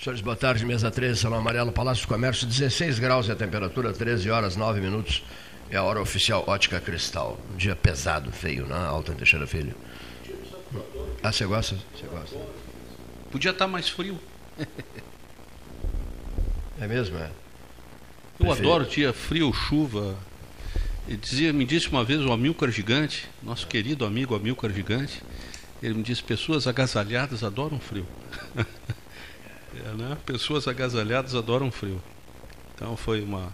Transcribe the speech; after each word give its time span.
Senhores, 0.00 0.20
boa 0.20 0.36
tarde, 0.36 0.64
mesa 0.64 0.92
13, 0.92 1.18
Salão 1.18 1.38
Amarelo, 1.38 1.72
Palácio 1.72 2.04
do 2.06 2.08
Comércio, 2.08 2.46
16 2.46 3.00
graus 3.00 3.28
é 3.28 3.32
a 3.32 3.36
temperatura, 3.36 3.92
13 3.92 4.30
horas 4.30 4.54
9 4.54 4.80
minutos. 4.80 5.24
É 5.70 5.76
a 5.76 5.82
hora 5.82 6.00
oficial 6.00 6.44
Ótica 6.46 6.80
Cristal. 6.80 7.36
Um 7.52 7.56
dia 7.56 7.74
pesado, 7.74 8.30
feio, 8.30 8.64
né? 8.64 8.76
Alta 8.76 9.12
Teixeira 9.12 9.44
Filho. 9.44 9.74
Ah, 11.20 11.32
você 11.32 11.44
gosta? 11.44 11.76
Você 11.96 12.06
gosta? 12.06 12.38
Podia 13.32 13.50
estar 13.50 13.66
mais 13.66 13.88
frio. 13.88 14.18
É 16.80 16.86
mesmo, 16.86 17.18
é? 17.18 17.28
Eu 18.38 18.46
Prefiro. 18.46 18.68
adoro 18.68 18.86
dia 18.88 19.12
frio, 19.12 19.52
chuva. 19.52 20.16
Ele 21.08 21.16
dizia, 21.16 21.52
me 21.52 21.64
disse 21.64 21.88
uma 21.88 22.04
vez 22.04 22.20
o 22.24 22.30
Amilcar 22.30 22.70
Gigante, 22.70 23.28
nosso 23.42 23.66
querido 23.66 24.06
amigo 24.06 24.36
Amilcar 24.36 24.70
Gigante, 24.70 25.20
ele 25.82 25.94
me 25.94 26.04
disse, 26.04 26.22
pessoas 26.22 26.68
agasalhadas 26.68 27.42
adoram 27.42 27.80
frio. 27.80 28.06
Né? 29.92 30.16
Pessoas 30.24 30.68
agasalhadas 30.68 31.34
adoram 31.34 31.70
frio. 31.70 32.02
Então 32.74 32.96
foi 32.96 33.22
uma, 33.22 33.52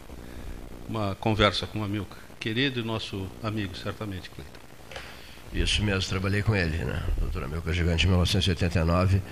uma 0.88 1.14
conversa 1.14 1.66
com 1.66 1.80
o 1.80 1.84
Amilcar. 1.84 2.18
Querido 2.38 2.80
e 2.80 2.82
nosso 2.82 3.26
amigo, 3.42 3.74
certamente, 3.76 4.30
Cleiton. 4.30 4.60
Isso 5.52 5.82
mesmo, 5.82 6.08
trabalhei 6.08 6.42
com 6.42 6.54
ele, 6.54 6.76
né? 6.84 7.02
Doutor 7.18 7.44
Amilcar 7.44 7.72
Gigante, 7.72 8.02
de 8.02 8.08
1989 8.08 9.22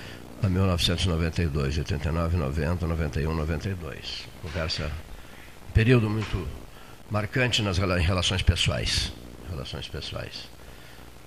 a 0.43 0.49
1992, 0.49 1.79
89, 1.79 2.37
90, 2.37 2.87
91, 2.87 3.35
92. 3.35 4.29
Conversa, 4.41 4.91
período 5.75 6.09
muito 6.09 6.49
marcante 7.11 7.61
nas 7.61 7.79
em 7.79 8.03
relações 8.03 8.43
pessoais. 8.43 9.13
Relações 9.51 9.89
pessoais. 9.89 10.49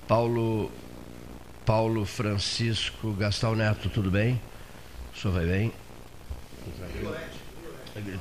Paulo, 0.08 0.72
Paulo 1.66 2.06
Francisco 2.06 3.14
Gastal 3.14 3.56
Neto, 3.56 3.90
tudo 3.90 4.10
bem? 4.10 4.42
O 5.16 5.20
senhor 5.20 5.34
vai 5.34 5.46
bem? 5.46 5.72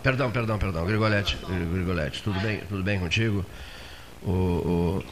Perdão, 0.02 0.30
perdão, 0.30 0.58
perdão. 0.58 0.86
Grigolete, 0.86 1.36
Grigolete, 1.46 2.22
tudo 2.22 2.38
bem, 2.40 2.60
tudo 2.68 2.82
bem 2.82 2.98
contigo? 3.00 3.44
O, 4.22 5.02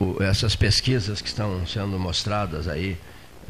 o- 0.00 0.04
o- 0.04 0.22
essas 0.22 0.56
pesquisas 0.56 1.20
que 1.22 1.28
estão 1.28 1.64
sendo 1.66 1.98
mostradas 1.98 2.66
aí, 2.66 2.98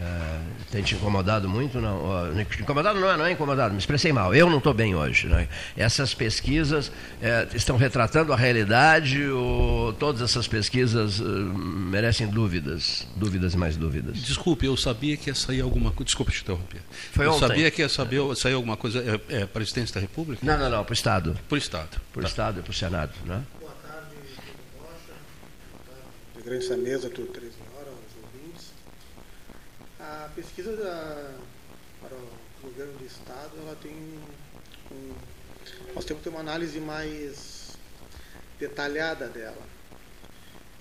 eh, 0.02 0.40
tem 0.70 0.82
te 0.82 0.94
incomodado 0.94 1.48
muito? 1.48 1.80
Não, 1.80 2.04
Ó, 2.04 2.26
incomodado 2.60 2.98
não 2.98 3.10
é, 3.10 3.16
não 3.16 3.26
é 3.26 3.32
incomodado, 3.32 3.72
me 3.72 3.78
expressei 3.78 4.12
mal. 4.12 4.34
Eu 4.34 4.48
não 4.50 4.58
estou 4.58 4.72
bem 4.74 4.94
hoje. 4.94 5.26
né? 5.28 5.48
Essas 5.76 6.14
pesquisas 6.14 6.90
eh, 7.20 7.46
estão 7.54 7.76
retratando 7.76 8.32
a 8.32 8.36
realidade 8.36 9.22
ou 9.28 9.92
todas 9.92 10.22
essas 10.22 10.48
pesquisas 10.48 11.20
eh, 11.20 11.22
merecem 11.24 12.26
dúvidas? 12.26 13.06
Dúvidas 13.16 13.54
e 13.54 13.56
mais 13.56 13.76
dúvidas. 13.76 14.16
Desculpe, 14.18 14.66
eu 14.66 14.76
sabia 14.76 15.16
que 15.16 15.30
ia 15.30 15.34
sair 15.34 15.60
alguma 15.60 15.90
coisa. 15.90 16.04
Desculpe 16.06 16.32
te 16.32 16.42
interromper. 16.42 16.80
Foi 17.12 17.26
eu 17.26 17.32
ontem. 17.32 17.46
sabia 17.48 17.70
que 17.70 17.82
ia 17.82 17.88
saber, 17.88 18.36
sair 18.36 18.54
alguma 18.54 18.76
coisa. 18.76 19.20
É, 19.28 19.42
é 19.42 19.46
presidência 19.46 19.94
da 19.94 20.00
República? 20.00 20.44
Não, 20.44 20.58
não, 20.58 20.70
não, 20.70 20.84
para 20.84 20.92
o 20.92 20.94
Estado. 20.94 21.38
Por 21.48 21.58
Estado. 21.58 22.00
Para 22.12 22.20
o 22.20 22.22
Tá. 22.22 22.28
Estado 22.28 22.60
e 22.60 22.62
para 22.62 22.70
o 22.70 22.74
Senado. 22.74 23.12
Né? 23.26 23.42
Boa 23.60 23.72
tarde, 23.86 24.06
Rocha. 24.78 25.12
Boa 26.34 26.44
tarde, 26.44 26.64
essa 26.64 26.76
mesa, 26.76 27.10
tudo 27.10 27.28
13 27.28 27.46
horas, 27.46 27.52
os 27.52 27.52
ouvintes. 27.52 27.71
A 30.02 30.28
pesquisa 30.34 30.76
da, 30.76 31.32
para 32.00 32.16
o 32.16 32.28
governo 32.62 32.92
do 32.98 33.06
Estado, 33.06 33.52
ela 33.56 33.76
tem 33.80 33.92
um, 33.92 35.14
nós 35.94 36.04
temos 36.04 36.22
que 36.22 36.24
ter 36.24 36.30
uma 36.30 36.40
análise 36.40 36.80
mais 36.80 37.76
detalhada 38.58 39.28
dela. 39.28 39.62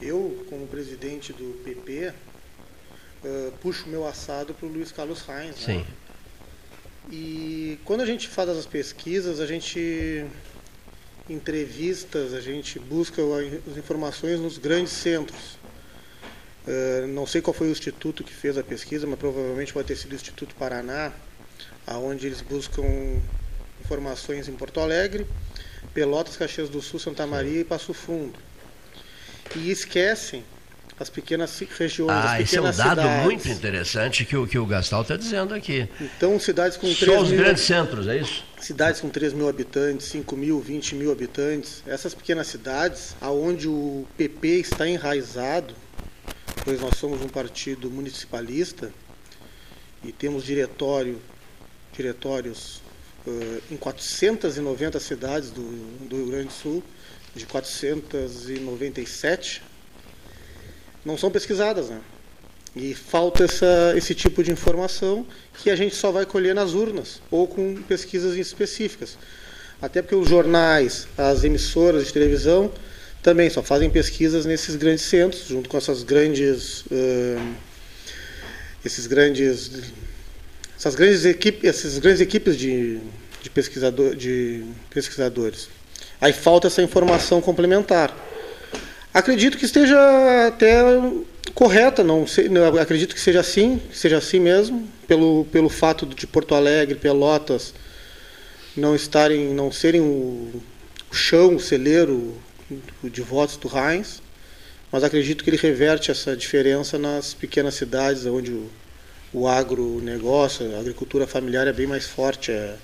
Eu, 0.01 0.45
como 0.49 0.65
presidente 0.67 1.31
do 1.31 1.61
PP, 1.63 2.13
eh, 3.23 3.51
puxo 3.61 3.87
meu 3.87 4.07
assado 4.07 4.53
para 4.53 4.65
o 4.65 4.71
Luiz 4.71 4.91
Carlos 4.91 5.21
Reins. 5.21 5.67
né? 5.67 5.85
Sim. 5.85 5.85
E 7.11 7.79
quando 7.85 8.01
a 8.01 8.05
gente 8.05 8.27
faz 8.27 8.49
as 8.49 8.65
pesquisas, 8.65 9.39
a 9.39 9.45
gente 9.45 10.25
entrevistas, 11.29 12.33
a 12.33 12.41
gente 12.41 12.79
busca 12.79 13.21
as 13.69 13.77
informações 13.77 14.39
nos 14.39 14.57
grandes 14.57 14.93
centros. 14.93 15.60
Eh, 16.67 17.05
não 17.07 17.25
sei 17.25 17.41
qual 17.41 17.53
foi 17.53 17.67
o 17.67 17.71
instituto 17.71 18.23
que 18.23 18.33
fez 18.33 18.57
a 18.57 18.63
pesquisa, 18.63 19.07
mas 19.07 19.17
provavelmente 19.17 19.73
pode 19.73 19.87
ter 19.87 19.95
sido 19.95 20.11
o 20.11 20.15
Instituto 20.15 20.53
Paraná, 20.55 21.11
aonde 21.87 22.27
eles 22.27 22.41
buscam 22.41 22.83
informações 23.83 24.47
em 24.47 24.53
Porto 24.53 24.79
Alegre, 24.79 25.25
Pelotas, 25.93 26.37
Caxias 26.37 26.69
do 26.69 26.81
Sul, 26.81 26.99
Santa 26.99 27.25
Maria 27.25 27.61
e 27.61 27.63
Passo 27.63 27.93
Fundo. 27.93 28.37
E 29.55 29.71
esquecem 29.71 30.43
as 30.99 31.09
pequenas 31.09 31.59
regiões, 31.77 32.11
Ah, 32.11 32.35
as 32.35 32.41
esse 32.43 32.57
é 32.57 32.61
um 32.61 32.65
pequenas 32.65 32.77
dado 32.77 33.01
cidades. 33.01 33.23
muito 33.23 33.49
interessante 33.49 34.23
que 34.23 34.37
o, 34.37 34.45
que 34.45 34.59
o 34.59 34.65
Gastal 34.67 35.01
está 35.01 35.17
dizendo 35.17 35.55
aqui. 35.55 35.89
Então, 35.99 36.39
cidades 36.39 36.77
com 36.77 36.85
Só 36.93 37.05
3 37.05 37.21
os 37.23 37.29
mil... 37.29 37.39
grandes 37.39 37.63
centros, 37.63 38.07
é 38.07 38.17
isso? 38.17 38.43
cidades 38.59 39.01
com 39.01 39.09
3 39.09 39.33
mil 39.33 39.49
habitantes, 39.49 40.05
5 40.05 40.37
mil, 40.37 40.59
20 40.61 40.93
mil 40.93 41.11
habitantes, 41.11 41.81
essas 41.87 42.13
pequenas 42.13 42.45
cidades, 42.45 43.15
aonde 43.19 43.67
o 43.67 44.05
PP 44.15 44.47
está 44.59 44.87
enraizado, 44.87 45.73
pois 46.63 46.79
nós 46.79 46.97
somos 46.97 47.21
um 47.21 47.27
partido 47.27 47.89
municipalista 47.89 48.93
e 50.03 50.11
temos 50.11 50.43
diretório, 50.43 51.19
diretórios 51.93 52.81
eh, 53.27 53.61
em 53.71 53.77
490 53.77 54.99
cidades 54.99 55.51
do, 55.51 55.61
do 56.07 56.17
Rio 56.17 56.27
Grande 56.27 56.47
do 56.47 56.53
Sul, 56.53 56.83
de 57.35 57.45
497, 57.45 59.61
não 61.03 61.17
são 61.17 61.31
pesquisadas, 61.31 61.89
né? 61.89 61.99
E 62.75 62.93
falta 62.93 63.43
essa, 63.43 63.93
esse 63.97 64.13
tipo 64.15 64.43
de 64.43 64.51
informação 64.51 65.25
que 65.61 65.69
a 65.69 65.75
gente 65.75 65.95
só 65.95 66.11
vai 66.11 66.25
colher 66.25 66.55
nas 66.55 66.73
urnas 66.73 67.21
ou 67.29 67.45
com 67.47 67.75
pesquisas 67.83 68.37
específicas. 68.37 69.17
Até 69.81 70.01
porque 70.01 70.15
os 70.15 70.29
jornais, 70.29 71.07
as 71.17 71.43
emissoras 71.43 72.05
de 72.05 72.13
televisão 72.13 72.71
também 73.21 73.49
só 73.49 73.61
fazem 73.61 73.89
pesquisas 73.89 74.45
nesses 74.45 74.75
grandes 74.75 75.05
centros, 75.05 75.47
junto 75.47 75.69
com 75.69 75.77
essas 75.77 76.03
grandes, 76.03 76.83
eh, 76.91 77.37
esses 78.83 79.05
grandes, 79.05 79.71
essas 80.77 80.95
grandes 80.95 81.23
equipes, 81.25 81.69
essas 81.69 81.99
grandes 81.99 82.21
equipes 82.21 82.57
de, 82.57 82.99
de, 83.41 83.49
pesquisador, 83.49 84.15
de 84.15 84.63
pesquisadores. 84.89 85.69
Aí 86.19 86.33
falta 86.33 86.67
essa 86.67 86.81
informação 86.81 87.41
complementar. 87.41 88.15
Acredito 89.13 89.57
que 89.57 89.65
esteja 89.65 89.97
até 90.47 90.81
correta, 91.53 92.03
não 92.03 92.25
sei, 92.25 92.49
não, 92.49 92.65
acredito 92.79 93.13
que 93.13 93.21
seja 93.21 93.41
assim, 93.41 93.79
que 93.89 93.97
seja 93.97 94.17
assim 94.17 94.39
mesmo, 94.39 94.87
pelo, 95.07 95.45
pelo 95.51 95.69
fato 95.69 96.05
de 96.05 96.25
Porto 96.25 96.55
Alegre, 96.55 96.95
Pelotas 96.95 97.73
não 98.75 98.95
estarem, 98.95 99.53
não 99.53 99.71
serem 99.71 100.01
o, 100.01 100.61
o 101.11 101.13
chão, 101.13 101.55
o 101.55 101.59
celeiro 101.59 102.33
de 103.03 103.21
votos 103.21 103.57
do 103.57 103.67
Heinz, 103.67 104.21
mas 104.91 105.03
acredito 105.03 105.43
que 105.43 105.49
ele 105.49 105.57
reverte 105.57 106.11
essa 106.11 106.35
diferença 106.35 106.97
nas 106.97 107.33
pequenas 107.33 107.73
cidades 107.75 108.25
onde 108.25 108.51
o, 108.51 108.69
o 109.33 109.47
agronegócio, 109.47 110.75
a 110.75 110.79
agricultura 110.79 111.25
familiar 111.27 111.67
é 111.67 111.73
bem 111.73 111.87
mais 111.87 112.05
forte 112.07 112.51
é, 112.51 112.75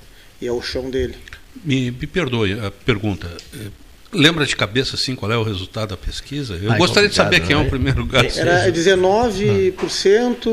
e 0.42 0.48
é 0.48 0.52
o 0.52 0.62
chão 0.62 0.90
dele. 0.90 1.16
Me, 1.64 1.92
me 1.92 2.08
perdoe 2.08 2.54
a 2.60 2.72
pergunta. 2.72 3.28
Eh, 3.54 3.68
Lembra 4.14 4.46
de 4.46 4.56
cabeça 4.56 4.96
assim 4.96 5.16
qual 5.18 5.30
é 5.30 5.38
o 5.38 5.44
resultado 5.44 5.90
da 5.90 5.98
pesquisa? 5.98 6.56
Eu 6.56 6.72
Ah, 6.72 6.76
é 6.76 6.78
gostaria 6.78 7.10
de 7.10 7.16
saber 7.16 7.42
quem 7.42 7.54
é 7.54 7.60
né? 7.60 7.66
o 7.66 7.70
primeiro 7.70 8.00
lugar. 8.00 8.24
É, 8.24 8.38
Era 8.40 8.72
19% 8.72 10.46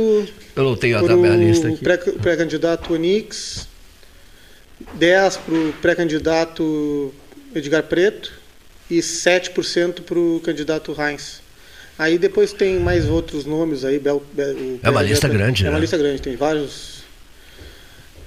Eu 0.56 0.62
não 0.64 0.76
tenho 0.76 0.98
a 0.98 1.00
para 1.04 1.14
tabelista 1.14 1.68
o 1.68 1.72
aqui. 1.74 1.84
pré- 1.84 1.96
pré-candidato 1.98 2.92
Onix, 2.92 3.68
10% 4.98 5.38
para 5.38 5.54
o 5.54 5.72
pré-candidato 5.80 7.14
Edgar 7.54 7.84
Preto 7.84 8.32
e 8.90 8.98
7% 8.98 10.02
para 10.02 10.18
o 10.18 10.40
candidato 10.40 10.94
Heinz. 10.98 11.42
Aí 11.98 12.18
depois 12.18 12.52
tem 12.52 12.78
mais 12.80 13.06
outros 13.06 13.44
nomes 13.44 13.84
aí. 13.84 13.98
Bel, 13.98 14.22
Bel- 14.32 14.78
É 14.82 14.90
uma 14.90 15.02
lista 15.02 15.28
grande, 15.28 15.64
É 15.64 15.68
uma 15.68 15.76
né? 15.76 15.80
lista 15.80 15.96
grande, 15.96 16.20
tem 16.20 16.34
vários, 16.36 17.04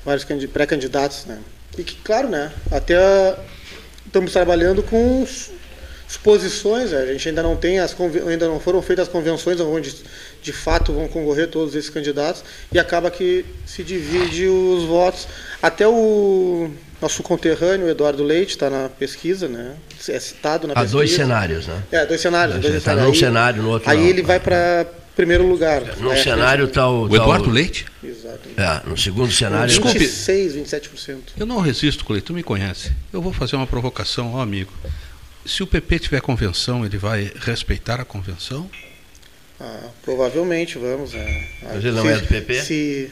vários 0.05 0.23
candi- 0.23 0.47
pré-candidatos, 0.47 1.25
né? 1.25 1.39
E 1.77 1.83
que, 1.83 1.95
claro, 1.97 2.29
né? 2.29 2.51
Até 2.71 2.95
estamos 4.05 4.31
trabalhando 4.31 4.81
com 4.81 5.27
suposições, 6.07 6.91
né? 6.91 6.99
a 7.01 7.05
gente 7.11 7.27
ainda 7.27 7.43
não 7.43 7.57
tem 7.57 7.79
as 7.79 7.93
ainda 8.25 8.47
não 8.47 8.61
foram 8.61 8.81
feitas 8.81 9.07
as 9.07 9.11
convenções 9.11 9.59
onde 9.59 9.93
de 10.41 10.53
fato 10.53 10.93
vão 10.93 11.05
concorrer 11.09 11.49
todos 11.49 11.75
esses 11.75 11.89
candidatos 11.89 12.45
e 12.71 12.79
acaba 12.79 13.11
que 13.11 13.43
se 13.65 13.83
divide 13.83 14.47
os 14.47 14.85
votos. 14.85 15.27
Até 15.61 15.85
o 15.85 16.71
nosso 17.01 17.21
conterrâneo 17.23 17.89
Eduardo 17.89 18.23
Leite 18.23 18.51
está 18.51 18.69
na 18.69 18.89
pesquisa, 18.89 19.47
né? 19.47 19.75
É 20.09 20.19
citado 20.19 20.67
na 20.67 20.73
Há 20.73 20.77
pesquisa. 20.77 20.93
dois 20.97 21.11
cenários, 21.13 21.67
né? 21.67 21.83
É, 21.91 22.05
dois 22.05 22.21
cenários. 22.21 22.59
Dois 22.59 22.71
dois 22.73 22.83
cenários. 22.83 22.83
cenários. 22.83 23.03
Num 23.07 23.11
Aí- 23.13 23.19
cenário, 23.19 23.63
no 23.63 23.69
outro 23.69 23.89
Aí 23.89 23.97
não. 23.99 24.05
ele 24.07 24.21
vai 24.23 24.39
para 24.39 24.85
primeiro 25.15 25.47
lugar. 25.47 25.81
Num 25.97 26.11
É, 26.11 26.23
cenário 26.23 26.65
está 26.65 26.87
o. 26.89 27.03
O 27.05 27.09
tá 27.09 27.15
Eduardo 27.15 27.49
Leite? 27.49 27.85
Exato. 28.03 28.49
É, 28.57 28.87
no 28.89 28.97
segundo 28.97 29.31
cenário. 29.31 29.67
Desculpe. 29.67 29.97
26, 29.99 30.55
27%. 30.55 31.17
Eu 31.37 31.45
não 31.45 31.59
resisto, 31.59 32.05
Cleiton, 32.05 32.27
tu 32.27 32.33
me 32.33 32.43
conhece. 32.43 32.91
Eu 33.11 33.21
vou 33.21 33.33
fazer 33.33 33.55
uma 33.55 33.67
provocação, 33.67 34.33
ó 34.35 34.41
amigo. 34.41 34.71
Se 35.45 35.63
o 35.63 35.67
PP 35.67 35.99
tiver 35.99 36.21
convenção, 36.21 36.85
ele 36.85 36.97
vai 36.97 37.31
respeitar 37.41 37.99
a 38.01 38.05
convenção? 38.05 38.69
Ah, 39.59 39.89
provavelmente, 40.03 40.77
vamos. 40.77 41.13
É. 41.15 41.47
Mas 41.63 41.75
ele 41.83 41.91
não 41.91 42.07
é 42.07 42.17
do 42.17 42.27
PP? 42.27 42.61
Se? 42.61 43.11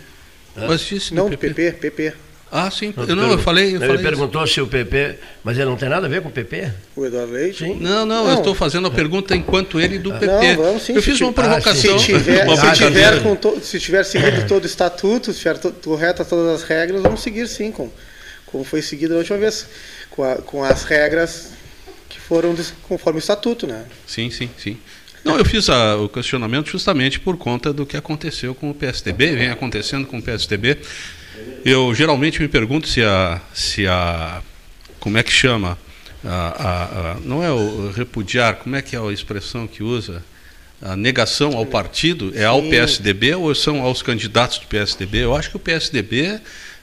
Mas 0.56 0.82
disse 0.82 1.10
do 1.10 1.16
não, 1.16 1.30
do 1.30 1.38
PP. 1.38 1.72
PP, 1.72 1.90
PP. 1.92 2.14
Ah, 2.52 2.70
sim. 2.70 2.94
Eu, 2.96 3.16
não, 3.16 3.32
eu 3.32 3.40
falei. 3.40 3.76
Eu 3.76 3.78
ele 3.78 3.88
falei 3.88 4.04
perguntou 4.04 4.44
isso. 4.44 4.54
se 4.54 4.62
o 4.62 4.68
PP. 4.68 5.16
Mas 5.44 5.58
ele 5.58 5.66
não 5.66 5.76
tem 5.76 5.90
nada 5.90 6.06
a 6.06 6.10
ver 6.10 6.22
com 6.22 6.30
o 6.30 6.32
PP? 6.32 6.72
O 6.96 7.06
Eduardo 7.06 7.34
Leite? 7.34 7.66
Sim. 7.66 7.78
Não, 7.80 8.06
não, 8.06 8.24
não, 8.24 8.32
eu 8.32 8.38
estou 8.38 8.56
fazendo 8.56 8.88
a 8.88 8.92
pergunta 8.92 9.36
enquanto 9.36 9.80
ele 9.80 9.98
do 10.00 10.14
PP. 10.14 10.56
Não, 10.56 10.64
vamos 10.64 10.84
sim. 10.84 10.94
Eu 10.94 11.02
fiz 11.02 11.20
uma 11.20 11.34
provocação. 11.34 12.00
se 12.00 12.06
tiver, 12.06 12.46
uma 12.46 12.56
se, 12.56 12.72
tiver 12.74 13.24
com 13.24 13.36
to, 13.36 13.60
se 13.62 13.80
tiver 13.80 14.04
seguido 14.04 14.48
todo 14.48 14.64
o 14.64 14.68
estatuto, 14.68 15.34
se 15.34 15.40
tiver 15.40 15.58
correto 15.84 16.24
todas 16.24 16.62
as 16.62 16.68
regras, 16.68 17.02
vamos 17.02 17.22
seguir 17.22 17.48
sim, 17.48 17.72
com, 17.72 17.90
como 18.46 18.64
foi 18.64 18.82
seguido 18.82 19.16
a 19.16 19.18
última 19.18 19.38
vez, 19.38 19.68
com, 20.10 20.24
a, 20.24 20.36
com 20.36 20.64
as 20.64 20.84
regras 20.84 21.52
que 22.08 22.20
foram 22.20 22.56
conforme 22.84 23.18
o 23.18 23.22
estatuto, 23.22 23.68
né? 23.68 23.84
Sim, 24.08 24.30
sim, 24.30 24.50
sim. 24.58 24.78
Não, 25.26 25.40
eu 25.40 25.44
fiz 25.44 25.70
a, 25.70 25.98
o 25.98 26.08
questionamento 26.08 26.70
justamente 26.70 27.20
por 27.20 27.36
conta 27.36 27.74
do 27.74 27.84
que 27.84 27.98
aconteceu 27.98 28.54
com 28.54 28.70
o 28.70 28.76
PSDB, 28.76 29.36
vem 29.36 29.50
acontecendo 29.50 30.06
com 30.06 30.20
o 30.20 30.22
PSDB. 30.22 30.78
Eu 31.64 31.94
geralmente 31.94 32.42
me 32.42 32.48
pergunto 32.48 32.88
se 32.88 33.02
a, 33.02 33.42
se 33.54 33.88
a 33.88 34.42
como 35.00 35.18
é 35.18 35.24
que 35.24 35.32
chama, 35.32 35.78
a, 36.24 36.30
a, 36.30 37.12
a, 37.12 37.16
não 37.24 37.44
é 37.44 37.52
o 37.52 37.92
repudiar, 37.92 38.56
como 38.56 38.76
é 38.76 38.82
que 38.82 38.96
é 38.96 39.00
a 39.00 39.12
expressão 39.12 39.68
que 39.68 39.84
usa? 39.84 40.24
A 40.82 40.96
negação 40.96 41.56
ao 41.56 41.66
partido 41.66 42.32
é 42.36 42.44
ao 42.44 42.62
PSDB 42.62 43.36
ou 43.36 43.54
são 43.56 43.82
aos 43.82 44.02
candidatos 44.02 44.60
do 44.60 44.68
PSDB? 44.68 45.20
Eu 45.20 45.36
acho 45.36 45.50
que 45.50 45.56
o 45.56 45.60
PSDB 45.60 46.40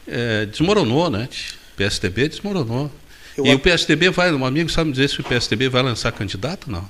é, 0.08 0.46
desmoronou, 0.46 1.10
né? 1.10 1.28
O 1.74 1.76
PSDB 1.76 2.28
desmoronou. 2.28 2.90
Eu 3.36 3.46
e 3.46 3.54
o 3.54 3.58
PSDB 3.58 4.10
vai, 4.10 4.32
um 4.32 4.44
amigo 4.44 4.70
sabe 4.70 4.88
me 4.88 4.92
dizer 4.92 5.08
se 5.08 5.20
o 5.20 5.24
PSDB 5.24 5.68
vai 5.68 5.82
lançar 5.82 6.12
candidato? 6.12 6.70
Não. 6.70 6.88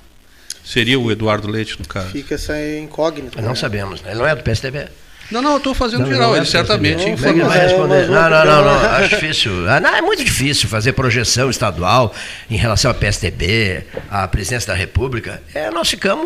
Seria 0.63 0.99
o 0.99 1.11
Eduardo 1.11 1.49
Leite, 1.49 1.77
no 1.77 1.87
caso. 1.87 2.09
Fica 2.09 2.35
essa 2.35 2.53
incógnita. 2.77 3.41
Não 3.41 3.49
né? 3.49 3.55
sabemos, 3.55 4.01
né? 4.01 4.11
ele 4.11 4.19
não 4.19 4.27
é 4.27 4.35
do 4.35 4.43
PSDB. 4.43 4.87
Não, 5.33 5.41
não, 5.41 5.51
eu 5.53 5.57
estou 5.57 5.73
fazendo 5.73 6.01
não, 6.01 6.07
geral, 6.07 6.29
não 6.29 6.35
é 6.35 6.37
ele 6.37 6.45
certamente 6.45 7.09
não. 7.09 7.17
Vai 7.17 7.59
responder. 7.59 8.07
Não, 8.07 8.29
não, 8.29 8.45
não, 8.45 8.63
não, 8.65 8.89
acho 8.91 9.09
difícil. 9.09 9.67
Ah, 9.67 9.79
não, 9.79 9.95
é 9.95 9.99
muito 9.99 10.23
difícil 10.23 10.69
fazer 10.69 10.93
projeção 10.93 11.49
estadual 11.49 12.13
em 12.51 12.55
relação 12.55 12.91
ao 12.91 12.95
PSDB, 12.95 13.83
à 14.11 14.27
presidência 14.27 14.67
da 14.67 14.75
República. 14.75 15.41
É, 15.55 15.71
nós 15.71 15.89
ficamos, 15.89 16.23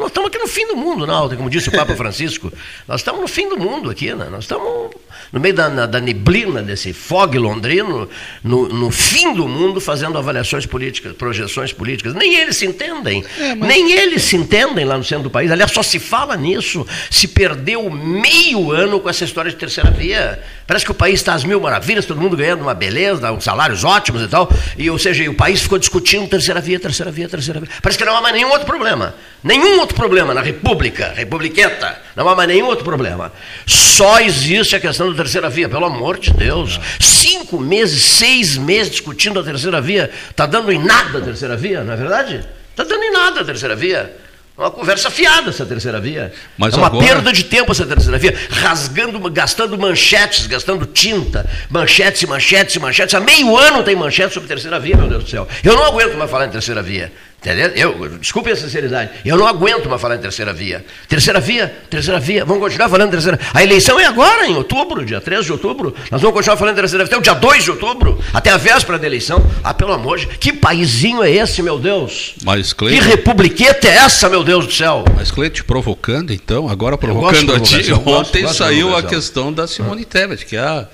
nós 0.00 0.08
estamos 0.08 0.28
aqui 0.28 0.38
no 0.38 0.48
fim 0.48 0.66
do 0.66 0.76
mundo, 0.76 1.06
não, 1.06 1.28
como 1.36 1.48
disse 1.48 1.68
o 1.68 1.72
Papa 1.72 1.94
Francisco. 1.96 2.52
Nós 2.88 3.00
estamos 3.00 3.20
no 3.20 3.28
fim 3.28 3.48
do 3.48 3.56
mundo 3.56 3.90
aqui, 3.90 4.12
né? 4.12 4.26
Nós 4.28 4.42
estamos 4.42 4.90
no 5.32 5.40
meio 5.40 5.54
da, 5.54 5.86
da 5.86 6.00
neblina 6.00 6.62
desse 6.62 6.92
fog 6.92 7.38
londrino, 7.38 8.08
no, 8.42 8.68
no 8.68 8.90
fim 8.90 9.34
do 9.34 9.46
mundo, 9.46 9.80
fazendo 9.80 10.16
avaliações 10.16 10.66
políticas, 10.66 11.12
projeções 11.12 11.72
políticas. 11.72 12.14
Nem 12.14 12.36
eles 12.36 12.56
se 12.56 12.66
entendem. 12.66 13.24
É, 13.38 13.54
mas... 13.54 13.68
Nem 13.68 13.92
eles 13.92 14.22
se 14.22 14.36
entendem 14.36 14.84
lá 14.84 14.96
no 14.96 15.04
centro 15.04 15.24
do 15.24 15.30
país. 15.30 15.50
Aliás, 15.50 15.72
só 15.72 15.82
se 15.82 15.98
fala 15.98 16.36
nisso. 16.36 16.86
Se 17.10 17.28
perdeu 17.28 17.90
meio 17.90 18.72
ano 18.72 19.00
com 19.00 19.08
essa 19.08 19.24
história 19.24 19.50
de 19.50 19.56
terceira 19.56 19.90
via. 19.90 20.42
Parece 20.66 20.84
que 20.84 20.90
o 20.90 20.94
país 20.94 21.20
está 21.20 21.34
às 21.34 21.44
mil 21.44 21.60
maravilhas, 21.60 22.04
todo 22.06 22.20
mundo 22.20 22.36
ganhando 22.36 22.62
uma 22.62 22.74
beleza, 22.74 23.30
uns 23.32 23.44
salários 23.44 23.84
ótimos 23.84 24.22
e 24.22 24.28
tal. 24.28 24.50
E, 24.76 24.90
ou 24.90 24.98
seja, 24.98 25.28
o 25.30 25.34
país 25.34 25.60
ficou 25.62 25.78
discutindo 25.78 26.28
terceira 26.28 26.60
via, 26.60 26.78
terceira 26.78 27.10
via, 27.10 27.28
terceira 27.28 27.60
via. 27.60 27.68
Parece 27.82 27.98
que 27.98 28.04
não 28.04 28.16
há 28.16 28.20
mais 28.20 28.34
nenhum 28.34 28.50
outro 28.50 28.66
problema. 28.66 29.14
Nenhum 29.42 29.78
outro 29.80 29.94
problema 29.94 30.34
na 30.34 30.42
República, 30.42 31.12
Republiqueta. 31.14 31.96
Não 32.16 32.28
há 32.28 32.34
mais 32.34 32.48
nenhum 32.48 32.66
outro 32.66 32.84
problema. 32.84 33.32
Só 33.66 34.20
existe 34.20 34.74
a 34.74 34.80
questão 34.80 35.10
da 35.10 35.16
terceira 35.18 35.50
via, 35.50 35.68
pelo 35.68 35.84
amor 35.84 36.18
de 36.18 36.32
Deus. 36.32 36.80
Cinco 37.00 37.60
meses, 37.60 38.02
seis 38.02 38.56
meses 38.56 38.92
discutindo 38.92 39.38
a 39.40 39.42
terceira 39.42 39.80
via. 39.80 40.10
Está 40.30 40.46
dando 40.46 40.72
em 40.72 40.78
nada 40.82 41.18
a 41.18 41.20
terceira 41.20 41.56
via, 41.56 41.84
não 41.84 41.92
é 41.92 41.96
verdade? 41.96 42.44
Está 42.70 42.84
dando 42.84 43.02
em 43.02 43.12
nada 43.12 43.40
a 43.40 43.44
terceira 43.44 43.74
via. 43.74 44.16
É 44.56 44.60
uma 44.60 44.72
conversa 44.72 45.08
fiada 45.08 45.50
essa 45.50 45.64
terceira 45.64 46.00
via. 46.00 46.32
Mas 46.56 46.74
é 46.74 46.78
uma 46.78 46.88
agora... 46.88 47.06
perda 47.06 47.32
de 47.32 47.44
tempo 47.44 47.70
essa 47.70 47.86
terceira 47.86 48.18
via. 48.18 48.34
Rasgando, 48.50 49.18
gastando 49.30 49.78
manchetes, 49.78 50.46
gastando 50.48 50.84
tinta. 50.84 51.48
Manchetes, 51.70 52.28
manchetes, 52.28 52.76
manchetes. 52.76 53.14
Há 53.14 53.20
meio 53.20 53.56
ano 53.56 53.84
tem 53.84 53.94
manchetes 53.94 54.34
sobre 54.34 54.48
terceira 54.48 54.80
via, 54.80 54.96
meu 54.96 55.08
Deus 55.08 55.24
do 55.24 55.30
céu. 55.30 55.46
Eu 55.62 55.76
não 55.76 55.84
aguento 55.84 56.16
mais 56.16 56.28
falar 56.28 56.46
em 56.46 56.50
terceira 56.50 56.82
via. 56.82 57.12
Entendeu? 57.40 57.68
Eu, 57.68 58.18
desculpe 58.18 58.50
a 58.50 58.56
sinceridade, 58.56 59.12
eu 59.24 59.36
não 59.36 59.46
aguento 59.46 59.88
mais 59.88 60.02
falar 60.02 60.16
em 60.16 60.18
terceira 60.18 60.52
via. 60.52 60.84
Terceira 61.08 61.38
via, 61.38 61.72
terceira 61.88 62.18
via, 62.18 62.44
vamos 62.44 62.60
continuar 62.60 62.88
falando 62.88 63.08
em 63.08 63.10
terceira 63.12 63.38
A 63.54 63.62
eleição 63.62 63.98
é 63.98 64.06
agora, 64.06 64.48
em 64.48 64.56
outubro, 64.56 65.04
dia 65.04 65.20
13 65.20 65.44
de 65.44 65.52
outubro. 65.52 65.94
Nós 66.10 66.20
vamos 66.20 66.34
continuar 66.34 66.56
falando 66.56 66.74
em 66.76 66.80
terceira 66.80 67.04
via 67.04 67.16
até 67.16 67.16
o 67.16 67.22
dia 67.22 67.34
2 67.34 67.62
de 67.62 67.70
outubro, 67.70 68.18
até 68.34 68.50
a 68.50 68.56
véspera 68.56 68.98
da 68.98 69.06
eleição. 69.06 69.44
Ah, 69.62 69.72
pelo 69.72 69.92
amor 69.92 70.18
de 70.18 70.26
Deus, 70.26 70.38
que 70.38 70.52
paizinho 70.52 71.22
é 71.22 71.30
esse, 71.30 71.62
meu 71.62 71.78
Deus? 71.78 72.34
Mas, 72.42 72.72
Cleide, 72.72 73.00
que 73.00 73.06
republiqueta 73.06 73.86
é 73.86 73.92
essa, 73.98 74.28
meu 74.28 74.42
Deus 74.42 74.66
do 74.66 74.72
céu? 74.72 75.04
Mas, 75.14 75.30
Cleide, 75.30 75.62
provocando 75.62 76.32
então, 76.32 76.68
agora 76.68 76.98
provocando 76.98 77.54
a 77.54 77.60
ti, 77.60 77.92
ontem 77.92 78.42
gosto, 78.42 78.56
saiu 78.56 78.96
a 78.96 79.02
questão 79.02 79.52
da 79.52 79.68
Simone 79.68 80.04
Tebet, 80.04 80.44
que 80.44 80.56
é 80.56 80.60
a 80.60 80.88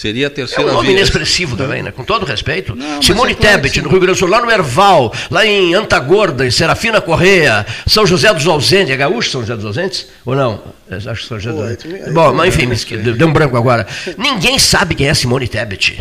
Seria 0.00 0.28
a 0.28 0.30
terceira 0.30 0.62
via. 0.62 0.70
É 0.70 0.72
um 0.72 0.76
nome 0.76 0.86
via. 0.86 0.96
inexpressivo 0.96 1.58
também, 1.58 1.82
né? 1.82 1.90
Com 1.90 2.02
todo 2.02 2.24
respeito. 2.24 2.74
Não, 2.74 3.02
Simone 3.02 3.32
é 3.32 3.34
Tebet, 3.34 3.82
no 3.82 3.90
Rio 3.90 4.00
Grande 4.00 4.16
do 4.16 4.18
Sul, 4.18 4.28
lá 4.28 4.40
no 4.40 4.50
Erval, 4.50 5.12
lá 5.30 5.44
em 5.44 5.74
Antagorda, 5.74 6.46
em 6.46 6.50
Serafina 6.50 7.02
Correia, 7.02 7.66
São 7.86 8.06
José 8.06 8.32
dos 8.32 8.46
Ausentes. 8.46 8.94
É 8.94 8.96
gaúcho 8.96 9.30
São 9.30 9.42
José 9.42 9.56
dos 9.56 9.66
Ausentes? 9.66 10.06
Ou 10.24 10.34
não? 10.34 10.62
Acho 10.90 11.20
que 11.20 11.28
São 11.28 11.38
José 11.38 11.50
dos 11.50 11.60
Ausentes. 11.60 12.14
Bom, 12.14 12.32
mas 12.32 12.48
enfim, 12.48 12.66
deu 13.12 13.28
um 13.28 13.32
branco 13.32 13.58
agora. 13.58 13.86
Ninguém 14.16 14.58
sabe 14.58 14.94
quem 14.94 15.06
é 15.06 15.12
Simone 15.12 15.46
Tebet. 15.46 15.98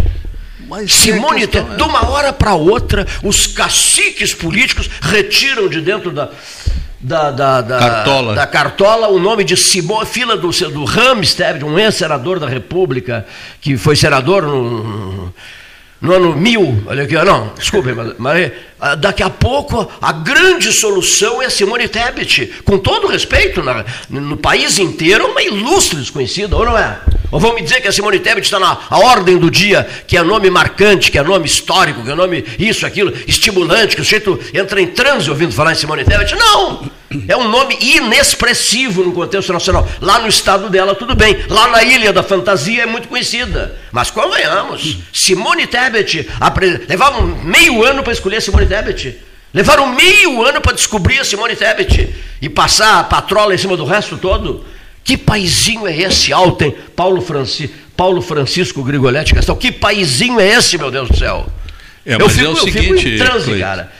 Mas 0.65 0.93
Simone, 0.93 1.45
Tebet, 1.45 1.75
de 1.75 1.83
uma 1.83 2.09
hora 2.09 2.31
para 2.31 2.53
outra, 2.53 3.05
os 3.21 3.47
caciques 3.47 4.33
políticos 4.33 4.89
retiram 5.01 5.67
de 5.67 5.81
dentro 5.81 6.09
da, 6.09 6.29
da, 6.99 7.31
da, 7.31 7.61
da, 7.61 7.79
Cartola. 7.79 8.35
da 8.35 8.47
Cartola 8.47 9.07
o 9.07 9.19
nome 9.19 9.43
de 9.43 9.55
Simone, 9.55 10.05
fila 10.05 10.35
do, 10.35 10.49
do 10.49 10.83
Ramstead, 10.83 11.63
um 11.63 11.79
ex-senador 11.79 12.39
da 12.39 12.47
República, 12.47 13.25
que 13.61 13.77
foi 13.77 13.95
senador 13.95 14.43
no, 14.43 15.33
no 16.01 16.13
ano 16.13 16.35
mil, 16.35 16.83
olha 16.85 17.03
aqui, 17.03 17.13
não, 17.15 17.53
desculpe, 17.57 17.93
mas, 17.93 18.15
mas 18.17 18.51
ah, 18.79 18.95
daqui 18.95 19.23
a 19.23 19.29
pouco 19.29 19.89
a 20.01 20.11
grande 20.11 20.73
solução 20.73 21.41
é 21.41 21.49
Simone 21.49 21.87
Tebet, 21.87 22.61
com 22.65 22.77
todo 22.77 23.07
respeito, 23.07 23.63
na, 23.63 23.85
no 24.09 24.35
país 24.35 24.77
inteiro, 24.77 25.27
uma 25.27 25.41
ilustre 25.41 25.97
desconhecida, 25.99 26.55
ou 26.55 26.65
não 26.65 26.77
é? 26.77 26.99
Ou 27.31 27.39
vão 27.39 27.53
me 27.53 27.61
dizer 27.61 27.81
que 27.81 27.87
a 27.87 27.91
Simone 27.91 28.19
Tebet 28.19 28.45
está 28.45 28.59
na 28.59 28.77
ordem 28.89 29.37
do 29.37 29.51
dia, 29.51 29.87
que 30.07 30.17
é 30.17 30.23
nome 30.23 30.49
marcante, 30.49 31.11
que 31.11 31.17
é 31.17 31.23
nome 31.23 31.45
histórico, 31.45 32.03
que 32.03 32.11
é 32.11 32.15
nome 32.15 32.43
isso, 32.57 32.85
aquilo, 32.85 33.13
estimulante, 33.27 33.95
que 33.95 34.01
o 34.01 34.05
sujeito 34.05 34.39
entra 34.53 34.81
em 34.81 34.87
transe 34.87 35.29
ouvindo 35.29 35.53
falar 35.53 35.73
em 35.73 35.75
Simone 35.75 36.03
Tebet? 36.03 36.35
Não! 36.35 36.89
É 37.27 37.35
um 37.35 37.47
nome 37.47 37.75
inexpressivo 37.81 39.03
no 39.03 39.11
contexto 39.11 39.51
nacional. 39.51 39.87
Lá 39.99 40.19
no 40.19 40.27
estado 40.27 40.69
dela, 40.69 40.93
tudo 40.93 41.15
bem. 41.15 41.37
Lá 41.49 41.67
na 41.67 41.83
Ilha 41.83 42.13
da 42.13 42.21
Fantasia 42.21 42.83
é 42.83 42.85
muito 42.85 43.07
conhecida. 43.07 43.75
Mas 43.92 44.11
convenhamos, 44.11 44.97
Simone 45.11 45.65
Tebet 45.65 46.30
levava 46.87 47.21
meio 47.21 47.83
ano 47.83 48.04
para 48.04 48.13
escolher 48.13 48.42
Simone 48.42 48.68
Tebet. 48.68 49.19
Levaram 49.51 49.87
meio 49.87 50.44
ano 50.44 50.61
para 50.61 50.73
descobrir 50.73 51.19
a 51.19 51.25
Simone 51.25 51.56
Tebet 51.56 52.15
e 52.39 52.47
passar 52.47 52.99
a 52.99 53.04
patrola 53.04 53.56
em 53.56 53.57
cima 53.57 53.75
do 53.75 53.85
resto 53.85 54.15
todo. 54.15 54.63
Que 55.09 55.18
paizinho 55.18 55.87
é 55.87 56.01
esse, 56.01 56.31
Alten, 56.31 56.69
Paulo, 56.95 57.19
Franci, 57.19 57.68
Paulo 57.97 58.21
Francisco 58.21 58.83
Grigoletti 58.83 59.33
Castelo? 59.33 59.57
Que 59.57 59.71
paizinho 59.71 60.39
é 60.39 60.47
esse, 60.47 60.78
meu 60.78 60.92
Deus 60.92 61.09
do 61.09 61.18
céu? 61.18 61.47
É, 62.06 62.13
eu, 62.13 62.30
fico, 62.30 62.45
é 62.45 62.51
eu 62.51 62.56
seguinte, 62.57 63.01
fico 63.01 63.07
em 63.07 63.18
transe, 63.18 63.57
cara. 63.57 63.92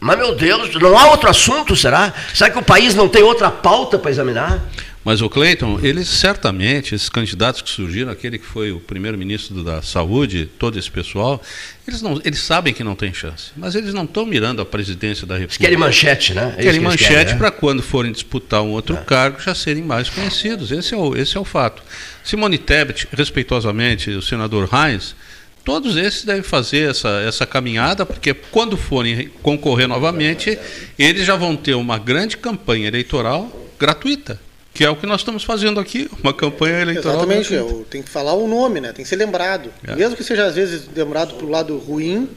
Mas, 0.00 0.18
meu 0.18 0.34
Deus, 0.34 0.74
não 0.74 0.98
há 0.98 1.06
outro 1.12 1.30
assunto, 1.30 1.76
será? 1.76 2.12
Será 2.34 2.50
que 2.50 2.58
o 2.58 2.62
país 2.62 2.96
não 2.96 3.08
tem 3.08 3.22
outra 3.22 3.48
pauta 3.48 3.96
para 3.96 4.10
examinar? 4.10 4.60
Mas 5.04 5.20
o 5.20 5.28
Cleiton, 5.28 5.78
eles 5.82 6.08
certamente, 6.08 6.94
esses 6.94 7.10
candidatos 7.10 7.60
que 7.60 7.68
surgiram, 7.68 8.10
aquele 8.10 8.38
que 8.38 8.46
foi 8.46 8.72
o 8.72 8.80
primeiro-ministro 8.80 9.62
da 9.62 9.82
Saúde, 9.82 10.48
todo 10.58 10.78
esse 10.78 10.90
pessoal, 10.90 11.42
eles, 11.86 12.00
não, 12.00 12.18
eles 12.24 12.40
sabem 12.40 12.72
que 12.72 12.82
não 12.82 12.96
tem 12.96 13.12
chance. 13.12 13.50
Mas 13.54 13.74
eles 13.74 13.92
não 13.92 14.04
estão 14.04 14.24
mirando 14.24 14.62
a 14.62 14.64
presidência 14.64 15.26
da 15.26 15.34
República. 15.34 15.62
Eles 15.62 15.68
querem 15.68 15.76
manchete, 15.76 16.32
né? 16.32 16.54
É 16.56 16.62
querem 16.62 16.80
que 16.80 16.86
manchete 16.86 17.08
querem, 17.10 17.32
né? 17.34 17.38
para 17.38 17.50
quando 17.50 17.82
forem 17.82 18.12
disputar 18.12 18.62
um 18.62 18.70
outro 18.70 18.96
é. 18.96 19.00
cargo 19.00 19.38
já 19.40 19.54
serem 19.54 19.82
mais 19.82 20.08
conhecidos. 20.08 20.72
Esse 20.72 20.94
é 20.94 20.96
o, 20.96 21.14
esse 21.14 21.36
é 21.36 21.40
o 21.40 21.44
fato. 21.44 21.82
Simone 22.24 22.56
Tebet, 22.56 23.06
respeitosamente, 23.12 24.08
o 24.10 24.22
senador 24.22 24.66
Reins, 24.66 25.14
todos 25.62 25.98
esses 25.98 26.24
devem 26.24 26.42
fazer 26.42 26.88
essa, 26.88 27.10
essa 27.20 27.44
caminhada, 27.44 28.06
porque 28.06 28.32
quando 28.32 28.78
forem 28.78 29.28
concorrer 29.42 29.86
novamente, 29.86 30.58
eles 30.98 31.26
já 31.26 31.36
vão 31.36 31.54
ter 31.54 31.74
uma 31.74 31.98
grande 31.98 32.38
campanha 32.38 32.88
eleitoral 32.88 33.52
gratuita. 33.78 34.40
Que 34.74 34.84
é 34.84 34.90
o 34.90 34.96
que 34.96 35.06
nós 35.06 35.20
estamos 35.20 35.44
fazendo 35.44 35.78
aqui, 35.78 36.10
uma 36.20 36.34
campanha 36.34 36.80
eleitoral. 36.80 37.18
Exatamente, 37.18 37.54
eu, 37.54 37.86
tem 37.88 38.02
que 38.02 38.10
falar 38.10 38.34
o 38.34 38.48
nome, 38.48 38.80
né? 38.80 38.92
tem 38.92 39.04
que 39.04 39.08
ser 39.08 39.14
lembrado. 39.14 39.72
É. 39.86 39.94
Mesmo 39.94 40.16
que 40.16 40.24
seja 40.24 40.46
às 40.46 40.56
vezes 40.56 40.88
lembrado 40.94 41.34
para 41.34 41.46
o 41.46 41.48
lado 41.48 41.78
ruim. 41.78 42.28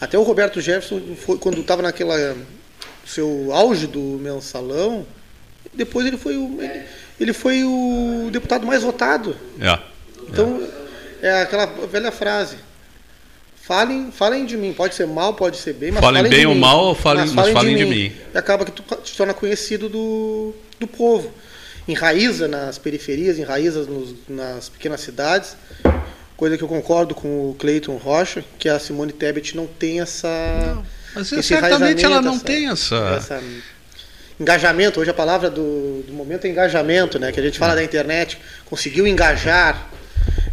Até 0.00 0.18
o 0.18 0.22
Roberto 0.22 0.60
Jefferson, 0.60 1.00
foi, 1.16 1.38
quando 1.38 1.60
estava 1.60 1.82
naquela 1.82 2.34
seu 3.06 3.50
auge 3.52 3.86
do 3.86 4.00
mensalão, 4.00 5.06
depois 5.72 6.06
ele 6.06 6.16
foi 6.16 6.36
o, 6.36 6.60
ele, 6.60 6.82
ele 7.20 7.32
foi 7.32 7.62
o 7.62 8.30
deputado 8.32 8.66
mais 8.66 8.82
votado. 8.82 9.36
É. 9.60 9.78
Então, 10.28 10.66
é. 11.22 11.28
é 11.28 11.42
aquela 11.42 11.66
velha 11.66 12.10
frase. 12.10 12.56
Falem, 13.66 14.12
falem 14.12 14.44
de 14.44 14.58
mim. 14.58 14.74
Pode 14.74 14.94
ser 14.94 15.06
mal, 15.06 15.32
pode 15.32 15.56
ser 15.56 15.72
bem, 15.72 15.90
mas 15.90 16.02
falem, 16.02 16.22
falem 16.22 16.36
bem 16.36 16.46
ou 16.46 16.54
mal, 16.54 16.90
mas 16.92 16.98
falem, 17.00 17.20
mas 17.20 17.34
falem, 17.34 17.54
mas 17.54 17.62
falem 17.62 17.76
de, 17.76 17.84
de, 17.84 17.90
mim. 17.90 18.08
mim. 18.10 18.16
E 18.34 18.36
acaba 18.36 18.62
que 18.62 18.70
tu 18.70 18.82
te 18.96 19.16
torna 19.16 19.32
conhecido 19.32 19.88
do, 19.88 20.54
do 20.78 20.86
povo. 20.86 21.32
Enraiza 21.88 22.46
nas 22.46 22.76
periferias, 22.76 23.38
enraiza 23.38 23.84
nos, 23.84 24.14
nas 24.28 24.68
pequenas 24.68 25.00
cidades. 25.00 25.56
coisa 26.36 26.58
que 26.58 26.62
eu 26.62 26.68
concordo 26.68 27.14
com 27.14 27.50
o 27.50 27.54
Cleiton 27.54 27.96
Rocha, 27.96 28.44
que 28.58 28.68
a 28.68 28.78
Simone 28.78 29.12
Tebet 29.12 29.56
não 29.56 29.66
tem 29.66 30.02
essa. 30.02 30.28
Não, 30.74 30.86
mas 31.14 31.28
certamente 31.28 32.04
ela 32.04 32.20
não 32.20 32.34
essa, 32.34 32.44
tem 32.44 32.68
essa... 32.68 32.96
essa. 33.16 33.42
Engajamento, 34.38 35.00
hoje 35.00 35.10
a 35.10 35.14
palavra 35.14 35.48
do, 35.48 36.02
do 36.06 36.12
momento 36.12 36.44
é 36.44 36.50
engajamento, 36.50 37.18
né? 37.18 37.32
Que 37.32 37.40
a 37.40 37.42
gente 37.42 37.58
fala 37.58 37.72
é. 37.72 37.76
da 37.76 37.84
internet, 37.84 38.36
conseguiu 38.66 39.06
engajar. 39.06 39.88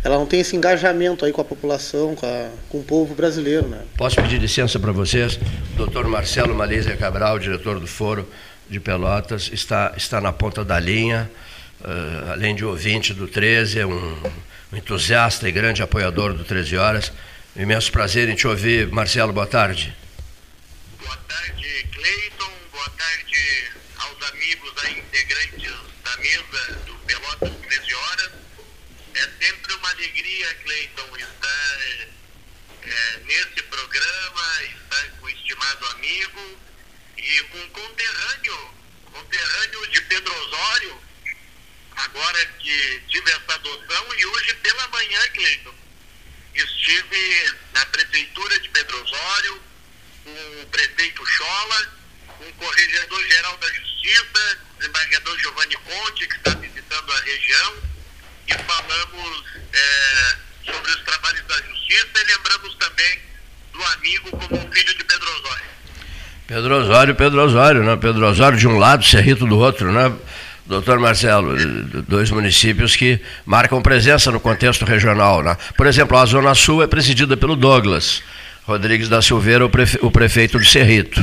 Ela 0.03 0.17
não 0.17 0.25
tem 0.25 0.39
esse 0.39 0.55
engajamento 0.55 1.25
aí 1.25 1.31
com 1.31 1.41
a 1.41 1.45
população, 1.45 2.15
com, 2.15 2.25
a, 2.25 2.49
com 2.69 2.79
o 2.79 2.83
povo 2.83 3.13
brasileiro, 3.13 3.67
né? 3.67 3.79
Posso 3.97 4.15
pedir 4.15 4.39
licença 4.39 4.79
para 4.79 4.91
vocês? 4.91 5.39
Doutor 5.75 6.07
Marcelo 6.07 6.55
Malísia 6.55 6.97
Cabral, 6.97 7.39
diretor 7.39 7.79
do 7.79 7.87
Foro 7.87 8.27
de 8.69 8.79
Pelotas, 8.79 9.49
está, 9.53 9.93
está 9.97 10.19
na 10.21 10.31
ponta 10.31 10.63
da 10.63 10.79
linha, 10.79 11.29
uh, 11.81 12.31
além 12.31 12.55
de 12.55 12.63
ouvinte 12.63 13.13
do 13.13 13.27
13, 13.27 13.79
é 13.79 13.85
um 13.85 14.17
um 14.71 14.77
entusiasta 14.77 15.47
e 15.49 15.51
grande 15.51 15.83
apoiador 15.83 16.33
do 16.33 16.43
13 16.43 16.77
Horas. 16.77 17.11
Imenso 17.55 17.91
prazer 17.91 18.29
em 18.29 18.35
te 18.35 18.47
ouvir. 18.47 18.87
Marcelo, 18.87 19.33
boa 19.33 19.45
tarde. 19.45 19.93
Boa 20.97 21.17
tarde, 21.27 21.87
Cleiton. 21.91 22.51
Boa 22.71 22.89
tarde 22.91 23.71
aos 23.97 24.29
amigos 24.29 24.71
aí, 24.85 24.99
integrantes 24.99 25.73
da 26.05 26.17
mesa 26.17 26.79
do 26.85 26.93
Pelotas 27.05 27.51
13 27.67 27.95
Horas. 27.95 28.31
É 29.21 29.45
sempre 29.45 29.71
uma 29.75 29.89
alegria, 29.91 30.55
Cleiton, 30.55 31.15
estar 31.15 31.77
é, 32.81 33.17
nesse 33.23 33.61
programa, 33.69 34.63
estar 34.63 35.09
com 35.19 35.27
o 35.27 35.29
estimado 35.29 35.85
amigo 35.89 36.59
e 37.17 37.43
com 37.43 37.69
conterrâneo, 37.69 38.73
conterrâneo 39.11 39.87
de 39.91 40.01
Pedro 40.01 40.35
Osório, 40.41 41.01
agora 41.97 42.45
que 42.47 43.03
tive 43.09 43.29
essa 43.29 43.53
adoção 43.53 44.15
e 44.17 44.25
hoje 44.25 44.55
pela 44.55 44.87
manhã, 44.87 45.29
Cleiton, 45.29 45.75
estive 46.55 47.53
na 47.73 47.85
prefeitura 47.85 48.59
de 48.59 48.69
Pedro 48.69 49.03
Osório, 49.03 49.61
com 50.23 50.61
o 50.63 50.67
prefeito 50.71 51.23
Chola, 51.27 51.93
com 52.25 52.49
o 52.49 52.53
corregedor-geral 52.53 53.55
da 53.57 53.71
Justiça, 53.71 54.59
desembargador 54.79 55.37
Giovanni 55.37 55.75
Conte, 55.75 56.27
que 56.27 56.37
está 56.37 56.55
visitando 56.55 57.13
a 57.13 57.19
região, 57.21 57.90
falamos 58.59 59.43
é, 59.73 60.71
sobre 60.71 60.91
os 60.91 61.01
trabalhos 61.01 61.41
da 61.47 61.55
Justiça 61.55 62.07
e 62.15 62.35
lembramos 62.35 62.75
também 62.75 63.19
do 63.73 63.83
amigo 63.83 64.31
como 64.31 64.55
um 64.55 64.71
filho 64.71 64.97
de 64.97 65.03
Pedro 65.03 65.27
Osório. 65.39 65.65
Pedro 66.47 66.75
Osório, 66.75 67.15
Pedro 67.15 67.43
Osório, 67.43 67.83
né? 67.83 67.95
Pedro 67.95 68.27
Osório 68.27 68.57
de 68.57 68.67
um 68.67 68.77
lado, 68.77 69.05
Cerrito 69.05 69.45
do 69.45 69.57
outro, 69.57 69.91
né? 69.91 70.11
Doutor 70.65 70.99
Marcelo, 70.99 71.55
dois 72.07 72.31
municípios 72.31 72.95
que 72.95 73.19
marcam 73.45 73.81
presença 73.81 74.31
no 74.31 74.39
contexto 74.39 74.85
regional. 74.85 75.43
Né? 75.43 75.57
Por 75.75 75.85
exemplo, 75.85 76.17
a 76.17 76.25
Zona 76.25 76.55
Sul 76.55 76.81
é 76.81 76.87
presidida 76.87 77.35
pelo 77.35 77.57
Douglas 77.57 78.23
Rodrigues 78.63 79.09
da 79.09 79.21
Silveira, 79.21 79.65
o 79.65 80.11
prefeito 80.11 80.57
de 80.59 80.69
Cerrito. 80.69 81.19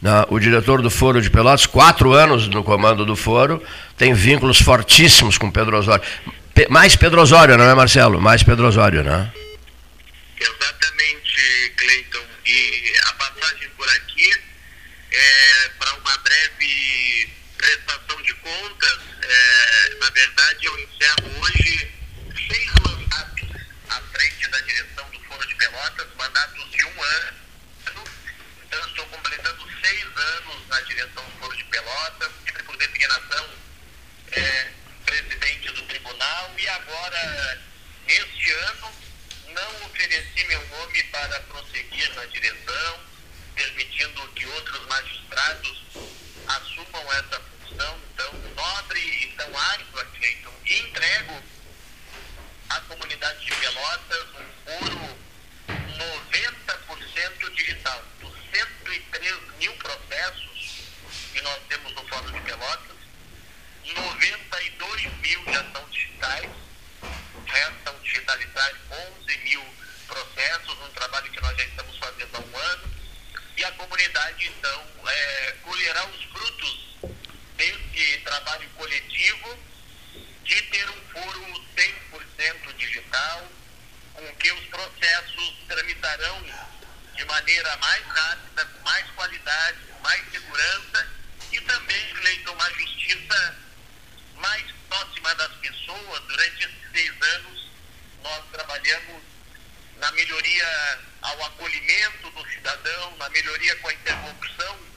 Né? 0.00 0.24
O 0.28 0.38
diretor 0.38 0.80
do 0.80 0.90
Foro 0.90 1.20
de 1.20 1.28
Pelotas, 1.28 1.66
quatro 1.66 2.12
anos 2.12 2.46
no 2.46 2.62
comando 2.62 3.04
do 3.04 3.16
Foro, 3.16 3.60
tem 3.96 4.14
vínculos 4.14 4.60
fortíssimos 4.60 5.38
com 5.38 5.50
Pedro 5.50 5.76
Osório. 5.76 6.04
Mais 6.70 6.94
Pedro 6.94 7.20
Osório, 7.20 7.58
não 7.58 7.68
é, 7.68 7.74
Marcelo? 7.74 8.20
Mais 8.20 8.42
Pedro 8.42 8.68
Osório, 8.68 9.02
né? 9.02 9.32
Exatamente, 10.38 11.72
Cleiton. 11.76 12.24
E 12.46 12.94
a 13.08 13.12
passagem 13.14 13.68
por 13.76 13.88
aqui 13.88 14.30
é 15.10 15.68
para 15.78 15.94
uma 15.94 16.16
breve 16.18 17.28
prestação 17.58 18.22
de 18.22 18.34
contas, 18.34 18.98
é, 19.22 19.94
na 20.00 20.10
verdade, 20.10 20.66
eu 20.66 20.78
encerro 20.78 21.40
hoje 21.40 21.90
seis 22.48 22.70
mandatos 22.86 23.48
à 23.88 24.00
frente 24.12 24.48
da 24.48 24.60
direção 24.60 25.10
do 25.10 25.20
Foro 25.24 25.46
de 25.46 25.54
Pelotas, 25.56 26.06
mandatos 26.16 26.70
de 26.70 26.84
um 26.84 27.02
ano. 27.02 27.36
Então, 28.66 28.86
estou 28.86 29.06
completando 29.06 29.66
seis 29.84 30.04
anos 30.16 30.68
na 30.68 30.80
direção 30.82 31.24
do 31.24 31.38
Foro 31.40 31.56
de 31.56 31.64
Pelotas, 31.64 32.30
sempre 32.46 32.62
por 32.62 32.76
designação 32.76 33.48
é, 34.32 34.73
tribunal, 36.24 36.50
e 36.58 36.68
agora, 36.68 37.62
neste 38.06 38.52
ano, 38.52 38.90
não 39.48 39.86
ofereci 39.86 40.44
meu 40.46 40.66
nome 40.68 41.02
para 41.04 41.40
prosseguir 41.40 42.14
na 42.14 42.24
direção, 42.26 43.00
permitindo 43.54 44.28
que 44.28 44.46
outros 44.46 44.86
magistrados 44.86 45.82
assumam 46.48 47.12
essa 47.12 47.40
função 47.40 48.00
tão 48.16 48.32
nobre 48.54 49.00
e 49.00 49.26
tão 49.36 49.58
árdua, 49.58 50.04
Cleiton, 50.16 50.54
e 50.64 50.78
entrego 50.80 51.42
à 52.70 52.80
comunidade 52.80 53.44
de 53.44 53.54
Pelotas 53.54 54.26
um 54.34 54.64
foro 54.64 55.18
90% 55.68 57.54
digital. 57.54 58.02
Dos 58.20 58.32
103 58.50 59.58
mil 59.58 59.74
processos 59.76 60.84
que 61.32 61.40
nós 61.42 61.58
temos 61.68 61.94
no 61.94 62.08
Fórum 62.08 62.32
de 62.32 62.40
Pelotas, 62.40 63.03
92 63.92 65.02
mil 65.20 65.44
já 65.52 65.64
são 65.72 65.84
digitais, 65.90 66.50
restam 67.46 67.98
digitalizar 68.02 68.72
11 69.20 69.36
mil 69.38 69.64
processos, 70.06 70.78
um 70.80 70.90
trabalho 70.90 71.30
que 71.30 71.40
nós 71.40 71.56
já 71.56 71.64
estamos 71.64 71.96
fazendo 71.98 72.36
há 72.36 72.40
um 72.40 72.56
ano, 72.56 72.94
e 73.56 73.64
a 73.64 73.72
comunidade, 73.72 74.46
então, 74.46 74.86
é, 75.06 75.52
colherá 75.62 76.06
os 76.06 76.24
frutos 76.24 76.96
desse 77.56 78.18
trabalho 78.24 78.68
coletivo 78.70 79.58
de 80.44 80.62
ter 80.62 80.88
um 80.90 81.00
foro 81.12 81.64
100% 81.76 82.76
digital, 82.76 83.48
com 84.14 84.36
que 84.36 84.52
os 84.52 84.64
processos 84.66 85.54
tramitarão 85.68 86.42
de 87.16 87.24
maneira 87.24 87.76
mais 87.76 88.04
rápida, 88.06 88.64
com 88.66 88.80
mais 88.84 89.10
qualidade, 89.10 89.78
com 89.88 90.00
mais 90.00 90.30
segurança 90.30 91.08
e 91.52 91.60
também, 91.60 92.14
Cleiton, 92.14 92.52
uma 92.52 92.70
justiça 92.72 93.56
mais 94.44 94.64
próxima 94.88 95.34
das 95.36 95.52
pessoas. 95.56 96.20
Durante 96.28 96.64
esses 96.64 96.90
seis 96.92 97.12
anos, 97.22 97.70
nós 98.22 98.44
trabalhamos 98.52 99.22
na 99.96 100.12
melhoria 100.12 100.98
ao 101.22 101.44
acolhimento 101.44 102.30
do 102.30 102.50
cidadão, 102.50 103.16
na 103.16 103.28
melhoria 103.30 103.74
com 103.76 103.88
a 103.88 103.94
interlocução 103.94 104.94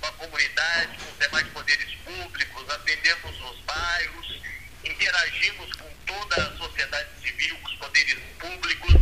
com 0.00 0.06
a 0.06 0.12
comunidade, 0.12 0.96
com 0.98 1.10
os 1.10 1.18
demais 1.18 1.48
poderes 1.48 1.94
públicos, 2.04 2.70
atendemos 2.70 3.38
nos 3.40 3.58
bairros, 3.60 4.40
interagimos 4.84 5.72
com 5.74 5.90
toda 6.06 6.36
a 6.36 6.56
sociedade 6.56 7.08
civil, 7.22 7.56
com 7.58 7.68
os 7.68 7.76
poderes 7.76 8.18
públicos, 8.38 8.94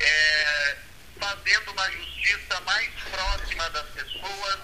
é, 0.00 0.76
fazendo 1.18 1.70
uma 1.70 1.90
justiça 1.92 2.60
mais 2.62 2.90
próxima 3.10 3.70
das 3.70 3.86
pessoas, 3.90 4.58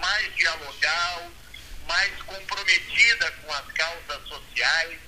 mais 0.00 0.34
dialogal, 0.36 1.30
mais 1.86 2.10
comprometida 2.22 3.30
com 3.32 3.52
as 3.52 3.66
causas 3.72 4.28
sociais. 4.28 4.98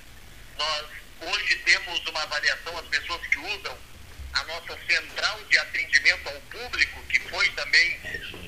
Nós 0.57 0.85
hoje 1.21 1.55
temos 1.57 2.05
uma 2.07 2.23
avaliação, 2.23 2.77
as 2.77 2.87
pessoas 2.87 3.25
que 3.27 3.37
usam 3.37 3.77
a 4.33 4.43
nossa 4.43 4.77
central 4.87 5.39
de 5.49 5.57
atendimento 5.57 6.29
ao 6.29 6.41
público, 6.41 7.01
que 7.03 7.19
foi 7.21 7.49
também 7.51 7.97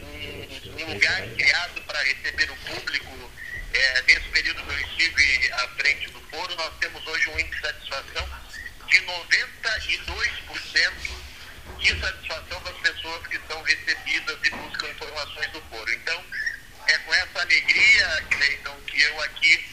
um, 0.03 0.83
um 0.83 0.93
lugar 0.93 1.21
criado 1.35 1.81
para 1.81 2.03
receber 2.03 2.51
o 2.51 2.55
público. 2.57 3.31
É, 3.71 4.01
nesse 4.01 4.27
período 4.29 4.63
que 4.63 4.71
eu 4.71 4.79
estive 4.79 5.53
à 5.53 5.67
frente 5.69 6.09
do 6.09 6.19
foro, 6.21 6.55
nós 6.55 6.73
temos 6.79 7.05
hoje 7.05 7.29
um 7.29 7.39
índice 7.39 7.55
de 7.55 7.67
satisfação 7.67 8.27
de 8.87 8.97
92% 8.97 11.29
de 11.77 11.99
satisfação 11.99 12.63
das 12.63 12.75
pessoas 12.77 13.27
que 13.27 13.39
são 13.47 13.61
recebidas 13.61 14.39
e 14.43 14.49
buscam 14.49 14.89
informações 14.89 15.51
do 15.51 15.61
foro. 15.69 15.93
Então, 15.93 16.25
é 16.89 16.97
com 16.99 17.13
essa 17.13 17.41
alegria, 17.41 18.25
Cleiton, 18.31 18.81
que 18.87 19.01
eu 19.01 19.21
aqui 19.21 19.65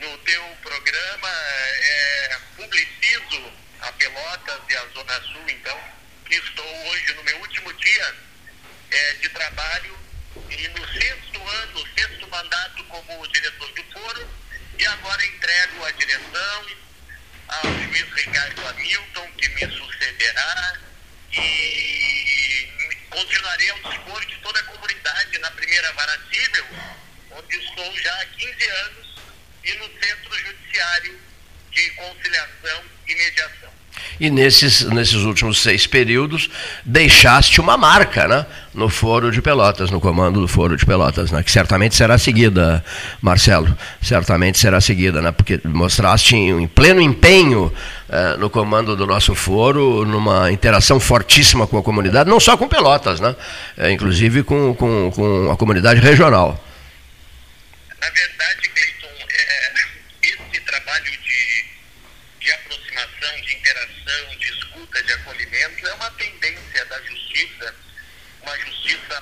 no 0.00 0.18
teu 0.18 0.42
programa 0.62 1.28
é, 1.28 2.38
publicizo 2.56 3.52
a 3.80 3.92
Pelotas 3.92 4.60
e 4.68 4.76
a 4.76 4.86
Zona 4.88 5.20
Sul, 5.22 5.44
então, 5.48 5.80
que 6.26 6.34
estou 6.34 6.88
hoje 6.88 7.14
no 7.14 7.22
meu 7.22 7.38
último 7.38 7.72
dia 7.74 8.14
é, 8.90 9.12
de 9.14 9.28
trabalho 9.28 9.96
e 10.48 10.68
no 10.68 10.88
sexto 10.92 11.48
ano, 11.48 11.86
sexto 11.96 12.28
mandato 12.28 12.84
como 12.84 13.28
diretor 13.28 13.72
do 13.72 13.84
foro, 13.92 14.28
e 14.76 14.86
agora 14.86 15.26
entrego 15.26 15.84
a 15.84 15.90
direção 15.92 16.66
ao 17.46 17.78
juiz 17.78 18.12
Ricardo 18.12 18.66
Hamilton, 18.66 19.32
que 19.32 19.48
me 19.50 19.70
sucederá, 19.70 20.80
e 21.32 22.99
continuarei 23.10 23.70
ao 23.70 23.78
dispor 23.90 24.24
de 24.24 24.36
toda 24.36 24.58
a 24.60 24.62
comunidade 24.62 25.38
na 25.38 25.50
primeira 25.50 25.92
vara 25.92 26.18
civil, 26.32 26.64
onde 27.32 27.56
estou 27.56 27.98
já 27.98 28.12
há 28.14 28.26
15 28.26 28.70
anos, 28.86 29.14
e 29.64 29.74
no 29.74 29.84
centro 29.84 30.38
judiciário 30.38 31.18
de 31.72 31.90
conciliação 31.90 32.82
e 33.08 33.14
mediação. 33.14 33.70
e 34.18 34.30
nesses, 34.30 34.82
nesses 34.82 35.22
últimos 35.22 35.62
seis 35.62 35.86
períodos 35.86 36.50
deixaste 36.84 37.60
uma 37.60 37.76
marca 37.76 38.28
né, 38.28 38.46
no 38.74 38.88
Foro 38.88 39.30
de 39.30 39.40
Pelotas, 39.40 39.90
no 39.90 40.00
comando 40.00 40.40
do 40.40 40.48
Foro 40.48 40.76
de 40.76 40.84
Pelotas, 40.84 41.30
né, 41.30 41.42
que 41.42 41.50
certamente 41.50 41.94
será 41.94 42.18
seguida, 42.18 42.84
Marcelo, 43.20 43.76
certamente 44.02 44.58
será 44.58 44.80
seguida, 44.80 45.22
né, 45.22 45.32
porque 45.32 45.60
mostraste 45.64 46.36
em 46.36 46.66
pleno 46.66 47.00
empenho 47.00 47.72
eh, 48.10 48.36
no 48.36 48.50
comando 48.50 48.96
do 48.96 49.06
nosso 49.06 49.34
foro, 49.34 50.04
numa 50.04 50.50
interação 50.50 50.98
fortíssima 50.98 51.66
com 51.66 51.78
a 51.78 51.82
comunidade, 51.82 52.28
não 52.28 52.40
só 52.40 52.56
com 52.56 52.68
Pelotas, 52.68 53.20
né, 53.20 53.36
eh, 53.78 53.90
inclusive 53.90 54.42
com, 54.42 54.74
com, 54.74 55.10
com 55.10 55.50
a 55.50 55.56
comunidade 55.56 56.00
regional. 56.00 56.62
Na 58.00 58.08
verdade, 58.10 58.40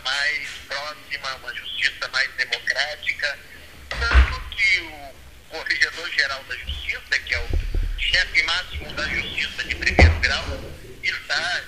mais 0.09 0.49
próxima, 0.67 1.35
uma 1.37 1.55
justiça 1.55 2.09
mais 2.09 2.31
democrática. 2.37 3.39
Tanto 3.89 4.41
que 4.51 4.81
o 4.81 5.15
Corregedor-Geral 5.51 6.45
da 6.45 6.57
Justiça, 6.57 7.19
que 7.27 7.35
é 7.35 7.39
o 7.39 7.58
chefe 8.09 8.43
máximo 8.45 8.93
da 8.95 9.07
Justiça 9.09 9.65
de 9.65 9.75
primeiro 9.75 10.21
grau, 10.21 10.45
está, 11.03 11.65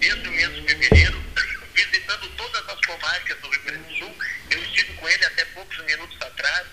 desde 0.00 0.28
o 0.28 0.32
mês 0.32 0.54
de 0.54 0.62
fevereiro, 0.62 1.24
visitando 1.74 2.28
todas 2.36 2.68
as 2.68 2.80
comarcas 2.84 3.40
do 3.40 3.48
Rio 3.48 3.62
Grande 3.62 3.84
do 3.84 3.98
Sul. 3.98 4.18
Eu 4.50 4.62
estive 4.64 4.92
com 4.94 5.08
ele 5.08 5.24
até 5.24 5.44
poucos 5.46 5.78
minutos 5.84 6.20
atrás. 6.20 6.66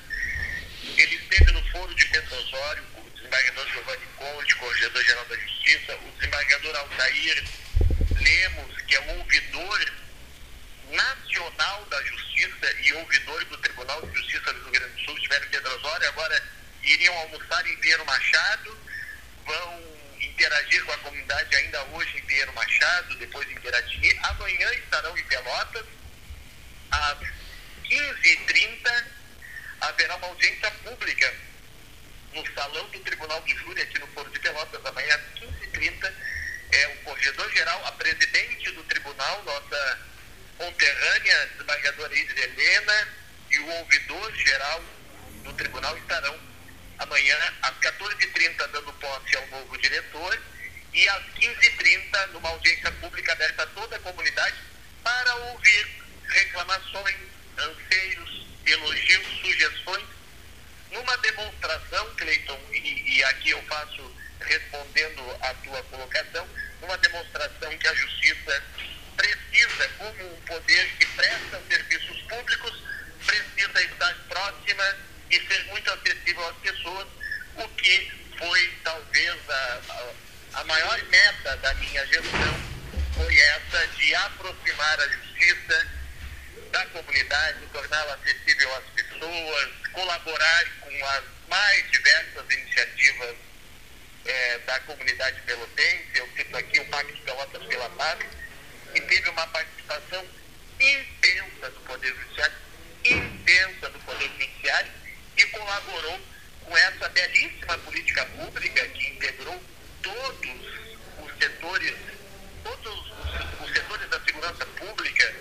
Ele 0.98 1.16
esteve 1.16 1.52
no 1.52 1.64
Foro 1.72 1.94
de 1.94 2.06
Pedro 2.06 2.36
Osório, 2.36 2.84
o 2.98 3.10
desembargador 3.12 3.68
Giovanni 3.70 4.06
Conde, 4.18 4.56
Corregedor-Geral 4.56 5.26
da 5.26 5.38
Justiça, 5.38 5.96
o 5.98 6.12
desembargador 6.18 6.76
Altair 6.76 7.44
Lemos, 8.22 8.82
que 8.88 8.96
é 8.96 9.00
o 9.02 9.20
ouvidor 9.20 9.92
Nacional 10.92 11.86
da 11.86 12.04
Justiça 12.04 12.74
e 12.84 12.94
ouvidores 12.94 13.48
do 13.50 13.58
Tribunal 13.58 14.02
de 14.04 14.18
Justiça 14.18 14.54
do 14.54 14.64
Rio 14.64 14.72
Grande 14.72 14.94
do 14.94 15.06
Sul 15.06 15.18
estiveram 15.18 15.46
em 15.46 15.50
Pedro 15.50 15.76
Osório, 15.76 16.08
agora 16.08 16.44
iriam 16.84 17.18
almoçar 17.18 17.68
em 17.68 17.76
Pinheiro 17.78 18.06
Machado, 18.06 18.85
vão 19.46 19.84
interagir 20.20 20.84
com 20.86 20.92
a 20.92 20.98
comunidade 21.00 21.56
ainda 21.56 21.84
hoje 21.86 22.18
em 22.18 22.22
Pinheiro 22.22 22.54
Machado, 22.54 23.16
depois 23.16 23.50
em 23.50 23.56
Piratini. 23.56 24.18
Amanhã 24.24 24.74
estarão 24.74 25.18
em 25.18 25.24
Pelotas, 25.24 25.86
às 26.92 27.18
15h30, 27.84 29.06
haverá 29.82 30.16
uma 30.16 30.28
audiência 30.28 30.72
pública 30.72 31.34
no 32.34 32.54
salão 32.54 32.90
do 32.90 33.00
Tribunal 33.00 33.42
de 33.42 33.56
Júri, 33.56 33.82
aqui 33.82 34.00
no 34.00 34.08
Foro 34.08 34.30
de 34.30 34.40
Pelotas, 34.40 34.86
amanhã 34.86 35.16
às 35.16 35.42
15h30. 35.42 36.14
É 36.72 36.88
o 36.88 36.96
corregedor-geral, 37.04 37.86
a 37.86 37.92
presidente 37.94 38.72
do 38.72 38.84
tribunal, 38.84 39.44
nossa 39.44 40.00
conterrânea 40.58 41.48
desembargadora 41.48 42.14
Isis 42.16 42.38
Helena 42.38 43.08
e 43.52 43.60
o 43.60 43.70
ouvidor-geral 43.70 44.84
do 45.44 45.54
tribunal 45.54 45.98
estarão 45.98 46.38
amanhã 47.00 47.54
às 47.62 47.76
14h30 47.80 48.68
dando 48.68 48.94
posse 48.94 49.36
ao 49.36 49.48
novo 49.48 49.78
diretor 49.78 50.42
e 50.94 51.10
às 51.10 51.24
15h30 51.36 52.28
numa 52.28 52.50
audiência 52.50 52.92
pública 52.94 53.34
aberta 53.34 53.64
a 53.64 53.68
toda 53.68 53.96
a 53.96 54.00
comunidade 54.00 54.56
para 55.04 55.36
ouvir 55.36 55.88
reclamações, 56.28 57.16
anseios, 57.58 58.48
elogios, 58.66 59.28
sugestões. 59.42 60.06
Numa 60.92 61.18
demonstração, 61.18 62.16
Cleiton, 62.16 62.60
e, 62.72 63.18
e 63.18 63.24
aqui 63.26 63.50
eu 63.50 63.62
faço 63.64 64.16
respondendo 64.40 65.38
à 65.42 65.54
tua 65.56 65.84
colocação, 65.84 66.48
numa 66.82 66.98
demonstração 66.98 67.78
que 67.78 67.88
a 67.88 67.94
justiça 67.94 68.64
precisa, 69.18 69.90
como 69.98 70.34
um 70.34 70.42
poder 70.42 70.98
que 70.98 71.06
presta 71.08 71.62
serviços 71.68 72.22
públicos, 72.24 72.84
precisa 73.26 73.82
estar 73.84 74.16
próxima 74.30 74.98
e 75.30 75.40
ser 75.48 75.64
muito 75.66 75.92
acessível 75.92 76.48
às 76.48 76.58
pessoas, 76.58 77.08
o 77.58 77.68
que 77.70 78.12
foi 78.38 78.74
talvez 78.84 79.50
a, 79.50 79.82
a, 80.54 80.64
maior 80.66 81.02
meta 81.04 81.58
da 81.58 81.74
minha 81.76 82.06
gestão, 82.08 82.60
foi 83.16 83.40
essa 83.40 83.88
de 83.88 84.16
aproximar 84.16 85.00
a 85.00 85.08
justiça 85.08 85.88
da 86.72 86.86
comunidade, 86.88 87.66
torná-la 87.72 88.14
acessível 88.16 88.76
às 88.76 88.84
pessoas, 88.86 89.70
colaborar 89.94 90.66
com 90.82 91.06
as 91.06 91.24
mais 91.48 91.92
diversas 91.92 92.44
iniciativas 92.50 93.36
é, 94.26 94.58
da 94.60 94.80
comunidade 94.82 95.42
pelotense. 95.42 96.08
Eu 96.16 96.30
cito 96.36 96.58
aqui 96.58 96.80
o 96.80 96.86
Pacto 96.88 97.18
Pelotas 97.22 97.64
pela 97.64 97.90
Paz, 97.92 98.20
que 98.94 99.02
teve 99.02 99.30
uma 99.30 99.48
participação 99.48 100.26
intensa 100.80 101.70
do 101.70 101.80
Poder 101.82 102.14
Judiciário, 102.14 102.56
intensa 103.06 103.90
do 103.90 104.00
Poder 104.00 104.28
Judiciário, 104.28 104.92
e 105.38 105.46
colaborou 105.48 106.20
com 106.64 106.78
essa 106.78 107.10
belíssima 107.10 107.78
política 107.80 108.26
pública 108.26 108.88
que 108.88 109.08
integrou 109.08 109.62
todos 110.02 110.50
os 111.24 111.38
setores, 111.40 111.96
todos 112.64 113.12
os, 113.62 113.74
setores 113.74 114.10
da 114.10 114.20
segurança 114.22 114.66
pública 114.66 115.36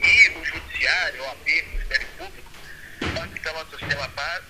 e 0.00 0.28
o 0.30 0.44
Judiciário, 0.44 1.22
OAB, 1.22 1.46
Ministério 1.46 2.08
Público, 2.18 2.48
Pelotas 3.48 3.80
pela 3.80 4.08
Paz, 4.10 4.44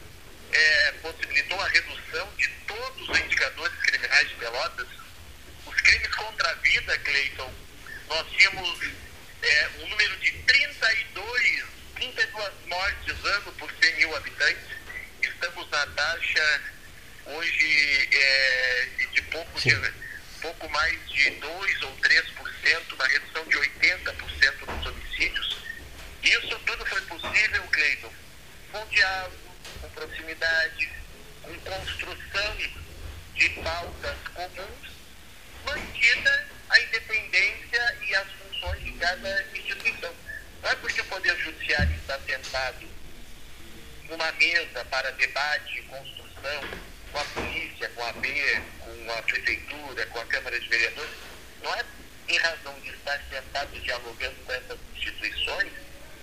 é, 0.52 0.92
possibilitou 1.02 1.60
a 1.60 1.68
redução 1.68 2.28
de 2.36 2.48
todos 2.66 3.08
os 3.08 3.18
indicadores 3.20 3.78
criminais 3.78 4.28
de 4.28 4.34
Pelotas. 4.34 4.88
Os 5.66 5.80
crimes 5.82 6.14
contra 6.14 6.50
a 6.50 6.54
vida, 6.54 6.98
Cleiton, 6.98 7.54
nós 8.08 8.26
tínhamos 8.32 8.80
é, 9.42 9.68
um 9.78 9.88
número 9.88 10.16
de 10.16 10.32
32, 10.32 11.64
32 11.98 12.52
mortes 12.66 13.24
ano 13.24 13.52
por 13.54 13.70
100 13.72 13.96
mil 13.96 14.16
habitantes. 14.16 14.62
Estamos 15.20 15.68
na 15.68 15.84
taxa 15.86 16.60
hoje 17.26 18.08
é, 18.12 18.88
de 19.12 19.22
pouco, 19.22 19.60
de, 19.60 19.92
pouco 20.40 20.68
mais 20.70 21.08
de 21.08 21.30
2 21.30 21.82
ou 21.82 21.96
3%, 21.96 22.92
uma 22.92 23.06
redução 23.08 23.44
de 23.46 23.56
80% 23.56 24.76
dos 24.76 24.86
homicídios. 24.86 25.58
Isso 26.22 26.58
tudo 26.60 26.86
foi 26.86 27.00
possível, 27.02 27.62
Cleiton, 27.64 28.12
com 28.70 28.86
diálogo, 28.86 29.56
com 29.80 29.90
proximidade, 29.90 30.90
com 31.42 31.58
construção 31.58 32.56
de 33.34 33.48
pautas 33.60 34.16
comuns, 34.34 34.92
mantida 35.64 36.48
a 36.68 36.80
independência 36.80 37.96
e 38.06 38.14
as 38.14 38.28
funções 38.32 38.84
de 38.84 38.92
cada 38.92 39.42
instituição. 39.52 40.27
Não 40.62 40.70
é 40.70 40.74
porque 40.76 41.00
o 41.00 41.04
Poder 41.04 41.36
Judiciário 41.38 41.94
está 41.94 42.18
sentado 42.20 42.86
numa 44.08 44.32
mesa 44.32 44.84
para 44.86 45.10
debate 45.12 45.78
e 45.78 45.82
construção 45.82 46.64
com 47.12 47.18
a 47.18 47.24
polícia, 47.26 47.88
com 47.90 48.04
a 48.04 48.12
B, 48.14 48.62
com 48.80 49.12
a 49.12 49.22
prefeitura, 49.22 50.06
com 50.06 50.20
a 50.20 50.26
Câmara 50.26 50.58
de 50.58 50.68
Vereadores, 50.68 51.10
não 51.62 51.74
é 51.74 51.84
em 52.28 52.38
razão 52.38 52.78
de 52.80 52.90
estar 52.90 53.20
sentado 53.30 53.80
dialogando 53.80 54.36
com 54.44 54.52
essas 54.52 54.78
instituições 54.94 55.72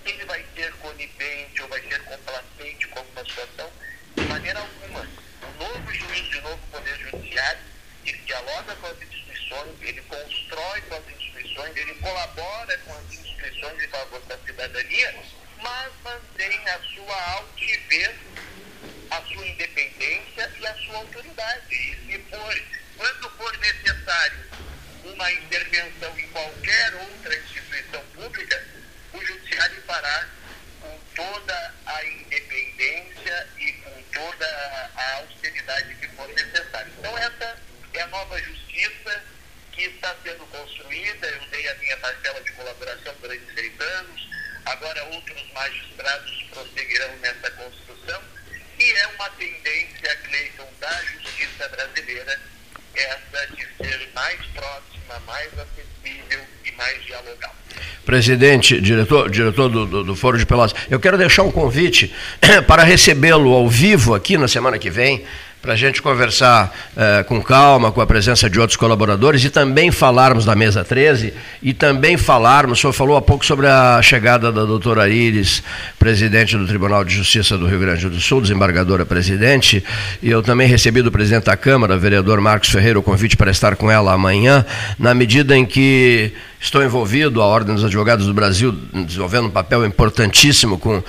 que 0.04 0.12
ele 0.12 0.24
vai 0.24 0.44
ser 0.54 0.72
conivente 0.74 1.62
ou 1.62 1.68
vai 1.68 1.80
ser 1.82 2.00
complacente 2.02 2.86
com 2.88 2.98
alguma 2.98 3.24
situação, 3.24 3.72
de 4.16 4.24
maneira 4.26 4.60
alguma. 4.60 5.08
O 5.42 5.58
novo 5.58 5.92
juiz 5.92 6.36
o 6.36 6.42
novo 6.42 6.62
Poder 6.70 6.96
Judiciário, 6.98 7.60
ele 8.04 8.18
dialoga 8.18 8.76
com 8.76 8.86
as 8.86 9.02
instituições, 9.02 9.82
ele 9.82 10.02
constrói 10.02 10.80
com 10.82 10.94
as 10.94 11.08
instituições, 11.08 11.76
ele 11.76 11.94
colabora 11.96 12.78
com 12.78 12.92
as 12.92 13.04
instituições 13.04 13.25
em 13.44 13.88
favor 13.88 14.20
da 14.22 14.38
cidadania, 14.38 15.14
mas 15.62 15.92
mantém 16.02 16.68
a 16.68 16.78
sua 16.94 17.32
altivez, 17.34 18.16
a 19.10 19.22
sua 19.22 19.46
independência 19.46 20.52
e 20.58 20.66
a 20.66 20.74
sua 20.74 20.96
autoridade. 20.96 21.74
E 21.74 21.96
se 22.06 22.18
for, 22.30 22.62
quando 22.96 23.30
for 23.30 23.58
necessário 23.58 24.38
uma 25.04 25.32
intervenção 25.32 26.18
em 26.18 26.28
qualquer 26.28 26.94
outra 26.94 27.36
instituição 27.36 28.02
pública, 28.14 28.64
o 29.12 29.24
judiciário 29.24 29.82
fará 29.82 30.28
com 30.80 31.00
toda 31.14 31.74
a 31.86 32.04
independência 32.04 33.48
e 33.58 33.72
com 33.72 34.02
toda 34.12 34.90
a 34.96 35.14
austeridade 35.16 35.94
que 35.96 36.08
for 36.08 36.28
necessária. 36.28 36.92
Então 36.98 37.16
essa 37.18 37.58
é 37.94 38.00
a 38.00 38.06
nova 38.08 38.38
justiça 38.42 39.22
que 39.72 39.82
está 39.82 40.14
sendo 40.22 40.46
construída. 40.46 41.26
Eu 41.28 41.46
dei 41.48 41.68
a 41.68 41.74
minha 41.76 41.96
parcela 41.98 42.40
de 42.40 42.50
colaboração 42.52 43.14
durante 43.20 43.54
seis 43.54 43.80
anos. 43.80 44.28
Agora 44.64 45.04
outros 45.04 45.52
magistrados 45.52 46.42
prosseguirão 46.50 47.16
nessa 47.18 47.50
construção. 47.52 48.22
E 48.78 48.92
é 48.92 49.06
uma 49.08 49.30
tendência, 49.30 50.16
Cleiton, 50.16 50.68
da 50.80 51.02
justiça 51.04 51.68
brasileira, 51.68 52.40
essa 52.94 53.46
de 53.48 53.66
ser 53.76 54.10
mais 54.12 54.44
próxima, 54.46 55.20
mais 55.20 55.50
acessível 55.58 56.46
e 56.64 56.72
mais 56.72 57.04
dialogal. 57.04 57.54
Presidente, 58.16 58.80
diretor, 58.80 59.28
diretor 59.28 59.68
do, 59.68 59.84
do, 59.84 60.02
do 60.02 60.16
Foro 60.16 60.38
de 60.38 60.46
Pelotas, 60.46 60.74
eu 60.88 60.98
quero 60.98 61.18
deixar 61.18 61.42
um 61.42 61.50
convite 61.50 62.10
para 62.66 62.82
recebê-lo 62.82 63.52
ao 63.52 63.68
vivo 63.68 64.14
aqui 64.14 64.38
na 64.38 64.48
semana 64.48 64.78
que 64.78 64.88
vem 64.88 65.22
para 65.66 65.72
a 65.72 65.76
gente 65.76 66.00
conversar 66.00 66.72
uh, 66.96 67.24
com 67.24 67.42
calma, 67.42 67.90
com 67.90 68.00
a 68.00 68.06
presença 68.06 68.48
de 68.48 68.60
outros 68.60 68.76
colaboradores 68.76 69.42
e 69.42 69.50
também 69.50 69.90
falarmos 69.90 70.44
da 70.44 70.54
mesa 70.54 70.84
13 70.84 71.34
e 71.60 71.74
também 71.74 72.16
falarmos, 72.16 72.78
o 72.78 72.80
senhor 72.80 72.92
falou 72.92 73.16
há 73.16 73.20
pouco 73.20 73.44
sobre 73.44 73.66
a 73.66 74.00
chegada 74.00 74.52
da 74.52 74.64
doutora 74.64 75.08
Iris, 75.08 75.64
presidente 75.98 76.56
do 76.56 76.68
Tribunal 76.68 77.04
de 77.04 77.12
Justiça 77.12 77.58
do 77.58 77.66
Rio 77.66 77.80
Grande 77.80 78.08
do 78.08 78.20
Sul, 78.20 78.40
desembargadora 78.40 79.04
presidente, 79.04 79.82
e 80.22 80.30
eu 80.30 80.40
também 80.40 80.68
recebi 80.68 81.02
do 81.02 81.10
presidente 81.10 81.46
da 81.46 81.56
Câmara, 81.56 81.98
vereador 81.98 82.40
Marcos 82.40 82.68
Ferreira, 82.68 83.00
o 83.00 83.02
convite 83.02 83.36
para 83.36 83.50
estar 83.50 83.74
com 83.74 83.90
ela 83.90 84.12
amanhã, 84.12 84.64
na 84.96 85.14
medida 85.14 85.56
em 85.56 85.66
que 85.66 86.32
estou 86.60 86.80
envolvido, 86.84 87.42
a 87.42 87.44
Ordem 87.44 87.74
dos 87.74 87.84
Advogados 87.84 88.24
do 88.24 88.32
Brasil, 88.32 88.70
desenvolvendo 89.04 89.46
um 89.46 89.50
papel 89.50 89.84
importantíssimo 89.84 90.78
com 90.78 91.02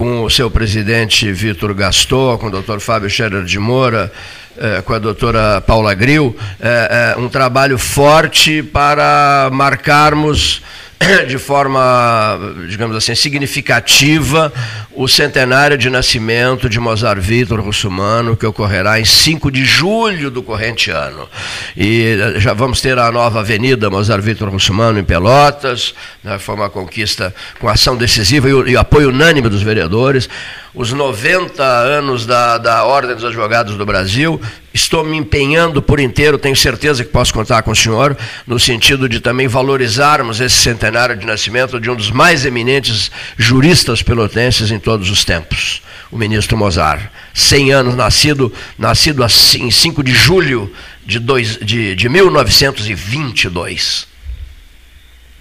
com 0.00 0.24
o 0.24 0.30
seu 0.30 0.50
presidente 0.50 1.30
Vitor 1.30 1.74
Gaston, 1.74 2.38
com 2.38 2.46
o 2.46 2.50
doutor 2.50 2.80
Fábio 2.80 3.10
Scherer 3.10 3.44
de 3.44 3.58
Moura, 3.58 4.10
eh, 4.56 4.80
com 4.80 4.94
a 4.94 4.98
doutora 4.98 5.60
Paula 5.60 5.92
Gril, 5.92 6.34
eh, 6.58 7.14
eh, 7.14 7.20
um 7.20 7.28
trabalho 7.28 7.76
forte 7.76 8.62
para 8.62 9.50
marcarmos 9.52 10.62
de 11.26 11.38
forma, 11.38 12.38
digamos 12.68 12.94
assim, 12.94 13.14
significativa 13.14 14.52
o 14.92 15.08
centenário 15.08 15.78
de 15.78 15.88
nascimento 15.88 16.68
de 16.68 16.78
Mozart 16.78 17.20
Vitor 17.20 17.60
Russumano, 17.60 18.36
que 18.36 18.44
ocorrerá 18.44 19.00
em 19.00 19.04
5 19.04 19.50
de 19.50 19.64
julho 19.64 20.30
do 20.30 20.42
corrente 20.42 20.90
ano. 20.90 21.28
E 21.76 22.02
eh, 22.02 22.40
já 22.40 22.52
vamos 22.52 22.80
ter 22.80 22.98
a 22.98 23.10
nova 23.10 23.40
avenida 23.40 23.88
Mozart 23.88 24.22
Vitor 24.22 24.50
Russumano 24.50 24.98
em 24.98 25.04
Pelotas, 25.04 25.94
né, 26.22 26.38
foi 26.38 26.54
uma 26.54 26.68
conquista 26.68 27.34
com 27.58 27.68
ação 27.68 27.96
decisiva 27.96 28.48
e 28.48 28.70
e 28.70 28.76
apoio 28.76 29.08
unânime 29.08 29.48
dos 29.48 29.62
vereadores 29.62 30.28
os 30.74 30.92
90 30.92 31.62
anos 31.62 32.24
da, 32.24 32.58
da 32.58 32.84
Ordem 32.84 33.14
dos 33.14 33.24
Advogados 33.24 33.76
do 33.76 33.84
Brasil. 33.84 34.40
Estou 34.72 35.02
me 35.02 35.16
empenhando 35.16 35.82
por 35.82 35.98
inteiro, 35.98 36.38
tenho 36.38 36.54
certeza 36.54 37.04
que 37.04 37.10
posso 37.10 37.34
contar 37.34 37.62
com 37.62 37.72
o 37.72 37.76
senhor, 37.76 38.16
no 38.46 38.58
sentido 38.58 39.08
de 39.08 39.18
também 39.20 39.48
valorizarmos 39.48 40.40
esse 40.40 40.56
centenário 40.56 41.16
de 41.16 41.26
nascimento 41.26 41.80
de 41.80 41.90
um 41.90 41.96
dos 41.96 42.10
mais 42.10 42.46
eminentes 42.46 43.10
juristas 43.36 44.00
pelotenses 44.02 44.70
em 44.70 44.78
todos 44.78 45.10
os 45.10 45.24
tempos, 45.24 45.82
o 46.10 46.16
ministro 46.16 46.56
Mozart. 46.56 47.10
100 47.34 47.72
anos, 47.72 47.94
nascido, 47.96 48.52
nascido 48.78 49.24
assim, 49.24 49.64
em 49.64 49.70
5 49.70 50.04
de 50.04 50.12
julho 50.12 50.72
de, 51.04 51.18
dois, 51.18 51.56
de, 51.58 51.96
de 51.96 52.08
1922. 52.08 54.06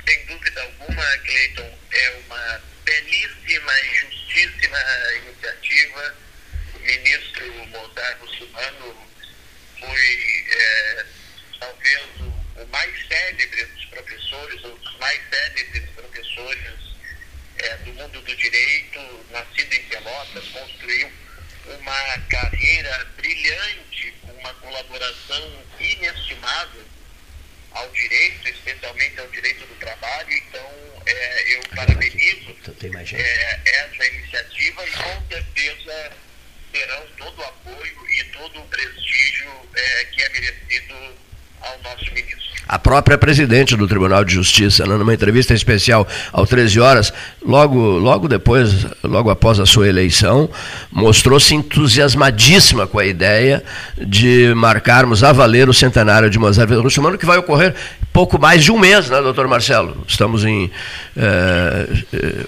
Sem 0.07 0.25
dúvida 0.27 0.61
alguma, 0.61 1.03
Cleiton, 1.23 1.69
é 1.91 2.13
uma 2.25 2.61
belíssima 2.83 3.71
justíssima 4.29 4.77
iniciativa. 5.25 6.15
O 6.75 6.79
ministro 6.79 7.65
Mozart 7.67 8.19
Russumano 8.21 9.07
foi 9.79 10.45
é, 10.51 11.05
talvez 11.59 12.01
o, 12.19 12.61
o, 12.61 12.67
mais 12.67 13.07
célebre 13.07 13.65
dos 13.65 13.85
professores, 13.85 14.63
ou 14.63 14.77
dos 14.77 14.97
mais 14.99 15.19
célebres 15.29 15.89
professores 15.95 16.79
é, 17.57 17.77
do 17.77 17.93
mundo 17.93 18.21
do 18.21 18.35
direito, 18.35 19.25
nascido 19.31 19.73
em 19.73 19.83
Pelotas, 19.83 20.47
construiu 20.49 21.11
uma 21.65 22.19
carreira 22.29 23.05
brilhante, 23.17 24.13
com 24.21 24.31
uma 24.33 24.53
colaboração 24.55 25.65
inestimável 25.79 26.85
ao 27.71 27.89
direito, 27.89 28.49
especialmente 28.49 29.19
ao 29.19 29.27
direito 29.27 29.65
do 29.65 29.75
trabalho. 29.75 30.33
Então, 30.33 31.03
é, 31.05 31.55
eu 31.55 31.61
parabenizo 31.75 32.55
é, 33.15 33.61
essa 33.65 34.05
iniciativa 34.05 34.85
e 34.85 34.91
com 34.91 35.27
certeza 35.27 36.11
terão 36.71 37.07
todo 37.17 37.39
o 37.39 37.45
apoio 37.45 38.09
e 38.11 38.23
todo 38.25 38.61
o 38.61 38.67
prestígio 38.67 39.69
é, 39.75 40.05
que 40.05 40.21
é 40.21 40.29
merecido 40.29 41.15
ao 41.61 41.79
nosso 41.79 42.11
ministro 42.13 42.48
a 42.69 42.77
própria 42.77 43.17
presidente 43.17 43.75
do 43.75 43.87
Tribunal 43.87 44.23
de 44.23 44.35
Justiça, 44.35 44.85
né, 44.85 44.95
numa 44.95 45.11
entrevista 45.11 45.55
especial 45.55 46.07
ao 46.31 46.45
13 46.45 46.79
horas, 46.79 47.11
logo, 47.43 47.79
logo 47.97 48.27
depois, 48.27 48.85
logo 49.03 49.31
após 49.31 49.59
a 49.59 49.65
sua 49.65 49.89
eleição, 49.89 50.47
mostrou-se 50.91 51.55
entusiasmadíssima 51.55 52.85
com 52.85 52.99
a 52.99 53.05
ideia 53.07 53.63
de 53.97 54.53
marcarmos 54.55 55.23
a 55.23 55.31
valer 55.31 55.67
o 55.67 55.73
centenário 55.73 56.29
de 56.29 56.37
Mozart 56.37 56.69
Russomano, 56.69 57.17
que 57.17 57.25
vai 57.25 57.39
ocorrer 57.39 57.73
pouco 58.13 58.39
mais 58.39 58.63
de 58.63 58.71
um 58.71 58.77
mês, 58.77 59.09
né, 59.09 59.21
doutor 59.21 59.47
Marcelo? 59.47 60.03
Estamos 60.07 60.43
em. 60.43 60.69
É, 61.15 61.87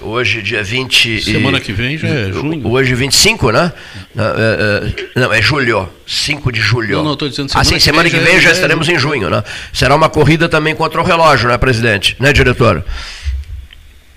hoje, 0.01 0.41
dia 0.41 0.63
20. 0.63 1.21
Semana 1.21 1.57
e, 1.57 1.61
que 1.61 1.71
vem 1.71 1.97
já 1.97 2.07
é 2.07 2.31
junho. 2.31 2.67
Hoje, 2.67 2.93
25, 2.93 3.51
né? 3.51 3.71
É, 4.17 5.19
não, 5.19 5.31
é 5.31 5.41
julho. 5.41 5.91
5 6.05 6.51
de 6.51 6.59
julho. 6.59 6.97
Não, 6.97 7.03
não, 7.03 7.13
estou 7.13 7.29
dizendo 7.29 7.49
semana 7.49 7.61
Ah, 7.61 7.65
sim, 7.65 7.79
semana 7.79 8.09
que 8.09 8.15
vem, 8.15 8.25
que 8.25 8.31
vem 8.31 8.41
já, 8.41 8.49
já 8.49 8.55
estaremos 8.55 8.87
é... 8.89 8.91
em 8.91 8.99
junho, 8.99 9.29
né? 9.29 9.43
Será 9.73 9.95
uma 9.95 10.09
corrida 10.09 10.49
também 10.49 10.75
contra 10.75 10.99
o 10.99 11.03
relógio, 11.03 11.47
né, 11.49 11.57
presidente? 11.57 12.15
Né, 12.19 12.33
diretor? 12.33 12.83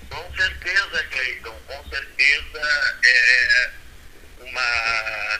Com 0.09 0.35
certeza, 0.35 1.03
Cleiton. 1.11 1.53
Com 1.67 1.89
certeza 1.89 2.59
é 3.03 3.69
uma, 4.41 5.39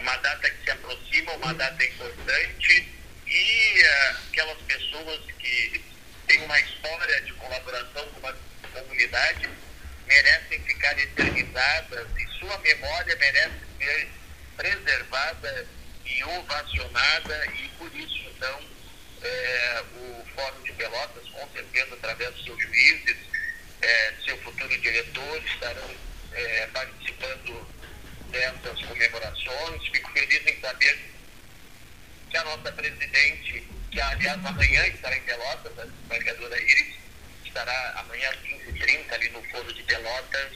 uma 0.00 0.16
data 0.16 0.50
que 0.50 0.64
se 0.64 0.70
aproxima, 0.70 1.32
uma 1.32 1.54
data 1.54 1.84
importante 1.84 2.88
e 3.26 3.82
aquelas 4.30 4.56
pessoas 4.66 5.20
que 5.38 5.82
têm 6.26 6.42
uma 6.44 6.58
história 6.60 7.20
de 7.22 7.32
colaboração 7.34 8.04
com 8.20 8.26
a 8.26 8.32
comunidade 8.80 9.48
merecem 10.06 10.60
ficar 10.64 10.98
eternizadas 10.98 12.08
e 12.18 12.38
sua 12.38 12.58
memória 12.58 13.16
merece 13.16 13.56
ser 13.78 14.08
preservada 14.56 15.66
e 16.04 16.24
ovacionada 16.24 17.46
e 17.46 17.68
por 17.78 17.94
isso 17.94 18.22
então 18.36 18.74
é, 19.22 19.84
o 19.96 20.24
Fórum 20.34 20.62
de 20.62 20.72
Pelotas, 20.72 21.28
com 21.30 21.48
certeza 21.52 21.94
através 21.94 22.34
dos 22.34 22.44
seus 22.44 22.62
juízes, 22.62 23.16
é, 23.80 24.14
seu 24.24 24.36
futuro 24.42 24.80
diretor 24.80 25.42
estarão 25.44 25.90
é, 26.32 26.66
participando 26.68 27.66
dessas 28.30 28.82
comemorações. 28.82 29.88
Fico 29.88 30.12
feliz 30.12 30.46
em 30.46 30.60
saber 30.60 30.98
que 32.30 32.36
a 32.36 32.44
nossa 32.44 32.72
presidente, 32.72 33.66
que 33.90 34.00
aliás 34.00 34.44
amanhã 34.44 34.86
estará 34.88 35.16
em 35.16 35.22
Pelotas, 35.22 35.78
a 35.78 35.84
desembargadora 35.84 36.60
Iris, 36.60 36.96
estará 37.54 38.00
amanhã 38.00 38.30
às 38.30 38.36
15h30 38.38 39.12
ali 39.12 39.28
no 39.28 39.42
Foro 39.44 39.72
de 39.72 39.82
Pelotas, 39.84 40.52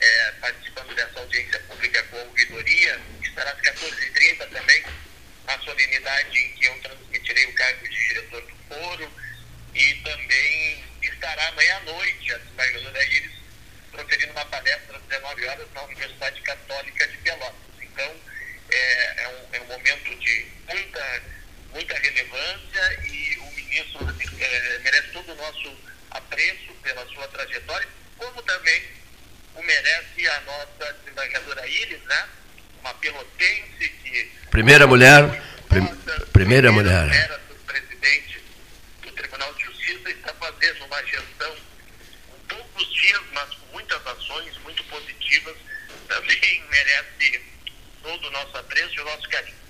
é, 0.00 0.32
participando 0.40 0.92
dessa 0.96 1.20
audiência 1.20 1.60
pública 1.60 2.02
com 2.04 2.18
a 2.18 2.22
ouvidoria, 2.22 3.00
estará 3.22 3.52
às 3.52 3.60
14h30 3.60 4.48
também, 4.50 4.84
na 5.46 5.58
solenidade 5.60 6.36
em 6.36 6.52
que 6.54 6.64
eu 6.64 6.80
transmitirei 6.80 7.46
o 7.46 7.54
cargo 7.54 7.88
de 7.88 8.08
diretor 8.08 8.42
do 8.42 8.56
foro, 8.68 9.12
e 9.74 9.94
também 10.02 10.84
estará 11.02 11.48
amanhã 11.48 11.76
à 11.76 11.80
noite 11.82 12.34
a 12.34 12.38
desembargadora 12.38 13.04
Iris 13.04 13.44
proferindo 13.92 14.32
uma 14.32 14.44
palestra 14.46 14.96
às 14.96 15.02
19 15.04 15.46
horas 15.46 15.68
na 15.72 15.82
Universidade 15.82 16.40
Católica 16.40 17.06
de 17.06 17.16
Pelotas. 17.18 17.54
Então, 17.80 18.16
é, 18.70 19.22
é, 19.22 19.28
um, 19.28 19.54
é 19.54 19.60
um 19.60 19.66
momento 19.66 20.18
de 20.18 20.46
muita, 20.68 21.22
muita 21.70 21.94
relevância 21.96 23.04
e 23.04 23.38
o 23.38 23.52
ministro 23.52 24.00
é, 24.40 24.78
merece 24.80 25.08
todo 25.12 25.30
o 25.30 25.36
nosso 25.36 25.93
apreço 26.14 26.72
pela 26.82 27.06
sua 27.06 27.28
trajetória, 27.28 27.88
como 28.16 28.42
também 28.42 28.82
o 29.54 29.62
merece 29.62 30.28
a 30.28 30.40
nossa 30.42 30.92
desembargadora 30.94 31.66
Iris, 31.66 32.02
né? 32.04 32.28
uma 32.80 32.94
pelotense 32.94 33.88
que. 34.02 34.32
Primeira 34.50 34.86
mulher. 34.86 35.42
Prim, 35.68 35.86
primeira 36.32 36.70
mulher. 36.70 37.08
Era 37.12 37.40
presidente 37.66 38.40
do 39.02 39.10
Tribunal 39.12 39.52
de 39.54 39.64
Justiça 39.64 40.10
está 40.10 40.34
fazendo 40.34 40.84
uma 40.84 41.02
gestão 41.04 41.54
com 42.28 42.56
poucos 42.56 42.94
dias, 42.94 43.20
mas 43.32 43.48
com 43.50 43.72
muitas 43.72 44.06
ações 44.06 44.56
muito 44.62 44.84
positivas. 44.84 45.56
Também 46.08 46.64
merece 46.70 47.40
todo 48.02 48.28
o 48.28 48.30
nosso 48.30 48.56
apreço 48.56 48.94
e 48.94 49.00
o 49.00 49.04
nosso 49.04 49.28
carinho. 49.28 49.64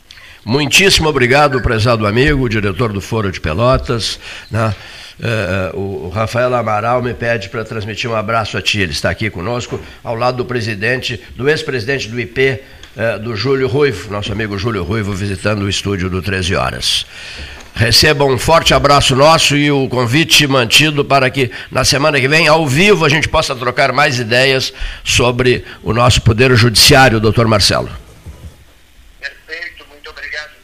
Muitíssimo 0.44 1.08
obrigado, 1.08 1.62
prezado 1.62 2.06
amigo, 2.06 2.48
diretor 2.50 2.92
do 2.92 3.00
Foro 3.00 3.32
de 3.32 3.40
Pelotas. 3.40 4.20
Né? 4.50 4.74
Uh, 5.20 5.78
o 5.78 6.08
Rafael 6.08 6.52
Amaral 6.54 7.00
me 7.00 7.14
pede 7.14 7.48
para 7.48 7.64
transmitir 7.64 8.10
um 8.10 8.16
abraço 8.16 8.58
a 8.58 8.62
ti. 8.62 8.80
Ele 8.80 8.92
está 8.92 9.10
aqui 9.10 9.30
conosco, 9.30 9.80
ao 10.02 10.14
lado 10.14 10.38
do 10.38 10.44
presidente, 10.44 11.20
do 11.36 11.48
ex-presidente 11.48 12.08
do 12.08 12.18
IP, 12.18 12.60
uh, 12.96 13.18
do 13.20 13.36
Júlio 13.36 13.68
Ruivo, 13.68 14.10
nosso 14.10 14.32
amigo 14.32 14.58
Júlio 14.58 14.82
Ruivo, 14.82 15.12
visitando 15.12 15.62
o 15.62 15.68
estúdio 15.68 16.10
do 16.10 16.20
13 16.20 16.56
Horas. 16.56 17.06
Receba 17.76 18.24
um 18.24 18.38
forte 18.38 18.72
abraço 18.72 19.16
nosso 19.16 19.56
e 19.56 19.70
o 19.70 19.88
convite 19.88 20.46
mantido 20.46 21.04
para 21.04 21.28
que 21.28 21.50
na 21.72 21.84
semana 21.84 22.20
que 22.20 22.28
vem, 22.28 22.46
ao 22.46 22.66
vivo, 22.66 23.04
a 23.04 23.08
gente 23.08 23.28
possa 23.28 23.54
trocar 23.54 23.92
mais 23.92 24.18
ideias 24.20 24.72
sobre 25.02 25.64
o 25.82 25.92
nosso 25.92 26.22
Poder 26.22 26.54
Judiciário, 26.54 27.18
doutor 27.18 27.48
Marcelo. 27.48 27.90
Muito 29.90 30.10
obrigado 30.10 30.54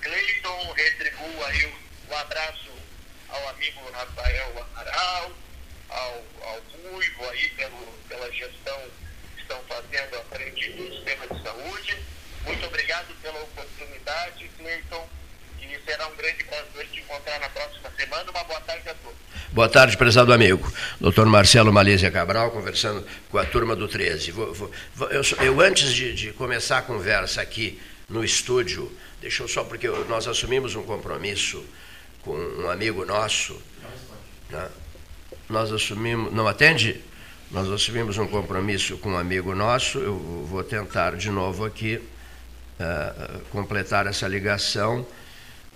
pela 13.23 13.43
oportunidade, 13.43 14.51
Cleiton, 14.59 15.09
e 15.61 15.79
será 15.85 16.09
um 16.09 16.17
grande 16.17 16.45
prazer 16.45 16.89
te 16.91 17.01
encontrar 17.01 17.39
na 17.39 17.49
próxima 17.49 17.91
semana. 17.97 18.31
Uma 18.31 18.45
boa 18.45 18.61
tarde 18.61 18.89
a 18.89 18.95
todos. 18.95 19.19
Boa 19.53 19.69
tarde, 19.69 19.97
prezado 19.97 20.33
amigo. 20.33 20.73
Doutor 21.01 21.27
Marcelo 21.27 21.73
Malésia 21.73 22.11
Cabral, 22.11 22.51
conversando 22.51 23.07
com 23.31 23.39
a 23.39 23.45
turma 23.45 23.77
do 23.77 23.87
13. 23.87 24.31
Vou, 24.33 24.55
vou, 24.55 24.71
eu, 25.11 25.23
eu, 25.41 25.61
antes 25.61 25.93
de, 25.93 26.15
de, 26.15 26.33
começar 26.33 26.79
a 26.79 26.83
conversa 26.83 27.43
aqui 27.43 27.81
no 28.09 28.25
estúdio, 28.25 28.91
deixa 29.21 29.43
eu 29.43 29.49
só, 29.49 29.63
porque 29.65 29.89
nós 30.09 30.27
assumimos 30.27 30.75
um 30.75 30.83
compromisso 30.83 31.65
com 32.23 32.33
um 32.33 32.71
amigo 32.71 33.05
nosso. 33.05 33.61
Né? 34.51 34.69
Nós 35.49 35.73
assumimos. 35.73 36.33
Não 36.33 36.47
atende? 36.47 37.01
Nós 37.51 37.69
assumimos 37.71 38.17
um 38.19 38.27
compromisso 38.27 38.97
com 38.99 39.11
um 39.11 39.19
amigo 39.19 39.55
nosso. 39.55 39.99
Eu 39.99 40.17
vou 40.49 40.63
tentar 40.63 41.17
de 41.17 41.31
novo 41.31 41.65
aqui 41.65 41.97
uh, 42.81 43.41
completar 43.51 44.07
essa 44.07 44.29
ligação, 44.29 45.07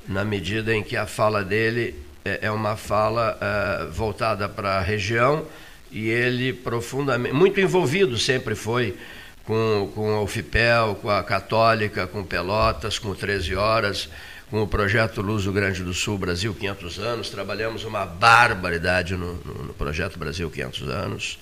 na 0.06 0.24
medida 0.24 0.74
em 0.74 0.82
que 0.82 0.96
a 0.96 1.06
fala 1.06 1.42
dele 1.42 1.94
é, 2.24 2.40
é 2.42 2.50
uma 2.50 2.76
fala 2.76 3.38
uh, 3.38 3.90
voltada 3.90 4.48
para 4.48 4.78
a 4.78 4.80
região 4.80 5.46
e 5.90 6.08
ele 6.08 6.52
profundamente, 6.52 7.34
muito 7.34 7.60
envolvido 7.60 8.18
sempre 8.18 8.54
foi 8.54 8.96
com, 9.44 9.92
com 9.94 10.14
a 10.14 10.22
UFIPEL, 10.22 10.96
com 11.00 11.10
a 11.10 11.22
Católica, 11.22 12.06
com 12.06 12.24
Pelotas, 12.24 12.98
com 12.98 13.14
13 13.14 13.54
Horas, 13.54 14.08
com 14.54 14.62
o 14.62 14.68
projeto 14.68 15.20
Luz 15.20 15.42
do 15.42 15.52
Grande 15.52 15.82
do 15.82 15.92
Sul 15.92 16.16
Brasil 16.16 16.54
500 16.54 17.00
anos. 17.00 17.28
Trabalhamos 17.28 17.82
uma 17.82 18.06
barbaridade 18.06 19.16
no, 19.16 19.34
no, 19.34 19.64
no 19.64 19.74
projeto 19.74 20.16
Brasil 20.16 20.48
500 20.48 20.88
anos. 20.90 21.38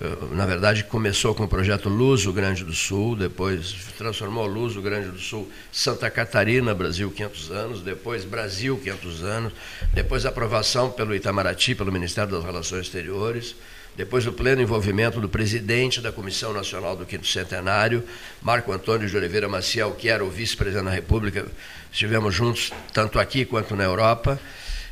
Eh, 0.00 0.34
na 0.34 0.44
verdade, 0.44 0.82
começou 0.82 1.36
com 1.36 1.44
o 1.44 1.48
projeto 1.48 1.88
Luz 1.88 2.24
do 2.24 2.32
Grande 2.32 2.64
do 2.64 2.72
Sul, 2.72 3.14
depois 3.14 3.76
transformou 3.96 4.44
Luz 4.44 4.74
do 4.74 4.82
Grande 4.82 5.10
do 5.10 5.20
Sul 5.20 5.48
Santa 5.70 6.10
Catarina, 6.10 6.74
Brasil 6.74 7.12
500 7.12 7.50
anos, 7.52 7.80
depois 7.80 8.24
Brasil 8.24 8.76
500 8.76 9.22
anos, 9.22 9.52
depois 9.94 10.26
aprovação 10.26 10.90
pelo 10.90 11.14
Itamaraty, 11.14 11.76
pelo 11.76 11.92
Ministério 11.92 12.32
das 12.32 12.44
Relações 12.44 12.86
Exteriores, 12.86 13.54
depois 13.96 14.26
o 14.26 14.32
pleno 14.32 14.62
envolvimento 14.62 15.20
do 15.20 15.28
presidente 15.28 16.00
da 16.00 16.10
Comissão 16.10 16.52
Nacional 16.52 16.96
do 16.96 17.04
Quinto 17.04 17.26
Centenário, 17.26 18.02
Marco 18.40 18.72
Antônio 18.72 19.08
de 19.08 19.16
Oliveira 19.16 19.48
Maciel, 19.48 19.92
que 19.92 20.08
era 20.08 20.24
o 20.24 20.30
vice-presidente 20.30 20.86
da 20.86 20.90
República, 20.90 21.46
estivemos 21.92 22.34
juntos 22.34 22.72
tanto 22.92 23.18
aqui 23.18 23.44
quanto 23.44 23.76
na 23.76 23.84
Europa, 23.84 24.40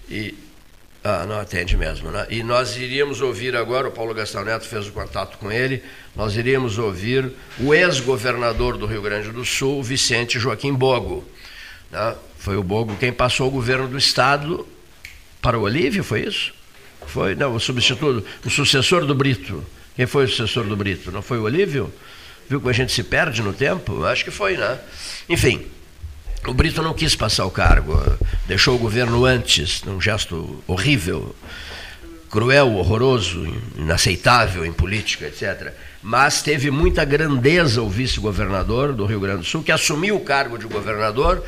e 0.08 0.34
ah, 1.02 1.24
não 1.26 1.38
atende 1.38 1.76
mesmo. 1.76 2.10
Né? 2.10 2.26
E 2.28 2.42
nós 2.42 2.76
iríamos 2.76 3.22
ouvir 3.22 3.56
agora, 3.56 3.88
o 3.88 3.90
Paulo 3.90 4.12
Gastão 4.12 4.44
Neto 4.44 4.66
fez 4.66 4.86
o 4.86 4.92
contato 4.92 5.38
com 5.38 5.50
ele, 5.50 5.82
nós 6.14 6.36
iríamos 6.36 6.78
ouvir 6.78 7.32
o 7.58 7.72
ex-governador 7.72 8.76
do 8.76 8.84
Rio 8.84 9.00
Grande 9.00 9.30
do 9.30 9.44
Sul, 9.44 9.82
Vicente 9.82 10.38
Joaquim 10.38 10.74
Bogo. 10.74 11.24
Né? 11.90 12.14
Foi 12.38 12.56
o 12.56 12.62
Bogo 12.62 12.96
quem 12.96 13.12
passou 13.12 13.48
o 13.48 13.50
governo 13.50 13.88
do 13.88 13.96
Estado 13.96 14.66
para 15.40 15.58
o 15.58 15.62
Olívio, 15.62 16.04
foi 16.04 16.20
isso? 16.20 16.59
Foi, 17.10 17.34
não, 17.34 17.54
o 17.54 17.60
substituto, 17.60 18.24
o 18.44 18.50
sucessor 18.50 19.04
do 19.04 19.14
Brito. 19.14 19.64
Quem 19.96 20.06
foi 20.06 20.24
o 20.24 20.28
sucessor 20.28 20.64
do 20.64 20.76
Brito? 20.76 21.10
Não 21.10 21.22
foi 21.22 21.38
o 21.38 21.42
Olívio? 21.42 21.92
Viu 22.48 22.60
como 22.60 22.70
a 22.70 22.72
gente 22.72 22.92
se 22.92 23.02
perde 23.02 23.42
no 23.42 23.52
tempo? 23.52 24.04
Acho 24.04 24.24
que 24.24 24.30
foi, 24.30 24.56
né? 24.56 24.78
Enfim, 25.28 25.66
o 26.46 26.54
Brito 26.54 26.82
não 26.82 26.94
quis 26.94 27.14
passar 27.14 27.44
o 27.44 27.50
cargo, 27.50 28.00
deixou 28.46 28.76
o 28.76 28.78
governo 28.78 29.24
antes, 29.24 29.82
num 29.82 30.00
gesto 30.00 30.62
horrível, 30.66 31.34
cruel, 32.30 32.74
horroroso, 32.74 33.44
inaceitável 33.76 34.64
em 34.64 34.72
política, 34.72 35.26
etc. 35.26 35.72
Mas 36.02 36.42
teve 36.42 36.70
muita 36.70 37.04
grandeza 37.04 37.82
o 37.82 37.90
vice-governador 37.90 38.92
do 38.92 39.04
Rio 39.04 39.20
Grande 39.20 39.40
do 39.40 39.44
Sul, 39.44 39.62
que 39.62 39.72
assumiu 39.72 40.16
o 40.16 40.24
cargo 40.24 40.56
de 40.56 40.66
governador 40.66 41.44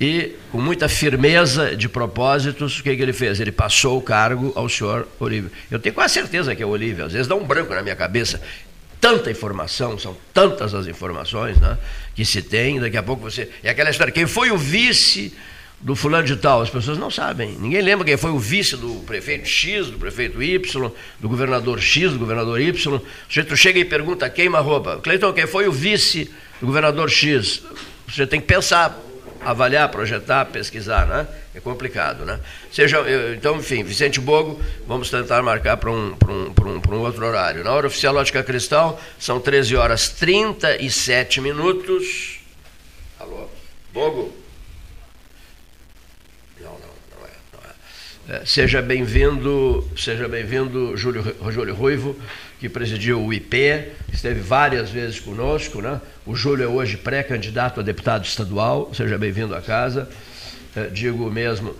e, 0.00 0.34
com 0.52 0.60
muita 0.60 0.88
firmeza 0.88 1.74
de 1.74 1.88
propósitos, 1.88 2.78
o 2.78 2.82
que, 2.82 2.94
que 2.94 3.02
ele 3.02 3.12
fez? 3.12 3.40
Ele 3.40 3.52
passou 3.52 3.98
o 3.98 4.02
cargo 4.02 4.52
ao 4.54 4.68
senhor 4.68 5.08
Olívio. 5.18 5.50
Eu 5.70 5.78
tenho 5.78 5.94
quase 5.94 6.14
certeza 6.14 6.54
que 6.54 6.62
é 6.62 6.66
o 6.66 6.68
Olívio, 6.68 7.06
às 7.06 7.12
vezes 7.12 7.26
dá 7.26 7.34
um 7.34 7.44
branco 7.44 7.74
na 7.74 7.82
minha 7.82 7.96
cabeça 7.96 8.40
tanta 9.00 9.30
informação, 9.30 9.98
são 9.98 10.16
tantas 10.32 10.74
as 10.74 10.86
informações 10.86 11.58
né, 11.58 11.78
que 12.14 12.24
se 12.24 12.42
tem, 12.42 12.80
daqui 12.80 12.96
a 12.96 13.02
pouco 13.02 13.22
você. 13.22 13.48
É 13.62 13.70
aquela 13.70 13.90
história, 13.90 14.12
quem 14.12 14.26
foi 14.26 14.50
o 14.50 14.58
vice 14.58 15.32
do 15.80 15.94
fulano 15.94 16.26
de 16.26 16.36
tal? 16.36 16.62
As 16.62 16.70
pessoas 16.70 16.98
não 16.98 17.10
sabem. 17.10 17.56
Ninguém 17.60 17.82
lembra 17.82 18.04
quem 18.04 18.16
foi 18.16 18.30
o 18.30 18.38
vice 18.38 18.76
do 18.76 19.04
prefeito 19.06 19.46
X, 19.46 19.88
do 19.88 19.98
prefeito 19.98 20.42
Y, 20.42 20.90
do 21.20 21.28
governador 21.28 21.80
X, 21.80 22.12
do 22.12 22.18
governador 22.18 22.60
Y. 22.60 22.94
O 22.96 23.02
sujeito 23.28 23.56
chega 23.56 23.78
e 23.78 23.84
pergunta, 23.84 24.28
queima 24.28 24.58
a 24.58 24.60
roupa. 24.60 24.98
Cleiton, 25.02 25.32
quem 25.32 25.46
foi 25.46 25.68
o 25.68 25.72
vice 25.72 26.30
do 26.60 26.66
governador 26.66 27.10
X? 27.10 27.62
Você 28.08 28.26
tem 28.26 28.40
que 28.40 28.46
pensar 28.46 28.98
avaliar, 29.46 29.88
projetar, 29.88 30.44
pesquisar, 30.46 31.06
né? 31.06 31.26
É 31.54 31.60
complicado, 31.60 32.24
né? 32.24 32.40
Seja, 32.72 32.98
então, 33.34 33.56
enfim, 33.56 33.84
Vicente 33.84 34.20
Bogo, 34.20 34.60
vamos 34.86 35.08
tentar 35.08 35.40
marcar 35.42 35.76
para 35.76 35.90
um, 35.90 36.16
um, 36.28 36.52
um, 36.64 36.94
um 36.94 37.00
outro 37.00 37.24
horário. 37.24 37.62
Na 37.62 37.72
hora 37.72 37.86
oficial 37.86 38.16
Ótica 38.16 38.42
Cristal, 38.42 39.00
são 39.18 39.40
13 39.40 39.76
horas 39.76 40.08
37 40.08 41.40
minutos. 41.40 42.40
Alô? 43.20 43.48
Bogo? 43.92 44.36
Não, 46.60 46.72
não, 46.72 46.78
não 47.18 47.26
é. 47.26 47.30
Não 48.28 48.34
é. 48.34 48.42
é 48.42 48.44
seja 48.44 48.82
bem-vindo, 48.82 49.88
seja 49.96 50.26
bem-vindo, 50.26 50.96
Júlio, 50.96 51.36
Júlio 51.50 51.74
Ruivo 51.74 52.16
que 52.58 52.68
presidiu 52.68 53.22
o 53.22 53.32
IP, 53.32 53.92
esteve 54.12 54.40
várias 54.40 54.90
vezes 54.90 55.20
conosco. 55.20 55.80
Né? 55.80 56.00
O 56.26 56.34
Júlio 56.34 56.64
é 56.64 56.66
hoje 56.66 56.96
pré-candidato 56.96 57.78
a 57.78 57.84
deputado 57.84 58.24
estadual, 58.24 58.90
seja 58.92 59.16
bem-vindo 59.16 59.54
à 59.54 59.62
casa. 59.62 60.10
É, 60.74 60.88
digo 60.88 61.30
mesmo 61.30 61.72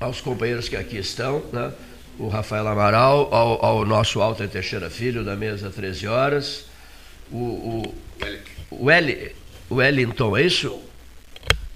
aos 0.00 0.20
companheiros 0.20 0.68
que 0.68 0.74
aqui 0.74 0.98
estão, 0.98 1.44
né? 1.52 1.72
o 2.18 2.26
Rafael 2.26 2.66
Amaral, 2.66 3.32
ao, 3.32 3.64
ao 3.64 3.84
nosso 3.84 4.20
Alter 4.20 4.48
Teixeira 4.48 4.90
Filho, 4.90 5.22
da 5.22 5.36
mesa 5.36 5.70
13 5.70 6.08
horas, 6.08 6.64
o, 7.30 7.36
o, 7.36 7.94
o, 8.72 8.84
o 9.70 9.74
Wellington, 9.76 10.36
é 10.36 10.42
isso? 10.42 10.82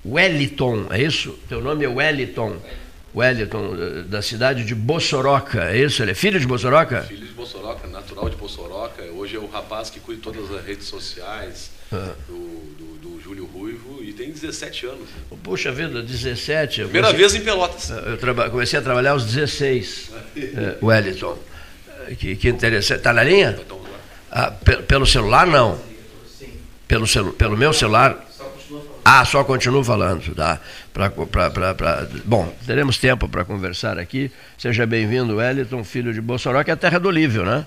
Wellington, 0.04 0.86
é 0.90 1.00
isso? 1.00 1.38
Teu 1.48 1.60
nome 1.60 1.84
é 1.84 1.88
Wellington. 1.88 2.56
Wellington, 3.14 3.74
eh, 3.74 4.02
da 4.02 4.22
cidade 4.22 4.64
de 4.64 4.74
Bossoroca, 4.74 5.64
é 5.64 5.78
isso? 5.78 6.02
Ele 6.02 6.12
é 6.12 6.14
filho 6.14 6.38
de 6.38 6.46
Bossoroca? 6.46 7.02
Filho 7.02 7.26
de 7.26 7.32
Bossoroca, 7.32 7.88
natural 7.88 8.28
de 8.28 8.36
Bossoroca. 8.36 9.02
Hoje 9.02 9.36
é 9.36 9.38
o 9.38 9.46
rapaz 9.46 9.90
que 9.90 9.98
cuida 9.98 10.20
de 10.20 10.24
todas 10.24 10.56
as 10.56 10.64
redes 10.64 10.86
sociais 10.86 11.70
ah. 11.92 12.12
do, 12.28 12.38
do, 12.78 12.98
do, 12.98 13.20
Júlio 13.20 13.46
Ruivo 13.46 14.02
e 14.02 14.12
tem 14.12 14.30
17 14.30 14.86
anos. 14.86 15.08
Puxa 15.42 15.72
vida, 15.72 16.02
17. 16.02 16.82
Primeira 16.84 17.08
comecei, 17.08 17.28
vez 17.28 17.34
em 17.34 17.44
Pelotas. 17.44 17.90
Eh, 17.90 18.18
eu 18.44 18.50
comecei 18.50 18.78
a 18.78 18.82
trabalhar 18.82 19.12
aos 19.12 19.24
16, 19.24 20.10
é, 20.36 20.76
Wellington. 20.84 21.38
Que, 22.18 22.36
que 22.36 22.48
interessante. 22.48 22.98
Está 22.98 23.12
na 23.12 23.22
linha? 23.22 23.58
Ah, 24.30 24.50
pelo 24.52 25.06
celular, 25.06 25.46
não. 25.46 25.78
Pelo, 26.86 27.06
celu, 27.06 27.32
pelo 27.32 27.56
meu 27.56 27.72
celular, 27.72 28.29
ah, 29.10 29.24
só 29.24 29.42
continuo 29.42 29.82
falando, 29.82 30.34
tá? 30.34 30.60
Pra, 30.92 31.10
pra, 31.10 31.50
pra, 31.50 31.74
pra... 31.74 32.06
Bom, 32.24 32.54
teremos 32.64 32.96
tempo 32.96 33.28
para 33.28 33.44
conversar 33.44 33.98
aqui. 33.98 34.30
Seja 34.56 34.86
bem-vindo, 34.86 35.36
Wellington, 35.36 35.82
filho 35.82 36.14
de 36.14 36.20
Bolsonaro, 36.20 36.64
que 36.64 36.70
é 36.70 36.74
a 36.74 36.76
terra 36.76 37.00
do 37.00 37.08
Olívio, 37.08 37.44
né? 37.44 37.66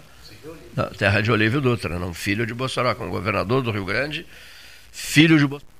Não, 0.73 0.86
terra 0.86 1.21
de 1.21 1.29
Olívio 1.32 1.60
Dutra, 1.60 1.99
não 1.99 2.13
filho 2.13 2.45
de 2.45 2.53
Bolsonaro, 2.53 3.03
um 3.03 3.10
governador 3.10 3.62
do 3.62 3.71
Rio 3.71 3.84
Grande, 3.84 4.25
filho 4.91 5.38
de 5.38 5.45
Bolsonaro. 5.45 5.72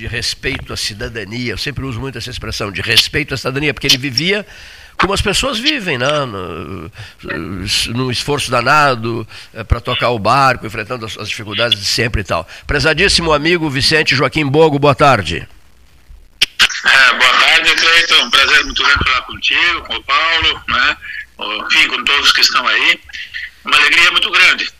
De 0.00 0.06
respeito 0.06 0.72
à 0.72 0.76
cidadania, 0.78 1.52
eu 1.52 1.58
sempre 1.58 1.84
uso 1.84 2.00
muito 2.00 2.16
essa 2.16 2.30
expressão, 2.30 2.72
de 2.72 2.80
respeito 2.80 3.34
à 3.34 3.36
cidadania, 3.36 3.74
porque 3.74 3.86
ele 3.86 3.98
vivia 3.98 4.46
como 4.96 5.12
as 5.12 5.20
pessoas 5.20 5.58
vivem, 5.58 5.98
né? 5.98 6.24
no, 6.24 6.90
num 7.88 8.10
esforço 8.10 8.50
danado 8.50 9.28
é, 9.52 9.62
para 9.62 9.78
tocar 9.78 10.08
o 10.10 10.18
barco, 10.18 10.66
enfrentando 10.66 11.04
as, 11.04 11.18
as, 11.18 11.28
dificuldades 11.28 11.78
de 11.78 11.84
sempre 11.84 12.22
e 12.22 12.24
tal. 12.24 12.48
Prezadíssimo 12.66 13.32
amigo 13.32 13.68
Vicente 13.68 14.14
Joaquim 14.14 14.46
Bogo, 14.46 14.78
boa 14.78 14.94
tarde. 14.94 15.46
É, 16.84 17.14
boa 17.14 17.32
tarde, 17.38 17.74
Cleiton. 17.74 18.24
Um 18.24 18.30
prazer 18.30 18.64
muito 18.64 18.82
grande 18.82 19.04
falar 19.04 19.22
contigo, 19.22 19.82
com 19.82 19.96
o 19.96 20.02
Paulo, 20.02 20.62
né? 20.68 20.96
enfim, 21.66 21.88
com 21.88 22.04
todos 22.04 22.32
que 22.32 22.40
estão 22.40 22.66
aí, 22.66 23.00
uma 23.66 23.76
alegria 23.76 24.10
muito 24.10 24.30
grande. 24.30 24.70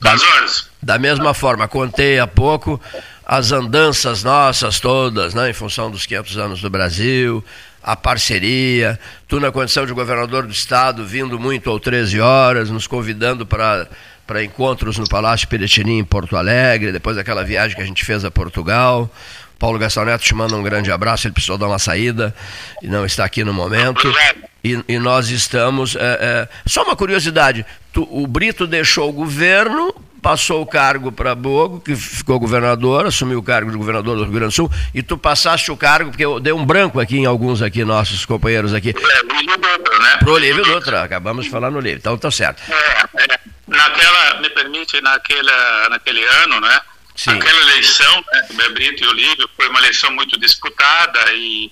Da, 0.00 0.12
horas. 0.12 0.70
da 0.80 0.98
mesma 0.98 1.34
forma, 1.34 1.66
contei 1.66 2.20
há 2.20 2.26
pouco 2.26 2.80
as 3.28 3.52
andanças 3.52 4.24
nossas 4.24 4.80
todas, 4.80 5.34
né, 5.34 5.50
em 5.50 5.52
função 5.52 5.90
dos 5.90 6.06
500 6.06 6.38
anos 6.38 6.60
do 6.62 6.70
Brasil, 6.70 7.44
a 7.82 7.94
parceria, 7.94 8.98
tu 9.28 9.38
na 9.38 9.52
condição 9.52 9.84
de 9.84 9.92
governador 9.92 10.46
do 10.46 10.52
estado, 10.52 11.04
vindo 11.04 11.38
muito 11.38 11.68
ao 11.68 11.78
13 11.78 12.18
horas, 12.20 12.70
nos 12.70 12.86
convidando 12.86 13.44
para 13.44 13.86
para 14.26 14.44
encontros 14.44 14.98
no 14.98 15.08
Palácio 15.08 15.48
Piratini 15.48 16.00
em 16.00 16.04
Porto 16.04 16.36
Alegre, 16.36 16.92
depois 16.92 17.16
daquela 17.16 17.42
viagem 17.42 17.74
que 17.74 17.82
a 17.82 17.86
gente 17.86 18.04
fez 18.04 18.26
a 18.26 18.30
Portugal. 18.30 19.10
Paulo 19.58 19.78
Gastão 19.78 20.04
Neto 20.04 20.22
te 20.22 20.34
manda 20.34 20.54
um 20.54 20.62
grande 20.62 20.92
abraço, 20.92 21.26
ele 21.26 21.34
precisou 21.34 21.58
dar 21.58 21.66
uma 21.66 21.78
saída 21.78 22.34
e 22.82 22.86
não 22.86 23.04
está 23.04 23.24
aqui 23.24 23.42
no 23.42 23.52
momento. 23.52 24.12
E, 24.62 24.82
e 24.88 24.98
nós 24.98 25.30
estamos. 25.30 25.96
É, 25.96 26.00
é, 26.00 26.48
só 26.66 26.84
uma 26.84 26.94
curiosidade: 26.94 27.66
tu, 27.92 28.06
o 28.10 28.26
Brito 28.26 28.66
deixou 28.66 29.08
o 29.08 29.12
governo, 29.12 29.94
passou 30.22 30.62
o 30.62 30.66
cargo 30.66 31.10
para 31.10 31.34
Bogo, 31.34 31.80
que 31.80 31.96
ficou 31.96 32.38
governador, 32.38 33.06
assumiu 33.06 33.38
o 33.38 33.42
cargo 33.42 33.70
de 33.70 33.76
governador 33.76 34.16
do 34.16 34.22
Rio 34.22 34.32
Grande 34.32 34.52
do 34.52 34.54
Sul, 34.54 34.70
e 34.94 35.02
tu 35.02 35.18
passaste 35.18 35.72
o 35.72 35.76
cargo, 35.76 36.10
porque 36.10 36.24
eu 36.24 36.38
dei 36.38 36.52
um 36.52 36.64
branco 36.64 37.00
aqui 37.00 37.18
em 37.18 37.26
alguns 37.26 37.60
aqui, 37.62 37.84
nossos 37.84 38.24
companheiros 38.24 38.72
aqui. 38.74 38.90
É, 38.90 39.28
Dutra, 39.58 39.98
né? 39.98 40.16
Pro 40.18 40.32
Olívio 40.34 40.64
Dutra, 40.64 41.02
acabamos 41.02 41.46
de 41.46 41.50
falar 41.50 41.70
no 41.70 41.80
livro, 41.80 41.98
então 41.98 42.16
tá 42.16 42.30
certo. 42.30 42.62
É, 42.70 43.32
é, 43.34 43.38
naquela, 43.66 44.40
me 44.40 44.50
permite, 44.50 45.00
naquela, 45.00 45.88
naquele 45.88 46.24
ano, 46.24 46.60
né? 46.60 46.80
Sim. 47.18 47.32
Aquela 47.32 47.60
eleição, 47.62 48.24
né, 48.52 48.68
Brito 48.68 49.02
e 49.02 49.08
Olívio, 49.08 49.50
foi 49.56 49.68
uma 49.68 49.80
eleição 49.80 50.08
muito 50.12 50.38
disputada 50.38 51.32
e 51.32 51.68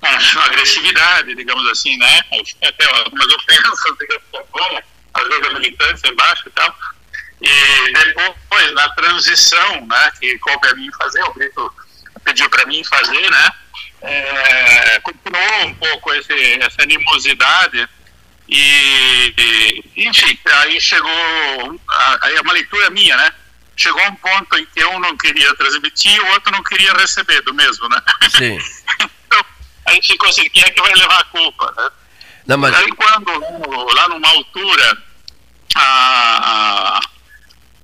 com 0.00 0.06
agressividade, 0.40 1.32
digamos 1.36 1.64
assim, 1.68 1.96
né? 1.96 2.20
Até 2.60 2.84
algumas 2.98 3.26
ofensas, 3.28 3.96
digamos, 4.00 4.82
às 5.14 5.28
vezes 5.28 5.46
a 5.46 5.50
militância 5.50 6.08
embaixo 6.08 6.48
e 6.48 6.50
tal. 6.50 6.76
E 7.40 7.92
depois, 7.92 8.72
na 8.74 8.88
transição, 8.90 9.86
né, 9.86 10.12
que 10.18 10.36
coube 10.40 10.66
a 10.66 10.74
mim 10.74 10.90
fazer, 10.98 11.22
o 11.22 11.34
Brito 11.34 11.72
pediu 12.24 12.50
para 12.50 12.66
mim 12.66 12.82
fazer, 12.82 13.30
né? 13.30 13.52
É, 14.02 15.00
continuou 15.00 15.66
um 15.66 15.74
pouco 15.74 16.12
esse, 16.14 16.34
essa 16.62 16.82
animosidade 16.82 17.88
e, 18.48 19.34
e, 19.38 20.08
enfim, 20.08 20.36
aí 20.62 20.80
chegou, 20.80 21.80
aí 22.22 22.34
é 22.34 22.40
uma 22.40 22.52
leitura 22.52 22.90
minha, 22.90 23.16
né? 23.16 23.32
Chegou 23.80 24.02
um 24.06 24.14
ponto 24.16 24.58
em 24.58 24.66
que 24.66 24.84
um 24.84 25.00
não 25.00 25.16
queria 25.16 25.54
transmitir 25.54 26.12
e 26.12 26.20
o 26.20 26.26
outro 26.32 26.52
não 26.52 26.62
queria 26.62 26.92
receber 26.92 27.40
do 27.42 27.54
mesmo, 27.54 27.88
né? 27.88 28.00
Sim. 28.28 28.58
então, 29.00 29.44
a 29.86 29.92
gente 29.94 30.12
ficou 30.12 30.28
assim, 30.28 30.48
quem 30.50 30.62
é 30.62 30.70
que 30.70 30.82
vai 30.82 30.92
levar 30.92 31.20
a 31.20 31.24
culpa, 31.24 31.74
né? 31.76 31.90
Não, 32.46 32.58
mas... 32.58 32.74
Aí 32.74 32.90
quando, 32.92 33.30
lá 33.94 34.08
numa 34.10 34.28
altura, 34.28 35.02
a, 35.76 37.00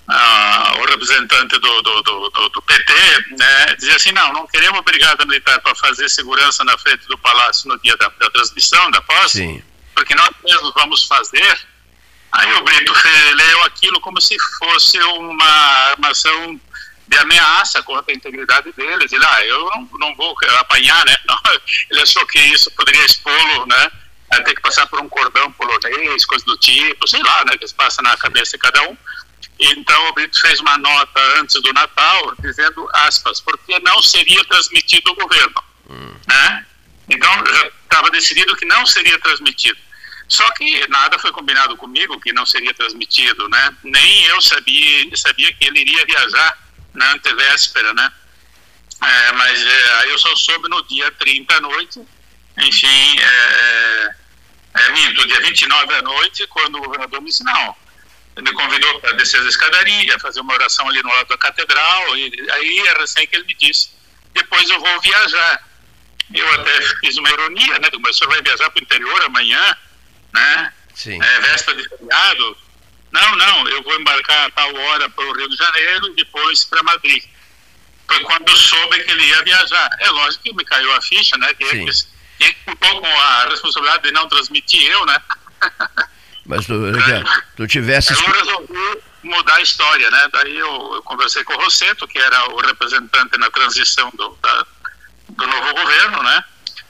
a, 0.09 0.73
o 0.81 0.85
representante 0.85 1.59
do, 1.59 1.83
do, 1.83 2.03
do, 2.03 2.49
do, 2.51 2.63
PT 2.63 2.93
né, 3.39 3.75
dizia 3.79 3.97
assim, 3.97 4.13
não, 4.13 4.33
não 4.35 4.47
queremos 4.47 4.81
brigada 4.83 5.25
militar 5.25 5.61
para 5.61 5.75
fazer 5.77 6.11
segurança 6.11 6.63
na 6.65 6.77
frente 6.77 7.07
do 7.07 7.17
palácio 7.19 7.69
no 7.69 7.81
dia 7.81 7.97
da, 7.97 8.09
da 8.09 8.31
transmissão, 8.31 8.91
da 8.91 9.01
posse, 9.01 9.39
Sim. 9.39 9.63
porque 9.95 10.15
nós 10.15 10.31
mesmos 10.45 10.75
vamos 10.75 11.05
fazer 11.05 11.59
Aí 12.33 12.53
o 12.55 12.65
Brito 12.65 12.93
leu 13.35 13.63
aquilo 13.65 14.01
como 14.01 14.21
se 14.21 14.37
fosse 14.59 14.99
uma 14.99 15.47
armação 15.91 16.61
de 17.09 17.17
ameaça 17.19 17.83
contra 17.83 18.13
a 18.13 18.17
integridade 18.17 18.73
deles. 18.73 19.13
Ele, 19.13 19.25
ah, 19.25 19.45
eu 19.45 19.71
não, 19.71 19.89
não 19.99 20.15
vou 20.17 20.37
apanhar, 20.59 21.05
né? 21.07 21.17
Ele 21.91 22.01
achou 22.01 22.27
que 22.27 22.39
isso 22.39 22.71
poderia 22.73 23.05
expô-lo, 23.05 23.67
né? 23.67 23.91
A 24.33 24.43
ter 24.43 24.55
que 24.55 24.61
passar 24.61 24.87
por 24.89 25.01
um 25.01 25.09
cordão 25.09 25.53
polonês, 25.53 26.27
coisa 26.27 26.45
do 26.45 26.59
tipo, 26.59 27.07
sei 27.07 27.23
lá, 27.23 27.45
né? 27.45 27.57
Que 27.57 27.73
passa 27.75 28.03
na 28.03 28.17
cabeça 28.17 28.57
de 28.57 28.59
cada 28.59 28.83
um. 28.83 28.97
Então 29.59 30.09
o 30.09 30.13
Brito 30.13 30.39
fez 30.41 30.61
uma 30.61 30.77
nota 30.77 31.21
antes 31.39 31.61
do 31.63 31.73
Natal, 31.73 32.35
dizendo, 32.41 32.89
aspas, 32.93 33.41
porque 33.41 33.79
não 33.81 34.03
seria 34.03 34.45
transmitido 34.45 35.13
o 35.13 35.15
governo. 35.15 35.65
Hum. 35.89 36.15
Né? 36.27 36.67
Então 37.09 37.31
estava 37.85 38.11
decidido 38.11 38.57
que 38.57 38.67
não 38.67 38.85
seria 38.85 39.19
transmitido. 39.21 39.79
Só 40.29 40.49
que 40.53 40.87
nada 40.89 41.19
foi 41.19 41.31
combinado 41.33 41.77
comigo 41.77 42.21
que 42.21 42.33
não 42.33 42.45
seria 42.45 42.75
transmitido, 42.75 43.49
né? 43.49 43.77
Nem 43.85 44.25
eu 44.25 44.41
sabia, 44.41 45.17
sabia 45.17 45.53
que 45.55 45.67
ele 45.67 45.81
iria 45.81 46.05
viajar 46.05 46.59
na 46.95 47.13
antevéspera, 47.13 47.95
né? 47.95 48.13
É, 49.03 49.33
mas 49.33 49.65
é, 49.65 49.95
aí 49.99 50.11
eu 50.11 50.19
só 50.19 50.35
soube 50.35 50.69
no 50.69 50.83
dia 50.85 51.11
30 51.13 51.55
à 51.55 51.61
noite, 51.61 52.01
enfim, 52.59 53.21
é, 53.21 54.15
é, 54.75 54.83
é 54.83 54.91
minto, 54.93 55.27
dia 55.27 55.41
29 55.43 55.95
à 55.95 56.03
noite, 56.03 56.47
quando 56.49 56.77
o 56.77 56.83
governador 56.83 57.21
me 57.21 57.29
disse, 57.29 57.45
não, 57.45 57.77
me 58.39 58.53
convidou 58.53 59.01
para 59.01 59.13
descer 59.13 59.41
a 59.41 59.49
escadaria, 59.49 60.19
fazer 60.19 60.41
uma 60.41 60.55
oração 60.55 60.89
ali 60.89 61.03
no 61.03 61.11
lado 61.11 61.29
da 61.29 61.39
catedral, 61.39 62.17
e 62.17 62.51
aí 62.53 62.79
é 62.87 62.99
recém 62.99 63.27
que 63.27 63.37
ele 63.37 63.45
me 63.45 63.55
disse, 63.55 63.91
depois 64.33 64.69
eu 64.69 64.81
vou 64.81 65.01
viajar. 65.01 65.67
Eu 66.35 66.53
até 66.55 66.81
fiz 67.01 67.17
uma 67.19 67.31
ironia, 67.31 67.79
né? 67.79 67.89
Mas 68.01 68.17
o 68.17 68.19
senhor 68.19 68.31
vai 68.31 68.43
viajar 68.43 68.69
para 68.71 68.81
o 68.81 68.83
interior 68.83 69.23
amanhã? 69.23 69.77
Né? 70.37 70.73
Sim. 70.95 71.23
É, 71.23 71.41
véspera 71.41 71.77
de 71.77 71.89
feriado. 71.89 72.57
Não, 73.11 73.37
não, 73.37 73.69
eu 73.69 73.83
vou 73.83 73.99
embarcar 73.99 74.47
a 74.47 74.51
tal 74.51 74.75
hora 74.75 75.09
para 75.09 75.25
o 75.25 75.33
Rio 75.33 75.49
de 75.49 75.57
Janeiro 75.57 76.09
e 76.09 76.15
depois 76.15 76.65
para 76.65 76.83
Madrid. 76.83 77.25
Foi 78.07 78.21
quando 78.21 78.49
eu 78.49 78.57
soube 78.57 79.03
que 79.03 79.11
ele 79.11 79.25
ia 79.27 79.43
viajar. 79.43 79.89
É 80.01 80.11
lógico 80.11 80.45
que 80.45 80.55
me 80.55 80.65
caiu 80.65 80.93
a 80.95 81.03
ficha, 81.03 81.37
né? 81.39 81.53
Que 81.55 81.65
quem 82.39 82.55
ficou 82.67 83.01
com 83.01 83.07
a 83.07 83.47
responsabilidade 83.49 84.03
de 84.05 84.13
não 84.13 84.29
transmitir 84.29 84.83
eu, 84.91 85.07
né? 85.07 85.21
Mas 86.45 86.67
tu, 86.67 86.75
é, 86.75 87.25
tu 87.57 87.67
tivesse. 87.67 88.13
Eu 88.13 88.33
resolvi 88.33 89.03
mudar 89.25 89.57
a 89.57 89.63
história, 89.63 90.09
né? 90.11 90.29
Daí 90.33 90.57
eu, 90.57 90.95
eu, 90.95 91.03
conversei 91.03 91.43
com 91.43 91.55
o 91.55 91.57
Rosseto, 91.57 92.07
que 92.07 92.19
era 92.19 92.53
o 92.53 92.61
representante 92.61 93.37
na 93.39 93.51
transição 93.51 94.11
do, 94.15 94.39
da, 94.41 94.67
do 95.31 95.47
novo 95.47 95.75
governo, 95.75 96.23
né? 96.23 96.45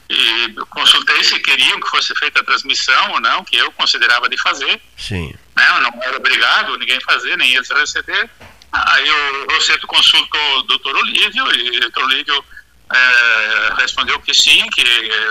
E 0.09 0.55
consultei 0.71 1.23
se 1.25 1.38
queriam 1.40 1.81
que 1.81 1.88
fosse 1.88 2.14
feita 2.14 2.40
a 2.40 2.45
transmissão 2.45 3.12
ou 3.12 3.21
não, 3.21 3.45
que 3.45 3.57
eu 3.57 3.71
considerava 3.73 4.29
de 4.29 4.40
fazer. 4.40 4.81
Sim. 4.97 5.35
Né? 5.57 5.81
Não 5.81 6.03
era 6.03 6.16
obrigado 6.16 6.79
ninguém 6.79 7.01
fazer, 7.01 7.37
nem 7.37 7.55
eles 7.55 7.69
receber. 7.69 8.31
Aí 8.73 9.11
o 9.11 9.53
Rosseto 9.53 9.87
consultou 9.87 10.59
o 10.59 10.62
doutor 10.64 10.97
Olívio 10.97 11.55
e 11.55 11.79
o 11.79 11.81
doutor 11.81 12.05
Olívio 12.05 12.45
é, 12.92 13.75
respondeu 13.79 14.21
que 14.21 14.35
sim, 14.35 14.69
que 14.71 14.85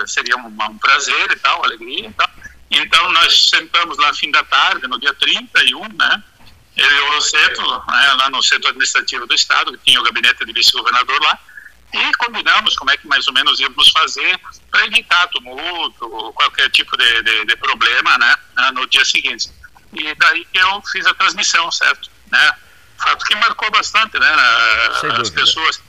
seria 0.06 0.36
um, 0.36 0.48
um, 0.48 0.78
prazer 0.78 1.30
e 1.30 1.36
tal, 1.36 1.64
alegria 1.64 2.08
e 2.08 2.12
tal. 2.12 2.30
Então 2.70 3.12
nós 3.12 3.48
sentamos 3.48 3.96
lá 3.98 4.12
fim 4.12 4.30
da 4.30 4.44
tarde, 4.44 4.86
no 4.86 4.98
dia 4.98 5.14
31, 5.14 5.88
né? 5.94 6.22
Ele 6.76 6.94
e 6.94 7.00
o 7.00 7.12
Rosseto, 7.12 7.62
né, 7.62 8.12
lá 8.18 8.28
no 8.28 8.42
centro 8.42 8.68
administrativo 8.68 9.26
do 9.26 9.34
estado, 9.34 9.72
que 9.72 9.84
tinha 9.84 9.98
o 9.98 10.04
gabinete 10.04 10.44
de 10.44 10.52
vice-governador 10.52 11.22
lá, 11.22 11.38
e 11.96 12.12
combinamos 12.14 12.76
como 12.76 12.90
é 12.90 12.96
que 12.96 13.06
mais 13.06 13.26
ou 13.26 13.32
menos 13.32 13.58
íamos 13.58 13.88
fazer 13.90 14.38
para 14.70 14.86
evitar 14.86 15.26
tumulto, 15.28 16.32
qualquer 16.34 16.70
tipo 16.70 16.96
de, 16.96 17.22
de, 17.22 17.44
de 17.46 17.56
problema, 17.56 18.18
né, 18.18 18.36
no 18.74 18.86
dia 18.86 19.04
seguinte. 19.04 19.50
E 19.94 20.14
daí 20.14 20.44
que 20.52 20.58
eu 20.58 20.82
fiz 20.92 21.06
a 21.06 21.14
transmissão, 21.14 21.70
certo? 21.72 22.10
Né? 22.30 22.52
Fato 22.98 23.24
que 23.24 23.34
marcou 23.36 23.70
bastante, 23.70 24.18
né, 24.18 24.28
as 25.20 25.30
pessoas 25.30 25.82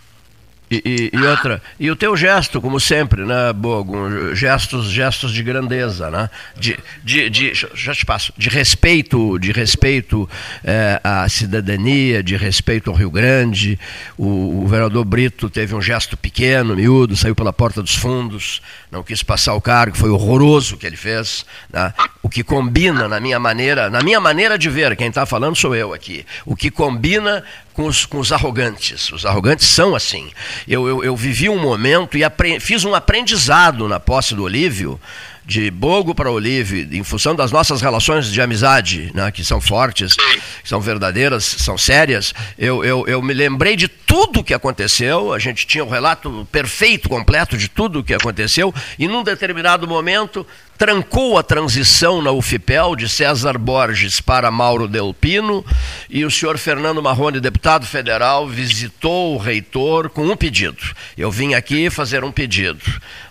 e, 0.70 1.12
e, 1.14 1.18
e, 1.18 1.26
outra, 1.26 1.62
e 1.80 1.90
o 1.90 1.96
teu 1.96 2.16
gesto, 2.18 2.60
como 2.60 2.80
sempre, 2.80 3.24
né, 3.24 3.54
Bogo? 3.54 4.36
Gestos, 4.36 4.90
gestos 4.90 5.32
de 5.32 5.42
grandeza, 5.42 6.12
né? 6.12 6.30
De, 6.58 6.78
de, 7.04 7.30
de, 7.30 7.54
já 7.54 7.94
te 7.94 8.06
passo, 8.06 8.34
de 8.38 8.50
respeito, 8.50 9.40
de 9.40 9.54
respeito 9.54 10.30
é, 10.64 11.00
à 11.02 11.28
cidadania, 11.30 12.22
de 12.22 12.36
respeito 12.36 12.90
ao 12.90 12.96
Rio 12.96 13.10
Grande. 13.10 13.80
O, 14.18 14.64
o 14.64 14.68
vereador 14.68 15.06
Brito 15.06 15.50
teve 15.50 15.74
um 15.74 15.82
gesto 15.82 16.18
pequeno, 16.18 16.76
miúdo, 16.76 17.16
saiu 17.16 17.36
pela 17.36 17.54
porta 17.54 17.82
dos 17.82 17.96
fundos, 17.96 18.62
não 18.92 19.04
quis 19.04 19.24
passar 19.24 19.54
o 19.54 19.62
cargo, 19.62 19.98
foi 19.98 20.10
horroroso 20.10 20.76
o 20.76 20.78
que 20.78 20.86
ele 20.86 20.98
fez. 20.98 21.46
Né? 21.72 21.94
O 22.22 22.28
que 22.28 22.44
combina 22.44 23.08
na 23.08 23.22
minha 23.22 23.40
maneira, 23.40 23.90
na 23.90 24.02
minha 24.02 24.20
maneira 24.20 24.58
de 24.58 24.70
ver, 24.70 24.98
quem 24.98 25.08
está 25.08 25.26
falando 25.26 25.56
sou 25.56 25.74
eu 25.74 25.94
aqui. 25.94 26.26
O 26.46 26.58
que 26.58 26.70
combina 26.70 27.42
com 27.78 27.86
os, 27.86 28.08
com 28.08 28.18
os 28.18 28.32
arrogantes. 28.32 29.12
Os 29.12 29.24
arrogantes 29.24 29.68
são 29.68 29.96
assim. 29.96 30.32
Eu, 30.68 30.88
eu, 30.88 31.04
eu 31.04 31.16
vivi 31.16 31.48
um 31.48 31.60
momento 31.60 32.18
e 32.18 32.60
fiz 32.60 32.84
um 32.84 32.96
aprendizado 32.96 33.88
na 33.88 34.00
posse 34.00 34.34
do 34.34 34.42
Olívio, 34.42 35.00
de 35.46 35.70
Bogo 35.70 36.16
para 36.16 36.32
Olívio, 36.32 36.90
em 36.92 37.04
função 37.04 37.36
das 37.36 37.52
nossas 37.52 37.80
relações 37.80 38.32
de 38.32 38.42
amizade, 38.42 39.12
né, 39.14 39.32
que 39.32 39.46
são 39.46 39.62
fortes, 39.62 40.16
que 40.16 40.42
são 40.68 40.82
verdadeiras, 40.82 41.46
são 41.46 41.78
sérias, 41.78 42.34
eu, 42.58 42.84
eu, 42.84 43.06
eu 43.08 43.22
me 43.22 43.34
lembrei 43.34 43.76
de 43.76 43.88
tudo 43.88 44.42
o 44.42 44.44
que 44.44 44.54
aconteceu, 44.54 45.32
a 45.32 45.40
gente 45.40 45.66
tinha 45.66 45.86
o 45.86 45.88
um 45.88 45.90
relato 45.90 46.46
perfeito, 46.52 47.08
completo 47.08 47.58
de 47.58 47.70
tudo 47.70 48.00
o 48.00 48.04
que 48.04 48.14
aconteceu, 48.14 48.74
e 49.00 49.08
num 49.08 49.24
determinado 49.24 49.88
momento 49.88 50.46
trancou 50.78 51.38
a 51.38 51.44
transição 51.44 52.22
na 52.22 52.32
UFPEL 52.32 52.96
de 52.96 53.10
César 53.10 53.58
Borges 53.58 54.22
para 54.22 54.52
Mauro 54.52 54.88
Delpino 54.88 55.66
e 56.10 56.24
o 56.24 56.30
senhor 56.30 56.58
Fernando 56.58 57.02
Marrone, 57.02 57.40
deputado 57.40 57.86
federal, 57.86 58.48
visitou 58.48 59.34
o 59.34 59.38
reitor 59.38 60.10
com 60.10 60.28
um 60.28 60.38
pedido. 60.38 60.78
Eu 61.18 61.32
vim 61.32 61.56
aqui 61.56 61.90
fazer 61.90 62.24
um 62.24 62.32
pedido. 62.32 62.84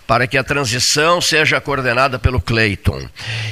para 0.07 0.25
que 0.25 0.37
a 0.37 0.43
transição 0.43 1.19
seja 1.19 1.59
coordenada 1.59 2.17
pelo 2.17 2.39
Cleiton. 2.39 3.07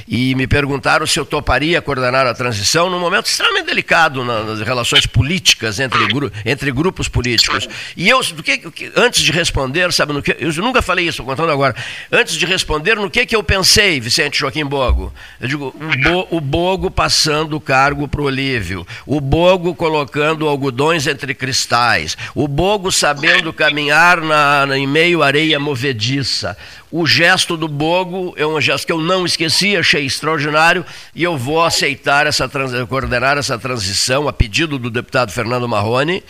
E 0.08 0.34
me 0.36 0.48
perguntaram 0.48 1.06
se 1.06 1.20
eu 1.20 1.26
toparia 1.26 1.82
coordenar 1.82 2.26
a 2.26 2.34
transição 2.34 2.90
num 2.90 3.00
momento 3.00 3.26
extremamente 3.26 3.66
delicado 3.66 4.24
nas 4.24 4.62
relações 4.62 5.06
políticas 5.06 5.82
entre, 5.82 6.08
gru 6.08 6.32
entre 6.46 6.72
grupos 6.72 7.10
políticos. 7.10 7.68
E 7.98 8.08
eu, 8.08 8.24
do 8.24 8.42
que, 8.42 8.62
antes 8.96 9.22
de 9.22 9.34
responder, 9.34 9.92
sabe, 9.92 10.14
no 10.14 10.24
que, 10.24 10.38
eu 10.40 10.54
nunca 10.54 10.82
falei 10.82 11.04
isso, 11.04 11.22
estou 11.22 11.26
contando 11.26 11.52
agora, 11.52 11.76
antes 12.10 12.36
de 12.36 12.46
responder, 12.46 12.96
no 12.96 13.10
que, 13.10 13.26
que 13.26 13.36
eu 13.36 13.44
pensei, 13.44 13.85
Vicente 14.00 14.40
Joaquim 14.40 14.66
Bogo? 14.66 15.14
Eu 15.40 15.48
digo, 15.48 15.76
o, 15.76 16.04
Bo, 16.04 16.28
o 16.38 16.42
Bogo 16.42 16.92
passando 16.92 17.56
o 17.56 17.62
cargo 17.62 18.08
para 18.08 18.22
o 18.22 18.26
Olívio, 18.26 18.86
o 19.06 19.22
Bogo 19.22 19.74
colocando 19.76 20.48
algodões 20.48 21.08
entre 21.08 21.34
cristais, 21.34 22.18
o 22.34 22.48
Bogo 22.48 22.92
sabendo 22.92 23.54
caminhar 23.54 24.22
na, 24.22 24.66
na, 24.66 24.78
em 24.78 24.88
meio 24.88 25.24
areia 25.24 25.60
movediça. 25.60 26.58
O 26.92 27.06
gesto 27.06 27.58
do 27.58 27.68
Bogo 27.68 28.34
é 28.38 28.46
um 28.46 28.60
gesto 28.62 28.86
que 28.86 28.92
eu 28.92 29.00
não 29.02 29.26
esqueci, 29.26 29.76
achei 29.76 30.06
extraordinário 30.06 30.86
e 31.14 31.24
eu 31.24 31.38
vou 31.38 31.64
aceitar 31.64 32.28
essa 32.28 32.50
coordenar 32.88 33.38
essa 33.38 33.58
transição 33.58 34.28
a 34.28 34.34
pedido 34.34 34.78
do 34.80 34.90
deputado 34.90 35.32
Fernando 35.32 35.68
Marrone 35.68 36.24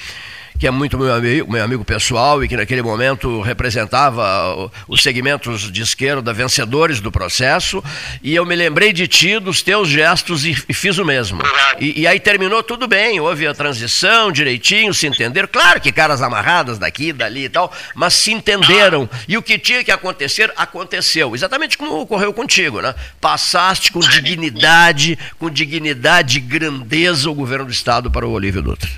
que 0.66 0.70
é 0.70 0.72
muito 0.72 0.98
meu 0.98 1.14
amigo, 1.14 1.52
meu 1.52 1.64
amigo 1.64 1.86
pessoal 1.86 2.44
e 2.44 2.48
que 2.48 2.58
naquele 2.58 2.82
momento 2.82 3.40
representava 3.40 4.72
os 4.88 5.04
segmentos 5.04 5.72
de 5.72 5.84
esquerda 5.84 6.34
vencedores 6.34 7.00
do 7.00 7.12
processo. 7.12 7.84
E 8.24 8.34
eu 8.34 8.44
me 8.48 8.56
lembrei 8.56 8.92
de 8.92 9.08
ti, 9.08 9.38
dos 9.38 9.62
teus 9.62 9.88
gestos 9.88 10.44
e, 10.44 10.58
e 10.68 10.74
fiz 10.74 10.98
o 10.98 11.06
mesmo. 11.06 11.40
E, 11.80 12.02
e, 12.02 12.08
aí 12.08 12.20
terminou 12.20 12.64
tudo 12.64 12.88
bem, 12.88 13.20
houve 13.20 13.46
a 13.46 13.54
transição 13.54 14.32
direitinho, 14.32 14.92
se 14.92 15.06
entenderam. 15.06 15.48
Claro 15.52 15.80
que 15.80 15.92
caras 15.92 16.24
amarradas 16.24 16.80
daqui, 16.80 17.14
dali 17.14 17.44
e 17.44 17.50
tal, 17.50 17.72
mas 17.94 18.16
se 18.16 18.32
entenderam. 18.32 19.08
E 19.28 19.38
o 19.38 19.44
que 19.44 19.60
tinha 19.60 19.84
que 19.84 19.92
acontecer, 19.92 20.52
aconteceu. 20.58 21.36
Exatamente 21.36 21.78
como 21.78 22.02
ocorreu 22.02 22.34
contigo, 22.34 22.82
né? 22.82 22.96
Passaste 23.22 23.92
com 23.92 24.00
dignidade, 24.00 25.16
com 25.38 25.48
dignidade 25.48 26.40
e 26.40 26.42
grandeza 26.42 27.30
o 27.30 27.36
governo 27.36 27.66
do 27.66 27.72
Estado 27.72 28.10
para 28.10 28.26
o 28.26 28.32
Olívio 28.32 28.64
Dutra. 28.64 28.90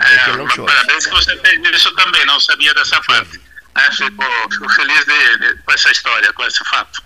É, 0.00 0.64
parabéns 0.64 1.06
que 1.06 1.12
você 1.12 1.36
fez 1.38 1.60
isso 1.74 1.94
também, 1.94 2.24
não 2.24 2.40
sabia 2.40 2.72
dessa 2.74 3.00
parte. 3.02 3.38
Né? 3.76 3.90
Fico, 3.92 4.24
fico 4.50 4.68
feliz 4.70 5.04
de, 5.04 5.38
de, 5.38 5.62
com 5.62 5.72
essa 5.72 5.90
história, 5.90 6.32
com 6.32 6.44
esse 6.44 6.64
fato. 6.64 7.02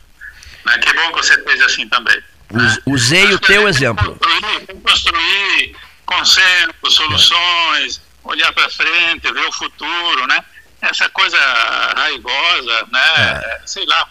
Né? 0.65 0.79
Que 0.79 0.93
bom 0.93 1.13
que 1.13 1.17
você 1.17 1.43
fez 1.43 1.61
assim 1.63 1.89
também. 1.89 2.23
Usei 2.87 3.33
o 3.33 3.39
teu 3.39 3.69
exemplo. 3.69 4.17
Construir, 4.17 4.83
construir 4.83 5.77
consenso, 6.07 6.91
soluções, 6.91 8.01
olhar 8.23 8.53
para 8.53 8.71
frente, 8.71 9.33
ver 9.33 9.47
o 9.47 9.53
futuro, 9.53 10.27
né? 10.27 10.45
Essa 10.81 11.09
coisa 11.09 11.39
raivosa, 11.97 12.87
né? 12.93 13.01
É. 13.17 13.61
Sei 13.67 13.85
lá, 13.87 14.09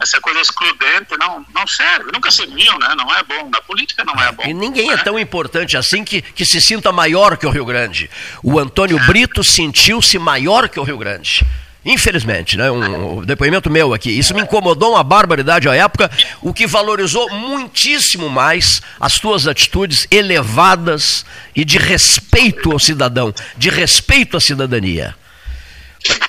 essa 0.00 0.20
coisa 0.20 0.40
excludente 0.40 1.16
não, 1.18 1.44
não 1.54 1.66
serve, 1.66 2.10
nunca 2.12 2.30
serviu, 2.30 2.78
né? 2.78 2.94
não 2.96 3.14
é 3.14 3.22
bom. 3.22 3.48
Na 3.48 3.60
política 3.60 4.04
não 4.04 4.14
é 4.20 4.32
bom. 4.32 4.42
E 4.44 4.52
ninguém 4.52 4.90
é 4.90 4.94
né? 4.94 5.00
é 5.00 5.04
tão 5.04 5.18
importante 5.18 5.76
assim 5.76 6.04
que, 6.04 6.20
que 6.20 6.44
se 6.44 6.60
sinta 6.60 6.92
maior 6.92 7.36
que 7.36 7.46
o 7.46 7.50
Rio 7.50 7.64
Grande. 7.64 8.10
O 8.42 8.58
Antônio 8.58 8.98
Brito 9.06 9.44
sentiu-se 9.44 10.18
maior 10.18 10.68
que 10.68 10.80
o 10.80 10.82
Rio 10.82 10.98
Grande. 10.98 11.46
Infelizmente, 11.84 12.56
né? 12.56 12.70
Um, 12.70 13.18
um, 13.18 13.22
depoimento 13.22 13.70
meu 13.70 13.92
aqui. 13.92 14.10
Isso 14.10 14.34
me 14.34 14.40
incomodou 14.40 14.92
uma 14.92 15.04
barbaridade 15.04 15.68
à 15.68 15.74
época, 15.74 16.10
o 16.40 16.52
que 16.52 16.66
valorizou 16.66 17.28
muitíssimo 17.30 18.30
mais 18.30 18.80
as 18.98 19.20
tuas 19.20 19.46
atitudes 19.46 20.06
elevadas 20.10 21.26
e 21.54 21.62
de 21.64 21.76
respeito 21.76 22.72
ao 22.72 22.78
cidadão, 22.78 23.34
de 23.56 23.68
respeito 23.68 24.36
à 24.36 24.40
cidadania. 24.40 25.14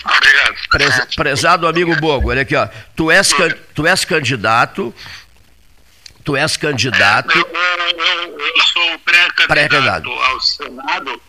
Obrigado. 0.05 0.55
Preza, 0.69 1.07
prezado 1.15 1.67
amigo 1.67 1.95
Bogo, 1.97 2.29
olha 2.29 2.43
aqui, 2.43 2.55
ó. 2.55 2.67
Tu 2.95 3.11
és, 3.11 3.33
tu 3.73 3.85
és 3.85 4.05
candidato. 4.05 4.93
Tu 6.23 6.35
és 6.35 6.57
candidato. 6.57 7.37
Eu, 7.37 7.47
eu, 7.47 8.39
eu 8.39 8.63
sou 8.63 8.99
pré-candidato 8.99 10.09
pré 10.09 10.25
ao 10.25 10.41
Senado. 10.41 11.21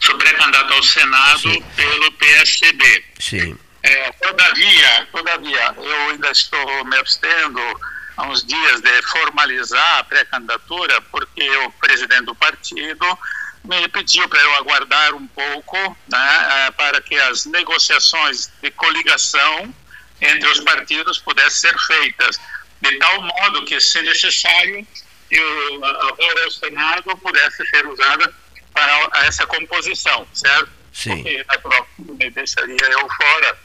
Sou 0.00 0.16
pré-candidato 0.16 0.72
ao 0.72 0.82
Senado 0.82 1.52
Sim. 1.52 1.62
pelo 1.76 2.12
PSDB. 2.12 3.04
Sim. 3.18 3.58
É, 3.82 4.12
todavia, 4.12 5.08
todavia, 5.12 5.74
eu 5.76 6.10
ainda 6.10 6.30
estou 6.30 6.84
me 6.84 6.96
abstendo 6.96 7.60
há 8.16 8.26
uns 8.26 8.44
dias 8.44 8.80
de 8.80 9.02
formalizar 9.02 9.98
a 9.98 10.04
pré-candidatura, 10.04 11.00
porque 11.12 11.48
o 11.58 11.70
presidente 11.72 12.24
do 12.24 12.34
partido 12.34 13.18
me 13.64 13.88
pediu 13.88 14.28
para 14.28 14.40
eu 14.40 14.56
aguardar 14.56 15.14
um 15.14 15.26
pouco 15.28 15.76
né, 16.08 16.48
eh, 16.50 16.70
para 16.72 17.00
que 17.00 17.14
as 17.16 17.44
negociações 17.46 18.50
de 18.62 18.70
coligação 18.70 19.74
entre 20.20 20.48
os 20.48 20.60
partidos 20.60 21.18
pudessem 21.18 21.70
ser 21.70 21.78
feitas, 21.80 22.40
de 22.80 22.98
tal 22.98 23.22
modo 23.22 23.64
que, 23.64 23.80
se 23.80 24.00
necessário, 24.02 24.86
eu, 25.30 25.84
a 25.84 26.14
voz 26.14 26.44
do 26.44 26.50
Senado 26.52 27.16
pudesse 27.18 27.66
ser 27.68 27.86
usada 27.86 28.32
para 28.72 29.26
essa 29.26 29.46
composição, 29.46 30.26
certo? 30.32 30.70
Sim. 30.92 31.22
Porque 31.62 32.12
me 32.12 32.30
deixaria 32.30 32.76
eu 32.80 33.08
fora, 33.10 33.58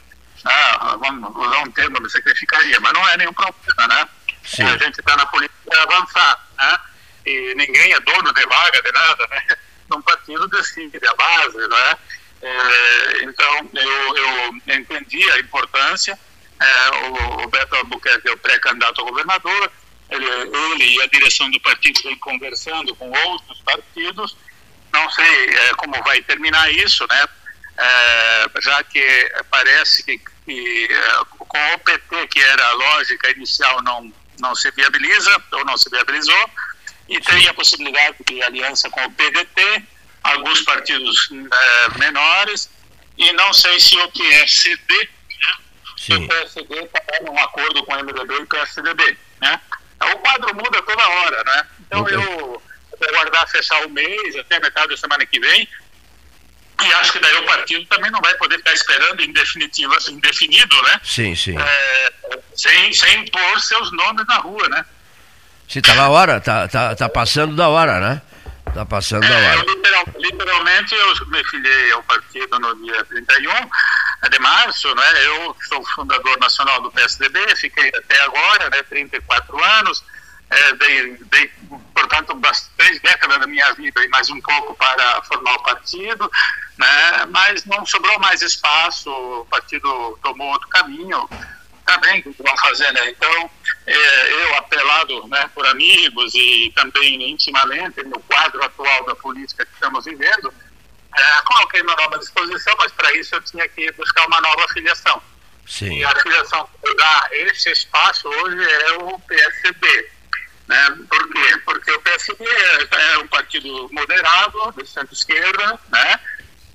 ah, 0.45 0.97
vamos 0.99 1.35
usar 1.35 1.59
um 1.59 1.71
termo, 1.71 2.01
me 2.01 2.09
sacrificaria, 2.09 2.79
mas 2.79 2.93
não 2.93 3.07
é 3.09 3.17
nenhum 3.17 3.33
problema, 3.33 3.87
né? 3.87 4.07
Sim. 4.43 4.63
A 4.63 4.77
gente 4.77 4.99
está 4.99 5.15
na 5.15 5.25
política 5.27 5.81
avançar, 5.81 6.47
né? 6.57 6.79
E 7.25 7.55
ninguém 7.55 7.93
é 7.93 7.99
dono 8.01 8.33
de 8.33 8.45
vaga, 8.45 8.81
de 8.81 8.91
nada, 8.91 9.27
né? 9.27 9.57
Um 9.95 10.01
partido 10.01 10.47
decide 10.47 10.99
a 11.07 11.13
base, 11.15 11.67
né? 11.67 11.97
É, 12.41 13.23
então, 13.23 13.69
eu, 13.73 14.17
eu 14.17 14.77
entendi 14.77 15.23
a 15.31 15.39
importância. 15.39 16.17
É, 16.59 16.89
o, 17.07 17.43
o 17.43 17.47
Beto 17.47 17.75
Albuquerque 17.75 18.27
é 18.27 18.31
o 18.31 18.37
pré-candidato 18.37 19.01
a 19.01 19.05
governador. 19.05 19.71
Ele, 20.09 20.25
ele 20.25 20.95
e 20.95 21.01
a 21.01 21.07
direção 21.07 21.49
do 21.49 21.59
partido 21.61 22.01
vem 22.03 22.17
conversando 22.19 22.95
com 22.95 23.09
outros 23.09 23.61
partidos. 23.61 24.35
Não 24.91 25.09
sei 25.09 25.49
é, 25.49 25.73
como 25.75 26.03
vai 26.03 26.21
terminar 26.21 26.71
isso, 26.71 27.05
né? 27.09 27.25
É, 27.77 28.61
já 28.61 28.83
que 28.83 29.31
parece 29.49 30.03
que, 30.03 30.19
que 30.45 30.87
é, 30.91 31.25
com 31.39 31.73
o 31.73 31.79
PT, 31.79 32.27
que 32.27 32.39
era 32.39 32.67
a 32.67 32.73
lógica 32.73 33.31
inicial, 33.31 33.81
não, 33.81 34.13
não 34.39 34.53
se 34.53 34.69
viabiliza 34.71 35.41
ou 35.53 35.65
não 35.65 35.77
se 35.77 35.89
viabilizou 35.89 36.49
e 37.08 37.20
tem 37.20 37.47
a 37.47 37.54
possibilidade 37.54 38.18
de 38.28 38.41
aliança 38.43 38.89
com 38.89 39.04
o 39.06 39.12
PDT, 39.12 39.84
alguns 40.24 40.62
partidos 40.62 41.30
é, 41.32 41.99
menores, 41.99 42.70
e 43.18 43.32
não 43.34 43.54
sei 43.54 43.80
se 43.80 43.97
o 43.97 44.12
PSD, 44.12 45.10
né? 45.41 46.16
O 46.16 46.28
PSD 46.28 46.84
está 46.84 47.01
num 47.24 47.38
acordo 47.38 47.84
com 47.84 47.93
o 47.93 48.04
MDB 48.04 48.34
e 48.34 48.43
o 48.43 48.47
PSDB. 48.47 49.18
Né? 49.41 49.62
O 50.01 50.18
quadro 50.18 50.56
muda 50.56 50.82
toda 50.82 51.08
hora, 51.08 51.43
né? 51.43 51.68
Então 51.82 52.01
okay. 52.01 52.16
eu 52.16 52.22
vou 52.22 52.64
aguardar 53.10 53.47
fechar 53.49 53.86
o 53.86 53.89
mês, 53.89 54.36
até 54.38 54.60
metade 54.60 54.89
da 54.89 54.97
semana 54.97 55.26
que 55.26 55.39
vem, 55.39 55.68
e 56.82 56.93
acho 56.93 57.14
que 57.14 57.20
daí 57.20 57.36
o 57.36 57.45
partido 57.45 57.86
também 57.86 58.12
não 58.12 58.20
vai 58.20 58.34
poder 58.36 58.58
ficar 58.58 58.74
esperando 58.74 59.22
em 59.22 59.32
definitivo, 59.32 59.95
indefinido, 60.10 60.82
né? 60.84 60.99
Sim, 61.04 61.36
sim. 61.36 61.56
É, 61.58 62.14
sem, 62.56 62.91
sem 62.93 63.26
pôr 63.28 63.60
seus 63.62 63.91
nomes 63.91 64.26
na 64.28 64.38
rua, 64.38 64.68
né? 64.70 64.86
Se 65.68 65.82
tá 65.82 65.95
na 65.95 66.09
hora, 66.09 66.39
tá, 66.39 66.68
tá, 66.68 66.95
tá 66.95 67.09
passando 67.09 67.55
da 67.55 67.70
hora, 67.70 67.99
né? 67.99 68.22
Tá 68.74 68.86
passando 68.86 69.28
da 69.28 69.36
hora. 69.36 69.59
É, 69.59 69.66
literal, 69.66 70.05
literalmente, 70.18 70.95
eu 70.95 71.28
me 71.28 71.43
filiei 71.45 71.91
ao 71.91 72.03
partido 72.03 72.59
no 72.59 72.76
dia 72.84 73.03
31 73.05 74.30
de 74.30 74.39
março, 74.39 74.93
né? 74.95 75.26
Eu 75.26 75.55
sou 75.68 75.84
fundador 75.95 76.38
nacional 76.39 76.82
do 76.82 76.91
PSDB, 76.91 77.55
fiquei 77.55 77.89
até 77.89 78.22
agora, 78.22 78.70
né? 78.70 78.84
34 78.84 79.64
anos. 79.64 80.03
É, 80.49 80.74
dei, 80.74 81.18
dei, 81.32 81.51
portanto, 81.95 82.39
três 82.78 83.01
décadas 83.01 83.39
da 83.39 83.47
minha 83.47 83.74
vida 83.74 84.03
e 84.03 84.07
mais 84.09 84.30
um 84.30 84.39
pouco 84.39 84.76
para 84.76 85.22
formar 85.24 85.55
o 85.55 85.64
partido, 85.64 86.30
né? 86.78 87.26
mas 87.32 87.66
não 87.66 87.84
sobrou 87.86 88.20
mais 88.20 88.41
espaço, 88.43 89.09
o 89.09 89.47
partido 89.49 90.20
tomou 90.22 90.49
outro 90.49 90.68
caminho, 90.70 91.28
tá 91.86 91.97
bem, 91.97 92.19
o 92.19 92.34
que 92.34 92.43
vão 92.43 92.57
fazer, 92.57 92.91
né? 92.93 93.09
Então, 93.09 93.49
é, 93.86 94.34
eu, 94.34 94.55
apelado 94.55 95.27
né, 95.27 95.49
por 95.53 95.65
amigos 95.65 96.34
e 96.36 96.71
também 96.75 97.31
intimamente 97.31 98.03
no 98.03 98.19
quadro 98.21 98.63
atual 98.63 99.05
da 99.05 99.15
política 99.15 99.65
que 99.65 99.73
estamos 99.73 100.05
vivendo, 100.05 100.53
é, 101.15 101.41
coloquei 101.45 101.84
meu 101.84 101.95
nome 101.95 102.15
à 102.15 102.17
disposição, 102.19 102.73
mas 102.79 102.91
para 102.91 103.13
isso 103.13 103.36
eu 103.36 103.41
tinha 103.41 103.67
que 103.67 103.91
buscar 103.93 104.25
uma 104.27 104.41
nova 104.41 104.67
filiação. 104.69 105.21
Sim. 105.65 105.97
E 105.97 106.03
a 106.03 106.15
filiação 106.19 106.67
que 106.84 106.95
dá 106.95 107.27
esse 107.31 107.71
espaço 107.71 108.27
hoje 108.27 108.63
é 108.63 108.91
o 108.93 109.19
PSB. 109.19 110.11
Né? 110.67 110.97
Por 111.09 111.31
quê? 111.31 111.57
Porque 111.65 111.91
o 111.91 112.01
PSB 112.01 112.45
é, 112.45 113.13
é 113.13 113.17
um 113.19 113.27
partido 113.27 113.89
moderado, 113.91 114.73
de 114.77 114.88
centro-esquerda, 114.88 115.79
né? 115.91 116.19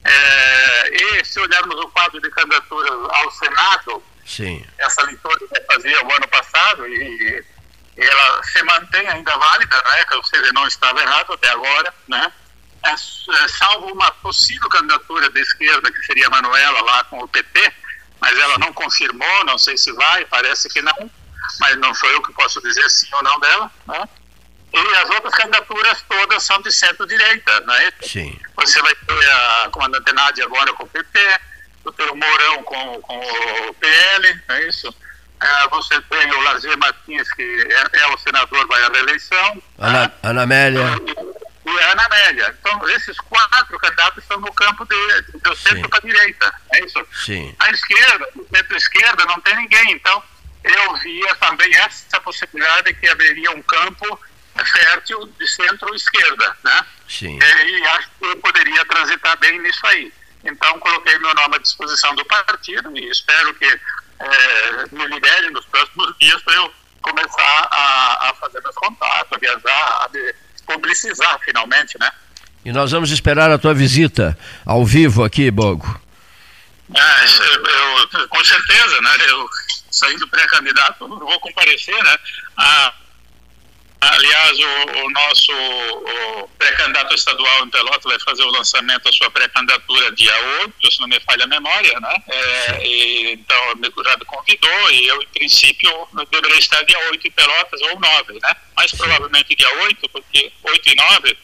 É, 0.04 0.90
e 0.94 1.24
se 1.24 1.40
olharmos 1.40 1.76
o 1.76 1.88
quadro 1.88 2.20
de 2.20 2.30
candidaturas 2.30 2.92
ao 2.92 3.30
Senado, 3.32 4.02
Sim. 4.28 4.64
Essa 4.76 5.02
leitura 5.02 5.38
que 5.38 5.44
eu 5.44 5.64
fazia 5.72 6.06
o 6.06 6.12
ano 6.12 6.28
passado 6.28 6.86
e 6.86 7.42
ela 7.96 8.42
se 8.44 8.62
mantém 8.62 9.08
ainda 9.08 9.36
válida, 9.36 9.76
né? 9.76 10.04
ou 10.12 10.24
seja, 10.24 10.52
não 10.52 10.66
estava 10.66 11.00
errado 11.00 11.32
até 11.32 11.48
agora, 11.50 11.92
né? 12.06 12.32
É, 12.84 12.90
é, 12.90 13.48
salvo 13.48 13.92
uma 13.92 14.10
possível 14.12 14.68
candidatura 14.68 15.28
da 15.30 15.40
esquerda, 15.40 15.90
que 15.90 16.02
seria 16.02 16.28
a 16.28 16.30
Manuela 16.30 16.80
lá 16.82 17.04
com 17.04 17.18
o 17.18 17.26
PT, 17.26 17.72
mas 18.20 18.38
ela 18.38 18.56
não 18.58 18.72
confirmou, 18.72 19.44
não 19.44 19.58
sei 19.58 19.76
se 19.76 19.90
vai, 19.92 20.24
parece 20.26 20.68
que 20.68 20.80
não, 20.80 21.10
mas 21.58 21.76
não 21.78 21.92
sou 21.94 22.08
eu 22.10 22.22
que 22.22 22.32
posso 22.34 22.62
dizer 22.62 22.88
sim 22.88 23.08
ou 23.12 23.22
não 23.22 23.40
dela, 23.40 23.72
né? 23.86 24.08
E 24.72 24.96
as 24.96 25.10
outras 25.10 25.34
candidaturas 25.34 26.04
todas 26.08 26.42
são 26.44 26.60
de 26.60 26.70
centro-direita, 26.70 27.60
não 27.60 27.74
é? 27.74 27.90
Sim. 28.02 28.38
Você 28.54 28.80
vai 28.82 28.94
ter 28.94 29.30
a 29.30 29.68
comandante 29.72 30.12
Nádia 30.12 30.44
agora 30.44 30.72
com 30.74 30.84
o 30.84 30.88
PP, 30.88 31.18
você 31.18 31.38
o 31.88 32.16
Mourão 32.16 32.62
com, 32.62 33.00
com 33.02 33.18
o 33.18 33.74
PL, 33.74 34.42
não 34.48 34.56
é 34.56 34.68
isso? 34.68 34.94
É, 35.40 35.68
você 35.68 36.00
tem 36.02 36.30
o 36.32 36.40
Lazer 36.40 36.76
Martins, 36.78 37.32
que 37.34 37.42
é, 37.42 38.00
é, 38.00 38.06
o 38.08 38.18
senador, 38.18 38.66
vai 38.66 38.82
à 38.82 38.88
reeleição. 38.88 39.62
Ana, 39.78 40.12
Ana 40.22 40.42
Amélia. 40.42 40.82
E, 41.06 41.70
e 41.70 41.80
a 41.80 41.92
Ana 41.92 42.04
Amélia. 42.06 42.56
Então, 42.58 42.88
esses 42.90 43.18
quatro 43.20 43.78
candidatos 43.78 44.22
estão 44.22 44.40
no 44.40 44.52
campo 44.52 44.84
de, 44.84 45.38
do 45.38 45.56
centro 45.56 45.88
para 45.88 45.98
a 45.98 46.02
direita, 46.02 46.54
é 46.72 46.84
isso? 46.84 47.06
Sim. 47.24 47.54
A 47.60 47.70
esquerda, 47.70 48.28
centro-esquerda, 48.52 49.24
não 49.26 49.40
tem 49.40 49.56
ninguém. 49.56 49.92
Então, 49.92 50.22
eu 50.64 50.96
via 50.96 51.34
também 51.36 51.72
essa 51.76 52.20
possibilidade 52.20 52.92
que 52.94 53.08
haveria 53.08 53.52
um 53.52 53.62
campo 53.62 54.20
fértil 54.64 55.24
de 55.38 55.46
centro-esquerda, 55.46 56.56
né? 56.64 56.86
Sim. 57.08 57.38
E 57.38 57.86
acho 57.86 58.08
que 58.18 58.26
eu 58.26 58.36
poderia 58.38 58.84
transitar 58.86 59.38
bem 59.38 59.60
nisso 59.60 59.86
aí. 59.86 60.12
Então, 60.44 60.78
coloquei 60.78 61.18
meu 61.18 61.34
nome 61.34 61.56
à 61.56 61.58
disposição 61.58 62.14
do 62.14 62.24
partido 62.24 62.96
e 62.96 63.10
espero 63.10 63.54
que 63.54 63.64
é, 63.64 64.86
me 64.92 65.06
liberem 65.06 65.50
nos 65.50 65.64
próximos 65.66 66.14
dias 66.18 66.40
para 66.42 66.54
eu 66.54 66.72
começar 67.02 67.68
a, 67.70 68.28
a, 68.28 68.34
fazer 68.34 68.60
meus 68.62 68.74
contatos, 68.74 69.32
a 69.32 69.38
viajar, 69.38 70.04
a 70.04 70.10
publicizar 70.66 71.38
finalmente, 71.44 71.96
né? 71.98 72.10
E 72.64 72.72
nós 72.72 72.90
vamos 72.90 73.10
esperar 73.10 73.50
a 73.50 73.58
tua 73.58 73.72
visita 73.72 74.38
ao 74.64 74.84
vivo 74.84 75.24
aqui, 75.24 75.50
Bogo. 75.50 76.00
É, 76.94 77.24
eu, 77.54 78.20
eu, 78.20 78.28
com 78.28 78.44
certeza, 78.44 79.00
né? 79.00 79.10
Eu 79.28 79.48
saindo 79.90 80.28
pré-candidato, 80.28 81.08
vou 81.08 81.40
comparecer, 81.40 82.02
né? 82.02 82.16
A, 82.56 82.94
Aliás, 84.00 84.58
o, 84.58 85.06
o 85.06 85.10
nosso 85.10 85.52
pré-candidato 86.56 87.14
estadual 87.14 87.64
em 87.64 87.70
Pelotas 87.70 88.04
vai 88.04 88.18
fazer 88.20 88.44
o 88.44 88.50
lançamento 88.50 89.02
da 89.02 89.12
sua 89.12 89.28
pré-candidatura 89.30 90.12
dia 90.12 90.32
8, 90.62 90.92
se 90.92 91.00
não 91.00 91.08
me 91.08 91.18
falha 91.20 91.44
a 91.44 91.48
memória, 91.48 91.98
né? 91.98 92.14
É, 92.28 92.86
e, 92.86 93.32
então, 93.32 93.56
já 94.04 94.16
me 94.16 94.24
convidou 94.24 94.90
e 94.92 95.08
eu, 95.08 95.20
em 95.20 95.26
princípio, 95.26 95.90
deveria 96.30 96.58
estar 96.58 96.82
dia 96.84 96.98
8 97.10 97.26
em 97.26 97.30
Pelotas 97.32 97.80
ou 97.82 97.98
9, 97.98 98.34
né? 98.40 98.56
Mais 98.76 98.92
provavelmente 98.92 99.56
dia 99.56 99.82
8, 99.82 100.08
porque 100.10 100.52
8 100.62 100.88
e 100.88 100.94
9, 100.94 101.38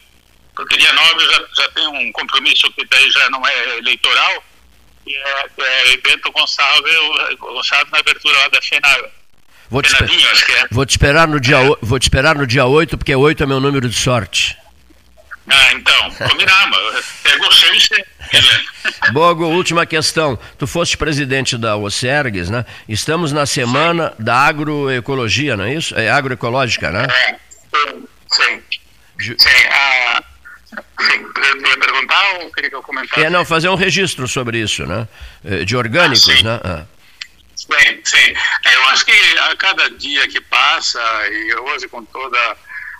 porque 0.55 0.77
dia 0.77 0.93
9 0.93 1.25
já, 1.25 1.45
já 1.57 1.71
tem 1.71 1.87
um 1.87 2.11
compromisso 2.13 2.71
que 2.71 2.85
daí 2.85 3.11
já 3.11 3.29
não 3.31 3.45
é 3.45 3.77
eleitoral, 3.79 4.43
que 5.03 5.13
é, 5.13 5.49
é 5.59 5.97
Bento 5.97 6.31
Gonçalves, 6.31 6.95
Gonçalves 7.37 7.91
na 7.91 7.99
abertura 7.99 8.37
lá 8.39 8.47
da 8.47 8.61
FENA 8.61 9.11
Vou 9.69 9.81
te, 9.81 9.95
é. 9.95 10.67
vou 10.71 10.85
te, 10.85 10.91
esperar 10.91 11.27
no 11.27 11.39
dia 11.39 11.57
vou 11.81 11.99
te 11.99 12.03
esperar 12.03 12.35
no 12.35 12.45
dia 12.45 12.65
8, 12.65 12.97
porque 12.97 13.15
8 13.15 13.43
é 13.43 13.45
meu 13.45 13.59
número 13.59 13.89
de 13.89 13.95
sorte. 13.95 14.57
Ah, 15.47 15.73
então, 15.73 16.11
combinamos. 16.11 17.05
Pegou 17.21 17.51
seis. 17.51 17.89
Bogo, 19.13 19.45
última 19.45 19.85
questão. 19.85 20.39
Tu 20.57 20.65
foste 20.65 20.97
presidente 20.97 21.57
da 21.57 21.77
OSERGS, 21.77 22.49
né? 22.49 22.65
Estamos 22.89 23.31
na 23.31 23.45
semana 23.45 24.13
sim. 24.17 24.23
da 24.23 24.35
agroecologia, 24.37 25.55
não 25.55 25.65
é 25.65 25.75
isso? 25.75 25.95
É 25.95 26.09
agroecológica, 26.09 26.91
né? 26.91 27.07
É, 27.09 27.35
sim. 27.75 28.07
Sim. 28.31 28.61
Ju... 29.19 29.35
sim 29.37 29.49
ah, 29.69 30.23
sim. 30.99 31.25
ia 31.67 31.77
perguntar 31.77 32.23
ou 32.39 32.51
queria 32.51 32.69
que 32.69 32.75
eu 32.75 32.81
comentasse? 32.81 33.23
É, 33.23 33.29
não, 33.29 33.45
fazer 33.45 33.69
um 33.69 33.75
registro 33.75 34.27
sobre 34.27 34.59
isso, 34.59 34.85
né? 34.85 35.07
Eh, 35.43 35.63
de 35.63 35.77
orgânicos, 35.77 36.27
ah, 36.39 36.43
né? 36.43 36.59
Ah. 36.63 36.83
Sim, 37.65 38.01
sim. 38.03 38.35
É, 38.65 38.75
eu 38.75 38.85
acho 38.89 39.05
que 39.05 39.37
a 39.39 39.55
cada 39.57 39.89
dia 39.89 40.27
que 40.27 40.39
passa, 40.41 41.01
e 41.29 41.55
hoje 41.55 41.87
com 41.87 42.05
toda 42.05 42.57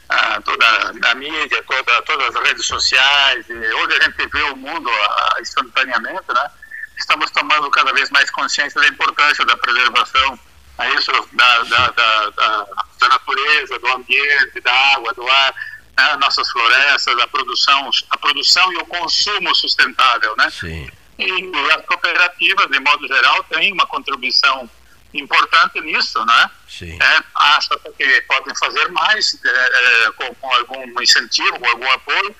a, 0.09 0.41
toda 0.41 0.65
a 1.09 1.15
mídia, 1.15 1.63
toda, 1.67 2.01
todas 2.03 2.35
as 2.35 2.47
redes 2.47 2.65
sociais, 2.65 3.45
hoje 3.49 3.97
a 3.97 4.03
gente 4.03 4.27
vê 4.27 4.41
o 4.43 4.55
mundo 4.55 4.89
a, 4.89 5.37
instantaneamente, 5.41 6.27
né? 6.29 6.49
estamos 6.97 7.29
tomando 7.31 7.69
cada 7.69 7.93
vez 7.93 8.09
mais 8.09 8.29
consciência 8.31 8.79
da 8.79 8.87
importância 8.87 9.45
da 9.45 9.57
preservação 9.57 10.39
a 10.77 10.89
isso, 10.89 11.11
da, 11.33 11.63
da, 11.63 11.87
da, 11.91 12.29
da, 12.31 12.67
da 12.99 13.09
natureza, 13.09 13.79
do 13.79 13.87
ambiente, 13.87 14.59
da 14.61 14.73
água, 14.93 15.13
do 15.13 15.27
ar, 15.27 15.55
né? 15.97 16.15
nossas 16.17 16.49
florestas, 16.49 17.17
a 17.19 17.27
produção, 17.27 17.89
a 18.09 18.17
produção 18.17 18.73
e 18.73 18.77
o 18.77 18.85
consumo 18.85 19.55
sustentável, 19.55 20.35
né? 20.37 20.49
Sim. 20.49 20.89
E 21.17 21.51
as 21.73 21.85
cooperativas, 21.85 22.69
de 22.69 22.79
modo 22.79 23.07
geral, 23.07 23.43
têm 23.45 23.71
uma 23.71 23.85
contribuição 23.85 24.69
importante 25.13 25.79
nisso, 25.81 26.23
né? 26.25 26.51
Sim. 26.67 26.97
É, 27.01 27.23
acho 27.35 27.69
que 27.97 28.21
podem 28.21 28.55
fazer 28.55 28.87
mais 28.89 29.39
é, 29.45 30.11
com, 30.11 30.35
com, 30.35 30.55
algum 30.55 31.01
incentivo, 31.01 31.59
com 31.59 31.67
algum 31.67 31.89
apoio. 31.91 32.35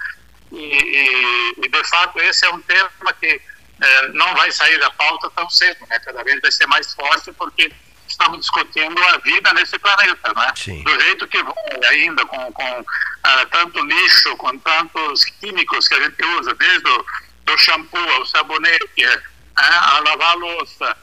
E, 0.51 0.57
e, 0.57 1.65
e, 1.65 1.69
de 1.69 1.84
fato, 1.86 2.19
esse 2.19 2.45
é 2.45 2.49
um 2.49 2.61
tema 2.61 2.89
que 3.19 3.41
é, 3.82 4.07
não 4.09 4.36
vai 4.36 4.51
sair 4.51 4.80
da 4.80 4.89
pauta 4.91 5.30
tão 5.32 5.49
cedo, 5.49 5.86
né? 5.89 5.99
Cada 5.99 6.23
vez 6.23 6.41
vai 6.41 6.51
ser 6.51 6.67
mais 6.67 6.93
forte 6.93 7.32
porque 7.34 7.71
estamos 8.07 8.39
discutindo 8.39 9.01
a 9.03 9.17
vida 9.17 9.53
nesse 9.53 9.78
planeta, 9.80 10.34
né? 10.36 10.53
Sim. 10.55 10.84
Do 10.84 10.99
jeito 11.01 11.28
que 11.28 11.41
vai 11.43 11.86
ainda, 11.89 12.26
com, 12.26 12.51
com 12.51 12.86
ah, 13.23 13.45
tanto 13.51 13.84
lixo, 13.84 14.36
com 14.38 14.57
tantos 14.59 15.26
químicos 15.26 15.88
que 15.88 15.93
a 15.95 16.01
gente 16.01 16.23
usa, 16.39 16.53
desde 16.55 16.88
o 16.89 17.05
do 17.46 17.58
shampoo, 17.58 18.12
ao 18.12 18.26
sabonete, 18.26 19.06
né, 19.06 19.22
a 19.56 20.00
lavar 20.00 20.32
a 20.32 20.36
louça, 20.36 20.98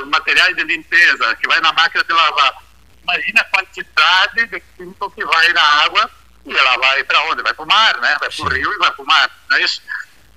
os 0.00 0.08
materiais 0.08 0.54
de 0.56 0.64
limpeza 0.64 1.34
que 1.36 1.48
vai 1.48 1.60
na 1.60 1.72
máquina 1.72 2.04
de 2.04 2.12
lavar. 2.12 2.54
Imagina 3.02 3.40
a 3.40 3.44
quantidade 3.44 4.46
de 4.46 4.60
químico 4.76 5.10
que 5.10 5.24
vai 5.24 5.52
na 5.52 5.62
água 5.84 6.10
e 6.44 6.56
ela 6.56 6.76
vai 6.78 7.04
para 7.04 7.22
onde? 7.24 7.42
Vai 7.42 7.54
para 7.54 7.64
o 7.64 7.68
mar, 7.68 7.96
né? 7.98 8.16
Vai 8.20 8.30
para 8.30 8.44
o 8.44 8.48
rio 8.48 8.72
e 8.72 8.78
vai 8.78 8.90
para 8.90 9.02
o 9.02 9.06
mar, 9.06 9.30
não 9.48 9.56
é 9.56 9.62
isso? 9.62 9.82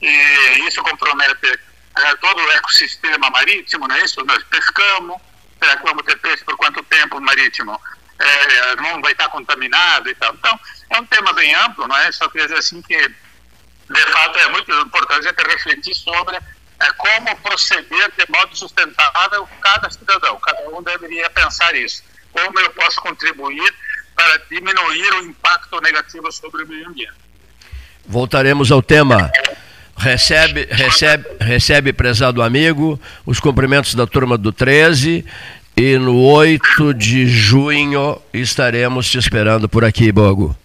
E 0.02 0.68
isso 0.68 0.82
compromete 0.82 1.60
é, 1.98 2.16
todo 2.18 2.42
o 2.42 2.52
ecossistema 2.52 3.30
marítimo, 3.30 3.88
não 3.88 3.96
é 3.96 4.04
isso? 4.04 4.24
Nós 4.24 4.44
pescamos, 4.44 5.20
que 5.60 5.84
vamos 5.84 6.06
ter 6.06 6.18
peixe 6.20 6.44
por 6.44 6.56
quanto 6.58 6.82
tempo 6.84 7.20
marítimo? 7.20 7.80
É, 8.20 8.76
não 8.78 9.02
vai 9.02 9.12
estar 9.14 9.30
contaminado 9.30 10.10
e 10.10 10.16
tal. 10.16 10.34
Então, 10.34 10.60
é 10.90 11.00
um 11.00 11.06
tema 11.06 11.34
bem 11.34 11.54
amplo, 11.56 11.88
não 11.88 11.98
é? 11.98 12.12
Só 12.12 12.30
quer 12.30 12.44
dizer 12.44 12.58
assim 12.58 12.82
que 12.82 13.12
de 13.90 14.02
fato, 14.12 14.38
é 14.38 14.50
muito 14.50 14.72
importante 14.72 15.28
a 15.28 15.30
gente 15.30 15.48
refletir 15.48 15.96
sobre 15.96 16.36
é, 16.36 16.92
como 16.98 17.36
proceder 17.38 18.12
de 18.18 18.32
modo 18.32 18.56
sustentável 18.56 19.48
cada 19.62 19.90
cidadão. 19.90 20.40
Cada 20.40 20.70
um 20.70 20.82
deveria 20.82 21.30
pensar 21.30 21.76
isso. 21.76 22.04
Como 22.32 22.60
eu 22.60 22.70
posso 22.72 23.02
contribuir 23.02 23.74
para 24.16 24.38
diminuir 24.50 25.14
o 25.16 25.26
impacto 25.26 25.82
negativo 25.82 26.32
sobre 26.32 26.64
o 26.64 26.68
meio 26.68 26.88
ambiente. 26.88 27.14
Voltaremos 28.06 28.72
ao 28.72 28.82
tema. 28.82 29.32
Recebe, 29.98 30.68
recebe, 30.72 31.26
recebe, 31.42 31.92
prezado 31.92 32.42
amigo, 32.42 33.00
os 33.26 33.40
cumprimentos 33.40 33.96
da 33.96 34.08
turma 34.08 34.38
do 34.38 34.54
13 34.54 35.26
e 35.76 35.98
no 35.98 36.22
8 36.24 36.94
de 36.94 37.28
junho 37.28 38.22
estaremos 38.34 39.10
te 39.10 39.18
esperando 39.18 39.68
por 39.68 39.84
aqui, 39.84 40.12
Bogo. 40.12 40.56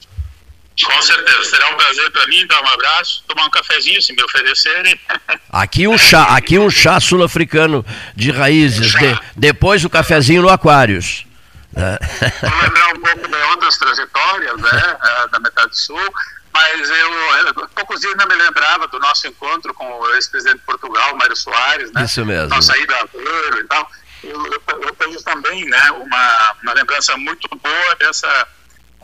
Com 0.83 1.03
certeza, 1.03 1.45
será 1.45 1.69
um 1.71 1.77
prazer 1.77 2.11
para 2.11 2.27
mim 2.27 2.45
dar 2.49 2.61
um 2.61 2.67
abraço, 2.67 3.23
tomar 3.29 3.45
um 3.45 3.51
cafezinho 3.51 4.03
se 4.03 4.13
me 4.13 4.23
oferecerem. 4.25 4.99
Aqui 5.53 5.87
um 5.87 5.97
chá, 5.97 6.37
aqui 6.37 6.59
um 6.59 6.69
chá 6.69 6.99
sul-africano 6.99 7.87
de 8.17 8.33
raízes, 8.33 8.91
de, 8.91 9.21
depois 9.37 9.85
o 9.85 9.91
cafezinho 9.91 10.43
no 10.43 10.49
Aquários. 10.49 11.25
Vou 11.73 12.63
lembrar 12.63 12.89
um 12.89 13.01
pouco 13.01 13.29
de 13.29 13.37
outras 13.51 13.79
trajetórias, 13.79 14.61
né, 14.61 14.99
eh, 15.05 15.29
da 15.29 15.39
metade 15.39 15.79
sul, 15.79 16.15
mas 16.53 16.91
eu, 16.91 16.95
eh, 16.95 17.67
poucos 17.75 18.01
dias 18.01 18.15
não 18.17 18.27
me 18.27 18.35
lembrava 18.35 18.89
do 18.89 18.99
nosso 18.99 19.29
encontro 19.29 19.73
com 19.75 19.85
o 19.85 20.15
ex-presidente 20.15 20.59
de 20.59 20.65
Portugal, 20.65 21.17
Mário 21.17 21.37
Soares, 21.37 21.93
né? 21.93 22.05
Isso 22.05 22.25
mesmo. 22.25 22.49
Nossa 22.49 22.73
saída 22.73 22.95
a 22.95 23.59
e 23.59 23.65
tal. 23.65 23.91
Eu, 24.25 24.47
eu, 24.47 24.83
eu 24.83 24.95
tenho 24.95 25.23
também, 25.23 25.65
né, 25.67 25.91
uma, 25.93 26.55
uma 26.63 26.73
lembrança 26.73 27.17
muito 27.17 27.49
boa 27.57 27.95
dessa 27.97 28.49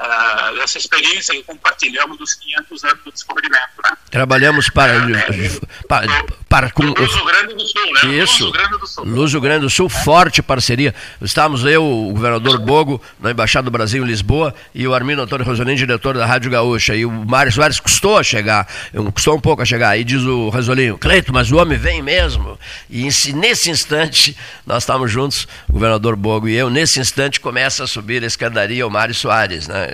uh, 0.01 0.55
dessa 0.57 0.79
experiência 0.79 1.35
que 1.35 1.43
compartilhamos 1.43 2.19
dos 2.19 2.35
500 2.35 2.85
anos 2.85 3.05
do 3.05 3.13
descobrimento. 3.13 3.83
Né? 3.85 3.97
Trabalhamos 4.11 4.71
para, 4.71 4.95
é, 4.95 5.87
para, 5.87 6.07
para 6.51 6.69
com 6.69 6.83
Luso 6.83 7.25
Grande 7.25 7.55
do 7.55 7.65
Sul, 7.65 7.93
né? 7.93 8.17
Isso, 8.17 8.45
Luso 8.47 8.51
Grande 8.53 8.79
do 8.79 8.87
Sul. 8.89 9.05
Luso 9.05 9.41
Grande 9.41 9.61
do 9.61 9.71
Sul, 9.71 9.89
forte 9.89 10.43
parceria. 10.43 10.93
Estávamos 11.23 11.65
eu, 11.65 11.85
o 11.85 12.13
governador 12.13 12.59
Bogo, 12.59 13.01
na 13.21 13.31
Embaixada 13.31 13.67
do 13.67 13.71
Brasil 13.71 14.03
em 14.03 14.07
Lisboa, 14.07 14.53
e 14.75 14.85
o 14.85 14.93
Armindo 14.93 15.23
Antônio 15.23 15.47
Rosolini, 15.47 15.77
diretor 15.77 16.19
da 16.19 16.27
Rádio 16.27 16.51
Gaúcha. 16.51 16.97
E 16.97 17.07
o 17.07 17.11
Mário 17.11 17.53
Soares 17.53 17.79
custou 17.79 18.19
a 18.19 18.25
chegar, 18.25 18.67
custou 19.15 19.37
um 19.37 19.41
pouco 19.41 19.63
a 19.63 19.65
chegar. 19.65 19.97
E 19.97 20.03
diz 20.03 20.23
o 20.23 20.49
Rosolinho, 20.49 20.99
Cleito, 20.99 21.33
mas 21.33 21.53
o 21.53 21.57
homem 21.57 21.79
vem 21.79 22.03
mesmo. 22.03 22.59
E 22.91 23.09
nesse 23.33 23.71
instante, 23.71 24.37
nós 24.67 24.83
estávamos 24.83 25.13
juntos, 25.13 25.47
o 25.69 25.75
governador 25.75 26.17
Bogo 26.17 26.49
e 26.49 26.57
eu, 26.57 26.69
nesse 26.69 26.99
instante 26.99 27.39
começa 27.39 27.85
a 27.85 27.87
subir 27.87 28.25
a 28.25 28.27
escadaria 28.27 28.85
o 28.85 28.91
Mário 28.91 29.15
Soares, 29.15 29.69
né? 29.69 29.87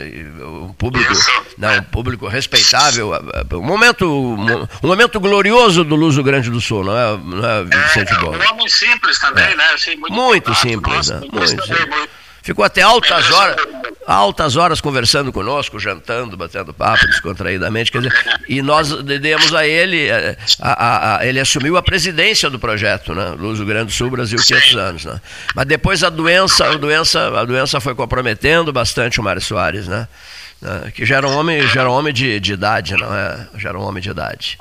um 0.43 0.73
público, 0.73 1.13
não, 1.59 1.81
um 1.81 1.83
público 1.83 2.27
respeitável, 2.27 3.13
um 3.53 3.61
momento, 3.61 4.07
um 4.83 4.89
momento 4.89 5.21
glorioso 5.21 5.85
do 5.85 5.95
Luso 5.95 6.23
Grande 6.23 6.46
Grande 6.47 6.51
do 6.51 6.61
Sul, 6.61 6.85
não 6.85 6.97
é, 6.97 7.17
não 7.17 7.49
é 7.49 7.65
Vicente 7.65 8.13
é, 8.13 8.19
Bom? 8.19 8.37
Um 8.37 8.53
homem 8.53 8.69
simples 8.69 9.19
também, 9.19 9.45
é. 9.45 9.57
né? 9.57 9.65
Assim, 9.75 9.97
muito, 9.97 10.13
muito 10.13 10.55
simples, 10.55 11.11
né? 11.11 11.21
Muito 11.33 11.49
simples. 11.49 12.09
Ficou 12.43 12.65
até 12.65 12.81
altas 12.81 13.29
horas, 13.33 13.57
altas 14.07 14.57
horas 14.57 14.81
conversando 14.81 15.33
conosco, 15.33 15.81
jantando, 15.81 16.37
batendo 16.37 16.73
papo 16.73 17.05
descontraídamente. 17.09 17.91
Quer 17.91 18.03
dizer, 18.03 18.15
e 18.49 18.63
nós 18.63 18.93
demos 19.03 19.53
a 19.53 19.67
ele, 19.67 20.09
eh, 20.09 20.37
a, 20.61 20.73
a, 20.73 21.19
a, 21.19 21.27
ele 21.27 21.41
assumiu 21.41 21.77
a 21.77 21.83
presidência 21.83 22.49
do 22.49 22.57
projeto, 22.57 23.13
né? 23.13 23.35
Luz 23.37 23.59
do 23.59 23.67
Grande 23.67 23.87
do 23.87 23.93
Sul, 23.93 24.11
Brasil, 24.11 24.39
500 24.39 24.77
anos. 24.77 25.05
Né? 25.07 25.21
Mas 25.57 25.67
depois 25.67 26.05
a 26.05 26.09
doença, 26.09 26.67
a 26.67 26.77
doença, 26.77 27.41
a 27.41 27.45
doença 27.45 27.81
foi 27.81 27.97
comprometendo 27.97 28.73
bastante 28.73 29.19
o 29.19 29.25
Mário 29.25 29.43
Soares, 29.43 29.89
né? 29.89 30.07
né? 30.63 30.93
Que 30.95 31.05
já 31.05 31.17
era 31.17 31.27
um 31.27 31.37
homem, 31.37 31.67
já 31.67 31.81
era 31.81 31.91
um 31.91 31.95
homem 31.95 32.15
de, 32.15 32.39
de 32.39 32.53
idade, 32.53 32.95
não 32.95 33.13
é? 33.13 33.49
Já 33.59 33.71
era 33.71 33.79
um 33.79 33.83
homem 33.83 34.01
de 34.01 34.11
idade. 34.11 34.57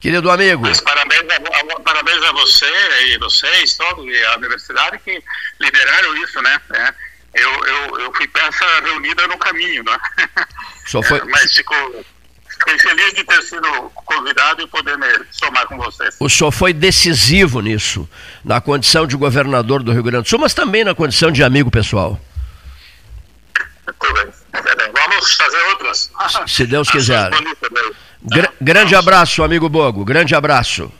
Querido 0.00 0.30
amigo. 0.30 0.62
Mas 0.62 0.80
parabéns 0.80 1.22
a, 1.30 1.80
parabéns 1.80 2.22
a 2.24 2.32
você 2.32 2.72
e 3.08 3.18
vocês, 3.18 3.76
todos, 3.76 4.06
e 4.06 4.24
a 4.24 4.36
universidade 4.36 4.98
que 5.00 5.22
lideraram 5.60 6.16
isso, 6.16 6.40
né? 6.40 6.60
É 6.72 7.10
eu, 7.34 7.64
eu, 7.64 8.00
eu 8.00 8.12
fui 8.14 8.26
peça 8.28 8.64
reunida 8.82 9.26
no 9.28 9.38
caminho, 9.38 9.84
né? 9.84 9.98
Só 10.86 11.02
foi... 11.02 11.18
É, 11.18 11.24
mas 11.30 11.52
fico, 11.52 11.74
fiquei 12.48 12.78
feliz 12.78 13.14
de 13.14 13.24
ter 13.24 13.42
sido 13.42 13.68
convidado 13.94 14.62
e 14.62 14.66
poder 14.66 14.98
me 14.98 15.06
somar 15.30 15.66
com 15.66 15.76
vocês. 15.76 16.16
O 16.18 16.28
senhor 16.28 16.50
foi 16.50 16.72
decisivo 16.72 17.60
nisso, 17.60 18.08
na 18.44 18.60
condição 18.60 19.06
de 19.06 19.16
governador 19.16 19.82
do 19.82 19.92
Rio 19.92 20.02
Grande 20.02 20.24
do 20.24 20.28
Sul, 20.28 20.38
mas 20.38 20.54
também 20.54 20.82
na 20.82 20.94
condição 20.94 21.30
de 21.30 21.42
amigo 21.44 21.70
pessoal. 21.70 22.20
Tudo 23.98 24.14
bem. 24.14 24.32
Vamos 24.92 25.34
fazer 25.34 25.60
outras. 25.68 26.10
Se 26.46 26.66
Deus 26.66 26.90
quiser. 26.90 27.30
Gra 28.22 28.52
grande 28.60 28.94
abraço, 28.94 29.42
amigo 29.42 29.68
Bogo. 29.68 30.04
Grande 30.04 30.34
abraço. 30.34 30.92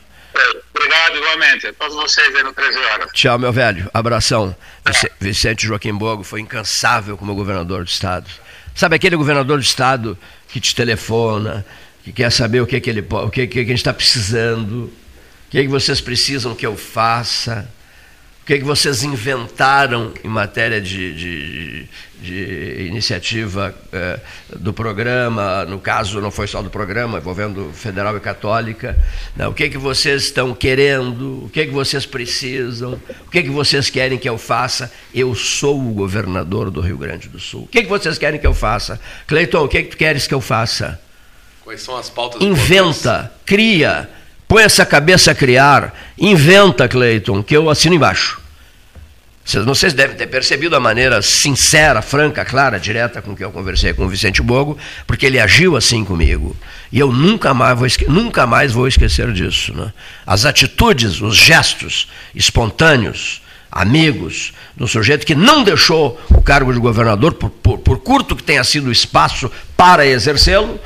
Obrigado, 0.73 1.17
igualmente. 1.17 1.71
Todos 1.73 1.95
vocês 1.95 2.35
aí 2.35 2.43
no 2.43 2.53
13 2.53 2.77
horas. 2.77 3.11
Tchau, 3.13 3.37
meu 3.37 3.53
velho. 3.53 3.89
Abração. 3.93 4.55
É. 4.85 5.11
Vicente 5.19 5.67
Joaquim 5.67 5.93
Bogo 5.93 6.23
foi 6.23 6.41
incansável 6.41 7.17
como 7.17 7.35
governador 7.35 7.83
do 7.83 7.89
Estado. 7.89 8.29
Sabe 8.73 8.95
aquele 8.95 9.15
governador 9.15 9.57
do 9.57 9.63
Estado 9.63 10.17
que 10.47 10.59
te 10.59 10.73
telefona, 10.73 11.65
que 12.03 12.11
quer 12.11 12.31
saber 12.31 12.61
o 12.61 12.67
que, 12.67 12.79
que, 12.79 12.89
ele, 12.89 13.05
o 13.09 13.29
que, 13.29 13.45
que 13.45 13.59
a 13.59 13.63
gente 13.63 13.75
está 13.75 13.93
precisando, 13.93 14.85
o 14.85 14.91
que, 15.51 15.61
que 15.61 15.67
vocês 15.67 16.01
precisam 16.01 16.55
que 16.55 16.65
eu 16.65 16.75
faça 16.75 17.69
o 18.41 18.45
que, 18.45 18.55
é 18.55 18.57
que 18.57 18.63
vocês 18.63 19.03
inventaram 19.03 20.11
em 20.23 20.27
matéria 20.27 20.81
de, 20.81 21.13
de, 21.13 21.87
de 22.19 22.87
iniciativa 22.87 23.73
eh, 23.93 24.19
do 24.55 24.73
programa, 24.73 25.63
no 25.65 25.79
caso 25.79 26.19
não 26.19 26.31
foi 26.31 26.47
só 26.47 26.59
do 26.59 26.69
programa, 26.69 27.19
envolvendo 27.19 27.71
federal 27.71 28.17
e 28.17 28.19
católica, 28.19 28.97
né? 29.35 29.47
o 29.47 29.53
que, 29.53 29.65
é 29.65 29.69
que 29.69 29.77
vocês 29.77 30.23
estão 30.23 30.55
querendo, 30.55 31.45
o 31.45 31.49
que, 31.49 31.61
é 31.61 31.65
que 31.65 31.71
vocês 31.71 32.03
precisam, 32.03 32.99
o 33.27 33.29
que, 33.29 33.43
que 33.43 33.49
vocês 33.51 33.91
querem 33.91 34.17
que 34.17 34.27
eu 34.27 34.39
faça? 34.39 34.91
Eu 35.13 35.35
sou 35.35 35.79
o 35.79 35.93
governador 35.93 36.71
do 36.71 36.81
Rio 36.81 36.97
Grande 36.97 37.29
do 37.29 37.39
Sul. 37.39 37.65
O 37.65 37.67
que, 37.67 37.83
que 37.83 37.89
vocês 37.89 38.17
querem 38.17 38.39
que 38.39 38.47
eu 38.47 38.55
faça? 38.55 38.99
Cleiton, 39.27 39.65
o 39.65 39.67
que, 39.67 39.83
que 39.83 39.89
tu 39.89 39.97
queres 39.97 40.25
que 40.25 40.33
eu 40.33 40.41
faça? 40.41 40.99
Quais 41.63 41.83
são 41.83 41.95
as 41.95 42.09
pautas 42.09 42.41
Inventa, 42.41 43.31
cria 43.45 44.09
Põe 44.51 44.63
essa 44.63 44.85
cabeça 44.85 45.31
a 45.31 45.33
criar, 45.33 45.97
inventa, 46.19 46.85
Cleiton, 46.85 47.41
que 47.41 47.55
eu 47.55 47.69
assino 47.69 47.95
embaixo. 47.95 48.37
Vocês, 49.45 49.63
vocês 49.63 49.93
devem 49.93 50.17
ter 50.17 50.27
percebido 50.27 50.75
a 50.75 50.79
maneira 50.79 51.21
sincera, 51.21 52.01
franca, 52.01 52.43
clara, 52.43 52.77
direta 52.77 53.21
com 53.21 53.33
que 53.33 53.45
eu 53.45 53.49
conversei 53.49 53.93
com 53.93 54.03
o 54.03 54.09
Vicente 54.09 54.41
Bogo, 54.41 54.77
porque 55.07 55.25
ele 55.25 55.39
agiu 55.39 55.77
assim 55.77 56.03
comigo. 56.03 56.53
E 56.91 56.99
eu 56.99 57.13
nunca 57.13 57.53
mais 57.53 57.79
vou, 57.79 57.87
nunca 58.09 58.45
mais 58.45 58.73
vou 58.73 58.89
esquecer 58.89 59.31
disso. 59.31 59.73
Né? 59.73 59.93
As 60.27 60.43
atitudes, 60.43 61.21
os 61.21 61.37
gestos 61.37 62.09
espontâneos, 62.35 63.41
amigos, 63.71 64.51
do 64.75 64.85
sujeito 64.85 65.25
que 65.25 65.33
não 65.33 65.63
deixou 65.63 66.19
o 66.29 66.41
cargo 66.41 66.73
de 66.73 66.79
governador, 66.79 67.35
por, 67.35 67.49
por, 67.51 67.77
por 67.77 67.99
curto 67.99 68.35
que 68.35 68.43
tenha 68.43 68.65
sido 68.65 68.89
o 68.89 68.91
espaço 68.91 69.49
para 69.77 70.05
exercê-lo, 70.05 70.77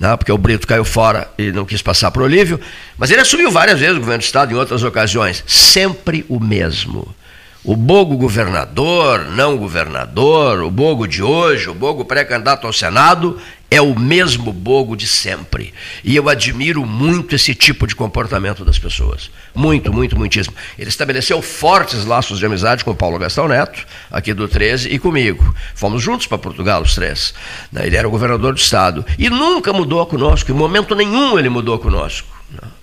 né, 0.00 0.16
porque 0.16 0.32
o 0.32 0.38
Brito 0.38 0.66
caiu 0.66 0.84
fora 0.84 1.30
e 1.36 1.52
não 1.52 1.66
quis 1.66 1.82
passar 1.82 2.10
para 2.10 2.22
o 2.22 2.24
Olívio, 2.24 2.58
mas 2.96 3.10
ele 3.10 3.20
assumiu 3.20 3.50
várias 3.50 3.78
vezes 3.78 3.98
o 3.98 4.00
governo 4.00 4.22
do 4.22 4.24
Estado 4.24 4.52
em 4.52 4.56
outras 4.56 4.82
ocasiões, 4.82 5.44
sempre 5.46 6.24
o 6.26 6.40
mesmo. 6.40 7.14
O 7.62 7.76
Bogo 7.76 8.16
governador, 8.16 9.26
não 9.32 9.58
governador, 9.58 10.62
o 10.62 10.70
Bogo 10.70 11.06
de 11.06 11.22
hoje, 11.22 11.68
o 11.68 11.74
Bogo 11.74 12.06
pré-candidato 12.06 12.66
ao 12.66 12.72
Senado, 12.72 13.38
é 13.70 13.78
o 13.82 13.98
mesmo 13.98 14.50
Bogo 14.50 14.96
de 14.96 15.06
sempre. 15.06 15.74
E 16.02 16.16
eu 16.16 16.30
admiro 16.30 16.86
muito 16.86 17.34
esse 17.34 17.54
tipo 17.54 17.86
de 17.86 17.94
comportamento 17.94 18.64
das 18.64 18.78
pessoas. 18.78 19.30
Muito, 19.54 19.92
muito, 19.92 20.16
muitíssimo. 20.18 20.56
Ele 20.78 20.88
estabeleceu 20.88 21.42
fortes 21.42 22.06
laços 22.06 22.38
de 22.38 22.46
amizade 22.46 22.82
com 22.82 22.92
o 22.92 22.96
Paulo 22.96 23.18
Gastão 23.18 23.46
Neto, 23.46 23.86
aqui 24.10 24.32
do 24.32 24.48
13, 24.48 24.88
e 24.88 24.98
comigo. 24.98 25.54
Fomos 25.74 26.02
juntos 26.02 26.26
para 26.26 26.38
Portugal, 26.38 26.80
os 26.80 26.94
três. 26.94 27.34
Né, 27.70 27.86
ele 27.86 27.96
era 27.96 28.08
o 28.08 28.10
governador 28.10 28.54
do 28.54 28.58
Estado. 28.58 29.04
E 29.18 29.28
nunca 29.28 29.70
mudou 29.70 30.06
conosco, 30.06 30.50
em 30.50 30.54
momento 30.54 30.94
nenhum 30.94 31.38
ele 31.38 31.50
mudou 31.50 31.78
conosco. 31.78 32.26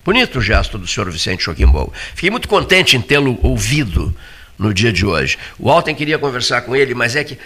Bonito 0.04 0.38
o 0.38 0.40
gesto 0.40 0.78
do 0.78 0.86
senhor 0.86 1.10
Vicente 1.10 1.44
Joaquim 1.44 1.66
Bogo. 1.66 1.92
Fiquei 2.14 2.30
muito 2.30 2.48
contente 2.48 2.96
em 2.96 3.00
tê-lo 3.00 3.38
ouvido 3.42 4.14
no 4.58 4.74
dia 4.74 4.92
de 4.92 5.06
hoje. 5.06 5.38
O 5.58 5.70
Alten 5.70 5.94
queria 5.94 6.18
conversar 6.18 6.62
com 6.62 6.74
ele, 6.74 6.94
mas 6.94 7.14
é 7.14 7.24
que 7.24 7.38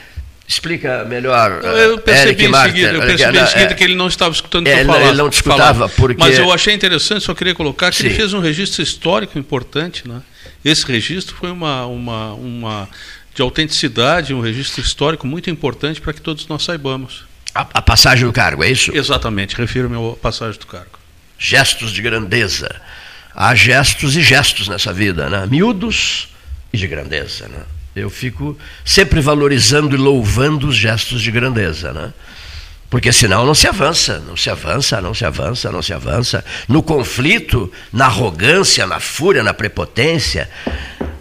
Explica 0.46 1.04
melhor. 1.04 1.62
Eu 1.64 1.98
percebi, 1.98 2.44
em 2.44 2.54
seguida, 2.54 2.92
eu 2.92 3.00
percebi 3.00 3.38
em 3.38 3.46
seguida 3.46 3.74
que 3.74 3.84
ele 3.84 3.94
não 3.94 4.08
estava 4.08 4.34
escutando 4.34 4.66
é, 4.66 4.84
falar. 4.84 5.00
Ele 5.00 5.16
não 5.16 5.28
escutava 5.28 5.88
porque... 5.88 6.16
Mas 6.18 6.38
eu 6.38 6.52
achei 6.52 6.74
interessante, 6.74 7.24
só 7.24 7.34
queria 7.34 7.54
colocar 7.54 7.90
que 7.90 7.98
Sim. 7.98 8.06
ele 8.06 8.14
fez 8.14 8.34
um 8.34 8.40
registro 8.40 8.82
histórico 8.82 9.38
importante. 9.38 10.06
Né? 10.06 10.20
Esse 10.64 10.84
registro 10.84 11.36
foi 11.36 11.50
uma, 11.50 11.86
uma, 11.86 12.34
uma 12.34 12.88
de 13.34 13.40
autenticidade, 13.40 14.34
um 14.34 14.40
registro 14.40 14.82
histórico 14.82 15.26
muito 15.26 15.48
importante 15.48 16.00
para 16.00 16.12
que 16.12 16.20
todos 16.20 16.46
nós 16.48 16.64
saibamos. 16.64 17.24
A, 17.54 17.66
a, 17.74 17.82
passagem 17.82 18.26
do 18.26 18.32
cargo, 18.32 18.64
é 18.64 18.70
isso? 18.70 18.94
Exatamente, 18.94 19.56
refiro-me 19.56 19.96
à 19.96 20.16
passagem 20.16 20.58
do 20.58 20.66
cargo. 20.66 20.98
Gestos 21.38 21.92
de 21.92 22.02
grandeza. 22.02 22.80
Há 23.34 23.54
gestos 23.54 24.16
e 24.16 24.22
gestos 24.22 24.68
nessa 24.68 24.92
vida, 24.92 25.30
né? 25.30 25.46
miúdos 25.46 26.32
e 26.73 26.79
de 26.79 26.87
grandeza. 26.89 27.49
Né? 27.49 27.62
Eu 27.95 28.09
fico 28.09 28.57
sempre 28.85 29.20
valorizando 29.20 29.95
e 29.95 29.99
louvando 29.99 30.68
os 30.68 30.77
gestos 30.77 31.20
de 31.20 31.31
grandeza, 31.31 31.93
né? 31.93 32.12
Porque 32.89 33.11
senão 33.11 33.47
não 33.47 33.55
se 33.55 33.66
avança, 33.66 34.18
não 34.18 34.37
se 34.37 34.51
avança, 34.51 35.01
não 35.01 35.14
se 35.14 35.25
avança, 35.25 35.73
não 35.73 35.81
se 35.81 35.95
avança. 35.95 36.45
No 36.68 36.83
conflito, 36.83 37.73
na 37.91 38.05
arrogância, 38.05 38.87
na 38.87 39.01
fúria, 39.01 39.43
na 39.43 39.55
prepotência, 39.55 40.47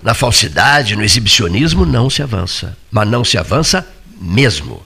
na 0.04 0.14
falsidade, 0.14 0.98
no 0.98 1.04
exibicionismo, 1.04 1.86
não 1.86 2.10
se 2.10 2.22
avança. 2.22 2.78
Mas 2.92 3.08
não 3.08 3.24
se 3.24 3.38
avança 3.38 3.88
mesmo. 4.20 4.86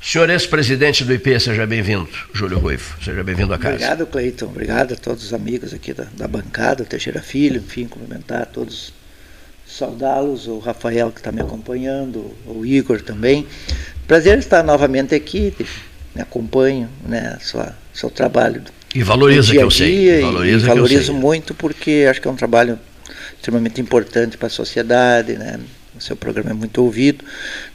Senhor 0.00 0.30
ex-presidente 0.30 1.02
do 1.02 1.12
IP, 1.12 1.40
seja 1.40 1.66
bem-vindo. 1.66 2.08
Júlio 2.32 2.60
Ruivo, 2.60 2.94
seja 3.02 3.24
bem-vindo 3.24 3.52
à 3.52 3.58
casa. 3.58 3.74
Obrigado, 3.74 4.06
Cleiton. 4.06 4.46
Obrigado 4.46 4.94
a 4.94 4.96
todos 4.96 5.24
os 5.24 5.34
amigos 5.34 5.74
aqui 5.74 5.92
da, 5.92 6.06
da 6.16 6.28
bancada, 6.28 6.84
Teixeira 6.84 7.20
Filho, 7.20 7.60
enfim, 7.60 7.88
cumprimentar 7.88 8.46
todos 8.46 8.92
saudá-los, 9.76 10.46
o 10.46 10.58
Rafael 10.58 11.10
que 11.10 11.18
está 11.18 11.30
me 11.30 11.40
acompanhando, 11.40 12.32
o 12.46 12.64
Igor 12.64 13.02
também. 13.02 13.46
Prazer 14.06 14.38
estar 14.38 14.62
novamente 14.62 15.14
aqui, 15.14 15.52
me 16.14 16.22
acompanho, 16.22 16.88
né, 17.06 17.36
sua, 17.40 17.76
seu 17.92 18.10
trabalho. 18.10 18.62
E 18.94 19.02
valoriza 19.02 19.50
dia 19.50 19.60
que 19.60 19.64
eu 19.66 19.70
sei. 19.70 20.22
Valoriza 20.22 20.64
e 20.64 20.68
valorizo 20.68 21.12
muito 21.12 21.52
porque 21.52 22.06
acho 22.08 22.20
que 22.20 22.28
é 22.28 22.30
um 22.30 22.36
trabalho 22.36 22.78
extremamente 23.36 23.80
importante 23.80 24.38
para 24.38 24.46
a 24.46 24.50
sociedade, 24.50 25.34
né? 25.34 25.60
O 25.98 26.02
seu 26.02 26.14
programa 26.14 26.50
é 26.50 26.52
muito 26.52 26.82
ouvido, 26.82 27.24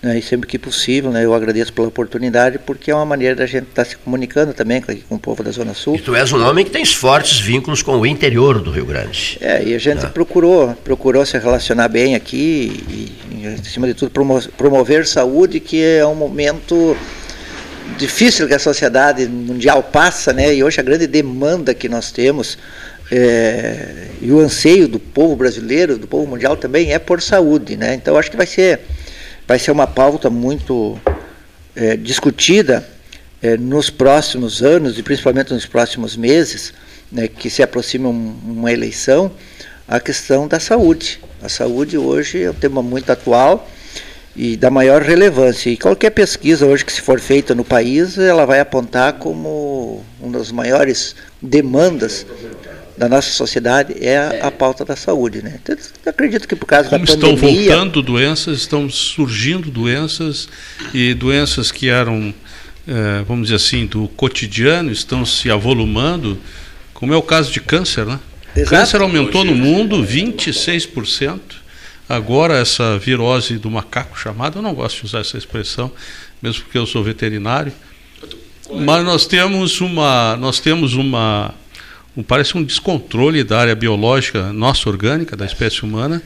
né, 0.02 0.20
e 0.20 0.22
sempre 0.22 0.48
que 0.48 0.60
possível, 0.60 1.12
né, 1.12 1.26
eu 1.26 1.34
agradeço 1.34 1.74
pela 1.74 1.88
oportunidade, 1.88 2.60
porque 2.60 2.92
é 2.92 2.96
uma 2.96 3.06
maneira 3.06 3.36
da 3.36 3.46
gente 3.46 3.64
estar 3.64 3.84
tá 3.84 3.90
se 3.90 3.98
comunicando 3.98 4.54
também 4.54 4.82
com, 4.82 4.96
com, 4.96 5.16
o 5.16 5.20
povo 5.20 5.44
da 5.44 5.52
Zona 5.52 5.74
Sul. 5.74 5.96
E 5.96 6.00
tu 6.00 6.16
és 6.16 6.32
um 6.32 6.46
homem 6.46 6.64
que 6.64 6.72
tem 6.72 6.86
fortes 6.86 7.40
vínculos 7.40 7.82
com 7.82 7.98
o 7.98 8.06
interior 8.06 8.62
do 8.62 8.70
Rio 8.70 8.86
Grande. 8.86 9.38
É, 9.42 9.64
e 9.64 9.74
a 9.74 9.80
gente 9.80 10.04
né? 10.04 10.10
procurou, 10.14 10.76
procurou 10.84 11.26
se 11.26 11.38
relacionar 11.38 11.88
bem 11.88 12.16
aqui, 12.16 12.84
e, 12.90 13.42
e 13.42 13.48
acima 13.48 13.88
de 13.88 13.94
tudo, 13.94 14.12
promo 14.12 14.42
promover 14.58 15.08
saúde, 15.08 15.60
que 15.60 15.84
é 15.84 16.06
um 16.06 16.16
momento 16.16 16.96
difícil 17.98 18.48
que 18.48 18.54
a 18.54 18.60
sociedade 18.60 19.28
mundial 19.28 19.84
passa, 19.84 20.32
né, 20.32 20.54
e 20.54 20.64
hoje 20.64 20.80
a 20.80 20.84
grande 20.84 21.08
demanda 21.08 21.74
que 21.74 21.90
nós 21.90 22.12
temos 22.12 22.58
é, 23.12 24.08
e 24.22 24.32
o 24.32 24.40
anseio 24.40 24.88
do 24.88 24.98
povo 24.98 25.36
brasileiro, 25.36 25.98
do 25.98 26.08
povo 26.08 26.26
mundial 26.26 26.56
também 26.56 26.94
é 26.94 26.98
por 26.98 27.22
saúde, 27.22 27.76
né? 27.76 27.94
Então 27.94 28.18
acho 28.18 28.32
que 28.32 28.38
vai 28.38 28.48
ser, 28.48 28.80
vai 29.46 29.60
ser 29.60 29.72
uma 29.72 29.86
pauta 29.86 30.30
muito 30.30 30.98
é, 31.76 31.98
discutida 31.98 32.88
é, 33.42 33.58
nos 33.58 33.90
próximos 33.90 34.64
anos 34.64 34.98
e 34.98 35.04
principalmente 35.04 35.54
nos 35.54 35.66
próximos 35.66 36.16
meses, 36.16 36.74
né, 37.12 37.28
que 37.28 37.50
se 37.50 37.62
aproxima 37.62 38.08
um, 38.08 38.34
uma 38.46 38.72
eleição, 38.72 39.30
a 39.86 40.00
questão 40.00 40.48
da 40.48 40.60
saúde. 40.60 41.20
A 41.44 41.50
saúde 41.50 41.98
hoje 41.98 42.44
é 42.44 42.50
um 42.50 42.54
tema 42.54 42.82
muito 42.82 43.12
atual 43.12 43.70
e 44.34 44.56
da 44.56 44.70
maior 44.70 45.02
relevância. 45.02 45.70
E 45.70 45.76
qualquer 45.76 46.12
pesquisa 46.12 46.66
hoje 46.66 46.86
que 46.86 46.94
se 46.94 47.02
for 47.02 47.20
feita 47.20 47.54
no 47.54 47.66
país, 47.66 48.18
ela 48.18 48.46
vai 48.46 48.62
apontar 48.62 49.14
como 49.14 50.02
uma 50.22 50.38
das 50.38 50.50
maiores 50.50 51.14
demandas 51.42 52.26
da 53.02 53.10
nossa 53.10 53.32
sociedade 53.32 53.96
é 54.00 54.16
a, 54.16 54.48
a 54.48 54.52
pauta 54.52 54.86
da 54.86 54.96
saúde. 54.96 55.42
Né? 55.42 55.60
Então, 55.64 55.76
acredito 56.06 56.48
que 56.48 56.56
por 56.56 56.68
causa 56.68 56.88
Como 56.88 57.04
da 57.04 57.14
pandemia... 57.18 57.34
estão 57.34 57.76
voltando 57.76 58.02
doenças, 58.04 58.60
estão 58.60 58.88
surgindo 58.92 59.72
doenças, 59.72 60.48
e 60.94 61.16
doenças 61.16 61.72
que 61.72 61.90
eram, 61.90 62.32
é, 62.88 63.24
vamos 63.28 63.48
dizer 63.48 63.56
assim, 63.56 63.88
do 63.88 64.08
cotidiano, 64.10 64.92
estão 64.92 65.26
se 65.26 65.50
avolumando, 65.50 66.38
como 66.94 67.12
é 67.12 67.18
o 67.18 67.24
caso 67.24 67.52
de 67.52 67.60
câncer, 67.60 68.06
né? 68.06 68.20
O 68.56 68.66
câncer 68.66 69.02
aumentou 69.02 69.44
no 69.44 69.56
mundo 69.56 70.06
26%. 70.06 71.40
Agora, 72.08 72.60
essa 72.60 73.00
virose 73.00 73.58
do 73.58 73.72
macaco 73.72 74.20
chamada, 74.20 74.60
eu 74.60 74.62
não 74.62 74.76
gosto 74.76 75.00
de 75.00 75.06
usar 75.06 75.22
essa 75.22 75.40
expressão, 75.40 75.92
mesmo 76.40 76.66
porque 76.66 76.78
eu 76.78 76.86
sou 76.86 77.04
veterinário, 77.04 77.74
mas 78.72 79.04
nós 79.04 79.26
temos 79.26 79.82
uma, 79.82 80.38
nós 80.38 80.60
temos 80.60 80.94
uma, 80.94 81.56
um, 82.16 82.24
parece 82.24 82.58
um 82.58 82.64
descontrole 82.64 83.44
da 83.44 83.60
área 83.60 83.76
biológica 83.76 84.52
nossa 84.54 84.90
orgânica 84.90 85.36
da 85.36 85.46
espécie 85.46 85.84
humana 85.84 86.22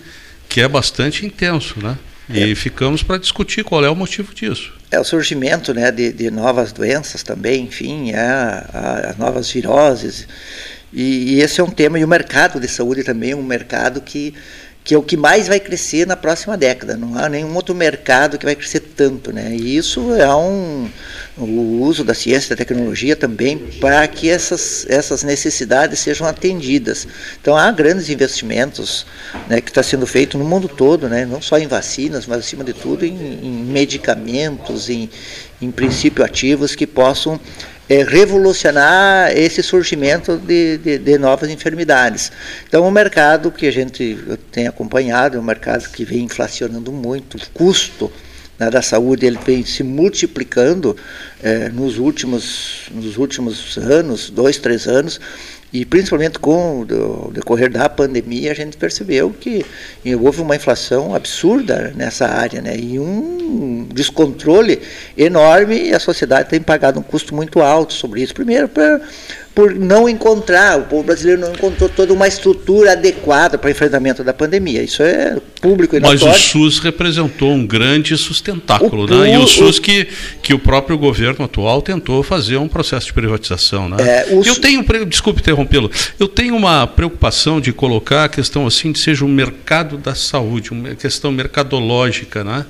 que 0.48 0.62
é 0.62 0.68
bastante 0.68 1.26
intenso, 1.26 1.76
né? 1.82 1.98
E 2.30 2.52
é. 2.52 2.56
ficamos 2.56 3.04
para 3.04 3.18
discutir 3.18 3.64
qual 3.64 3.84
é 3.86 3.90
o 3.90 3.96
motivo 3.96 4.34
disso. 4.34 4.74
É 4.90 5.00
o 5.00 5.04
surgimento, 5.04 5.74
né, 5.74 5.92
de, 5.92 6.12
de 6.12 6.32
novas 6.32 6.72
doenças 6.72 7.22
também, 7.22 7.66
enfim, 7.66 8.12
é, 8.12 9.10
as 9.10 9.18
novas 9.18 9.52
viroses. 9.52 10.28
E, 10.92 11.36
e, 11.36 11.42
esse 11.42 11.60
é 11.60 11.64
um 11.64 11.70
tema 11.70 12.00
e 12.00 12.04
o 12.04 12.08
mercado 12.08 12.60
de 12.60 12.68
saúde 12.68 13.04
também 13.04 13.32
é 13.32 13.36
um 13.36 13.44
mercado 13.44 14.02
que 14.02 14.34
que 14.86 14.94
é 14.94 14.98
o 14.98 15.02
que 15.02 15.18
mais 15.18 15.48
vai 15.48 15.60
crescer 15.60 16.06
na 16.06 16.16
próxima 16.16 16.56
década. 16.56 16.96
Não 16.96 17.18
há 17.18 17.28
nenhum 17.28 17.56
outro 17.56 17.74
mercado 17.74 18.38
que 18.38 18.46
vai 18.46 18.56
crescer 18.56 18.82
tanto, 18.82 19.34
né? 19.34 19.50
E 19.56 19.76
isso 19.76 20.14
é 20.14 20.34
um 20.34 20.88
o 21.38 21.82
uso 21.82 22.04
da 22.04 22.14
ciência 22.14 22.48
e 22.48 22.50
da 22.52 22.56
tecnologia 22.56 23.16
também 23.16 23.58
para 23.58 24.08
que 24.08 24.30
essas, 24.30 24.86
essas 24.88 25.22
necessidades 25.24 26.00
sejam 26.00 26.26
atendidas. 26.26 27.06
Então 27.42 27.58
há 27.58 27.70
grandes 27.72 28.10
investimentos 28.10 29.06
né, 29.50 29.60
que 29.60 29.70
está 29.70 29.84
sendo 29.84 30.08
feito 30.08 30.38
no 30.38 30.46
mundo 30.46 30.70
todo, 30.70 31.10
né, 31.10 31.26
não 31.26 31.42
só 31.42 31.58
em 31.58 31.68
vacinas, 31.68 32.26
mas 32.26 32.40
acima 32.40 32.64
de 32.64 32.74
tudo 32.74 33.06
em, 33.06 33.40
em 33.44 33.66
medicamentos, 33.66 34.90
em, 34.90 35.10
em 35.62 35.72
princípio 35.72 36.24
ativos 36.24 36.74
que 36.74 36.88
possam 36.88 37.40
é, 37.90 38.04
revolucionar 38.04 39.32
esse 39.36 39.62
surgimento 39.62 40.38
de, 40.38 40.78
de, 40.78 40.98
de, 40.98 41.18
novas 41.18 41.50
enfermidades. 41.50 42.32
Então, 42.68 42.88
o 42.88 42.92
mercado 42.92 43.52
que 43.52 43.68
a 43.68 43.72
gente 43.72 44.18
tem 44.52 44.68
acompanhado 44.68 45.38
é 45.38 45.40
um 45.40 45.44
mercado 45.44 45.90
que 45.92 46.04
vem 46.04 46.24
inflacionando 46.24 46.92
muito, 46.92 47.38
o 47.38 47.50
custo 47.54 48.12
né, 48.58 48.70
da 48.70 48.82
saúde 48.82 49.26
ele 49.26 49.38
vem 49.46 49.66
se 49.66 49.84
multiplicando 49.84 50.96
é, 51.44 51.70
nos, 51.70 51.98
últimos, 51.98 52.90
nos 52.92 53.18
últimos 53.18 53.78
anos, 53.78 54.30
dois, 54.30 54.58
três 54.58 54.88
anos, 54.88 55.20
e 55.74 55.84
principalmente 55.84 56.40
com 56.40 56.82
o 56.82 57.32
decorrer 57.34 57.70
da 57.70 57.90
pandemia, 57.90 58.52
a 58.52 58.56
gente 58.56 58.78
percebeu 58.78 59.30
que 59.32 59.66
houve 60.22 60.42
uma 60.42 60.56
inflação 60.56 61.14
absurda 61.14 61.92
nessa 61.96 62.28
área, 62.28 62.62
né? 62.62 62.78
e 62.78 62.98
um 63.00 63.88
descontrole 63.94 64.82
enorme, 65.18 65.90
e 65.90 65.94
a 65.94 66.00
sociedade 66.00 66.50
tem 66.50 66.62
pagado 66.62 67.00
um 67.00 67.04
custo 67.04 67.36
muito 67.36 67.62
alto 67.62 67.94
sobre 67.94 68.22
isso. 68.22 68.34
Primeiro, 68.34 68.70
para 68.70 69.02
por 69.56 69.74
não 69.74 70.10
encontrar, 70.10 70.78
o 70.78 70.84
povo 70.84 71.04
brasileiro 71.04 71.40
não 71.40 71.54
encontrou 71.54 71.88
toda 71.88 72.12
uma 72.12 72.28
estrutura 72.28 72.92
adequada 72.92 73.58
para 73.58 73.70
o 73.70 73.72
enfrentamento 73.72 74.22
da 74.22 74.34
pandemia. 74.34 74.84
Isso 74.84 75.02
é 75.02 75.38
público 75.62 75.96
e 75.96 76.00
Mas 76.02 76.22
o 76.22 76.34
SUS 76.34 76.80
representou 76.80 77.54
um 77.54 77.66
grande 77.66 78.18
sustentáculo, 78.18 79.06
o, 79.06 79.08
né? 79.08 79.34
E 79.34 79.38
o, 79.38 79.44
o 79.44 79.48
SUS 79.48 79.80
que, 79.80 80.10
que 80.42 80.54
o 80.54 80.60
próprio 80.60 80.98
governo 80.98 81.46
atual 81.46 81.82
tentou 81.82 82.22
fazer 82.22 82.58
um 82.58 82.68
processo 82.68 83.08
de 83.08 83.14
privatização, 83.14 83.88
né? 83.88 83.96
É, 84.02 84.34
eu 84.34 84.56
tenho, 84.60 84.84
desculpe 85.06 85.40
interrompê-lo, 85.40 85.90
eu 86.20 86.28
tenho 86.28 86.54
uma 86.54 86.86
preocupação 86.86 87.62
de 87.62 87.72
colocar 87.72 88.26
a 88.26 88.30
questão 88.30 88.68
assim 88.68 88.92
de 88.92 89.00
seja 89.00 89.24
um 89.24 89.30
mercado 89.30 89.98
da 89.98 90.14
saúde, 90.14 90.72
uma 90.72 90.96
questão 90.96 91.32
mercadológica, 91.32 92.44
né? 92.44 92.66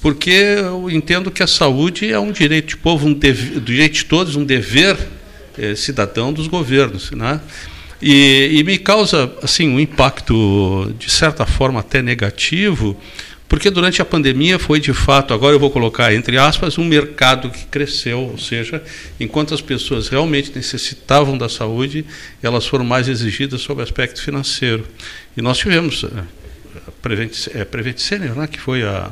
Porque 0.00 0.30
eu 0.30 0.90
entendo 0.90 1.30
que 1.30 1.42
a 1.42 1.46
saúde 1.46 2.10
é 2.10 2.18
um 2.18 2.32
direito 2.32 2.68
de 2.68 2.76
povo, 2.78 3.06
um 3.06 3.12
dever, 3.12 3.60
direito 3.60 3.92
de 3.92 4.04
todos, 4.06 4.36
um 4.36 4.44
dever 4.44 4.96
é, 5.60 5.74
cidadão 5.74 6.32
dos 6.32 6.46
governos, 6.46 7.10
né? 7.10 7.40
E, 8.02 8.50
e, 8.54 8.64
me 8.64 8.78
causa 8.78 9.30
assim 9.42 9.68
um 9.68 9.78
impacto 9.78 10.90
de 10.98 11.10
certa 11.10 11.44
forma 11.44 11.80
até 11.80 12.00
negativo, 12.00 12.98
porque 13.46 13.68
durante 13.68 14.00
a 14.00 14.06
pandemia 14.06 14.58
foi 14.58 14.80
de 14.80 14.94
fato, 14.94 15.34
agora 15.34 15.54
eu 15.54 15.60
vou 15.60 15.70
colocar 15.70 16.14
entre 16.14 16.38
aspas, 16.38 16.78
um 16.78 16.84
mercado 16.84 17.50
que 17.50 17.66
cresceu, 17.66 18.20
ou 18.20 18.38
seja, 18.38 18.82
enquanto 19.18 19.52
as 19.52 19.60
pessoas 19.60 20.08
realmente 20.08 20.50
necessitavam 20.54 21.36
da 21.36 21.48
saúde, 21.48 22.06
elas 22.42 22.66
foram 22.66 22.86
mais 22.86 23.06
exigidas 23.06 23.60
sob 23.60 23.80
o 23.80 23.84
aspecto 23.84 24.22
financeiro. 24.22 24.86
E 25.36 25.42
nós 25.42 25.58
tivemos 25.58 26.04
a 26.04 26.90
Prevent, 27.02 27.48
é, 27.54 27.64
Prevent 27.66 27.98
Senior, 27.98 28.34
né, 28.34 28.46
que 28.46 28.58
foi 28.58 28.82
a 28.82 29.10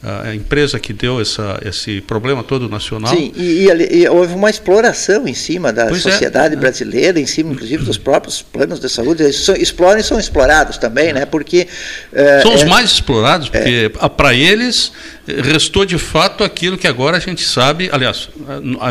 a 0.00 0.32
empresa 0.32 0.78
que 0.78 0.92
deu 0.92 1.20
essa, 1.20 1.60
esse 1.64 2.00
problema 2.00 2.44
todo 2.44 2.68
nacional. 2.68 3.12
Sim, 3.12 3.32
e, 3.34 3.66
e, 3.66 4.02
e 4.02 4.08
houve 4.08 4.32
uma 4.32 4.48
exploração 4.48 5.26
em 5.26 5.34
cima 5.34 5.72
da 5.72 5.86
pois 5.86 6.06
é. 6.06 6.12
sociedade 6.12 6.54
é. 6.54 6.56
brasileira, 6.56 7.18
em 7.18 7.26
cima, 7.26 7.52
inclusive, 7.52 7.84
dos 7.84 7.98
próprios 7.98 8.40
planos 8.40 8.78
de 8.78 8.88
saúde. 8.88 9.24
Eles 9.24 9.44
são, 9.44 9.56
exploram 9.56 9.98
e 9.98 10.04
são 10.04 10.18
explorados 10.18 10.78
também, 10.78 11.12
né? 11.12 11.26
Porque. 11.26 11.66
É, 12.12 12.40
são 12.42 12.54
os 12.54 12.62
é, 12.62 12.66
mais 12.66 12.92
explorados, 12.92 13.48
porque 13.48 13.90
é. 14.00 14.08
para 14.08 14.32
eles 14.34 14.92
restou 15.26 15.84
de 15.84 15.98
fato 15.98 16.44
aquilo 16.44 16.78
que 16.78 16.86
agora 16.86 17.16
a 17.16 17.20
gente 17.20 17.44
sabe, 17.44 17.90
aliás, 17.92 18.28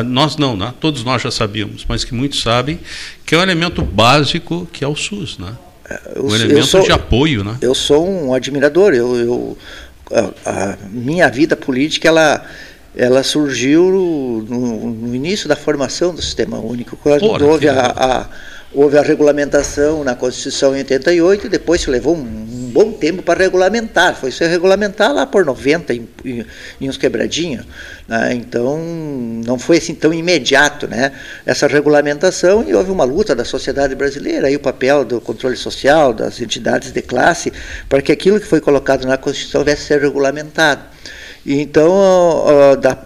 nós 0.05 0.35
não, 0.35 0.55
né? 0.55 0.73
todos 0.79 1.03
nós 1.03 1.21
já 1.21 1.31
sabíamos, 1.31 1.85
mas 1.87 2.03
que 2.03 2.13
muitos 2.13 2.41
sabem, 2.41 2.79
que 3.25 3.33
é 3.33 3.37
um 3.37 3.41
elemento 3.41 3.81
básico 3.81 4.67
que 4.71 4.83
é 4.83 4.87
o 4.87 4.95
SUS, 4.95 5.37
né? 5.39 5.53
Eu, 6.15 6.25
um 6.25 6.35
elemento 6.35 6.67
sou, 6.67 6.83
de 6.83 6.91
apoio, 6.91 7.45
né? 7.45 7.57
Eu 7.61 7.73
sou 7.73 8.07
um 8.07 8.33
admirador, 8.33 8.93
eu, 8.93 9.15
eu 9.15 9.57
a, 10.11 10.71
a 10.73 10.77
minha 10.89 11.29
vida 11.29 11.55
política 11.55 12.07
ela 12.07 12.45
ela 12.95 13.21
surgiu 13.21 13.83
no, 14.49 14.91
no, 14.91 15.15
início 15.15 15.47
da 15.47 15.55
formação 15.55 16.15
do 16.15 16.21
sistema 16.21 16.57
único. 16.57 16.97
Quando 16.97 17.19
Porra, 17.19 17.45
houve 17.45 17.69
a, 17.69 17.93
a 17.95 18.25
houve 18.73 18.97
a 18.97 19.01
regulamentação 19.01 20.03
na 20.03 20.15
Constituição 20.15 20.75
em 20.75 20.79
88 20.79 21.45
e 21.45 21.49
depois 21.49 21.81
se 21.81 21.89
levou 21.89 22.15
um, 22.15 22.47
bom 22.67 22.91
tempo 22.91 23.23
para 23.23 23.39
regulamentar. 23.39 24.15
Foi 24.15 24.31
se 24.31 24.45
regulamentar 24.45 25.13
lá 25.13 25.25
por 25.25 25.45
90 25.45 25.93
em, 25.93 26.07
em, 26.23 26.45
em 26.81 26.89
uns 26.89 26.97
quebradinhos. 26.97 27.65
Né? 28.07 28.33
Então, 28.33 28.77
não 29.45 29.57
foi 29.57 29.77
assim 29.77 29.95
tão 29.95 30.13
imediato 30.13 30.87
né? 30.87 31.11
essa 31.45 31.67
regulamentação 31.67 32.63
e 32.67 32.73
houve 32.73 32.91
uma 32.91 33.03
luta 33.03 33.35
da 33.35 33.43
sociedade 33.43 33.95
brasileira, 33.95 34.47
aí 34.47 34.55
o 34.55 34.59
papel 34.59 35.03
do 35.03 35.19
controle 35.19 35.57
social, 35.57 36.13
das 36.13 36.39
entidades 36.39 36.91
de 36.91 37.01
classe, 37.01 37.51
para 37.89 38.01
que 38.01 38.11
aquilo 38.11 38.39
que 38.39 38.45
foi 38.45 38.61
colocado 38.61 39.05
na 39.05 39.17
Constituição 39.17 39.63
deve 39.63 39.81
ser 39.81 40.01
regulamentado. 40.01 40.81
Então, 41.49 42.43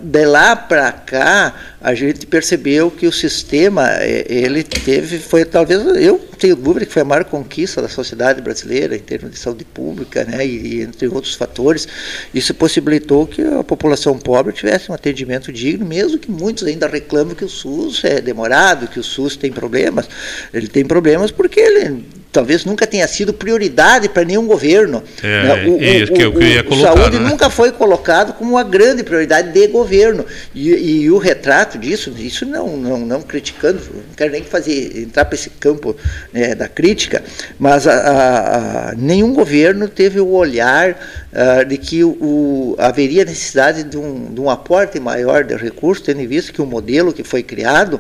de 0.01 0.25
lá 0.25 0.55
para 0.55 0.91
cá, 0.91 1.53
a 1.79 1.93
gente 1.93 2.25
percebeu 2.25 2.89
que 2.89 3.05
o 3.05 3.11
sistema, 3.11 3.87
é, 3.99 4.25
ele 4.27 4.63
teve, 4.63 5.19
foi 5.19 5.45
talvez, 5.45 5.79
eu 6.01 6.17
tenho 6.39 6.55
dúvida 6.55 6.87
que 6.87 6.91
foi 6.91 7.03
a 7.03 7.05
maior 7.05 7.23
conquista 7.23 7.83
da 7.83 7.87
sociedade 7.87 8.41
brasileira 8.41 8.95
em 8.95 8.99
termos 8.99 9.29
de 9.29 9.37
saúde 9.37 9.63
pública, 9.63 10.23
né, 10.23 10.43
e 10.43 10.81
entre 10.81 11.07
outros 11.07 11.35
fatores, 11.35 11.87
isso 12.33 12.51
possibilitou 12.55 13.27
que 13.27 13.43
a 13.43 13.63
população 13.63 14.17
pobre 14.17 14.51
tivesse 14.53 14.91
um 14.91 14.95
atendimento 14.95 15.53
digno, 15.53 15.85
mesmo 15.85 16.17
que 16.17 16.31
muitos 16.31 16.67
ainda 16.67 16.87
reclamam 16.87 17.35
que 17.35 17.45
o 17.45 17.49
SUS 17.49 18.03
é 18.03 18.21
demorado, 18.21 18.87
que 18.87 18.99
o 18.99 19.03
SUS 19.03 19.35
tem 19.35 19.51
problemas. 19.51 20.09
Ele 20.51 20.67
tem 20.67 20.83
problemas 20.83 21.29
porque 21.29 21.59
ele 21.59 22.03
talvez 22.32 22.63
nunca 22.65 22.88
tenha 22.88 23.07
sido 23.07 23.34
prioridade 23.34 24.07
para 24.07 24.23
nenhum 24.23 24.47
governo. 24.47 25.03
É, 25.21 25.43
né? 25.43 25.65
o, 25.67 25.84
isso 25.84 26.13
o, 26.13 26.15
que 26.15 26.21
eu 26.21 26.41
ia 26.41 26.63
colocar. 26.63 26.93
O 26.93 26.97
saúde 26.97 27.19
né? 27.19 27.29
nunca 27.29 27.49
foi 27.49 27.71
colocado 27.71 28.34
como 28.34 28.51
uma 28.51 28.63
grande 28.63 29.03
prioridade 29.03 29.51
de 29.51 29.67
governo. 29.67 30.25
E, 30.55 30.69
e, 30.69 31.11
o 31.11 31.17
retrato 31.17 31.77
disso, 31.77 32.13
isso 32.17 32.45
não, 32.45 32.77
não, 32.77 32.99
não 32.99 33.21
criticando, 33.21 33.79
não 33.93 34.15
quero 34.15 34.32
nem 34.32 34.43
fazer 34.43 34.97
entrar 34.97 35.25
para 35.25 35.36
esse 35.36 35.49
campo 35.49 35.95
né, 36.32 36.55
da 36.55 36.67
crítica, 36.67 37.21
mas 37.59 37.86
a, 37.86 37.93
a, 37.93 38.89
a, 38.89 38.95
nenhum 38.95 39.34
governo 39.34 39.88
teve 39.88 40.19
o 40.19 40.29
olhar 40.29 40.91
uh, 40.91 41.65
de 41.65 41.77
que 41.77 42.03
o, 42.03 42.75
haveria 42.77 43.25
necessidade 43.25 43.84
de 43.84 43.97
um, 43.97 44.34
de 44.34 44.39
um 44.39 44.49
aporte 44.49 44.99
maior 44.99 45.43
de 45.43 45.55
recursos, 45.55 46.05
tendo 46.05 46.21
em 46.21 46.27
vista 46.27 46.53
que 46.53 46.61
o 46.61 46.65
modelo 46.65 47.11
que 47.11 47.23
foi 47.23 47.43
criado 47.43 47.99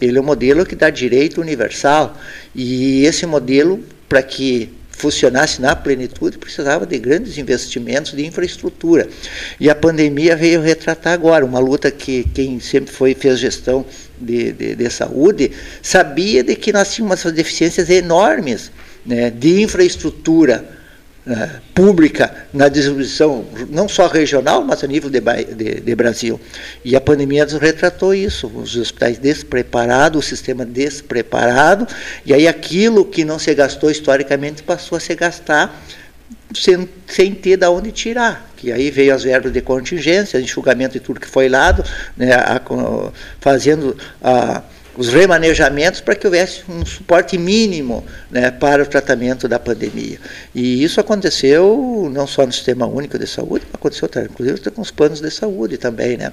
ele 0.00 0.18
é 0.18 0.20
um 0.20 0.24
modelo 0.24 0.64
que 0.64 0.74
dá 0.74 0.90
direito 0.90 1.40
universal. 1.40 2.16
E 2.54 3.04
esse 3.04 3.26
modelo, 3.26 3.82
para 4.08 4.22
que 4.22 4.70
funcionasse 4.90 5.62
na 5.62 5.76
plenitude, 5.76 6.38
precisava 6.38 6.84
de 6.84 6.98
grandes 6.98 7.38
investimentos 7.38 8.12
de 8.12 8.26
infraestrutura. 8.26 9.08
E 9.60 9.70
a 9.70 9.74
pandemia 9.74 10.36
veio 10.36 10.60
retratar 10.60 11.12
agora, 11.12 11.44
uma 11.44 11.60
luta 11.60 11.90
que 11.90 12.24
quem 12.34 12.58
sempre 12.58 12.92
foi 12.92 13.14
fez 13.14 13.38
gestão 13.38 13.86
de, 14.20 14.52
de, 14.52 14.74
de 14.74 14.90
saúde 14.90 15.52
sabia 15.80 16.42
de 16.42 16.56
que 16.56 16.72
nós 16.72 16.92
tínhamos 16.92 17.22
deficiências 17.32 17.88
enormes 17.88 18.72
né, 19.06 19.30
de 19.30 19.62
infraestrutura 19.62 20.77
pública 21.74 22.46
na 22.52 22.68
distribuição, 22.68 23.44
não 23.68 23.88
só 23.88 24.06
regional, 24.06 24.62
mas 24.62 24.82
a 24.82 24.86
nível 24.86 25.10
de, 25.10 25.20
de, 25.20 25.80
de, 25.80 25.94
Brasil. 25.94 26.40
E 26.84 26.96
a 26.96 27.00
pandemia 27.00 27.46
retratou 27.60 28.14
isso, 28.14 28.46
os 28.54 28.76
hospitais 28.76 29.18
despreparados, 29.18 30.24
o 30.24 30.28
sistema 30.28 30.64
despreparado, 30.64 31.86
e 32.24 32.32
aí 32.32 32.48
aquilo 32.48 33.04
que 33.04 33.24
não 33.24 33.38
se 33.38 33.54
gastou 33.54 33.90
historicamente 33.90 34.62
passou 34.62 34.96
a 34.96 35.00
se 35.00 35.14
gastar 35.14 35.82
sem, 36.54 36.88
sem 37.06 37.34
ter 37.34 37.56
de 37.56 37.66
onde 37.66 37.92
tirar. 37.92 38.50
Que 38.56 38.72
aí 38.72 38.90
veio 38.90 39.14
as 39.14 39.22
verbas 39.22 39.52
de 39.52 39.60
contingência, 39.60 40.40
enxugamento 40.40 40.96
e 40.96 41.00
tudo 41.00 41.20
que 41.20 41.28
foi 41.28 41.48
lado, 41.48 41.84
né, 42.16 42.32
a, 42.32 42.60
fazendo 43.40 43.96
a 44.22 44.62
os 44.98 45.08
remanejamentos 45.10 46.00
para 46.00 46.16
que 46.16 46.26
houvesse 46.26 46.62
um 46.68 46.84
suporte 46.84 47.38
mínimo 47.38 48.04
né, 48.28 48.50
para 48.50 48.82
o 48.82 48.86
tratamento 48.86 49.46
da 49.46 49.58
pandemia. 49.58 50.18
E 50.52 50.82
isso 50.82 51.00
aconteceu 51.00 52.10
não 52.12 52.26
só 52.26 52.44
no 52.44 52.52
Sistema 52.52 52.84
Único 52.84 53.16
de 53.16 53.26
Saúde, 53.28 53.64
aconteceu 53.72 54.10
inclusive 54.24 54.58
com 54.70 54.82
os 54.82 54.90
planos 54.90 55.20
de 55.20 55.30
saúde 55.30 55.78
também. 55.78 56.16
Né? 56.16 56.32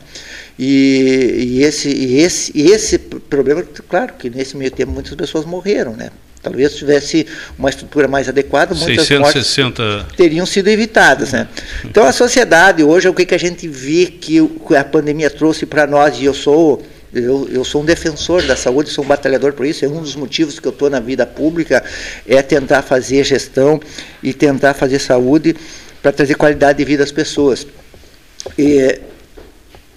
E, 0.58 1.58
e, 1.58 1.64
esse, 1.64 1.90
e, 1.90 2.20
esse, 2.20 2.52
e 2.56 2.72
esse 2.72 2.98
problema, 2.98 3.64
claro 3.88 4.14
que 4.18 4.32
nesse 4.32 4.58
meio 4.58 4.72
tempo 4.72 4.92
muitas 4.92 5.14
pessoas 5.14 5.46
morreram, 5.46 5.96
né? 5.96 6.10
Talvez 6.42 6.76
tivesse 6.76 7.26
uma 7.58 7.72
estrutura 7.72 8.08
mais 8.08 8.30
adequada, 8.30 8.76
muitas 8.76 9.08
660... 9.08 9.82
mortes 9.84 10.16
teriam 10.16 10.46
sido 10.46 10.68
evitadas. 10.68 11.34
Né? 11.34 11.48
Então, 11.84 12.06
a 12.06 12.12
sociedade, 12.12 12.84
hoje, 12.84 13.10
o 13.10 13.16
que, 13.16 13.26
que 13.26 13.34
a 13.34 13.40
gente 13.40 13.68
vê 13.68 14.06
que 14.06 14.38
a 14.78 14.84
pandemia 14.84 15.32
trouxe 15.32 15.66
para 15.66 15.88
nós, 15.88 16.20
e 16.20 16.26
eu 16.26 16.36
sou 16.36 16.84
eu, 17.16 17.48
eu 17.50 17.64
sou 17.64 17.82
um 17.82 17.86
defensor 17.86 18.44
da 18.44 18.56
saúde, 18.56 18.90
sou 18.90 19.04
um 19.04 19.08
batalhador 19.08 19.54
por 19.54 19.66
isso. 19.66 19.86
É 19.86 19.88
um 19.88 20.02
dos 20.02 20.16
motivos 20.16 20.60
que 20.60 20.68
eu 20.68 20.72
estou 20.72 20.90
na 20.90 21.00
vida 21.00 21.26
pública 21.26 21.84
é 22.28 22.42
tentar 22.42 22.82
fazer 22.82 23.24
gestão 23.24 23.80
e 24.22 24.34
tentar 24.34 24.74
fazer 24.74 25.00
saúde 25.00 25.56
para 26.02 26.12
trazer 26.12 26.36
qualidade 26.36 26.78
de 26.78 26.86
vida 26.86 27.04
às 27.04 27.12
pessoas. 27.12 27.66
E, 28.58 29.00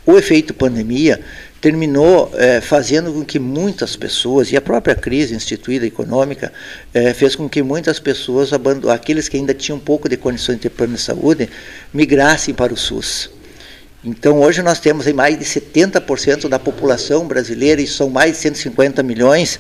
o 0.07 0.17
efeito 0.17 0.55
pandemia 0.55 1.21
terminou 1.61 2.33
é, 2.35 2.63
fazendo 2.63 3.13
com 3.13 3.23
que 3.23 3.39
muitas 3.39 3.95
pessoas, 3.95 4.51
e 4.51 4.57
a 4.57 4.61
própria 4.61 4.95
crise 4.95 5.35
instituída 5.35 5.85
econômica, 5.85 6.51
é, 6.95 7.13
fez 7.13 7.35
com 7.35 7.47
que 7.47 7.63
muitas 7.63 7.99
pessoas, 7.99 8.51
aqueles 8.91 9.29
que 9.29 9.37
ainda 9.37 9.53
tinham 9.53 9.77
um 9.77 9.81
pouco 9.81 10.09
de 10.09 10.17
condições 10.17 10.55
de 10.55 10.63
ter 10.63 10.71
plano 10.71 10.95
de 10.95 11.01
saúde, 11.01 11.51
migrassem 11.93 12.55
para 12.55 12.73
o 12.73 12.77
SUS. 12.77 13.29
Então, 14.05 14.41
hoje 14.41 14.63
nós 14.63 14.79
temos 14.79 15.13
mais 15.13 15.37
de 15.37 15.45
70% 15.45 16.49
da 16.49 16.59
população 16.59 17.27
brasileira, 17.27 17.83
e 17.83 17.87
são 17.87 18.09
mais 18.09 18.33
de 18.33 18.39
150 18.39 19.03
milhões 19.03 19.59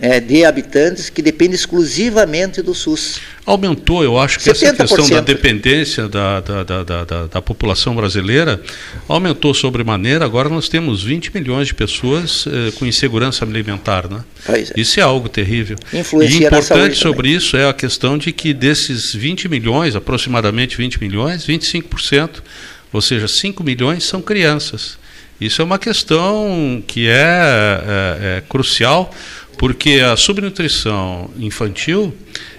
é, 0.00 0.20
de 0.20 0.44
habitantes, 0.44 1.10
que 1.10 1.20
dependem 1.20 1.56
exclusivamente 1.56 2.62
do 2.62 2.72
SUS. 2.72 3.20
Aumentou, 3.44 4.04
eu 4.04 4.16
acho 4.16 4.38
que 4.38 4.48
70%. 4.48 4.52
essa 4.52 4.74
questão 4.76 5.08
da 5.08 5.20
dependência 5.20 6.08
da, 6.08 6.40
da, 6.40 6.62
da, 6.62 6.84
da, 6.84 7.26
da 7.26 7.42
população 7.42 7.96
brasileira 7.96 8.62
aumentou 9.08 9.52
sobremaneira. 9.52 10.24
Agora 10.24 10.48
nós 10.48 10.68
temos 10.68 11.02
20 11.02 11.34
milhões 11.34 11.66
de 11.66 11.74
pessoas 11.74 12.44
eh, 12.46 12.70
com 12.78 12.86
insegurança 12.86 13.44
alimentar. 13.44 14.08
Né? 14.08 14.22
É. 14.48 14.80
Isso 14.80 15.00
é 15.00 15.02
algo 15.02 15.28
terrível. 15.28 15.76
Influencia 15.92 16.44
e 16.44 16.46
importante 16.46 16.96
sobre 16.96 17.28
também. 17.28 17.36
isso 17.36 17.56
é 17.56 17.68
a 17.68 17.72
questão 17.72 18.16
de 18.16 18.30
que 18.30 18.54
desses 18.54 19.12
20 19.12 19.48
milhões, 19.48 19.96
aproximadamente 19.96 20.76
20 20.76 21.00
milhões, 21.00 21.44
25% 21.44 22.40
ou 22.92 23.00
seja, 23.00 23.28
5 23.28 23.62
milhões 23.62 24.04
são 24.04 24.20
crianças. 24.20 24.98
Isso 25.40 25.62
é 25.62 25.64
uma 25.64 25.78
questão 25.78 26.82
que 26.86 27.08
é, 27.08 27.14
é, 27.14 28.36
é 28.36 28.42
crucial, 28.48 29.14
porque 29.56 30.00
a 30.00 30.16
subnutrição 30.16 31.30
infantil 31.38 32.14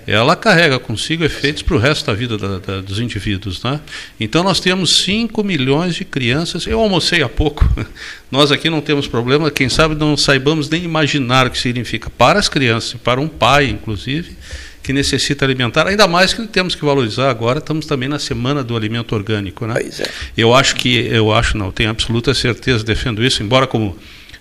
ela 0.08 0.36
carrega 0.36 0.80
consigo 0.80 1.24
efeitos 1.24 1.62
para 1.62 1.76
o 1.76 1.80
resto 1.80 2.08
da 2.08 2.14
vida 2.14 2.38
da, 2.38 2.58
da, 2.58 2.82
dos 2.82 3.00
indivíduos. 3.00 3.62
Né? 3.64 3.80
Então 4.20 4.44
nós 4.44 4.60
temos 4.60 5.04
5 5.04 5.44
milhões 5.44 5.96
de 5.96 6.04
crianças. 6.04 6.66
Eu 6.66 6.80
almocei 6.80 7.22
há 7.22 7.30
pouco. 7.30 7.68
Nós 8.32 8.52
aqui 8.52 8.70
não 8.70 8.82
temos 8.82 9.08
problema, 9.08 9.52
quem 9.52 9.68
sabe 9.68 9.94
não 9.94 10.16
saibamos 10.16 10.70
nem 10.70 10.84
imaginar 10.84 11.48
o 11.48 11.50
que 11.50 11.60
significa 11.60 12.10
para 12.10 12.40
as 12.40 12.48
crianças, 12.48 13.00
para 13.02 13.20
um 13.20 13.28
pai, 13.28 13.66
inclusive, 13.66 14.38
que 14.84 14.92
necessita 14.92 15.46
alimentar, 15.46 15.88
ainda 15.88 16.08
mais 16.08 16.34
que 16.34 16.46
temos 16.48 16.76
que 16.76 16.84
valorizar 16.84 17.30
agora, 17.30 17.60
estamos 17.60 17.86
também 17.86 18.10
na 18.10 18.20
semana 18.20 18.64
do 18.64 18.76
alimento 18.76 19.14
orgânico, 19.14 19.66
né? 19.66 19.76
Pois 19.76 20.00
é. 20.00 20.10
Eu 20.36 20.54
acho 20.54 20.76
que, 20.76 21.08
eu 21.08 21.32
acho, 21.32 21.58
não, 21.58 21.72
tenho 21.72 21.90
absoluta 21.90 22.34
certeza, 22.34 22.84
defendo 22.84 23.24
isso, 23.24 23.44
embora 23.44 23.68
como 23.68 23.98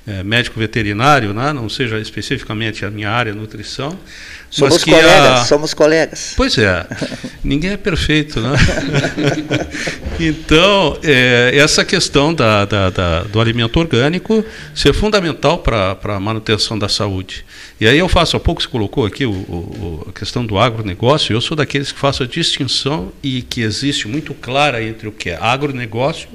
é, 0.07 0.23
médico 0.23 0.59
veterinário, 0.59 1.35
né, 1.35 1.53
não 1.53 1.69
seja 1.69 1.99
especificamente 1.99 2.85
a 2.85 2.91
minha 2.91 3.11
área, 3.11 3.35
nutrição, 3.35 3.99
Somos 4.51 4.75
mas 4.75 4.85
que 4.85 4.91
colegas, 4.91 5.41
a... 5.41 5.45
somos 5.45 5.75
colegas. 5.75 6.35
Pois 6.37 6.59
é, 6.59 6.85
ninguém 7.43 7.71
é 7.71 7.77
perfeito, 7.77 8.41
né? 8.41 8.57
então, 10.19 10.99
é, 11.05 11.53
essa 11.55 11.85
questão 11.85 12.35
da, 12.35 12.65
da, 12.65 12.91
da, 12.91 13.23
do 13.23 13.41
alimento 13.41 13.79
orgânico 13.79 14.45
ser 14.75 14.93
fundamental 14.93 15.59
para 15.59 15.97
a 16.03 16.19
manutenção 16.19 16.77
da 16.77 16.89
saúde. 16.89 17.45
E 17.81 17.87
aí 17.87 17.97
eu 17.97 18.09
faço, 18.09 18.37
há 18.37 18.41
pouco 18.41 18.61
você 18.61 18.67
colocou 18.67 19.07
aqui 19.07 19.25
o, 19.25 19.31
o, 19.31 20.07
a 20.09 20.13
questão 20.19 20.45
do 20.45 20.59
agronegócio, 20.59 21.33
eu 21.33 21.41
sou 21.41 21.57
daqueles 21.57 21.93
que 21.93 21.99
faço 22.01 22.25
a 22.25 22.27
distinção 22.27 23.13
e 23.23 23.43
que 23.43 23.63
existe 23.63 24.09
muito 24.09 24.35
clara 24.35 24.83
entre 24.83 25.07
o 25.07 25.13
que 25.13 25.31
é 25.31 25.39
agronegócio 25.41 26.29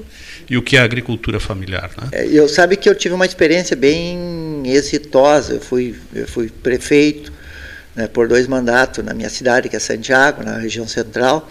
e 0.50 0.58
o 0.58 0.62
que 0.62 0.78
é 0.78 0.80
agricultura 0.80 1.38
familiar. 1.38 1.92
Né? 2.02 2.08
É, 2.14 2.26
eu 2.28 2.48
sabe 2.48 2.78
que 2.78 2.88
eu 2.88 2.96
tive 2.96 3.14
uma 3.14 3.26
experiência 3.26 3.76
bem 3.76 4.64
exitosa, 4.66 5.56
eu 5.56 5.62
fui, 5.62 5.96
eu 6.14 6.28
fui 6.28 6.50
prefeito 6.50 7.35
né, 7.96 8.08
por 8.08 8.28
dois 8.28 8.48
mandatos 8.48 9.04
na 9.04 9.14
minha 9.14 9.30
cidade, 9.30 9.70
que 9.70 9.76
é 9.76 9.80
Santiago, 9.80 10.44
na 10.44 10.58
região 10.58 10.88
central, 10.88 11.50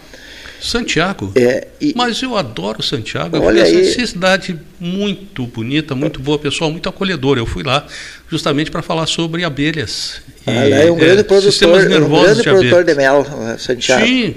Santiago? 0.59 1.31
É, 1.35 1.67
e, 1.79 1.93
Mas 1.95 2.21
eu 2.21 2.35
adoro 2.35 2.81
Santiago. 2.81 3.37
Olha 3.37 3.59
eu 3.59 3.65
aí, 3.65 3.87
essa 3.87 4.07
cidade 4.07 4.59
muito 4.79 5.45
bonita, 5.45 5.93
muito 5.95 6.19
boa, 6.19 6.39
pessoal, 6.39 6.71
muito 6.71 6.89
acolhedora. 6.89 7.39
Eu 7.39 7.45
fui 7.45 7.63
lá 7.63 7.85
justamente 8.29 8.71
para 8.71 8.81
falar 8.81 9.05
sobre 9.05 9.43
abelhas. 9.43 10.21
E, 10.47 10.51
é 10.51 10.91
um 10.91 10.95
grande 10.95 11.21
é, 11.21 11.23
produtor, 11.23 11.69
um 11.69 11.87
grande 11.87 12.37
de 12.37 12.43
produtor 12.43 12.83
de 12.83 12.95
mel, 12.95 13.25
eh, 13.49 13.57
Santiago. 13.57 14.05
Sim, 14.05 14.35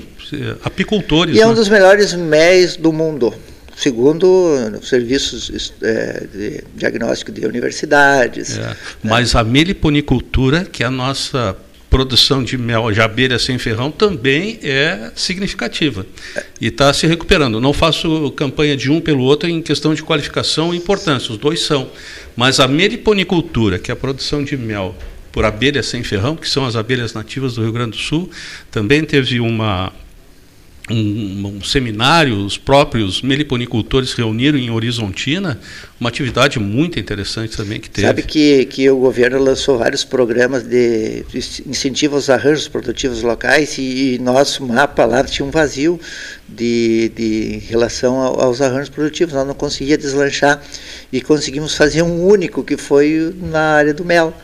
apicultores. 0.64 1.36
E 1.36 1.40
é 1.40 1.46
um 1.46 1.50
né? 1.50 1.54
dos 1.54 1.68
melhores 1.68 2.12
méis 2.14 2.76
do 2.76 2.92
mundo 2.92 3.32
segundo 3.76 4.80
serviços 4.82 5.72
é, 5.80 6.26
de 6.34 6.64
diagnóstico 6.74 7.30
de 7.30 7.46
universidades. 7.46 8.58
É. 8.58 8.76
Mas 9.04 9.36
a 9.36 9.44
meliponicultura, 9.44 10.64
que 10.64 10.82
é 10.82 10.86
a 10.86 10.90
nossa 10.90 11.56
produção 11.90 12.44
de 12.44 12.58
mel 12.58 12.90
de 12.92 13.00
abelha 13.00 13.38
sem 13.38 13.58
ferrão 13.58 13.90
também 13.90 14.58
é 14.62 15.10
significativa 15.14 16.06
e 16.60 16.66
está 16.66 16.92
se 16.92 17.06
recuperando. 17.06 17.60
Não 17.60 17.72
faço 17.72 18.30
campanha 18.32 18.76
de 18.76 18.90
um 18.90 19.00
pelo 19.00 19.22
outro 19.22 19.48
em 19.48 19.62
questão 19.62 19.94
de 19.94 20.02
qualificação 20.02 20.74
e 20.74 20.76
importância, 20.76 21.32
os 21.32 21.38
dois 21.38 21.60
são. 21.60 21.90
Mas 22.36 22.60
a 22.60 22.68
meliponicultura, 22.68 23.78
que 23.78 23.90
é 23.90 23.94
a 23.94 23.96
produção 23.96 24.44
de 24.44 24.56
mel 24.56 24.94
por 25.32 25.44
abelha 25.44 25.82
sem 25.82 26.02
ferrão, 26.02 26.36
que 26.36 26.48
são 26.48 26.64
as 26.64 26.76
abelhas 26.76 27.14
nativas 27.14 27.54
do 27.54 27.62
Rio 27.62 27.72
Grande 27.72 27.92
do 27.92 28.02
Sul, 28.02 28.30
também 28.70 29.04
teve 29.04 29.40
uma 29.40 29.92
um, 30.90 31.58
um, 31.58 31.62
seminário, 31.62 32.36
os 32.44 32.56
próprios 32.56 33.22
meliponicultores 33.22 34.12
reuniram 34.12 34.58
em 34.58 34.70
Horizontina, 34.70 35.58
uma 36.00 36.08
atividade 36.08 36.58
muito 36.58 36.98
interessante 36.98 37.56
também 37.56 37.80
que 37.80 37.90
teve. 37.90 38.06
Sabe 38.06 38.22
que, 38.22 38.64
que 38.66 38.88
o 38.88 38.96
governo 38.96 39.38
lançou 39.38 39.78
vários 39.78 40.04
programas 40.04 40.62
de, 40.62 41.24
incentivo 41.66 42.14
aos 42.16 42.30
arranjos 42.30 42.68
produtivos 42.68 43.22
locais 43.22 43.76
e, 43.78 44.14
e, 44.14 44.18
nosso 44.18 44.66
mapa 44.66 45.04
lá 45.04 45.22
tinha 45.24 45.46
um 45.46 45.50
vazio 45.50 46.00
de, 46.48 47.10
de 47.14 47.62
relação 47.68 48.16
aos 48.16 48.60
arranjos 48.60 48.88
produtivos, 48.88 49.34
nós 49.34 49.46
não 49.46 49.54
conseguia 49.54 49.98
deslanchar 49.98 50.62
e 51.12 51.20
conseguimos 51.20 51.74
fazer 51.74 52.02
um 52.02 52.24
único 52.24 52.62
que 52.62 52.76
foi 52.76 53.34
na 53.40 53.74
área 53.74 53.92
do 53.92 54.04
mel. 54.04 54.34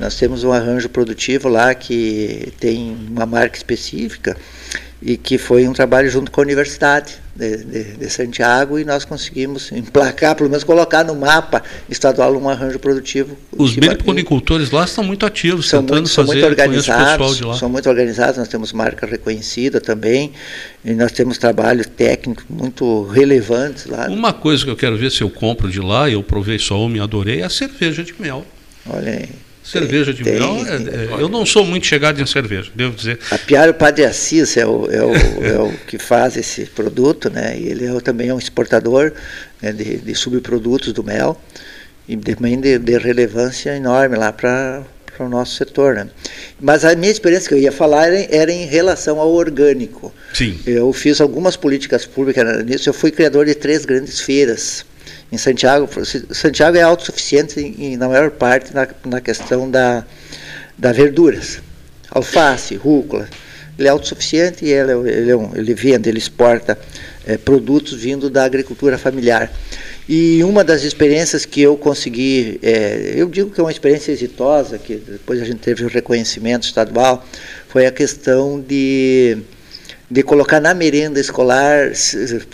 Nós 0.00 0.16
temos 0.16 0.42
um 0.42 0.52
arranjo 0.52 0.88
produtivo 0.88 1.48
lá 1.48 1.72
que 1.74 2.52
tem 2.58 2.96
uma 3.08 3.24
marca 3.24 3.56
específica 3.56 4.36
e 5.06 5.16
que 5.16 5.38
foi 5.38 5.68
um 5.68 5.72
trabalho 5.72 6.10
junto 6.10 6.32
com 6.32 6.40
a 6.40 6.42
Universidade 6.42 7.14
de, 7.36 7.58
de, 7.58 7.84
de, 7.92 8.10
Santiago 8.10 8.76
e 8.76 8.84
nós 8.84 9.04
conseguimos 9.04 9.70
emplacar, 9.70 10.34
pelo 10.34 10.50
menos 10.50 10.64
colocar 10.64 11.04
no 11.04 11.14
mapa 11.14 11.62
estadual 11.88 12.36
um 12.36 12.48
arranjo 12.48 12.80
produtivo. 12.80 13.36
Os 13.56 13.76
meliponicultores 13.76 14.72
lá 14.72 14.84
estão 14.84 15.04
muito 15.04 15.24
ativos, 15.24 15.68
são 15.68 15.80
tentando 15.82 15.98
muito, 15.98 16.08
são 16.08 16.26
fazer 16.26 16.40
muito 16.40 16.50
organizados, 16.50 17.38
São 17.56 17.68
muito 17.68 17.88
organizados, 17.88 18.36
nós 18.36 18.48
temos 18.48 18.72
marca 18.72 19.06
reconhecida 19.06 19.80
também, 19.80 20.32
e 20.84 20.92
nós 20.92 21.12
temos 21.12 21.38
trabalhos 21.38 21.86
técnicos 21.86 22.44
muito 22.50 23.04
relevantes 23.04 23.86
lá. 23.86 24.08
Uma 24.08 24.32
coisa 24.32 24.64
que 24.64 24.70
eu 24.72 24.76
quero 24.76 24.96
ver 24.96 25.12
se 25.12 25.22
eu 25.22 25.30
compro 25.30 25.70
de 25.70 25.80
lá, 25.80 26.10
eu 26.10 26.20
provei 26.20 26.58
só 26.58 26.84
uma 26.84 26.96
e 26.96 27.00
adorei, 27.00 27.42
é 27.42 27.44
a 27.44 27.50
cerveja 27.50 28.02
de 28.02 28.12
mel. 28.20 28.44
Olha 28.90 29.12
aí. 29.12 29.45
Cerveja 29.66 30.14
de 30.14 30.22
tem, 30.22 30.34
mel, 30.34 30.64
é, 30.64 31.18
é, 31.18 31.20
eu 31.20 31.28
não 31.28 31.44
sou 31.44 31.66
muito 31.66 31.88
chegado 31.88 32.22
em 32.22 32.26
cerveja, 32.26 32.70
devo 32.72 32.94
dizer. 32.94 33.18
A 33.32 33.36
Piara 33.36 33.74
Padre 33.74 34.04
Assis 34.04 34.56
é 34.56 34.64
o, 34.64 34.88
é, 34.88 35.02
o, 35.02 35.44
é 35.44 35.58
o 35.58 35.72
que 35.88 35.98
faz 35.98 36.36
esse 36.36 36.66
produto, 36.66 37.28
né? 37.28 37.58
E 37.58 37.66
ele 37.66 37.84
é, 37.84 38.00
também 38.00 38.28
é 38.28 38.34
um 38.34 38.38
exportador 38.38 39.12
né, 39.60 39.72
de, 39.72 39.96
de 39.96 40.14
subprodutos 40.14 40.92
do 40.92 41.02
mel 41.02 41.40
e 42.08 42.16
também 42.16 42.60
de, 42.60 42.78
de 42.78 42.96
relevância 42.96 43.76
enorme 43.76 44.16
lá 44.16 44.32
para 44.32 44.84
o 45.18 45.28
nosso 45.28 45.56
setor. 45.56 45.96
Né? 45.96 46.08
Mas 46.60 46.84
a 46.84 46.94
minha 46.94 47.10
experiência 47.10 47.48
que 47.48 47.54
eu 47.54 47.58
ia 47.58 47.72
falar 47.72 48.06
era, 48.06 48.26
era 48.30 48.52
em 48.52 48.66
relação 48.66 49.18
ao 49.18 49.32
orgânico. 49.32 50.14
Sim. 50.32 50.60
Eu 50.64 50.92
fiz 50.92 51.20
algumas 51.20 51.56
políticas 51.56 52.06
públicas 52.06 52.64
nisso. 52.64 52.88
Eu 52.88 52.94
fui 52.94 53.10
criador 53.10 53.46
de 53.46 53.54
três 53.56 53.84
grandes 53.84 54.20
feiras 54.20 54.86
em 55.30 55.38
Santiago. 55.38 55.88
Santiago 56.32 56.76
é 56.76 56.82
autossuficiente 56.82 57.96
na 57.96 58.08
maior 58.08 58.30
parte 58.30 58.74
na, 58.74 58.86
na 59.04 59.20
questão 59.20 59.70
da, 59.70 60.04
da 60.76 60.92
verduras. 60.92 61.60
Alface, 62.10 62.76
rúcula. 62.76 63.28
Ele 63.78 63.88
é 63.88 63.90
autossuficiente 63.90 64.64
e 64.64 64.72
ele, 64.72 64.92
ele, 65.08 65.30
é 65.30 65.50
ele 65.54 65.74
vende, 65.74 66.08
ele 66.08 66.18
exporta 66.18 66.78
é, 67.26 67.36
produtos 67.36 67.92
vindo 67.92 68.30
da 68.30 68.44
agricultura 68.44 68.96
familiar. 68.96 69.52
E 70.08 70.42
uma 70.44 70.62
das 70.62 70.82
experiências 70.82 71.44
que 71.44 71.60
eu 71.60 71.76
consegui, 71.76 72.60
é, 72.62 73.14
eu 73.16 73.28
digo 73.28 73.50
que 73.50 73.60
é 73.60 73.62
uma 73.62 73.72
experiência 73.72 74.12
exitosa, 74.12 74.78
que 74.78 74.94
depois 74.96 75.42
a 75.42 75.44
gente 75.44 75.58
teve 75.58 75.84
o 75.84 75.88
reconhecimento 75.88 76.64
estadual, 76.64 77.26
foi 77.68 77.86
a 77.86 77.90
questão 77.90 78.60
de, 78.60 79.36
de 80.08 80.22
colocar 80.22 80.60
na 80.60 80.72
merenda 80.72 81.18
escolar, 81.18 81.90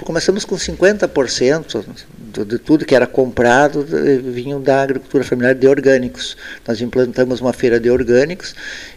começamos 0.02 0.46
com 0.46 0.56
50% 0.56 1.84
de 2.32 2.58
tudo 2.58 2.84
que 2.84 2.94
era 2.94 3.06
comprado 3.06 3.86
vinham 4.32 4.60
da 4.60 4.82
agricultura 4.82 5.22
familiar 5.22 5.54
de 5.54 5.66
orgânicos. 5.66 6.36
Nós 6.66 6.80
implantamos 6.80 7.40
uma 7.40 7.52
feira 7.52 7.78
de 7.78 7.90
orgânicos 7.90 8.54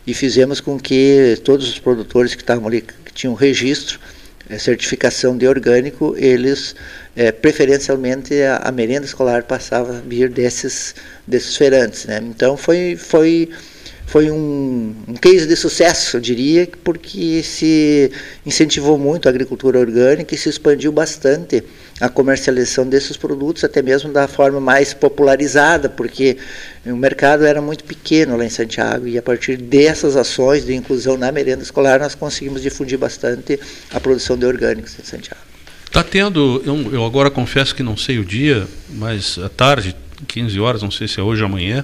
e 0.08 0.14
fizemos 0.14 0.60
com 0.62 0.80
que 0.80 1.40
todos 1.44 1.68
os 1.68 1.78
produtores 1.78 2.34
que 2.34 2.42
estavam 2.42 2.68
ali, 2.68 2.82
que 2.82 3.14
tinham 3.14 3.34
registro, 3.34 4.00
é, 4.50 4.58
certificação 4.58 5.38
de 5.38 5.48
orgânico, 5.48 6.16
eles 6.18 6.76
é, 7.16 7.32
preferencialmente 7.32 8.34
a, 8.42 8.58
a, 8.58 8.72
merenda 8.72 9.06
escolar 9.06 9.44
passava 9.44 9.98
a 9.98 10.02
vir 10.02 10.30
desses 10.30 10.94
desses 11.28 11.56
feirantes, 11.58 12.06
né? 12.06 12.20
Então 12.24 12.56
foi 12.56 12.96
foi 12.96 13.50
foi 14.06 14.30
um, 14.30 14.96
um 15.08 15.14
case 15.16 15.48
de 15.48 15.56
sucesso, 15.56 16.18
eu 16.18 16.22
diria, 16.22 16.70
porque 16.84 17.42
se 17.42 18.12
incentivou 18.46 19.00
muito 19.00 19.28
a 19.28 19.32
agricultura 19.32 19.80
orgânica 19.80 20.36
e 20.36 20.38
se 20.38 20.48
expandiu 20.48 20.92
bastante 20.92 21.64
a 22.00 22.10
comercialização 22.10 22.88
desses 22.88 23.16
produtos, 23.16 23.64
até 23.64 23.82
mesmo 23.82 24.12
da 24.12 24.28
forma 24.28 24.60
mais 24.60 24.94
popularizada, 24.94 25.88
porque 25.88 26.38
o 26.86 26.96
mercado 26.96 27.46
era 27.46 27.62
muito 27.62 27.84
pequeno 27.84 28.36
lá 28.36 28.46
em 28.46 28.50
Santiago 28.50 29.08
e 29.08 29.18
a 29.18 29.22
partir 29.22 29.58
dessas 29.58 30.18
ações 30.18 30.66
de 30.66 30.74
inclusão 30.74 31.18
na 31.18 31.32
merenda 31.32 31.64
escolar 31.64 32.00
nós 32.00 32.14
conseguimos 32.14 32.62
difundir 32.62 32.98
bastante 32.98 33.60
a 33.92 34.00
produção 34.00 34.38
de 34.38 34.46
orgânicos 34.46 34.98
em 35.00 35.04
Santiago. 35.04 35.42
Está 35.86 36.04
tendo, 36.04 36.62
eu, 36.66 36.94
eu, 36.94 37.06
agora 37.06 37.32
confesso 37.32 37.74
que 37.74 37.82
não 37.82 37.96
sei 37.96 38.20
o 38.20 38.26
dia, 38.26 38.68
mas 38.90 39.38
à 39.38 39.48
tarde, 39.48 39.96
15 40.28 40.60
horas, 40.60 40.82
não 40.82 40.92
sei 40.92 41.08
se 41.08 41.20
é 41.20 41.24
hoje 41.24 41.42
ou 41.42 41.48
amanhã, 41.48 41.84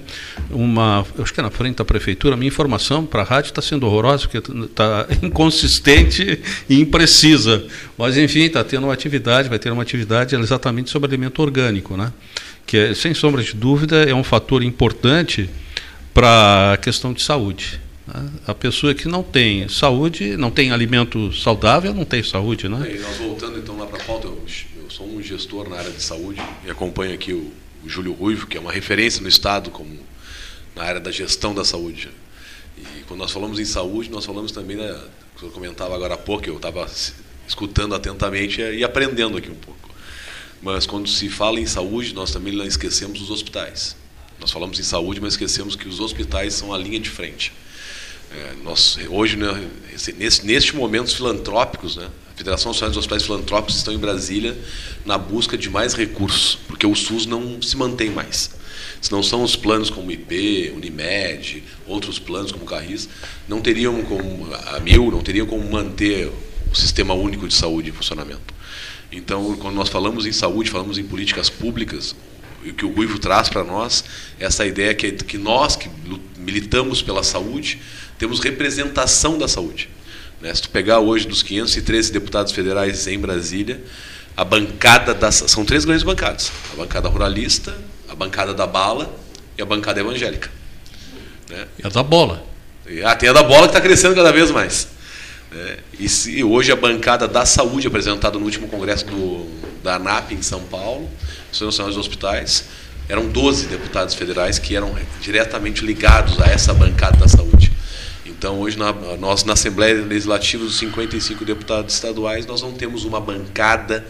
uma, 0.49 1.05
eu 1.17 1.23
acho 1.23 1.33
que 1.33 1.39
é 1.39 1.43
na 1.43 1.51
frente 1.51 1.77
da 1.77 1.85
prefeitura, 1.85 2.37
minha 2.37 2.47
informação 2.47 3.05
para 3.05 3.21
a 3.21 3.25
rádio 3.25 3.49
está 3.49 3.61
sendo 3.61 3.85
horrorosa, 3.85 4.27
porque 4.27 4.37
está 4.63 5.07
inconsistente 5.21 6.39
e 6.69 6.79
imprecisa. 6.79 7.65
Mas, 7.97 8.17
enfim, 8.17 8.41
está 8.41 8.63
tendo 8.63 8.85
uma 8.87 8.93
atividade, 8.93 9.49
vai 9.49 9.59
ter 9.59 9.71
uma 9.71 9.83
atividade 9.83 10.35
exatamente 10.35 10.89
sobre 10.89 11.07
alimento 11.07 11.41
orgânico, 11.41 11.97
né? 11.97 12.11
que, 12.65 12.77
é, 12.77 12.93
sem 12.93 13.13
sombra 13.13 13.43
de 13.43 13.53
dúvida, 13.53 14.03
é 14.03 14.13
um 14.13 14.23
fator 14.23 14.63
importante 14.63 15.49
para 16.13 16.73
a 16.73 16.77
questão 16.77 17.11
de 17.11 17.21
saúde. 17.21 17.81
A 18.47 18.53
pessoa 18.53 18.93
que 18.93 19.07
não 19.07 19.23
tem 19.23 19.67
saúde, 19.69 20.35
não 20.35 20.51
tem 20.51 20.71
alimento 20.71 21.31
saudável, 21.33 21.93
não 21.93 22.03
tem 22.05 22.23
saúde, 22.23 22.67
né? 22.67 22.97
Nós 23.01 23.17
voltando 23.17 23.57
então 23.57 23.77
lá 23.77 23.85
para 23.85 24.01
a 24.01 24.05
pauta, 24.05 24.27
eu, 24.27 24.41
eu, 24.77 24.89
sou 24.89 25.05
um 25.07 25.21
gestor 25.21 25.69
na 25.69 25.77
área 25.77 25.91
de 25.91 26.01
saúde 26.01 26.41
e 26.65 26.71
acompanho 26.71 27.13
aqui 27.13 27.31
o, 27.31 27.51
o 27.83 27.89
Júlio 27.89 28.13
Ruivo, 28.13 28.47
que 28.47 28.57
é 28.57 28.59
uma 28.59 28.71
referência 28.71 29.21
no 29.21 29.27
Estado 29.27 29.71
como 29.71 29.99
na 30.75 30.83
área 30.83 30.99
da 30.99 31.11
gestão 31.11 31.53
da 31.53 31.63
saúde. 31.63 32.09
E 32.77 33.03
quando 33.07 33.19
nós 33.19 33.31
falamos 33.31 33.59
em 33.59 33.65
saúde, 33.65 34.09
nós 34.09 34.25
falamos 34.25 34.51
também, 34.51 34.77
da, 34.77 35.07
o 35.35 35.39
senhor 35.39 35.51
comentava 35.51 35.95
agora 35.95 36.13
há 36.13 36.17
pouco, 36.17 36.47
eu 36.47 36.55
estava 36.55 36.89
escutando 37.47 37.93
atentamente 37.93 38.61
e 38.61 38.83
aprendendo 38.83 39.37
aqui 39.37 39.49
um 39.49 39.55
pouco. 39.55 39.89
Mas 40.61 40.85
quando 40.85 41.09
se 41.09 41.27
fala 41.27 41.59
em 41.59 41.65
saúde, 41.65 42.13
nós 42.13 42.31
também 42.31 42.55
não 42.55 42.65
esquecemos 42.65 43.21
os 43.21 43.29
hospitais. 43.29 43.95
Nós 44.39 44.51
falamos 44.51 44.79
em 44.79 44.83
saúde, 44.83 45.19
mas 45.19 45.33
esquecemos 45.33 45.75
que 45.75 45.87
os 45.87 45.99
hospitais 45.99 46.53
são 46.53 46.73
a 46.73 46.77
linha 46.77 46.99
de 46.99 47.09
frente. 47.09 47.51
É, 48.31 48.53
nós, 48.63 48.97
hoje, 49.09 49.35
né, 49.35 49.69
nesse, 49.91 50.45
nestes 50.45 50.71
momentos 50.71 51.13
filantrópicos, 51.13 51.97
né, 51.97 52.09
Federação 52.41 52.71
Nacional 52.71 52.89
dos 52.89 52.97
Hospitais 52.97 53.21
Filantrópicos 53.23 53.77
estão 53.77 53.93
em 53.93 53.99
Brasília 53.99 54.57
na 55.05 55.15
busca 55.15 55.55
de 55.55 55.69
mais 55.69 55.93
recursos, 55.93 56.57
porque 56.67 56.87
o 56.87 56.95
SUS 56.95 57.27
não 57.27 57.61
se 57.61 57.77
mantém 57.77 58.09
mais. 58.09 58.49
Se 58.99 59.11
não 59.11 59.21
são 59.21 59.43
os 59.43 59.55
planos 59.55 59.91
como 59.91 60.11
IP, 60.11 60.73
Unimed, 60.75 61.63
outros 61.85 62.17
planos 62.17 62.51
como 62.51 62.65
Carris, 62.65 63.07
não 63.47 63.61
teriam 63.61 64.01
como 64.01 64.47
a 64.55 64.79
Mil, 64.79 65.11
não 65.11 65.21
teriam 65.21 65.45
como 65.45 65.69
manter 65.69 66.31
o 66.71 66.75
sistema 66.75 67.13
único 67.13 67.47
de 67.47 67.53
saúde 67.53 67.91
em 67.91 67.93
funcionamento. 67.93 68.55
Então, 69.11 69.55
quando 69.57 69.75
nós 69.75 69.89
falamos 69.89 70.25
em 70.25 70.31
saúde, 70.31 70.71
falamos 70.71 70.97
em 70.97 71.03
políticas 71.03 71.47
públicas, 71.47 72.15
o 72.65 72.73
que 72.73 72.85
o 72.85 72.89
Guivo 72.89 73.19
traz 73.19 73.49
para 73.49 73.63
nós, 73.63 74.03
essa 74.39 74.65
ideia 74.65 74.95
que, 74.95 75.11
que 75.11 75.37
nós 75.37 75.75
que 75.75 75.87
militamos 76.39 77.03
pela 77.03 77.21
saúde, 77.21 77.79
temos 78.17 78.39
representação 78.39 79.37
da 79.37 79.47
saúde. 79.47 79.89
Né? 80.41 80.53
Se 80.53 80.63
tu 80.63 80.69
pegar 80.69 80.99
hoje 80.99 81.27
dos 81.27 81.43
513 81.43 82.11
deputados 82.11 82.51
federais 82.51 83.07
em 83.07 83.19
Brasília, 83.19 83.81
a 84.35 84.43
bancada 84.43 85.13
das. 85.13 85.43
São 85.47 85.63
três 85.63 85.85
grandes 85.85 86.03
bancadas: 86.03 86.51
a 86.73 86.75
bancada 86.75 87.07
ruralista, 87.07 87.75
a 88.09 88.15
bancada 88.15 88.53
da 88.53 88.65
bala 88.65 89.13
e 89.57 89.61
a 89.61 89.65
bancada 89.65 89.99
evangélica. 89.99 90.49
Né? 91.49 91.65
E 91.79 91.85
a 91.85 91.89
da 91.89 92.03
bola. 92.03 92.43
E, 92.87 93.03
ah, 93.03 93.15
tem 93.15 93.29
a 93.29 93.33
da 93.33 93.43
bola 93.43 93.63
que 93.63 93.67
está 93.67 93.81
crescendo 93.81 94.15
cada 94.15 94.31
vez 94.31 94.49
mais. 94.51 94.87
É, 95.53 95.79
e 95.99 96.07
se 96.07 96.43
hoje 96.43 96.71
a 96.71 96.75
bancada 96.77 97.27
da 97.27 97.45
saúde, 97.45 97.85
apresentada 97.85 98.39
no 98.39 98.45
último 98.45 98.69
congresso 98.69 99.05
do, 99.05 99.47
da 99.83 99.95
ANAP 99.95 100.31
em 100.31 100.41
São 100.41 100.61
Paulo, 100.61 101.09
Associação 101.51 101.67
Nacional 101.67 101.89
dos 101.89 101.97
Hospitais, 101.97 102.65
eram 103.09 103.27
12 103.27 103.67
deputados 103.67 104.15
federais 104.15 104.57
que 104.57 104.75
eram 104.75 104.95
diretamente 105.19 105.85
ligados 105.85 106.39
a 106.39 106.45
essa 106.45 106.73
bancada 106.73 107.17
da 107.17 107.27
saúde. 107.27 107.70
Então, 108.41 108.59
hoje, 108.59 108.75
na, 108.75 108.91
nós, 109.19 109.43
na 109.43 109.53
Assembleia 109.53 110.03
Legislativa, 110.03 110.63
dos 110.63 110.79
55 110.79 111.45
deputados 111.45 111.93
estaduais, 111.93 112.43
nós 112.47 112.59
não 112.59 112.71
temos 112.71 113.05
uma 113.05 113.21
bancada 113.21 114.03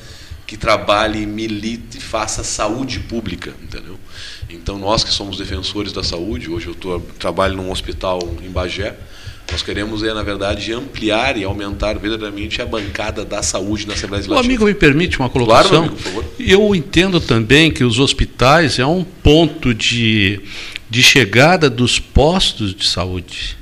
que 0.48 0.56
trabalhe, 0.56 1.26
milite 1.26 1.98
e 1.98 2.00
faça 2.02 2.42
saúde 2.42 3.02
pública, 3.02 3.54
entendeu? 3.62 4.00
Então, 4.50 4.80
nós 4.80 5.04
que 5.04 5.12
somos 5.12 5.38
defensores 5.38 5.92
da 5.92 6.02
saúde, 6.02 6.50
hoje 6.50 6.68
eu 6.68 6.74
tô, 6.74 7.02
trabalho 7.20 7.58
num 7.58 7.70
hospital 7.70 8.22
em 8.42 8.50
Bagé, 8.50 8.96
nós 9.52 9.62
queremos, 9.62 10.02
é, 10.02 10.14
na 10.14 10.24
verdade, 10.24 10.72
ampliar 10.72 11.36
e 11.36 11.44
aumentar 11.44 12.00
verdadeiramente 12.00 12.62
a 12.62 12.66
bancada 12.66 13.26
da 13.26 13.44
saúde 13.44 13.86
na 13.86 13.96
Assembleia 13.96 14.20
Legislativa. 14.20 14.48
O 14.48 14.50
amigo 14.50 14.64
me 14.64 14.74
permite 14.74 15.20
uma 15.20 15.30
colocação? 15.30 15.70
Claro, 15.70 15.88
amigo, 15.88 15.96
por 15.98 16.04
favor. 16.04 16.26
Eu 16.40 16.74
entendo 16.74 17.20
também 17.20 17.70
que 17.70 17.84
os 17.84 18.00
hospitais 18.00 18.80
é 18.80 18.86
um 18.86 19.04
ponto 19.04 19.74
de, 19.74 20.40
de 20.90 21.04
chegada 21.04 21.70
dos 21.70 22.00
postos 22.00 22.74
de 22.74 22.88
saúde 22.88 23.60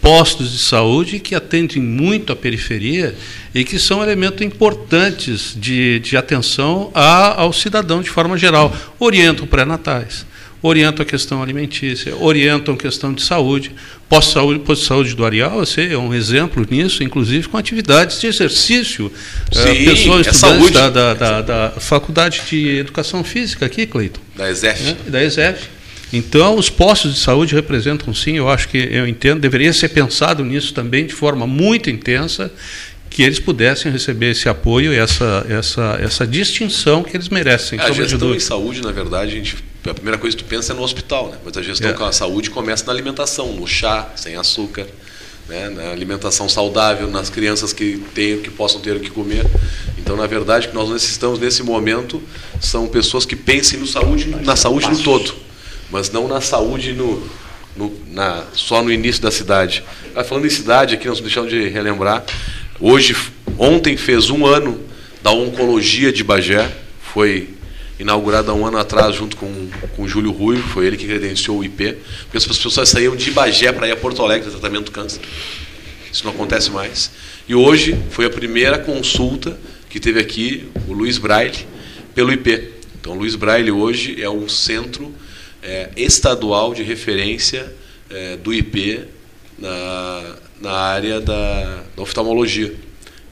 postos 0.00 0.52
de 0.52 0.58
saúde 0.58 1.18
que 1.18 1.34
atendem 1.34 1.82
muito 1.82 2.32
a 2.32 2.36
periferia 2.36 3.14
e 3.54 3.64
que 3.64 3.78
são 3.78 4.02
elementos 4.02 4.42
importantes 4.42 5.54
de, 5.56 5.98
de 6.00 6.16
atenção 6.16 6.90
a, 6.94 7.40
ao 7.40 7.52
cidadão 7.52 8.00
de 8.00 8.10
forma 8.10 8.36
geral. 8.36 8.74
Orientam 8.98 9.46
pré-natais, 9.46 10.24
orientam 10.62 11.02
a 11.02 11.06
questão 11.06 11.42
alimentícia, 11.42 12.14
orientam 12.16 12.74
a 12.74 12.76
questão 12.76 13.12
de 13.12 13.22
saúde. 13.22 13.72
Posto 14.08 14.28
de 14.28 14.34
saúde, 14.34 14.58
posto 14.60 14.80
de 14.82 14.86
saúde 14.88 15.14
do 15.14 15.24
Areal 15.24 15.62
é 15.76 15.96
um 15.98 16.14
exemplo 16.14 16.66
nisso, 16.68 17.02
inclusive 17.02 17.48
com 17.48 17.58
atividades 17.58 18.20
de 18.20 18.26
exercício. 18.26 19.12
Sim, 19.52 19.60
uh, 19.60 19.84
pessoas 19.84 20.26
é 20.26 20.30
estudantes 20.30 20.70
da, 20.70 20.88
da, 20.90 21.14
da, 21.14 21.42
da, 21.42 21.70
Faculdade 21.78 22.42
de 22.48 22.78
Educação 22.78 23.22
Física 23.22 23.66
aqui, 23.66 23.86
Cleiton. 23.86 24.20
Da 24.34 24.50
ESEF. 24.50 24.96
É, 25.06 25.10
da 25.10 25.22
ESEF. 25.22 25.77
Então, 26.12 26.56
os 26.56 26.70
postos 26.70 27.14
de 27.14 27.20
saúde 27.20 27.54
representam 27.54 28.14
sim, 28.14 28.36
eu 28.36 28.48
acho 28.48 28.68
que 28.68 28.78
eu 28.78 29.06
entendo, 29.06 29.40
deveria 29.40 29.72
ser 29.72 29.90
pensado 29.90 30.44
nisso 30.44 30.72
também 30.72 31.06
de 31.06 31.12
forma 31.12 31.46
muito 31.46 31.90
intensa, 31.90 32.50
que 33.10 33.22
eles 33.22 33.38
pudessem 33.38 33.90
receber 33.90 34.30
esse 34.30 34.48
apoio 34.48 34.92
e 34.92 34.96
essa, 34.96 35.44
essa, 35.48 35.98
essa 36.00 36.26
distinção 36.26 37.02
que 37.02 37.16
eles 37.16 37.28
merecem. 37.28 37.78
A 37.80 37.90
gestão 37.90 38.34
em 38.34 38.40
saúde, 38.40 38.82
na 38.82 38.92
verdade, 38.92 39.32
a, 39.32 39.34
gente, 39.34 39.56
a 39.86 39.94
primeira 39.94 40.18
coisa 40.18 40.36
que 40.36 40.42
tu 40.42 40.48
pensa 40.48 40.72
é 40.72 40.76
no 40.76 40.82
hospital, 40.82 41.30
né? 41.30 41.38
mas 41.44 41.56
a 41.56 41.62
gestão 41.62 41.90
é. 41.90 41.92
com 41.92 42.04
a 42.04 42.12
saúde 42.12 42.50
começa 42.50 42.84
na 42.86 42.92
alimentação, 42.92 43.52
no 43.52 43.66
chá, 43.66 44.10
sem 44.14 44.36
açúcar, 44.36 44.86
né? 45.48 45.68
na 45.68 45.90
alimentação 45.90 46.48
saudável, 46.48 47.10
nas 47.10 47.28
crianças 47.28 47.72
que, 47.72 48.02
tenham, 48.14 48.40
que 48.40 48.50
possam 48.50 48.80
ter 48.80 48.96
o 48.96 49.00
que 49.00 49.10
comer. 49.10 49.44
Então, 49.98 50.16
na 50.16 50.26
verdade, 50.26 50.66
o 50.66 50.70
que 50.70 50.76
nós 50.76 50.88
necessitamos 50.88 51.38
nesse 51.38 51.62
momento 51.62 52.22
são 52.60 52.86
pessoas 52.86 53.26
que 53.26 53.36
pensem 53.36 53.78
no 53.78 53.86
saúde, 53.86 54.28
na 54.28 54.56
saúde 54.56 54.88
no 54.88 54.98
todo 55.02 55.47
mas 55.90 56.10
não 56.10 56.28
na 56.28 56.40
saúde 56.40 56.92
no, 56.92 57.22
no, 57.76 57.92
na, 58.08 58.44
só 58.52 58.82
no 58.82 58.92
início 58.92 59.22
da 59.22 59.30
cidade. 59.30 59.84
Ah, 60.14 60.24
falando 60.24 60.46
em 60.46 60.50
cidade, 60.50 60.94
aqui 60.94 61.06
nós 61.06 61.20
deixamos 61.20 61.50
de 61.50 61.68
relembrar, 61.68 62.24
hoje, 62.80 63.16
ontem 63.58 63.96
fez 63.96 64.30
um 64.30 64.44
ano 64.46 64.80
da 65.22 65.30
oncologia 65.30 66.12
de 66.12 66.22
Bagé, 66.22 66.70
foi 67.14 67.50
inaugurada 67.98 68.54
um 68.54 68.64
ano 68.64 68.78
atrás 68.78 69.16
junto 69.16 69.36
com, 69.36 69.68
com 69.96 70.02
o 70.02 70.08
Júlio 70.08 70.30
Rui, 70.30 70.58
foi 70.58 70.86
ele 70.86 70.96
que 70.96 71.06
credenciou 71.06 71.58
o 71.58 71.64
IP, 71.64 71.96
porque 72.22 72.36
as 72.36 72.46
pessoas 72.46 72.88
saíam 72.88 73.16
de 73.16 73.30
Bagé 73.30 73.72
para 73.72 73.88
ir 73.88 73.92
a 73.92 73.96
Porto 73.96 74.22
Alegre 74.22 74.50
tratamento 74.50 74.86
do 74.86 74.92
câncer. 74.92 75.20
isso 76.12 76.24
não 76.24 76.32
acontece 76.32 76.70
mais. 76.70 77.10
E 77.48 77.54
hoje 77.54 77.98
foi 78.10 78.26
a 78.26 78.30
primeira 78.30 78.78
consulta 78.78 79.58
que 79.88 79.98
teve 79.98 80.20
aqui 80.20 80.68
o 80.86 80.92
Luiz 80.92 81.18
Braille 81.18 81.66
pelo 82.14 82.32
IP. 82.32 82.72
Então, 83.00 83.12
o 83.12 83.16
Luiz 83.16 83.34
Braille 83.34 83.70
hoje 83.70 84.22
é 84.22 84.28
um 84.28 84.48
centro 84.48 85.12
é, 85.62 85.88
estadual 85.96 86.74
de 86.74 86.82
referência 86.82 87.72
é, 88.10 88.36
do 88.36 88.52
IP 88.52 89.04
na, 89.58 90.36
na 90.60 90.72
área 90.72 91.20
da, 91.20 91.82
da 91.96 92.02
oftalmologia. 92.02 92.72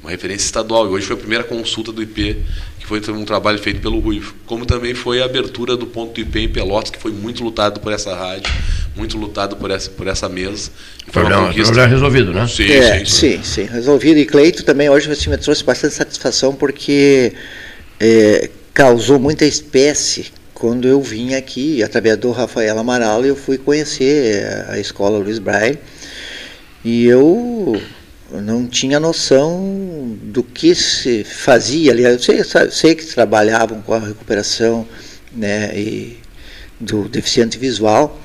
Uma 0.03 0.11
referência 0.11 0.45
estadual. 0.45 0.87
E 0.87 0.91
hoje 0.91 1.07
foi 1.07 1.17
a 1.17 1.19
primeira 1.19 1.45
consulta 1.45 1.93
do 1.93 2.03
IP 2.03 2.43
que 2.79 2.87
foi 2.87 3.01
um 3.13 3.25
trabalho 3.25 3.59
feito 3.59 3.81
pelo 3.81 3.99
Ruivo. 3.99 4.35
Como 4.47 4.65
também 4.65 4.95
foi 4.95 5.21
a 5.21 5.25
abertura 5.25 5.77
do 5.77 5.87
ponto 5.87 6.15
do 6.15 6.21
IP 6.21 6.39
em 6.39 6.49
Pelotas, 6.49 6.91
que 6.91 6.99
foi 6.99 7.11
muito 7.11 7.43
lutado 7.43 7.81
por 7.81 7.93
essa 7.93 8.15
rádio, 8.15 8.53
muito 8.95 9.19
lutado 9.19 9.57
por 9.57 9.71
essa, 9.73 9.91
por 9.91 10.07
essa 10.07 10.29
mesa. 10.29 10.71
Foi 11.09 11.25
problema, 11.25 11.53
problema 11.53 11.87
resolvido, 11.87 12.33
né? 12.33 12.47
Sim, 12.47 12.71
é, 12.71 13.05
sim, 13.05 13.07
sim, 13.07 13.43
sim, 13.43 13.65
resolvido. 13.65 14.21
E 14.21 14.25
Cleito 14.25 14.63
também 14.63 14.89
hoje 14.89 15.09
você 15.09 15.29
me 15.29 15.37
trouxe 15.37 15.65
bastante 15.65 15.95
satisfação 15.95 16.55
porque 16.55 17.33
é, 17.99 18.51
causou 18.73 19.19
muita 19.19 19.45
espécie 19.45 20.27
quando 20.59 20.89
eu 20.89 21.03
vim 21.03 21.35
aqui, 21.35 21.83
através 21.83 22.17
do 22.17 22.31
Rafael 22.31 22.79
Amaral, 22.79 23.23
eu 23.27 23.37
fui 23.37 23.59
conhecer 23.59 24.43
a 24.71 24.79
escola 24.79 25.19
Luiz 25.19 25.39
Braille 25.39 25.79
e 26.83 27.05
eu 27.05 27.79
não 28.33 28.67
tinha 28.67 28.99
noção 28.99 30.17
do 30.23 30.43
que 30.43 30.75
se 30.75 31.25
fazia 31.25 31.93
ali. 31.93 32.05
Eu 32.05 32.19
sei, 32.19 32.41
sei 32.71 32.95
que 32.95 33.05
trabalhavam 33.05 33.83
com 33.83 33.93
a 33.93 33.99
recuperação 33.99 34.89
né, 35.31 35.79
e 35.79 36.17
do 36.81 37.07
deficiente 37.07 37.59
visual, 37.59 38.19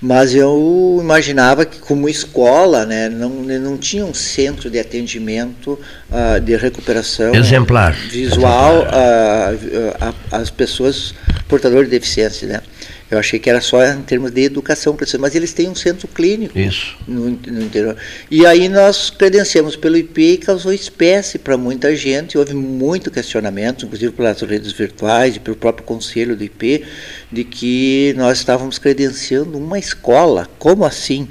mas 0.00 0.34
eu 0.34 0.98
imaginava 1.00 1.64
que 1.64 1.78
como 1.78 2.08
escola 2.08 2.84
né, 2.84 3.08
não, 3.08 3.30
não 3.30 3.78
tinha 3.78 4.04
um 4.04 4.14
centro 4.14 4.68
de 4.68 4.80
atendimento 4.80 5.78
uh, 6.10 6.40
de 6.40 6.56
recuperação 6.56 7.32
exemplar. 7.32 7.92
visual 8.10 8.86
às 10.32 10.50
pessoas 10.50 11.14
portadoras 11.48 11.86
de 11.86 11.90
deficiência. 11.90 12.48
Né? 12.48 12.60
Eu 13.10 13.18
achei 13.18 13.38
que 13.38 13.48
era 13.48 13.60
só 13.60 13.84
em 13.84 14.02
termos 14.02 14.32
de 14.32 14.42
educação, 14.42 14.96
mas 15.20 15.34
eles 15.34 15.52
têm 15.52 15.68
um 15.68 15.74
centro 15.74 16.08
clínico 16.08 16.58
Isso. 16.58 16.96
No, 17.06 17.30
no 17.30 17.62
interior. 17.62 17.96
E 18.30 18.44
aí 18.44 18.68
nós 18.68 19.10
credenciamos 19.10 19.76
pelo 19.76 19.96
IP 19.96 20.20
e 20.20 20.38
causou 20.38 20.72
espécie 20.72 21.38
para 21.38 21.56
muita 21.56 21.94
gente. 21.94 22.36
Houve 22.36 22.54
muito 22.54 23.10
questionamento, 23.10 23.86
inclusive 23.86 24.12
pelas 24.12 24.40
redes 24.40 24.72
virtuais 24.72 25.36
e 25.36 25.40
pelo 25.40 25.56
próprio 25.56 25.86
conselho 25.86 26.36
do 26.36 26.42
IP, 26.42 26.84
de 27.30 27.44
que 27.44 28.12
nós 28.16 28.38
estávamos 28.38 28.78
credenciando 28.78 29.56
uma 29.56 29.78
escola. 29.78 30.48
Como 30.58 30.84
assim? 30.84 31.28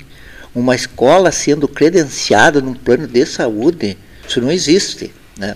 Uma 0.54 0.76
escola 0.76 1.32
sendo 1.32 1.68
credenciada 1.68 2.62
num 2.62 2.74
plano 2.74 3.06
de 3.06 3.26
saúde? 3.26 3.98
Isso 4.26 4.40
não 4.40 4.50
existe. 4.52 5.12
Né? 5.38 5.56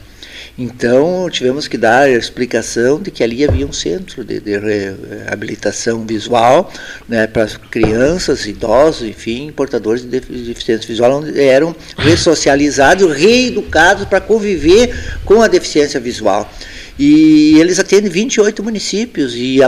Então, 0.62 1.30
tivemos 1.30 1.70
que 1.70 1.78
dar 1.78 2.02
a 2.02 2.10
explicação 2.10 3.02
de 3.02 3.10
que 3.10 3.24
ali 3.24 3.46
havia 3.46 3.66
um 3.66 3.72
centro 3.72 4.26
de, 4.26 4.42
de 4.42 4.58
reabilitação 4.58 6.06
visual 6.06 6.70
né, 7.08 7.28
para 7.28 7.48
crianças, 7.72 8.46
idosos, 8.46 9.08
enfim, 9.08 9.54
portadores 9.54 10.02
de 10.02 10.20
deficiência 10.20 10.86
visual, 10.86 11.14
onde 11.14 11.42
eram 11.42 11.74
ressocializados, 11.98 13.10
reeducados 13.16 14.04
para 14.04 14.20
conviver 14.20 14.94
com 15.24 15.42
a 15.42 15.48
deficiência 15.48 15.98
visual. 15.98 16.52
E 17.02 17.58
eles 17.58 17.80
atendem 17.80 18.12
28 18.12 18.62
municípios 18.62 19.34
e 19.34 19.60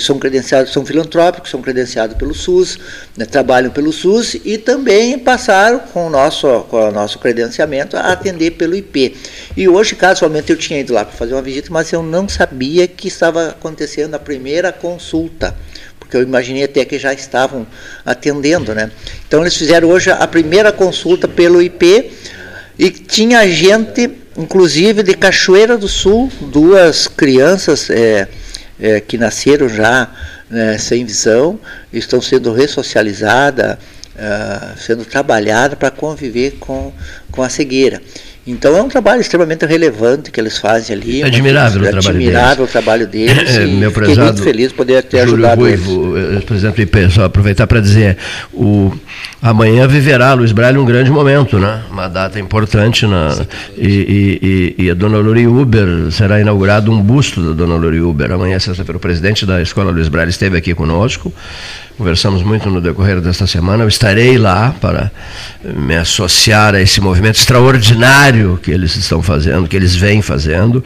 são 0.00 0.18
credenciados, 0.18 0.72
são 0.72 0.84
filantrópicos, 0.84 1.48
são 1.48 1.62
credenciados 1.62 2.16
pelo 2.16 2.34
SUS, 2.34 2.76
né, 3.16 3.24
trabalham 3.24 3.70
pelo 3.70 3.92
SUS 3.92 4.34
e 4.44 4.58
também 4.58 5.16
passaram 5.16 5.78
com 5.78 6.08
o 6.08 6.10
nosso, 6.10 6.48
com 6.68 6.88
o 6.88 6.90
nosso 6.90 7.20
credenciamento 7.20 7.96
a 7.96 8.10
atender 8.10 8.50
pelo 8.52 8.74
IP. 8.74 9.16
E 9.56 9.68
hoje, 9.68 9.94
casualmente, 9.94 10.50
eu 10.50 10.56
tinha 10.56 10.80
ido 10.80 10.92
lá 10.92 11.04
para 11.04 11.14
fazer 11.16 11.34
uma 11.34 11.42
visita, 11.42 11.68
mas 11.70 11.92
eu 11.92 12.02
não 12.02 12.28
sabia 12.28 12.88
que 12.88 13.06
estava 13.06 13.50
acontecendo 13.50 14.16
a 14.16 14.18
primeira 14.18 14.72
consulta 14.72 15.54
porque 16.00 16.16
eu 16.16 16.22
imaginei 16.22 16.64
até 16.64 16.84
que 16.84 16.98
já 16.98 17.14
estavam 17.14 17.66
atendendo, 18.04 18.74
né? 18.74 18.90
Então 19.26 19.40
eles 19.40 19.56
fizeram 19.56 19.88
hoje 19.88 20.10
a 20.10 20.26
primeira 20.26 20.70
consulta 20.70 21.26
pelo 21.26 21.62
IP 21.62 22.10
e 22.78 22.90
tinha 22.90 23.46
gente 23.48 24.22
inclusive 24.36 25.02
de 25.02 25.14
Cachoeira 25.14 25.76
do 25.76 25.88
Sul, 25.88 26.30
duas 26.40 27.06
crianças 27.06 27.90
é, 27.90 28.28
é, 28.80 29.00
que 29.00 29.18
nasceram 29.18 29.68
já 29.68 30.10
né, 30.50 30.78
sem 30.78 31.04
visão, 31.04 31.58
estão 31.92 32.20
sendo 32.20 32.52
ressocializadas, 32.52 33.74
uh, 33.74 34.78
sendo 34.78 35.04
trabalhadas 35.04 35.78
para 35.78 35.90
conviver 35.90 36.52
com, 36.60 36.92
com 37.30 37.42
a 37.42 37.48
cegueira. 37.48 38.02
Então 38.44 38.76
é 38.76 38.82
um 38.82 38.88
trabalho 38.88 39.20
extremamente 39.20 39.64
relevante 39.64 40.30
que 40.32 40.40
eles 40.40 40.58
fazem 40.58 40.96
ali. 40.96 41.22
Admirável 41.22 41.80
o 41.80 41.90
trabalho 41.90 42.08
admirável 42.08 42.56
deles. 42.56 42.68
o 42.68 42.72
trabalho 42.72 43.06
deles. 43.06 43.52
É, 43.52 43.66
meu 43.66 43.92
prezado, 43.92 44.32
muito 44.32 44.42
feliz 44.42 44.72
poder 44.72 45.02
ter 45.02 45.26
Júlio 45.26 45.46
ajudado 45.46 45.60
Ruivo, 45.60 46.16
eles. 46.16 46.38
Eh, 46.38 46.40
por 46.40 46.56
exemplo, 46.56 46.84
só 47.10 47.24
aproveitar 47.24 47.66
para 47.66 47.80
dizer, 47.80 48.16
o, 48.52 48.92
amanhã 49.40 49.86
viverá 49.86 50.32
Luiz 50.32 50.52
Braille 50.52 50.78
um 50.78 50.84
grande 50.84 51.10
momento, 51.10 51.58
né? 51.58 51.82
uma 51.90 52.08
data 52.08 52.40
importante. 52.40 53.06
Na, 53.06 53.44
e, 53.76 54.74
e, 54.78 54.84
e, 54.84 54.90
a 54.90 54.94
dona 54.94 55.18
Lori 55.18 55.46
Uber 55.46 56.10
será 56.10 56.40
inaugurado 56.40 56.90
um 56.90 57.00
busto 57.00 57.40
da 57.42 57.52
dona 57.52 57.76
Lori 57.76 58.00
Uber. 58.00 58.32
Amanhã, 58.32 58.58
sexta-feira, 58.58 58.96
o 58.96 59.00
presidente 59.00 59.44
da 59.44 59.60
Escola 59.60 59.90
Luiz 59.90 60.08
Braille 60.08 60.30
esteve 60.30 60.56
aqui 60.56 60.74
conosco 60.74 61.32
conversamos 62.02 62.42
muito 62.42 62.68
no 62.68 62.80
decorrer 62.80 63.20
desta 63.20 63.46
semana. 63.46 63.84
Eu 63.84 63.88
estarei 63.88 64.36
lá 64.36 64.74
para 64.80 65.12
me 65.62 65.96
associar 65.96 66.74
a 66.74 66.80
esse 66.80 67.00
movimento 67.00 67.36
extraordinário 67.36 68.58
que 68.60 68.72
eles 68.72 68.96
estão 68.96 69.22
fazendo, 69.22 69.68
que 69.68 69.76
eles 69.76 69.94
vêm 69.94 70.20
fazendo. 70.20 70.84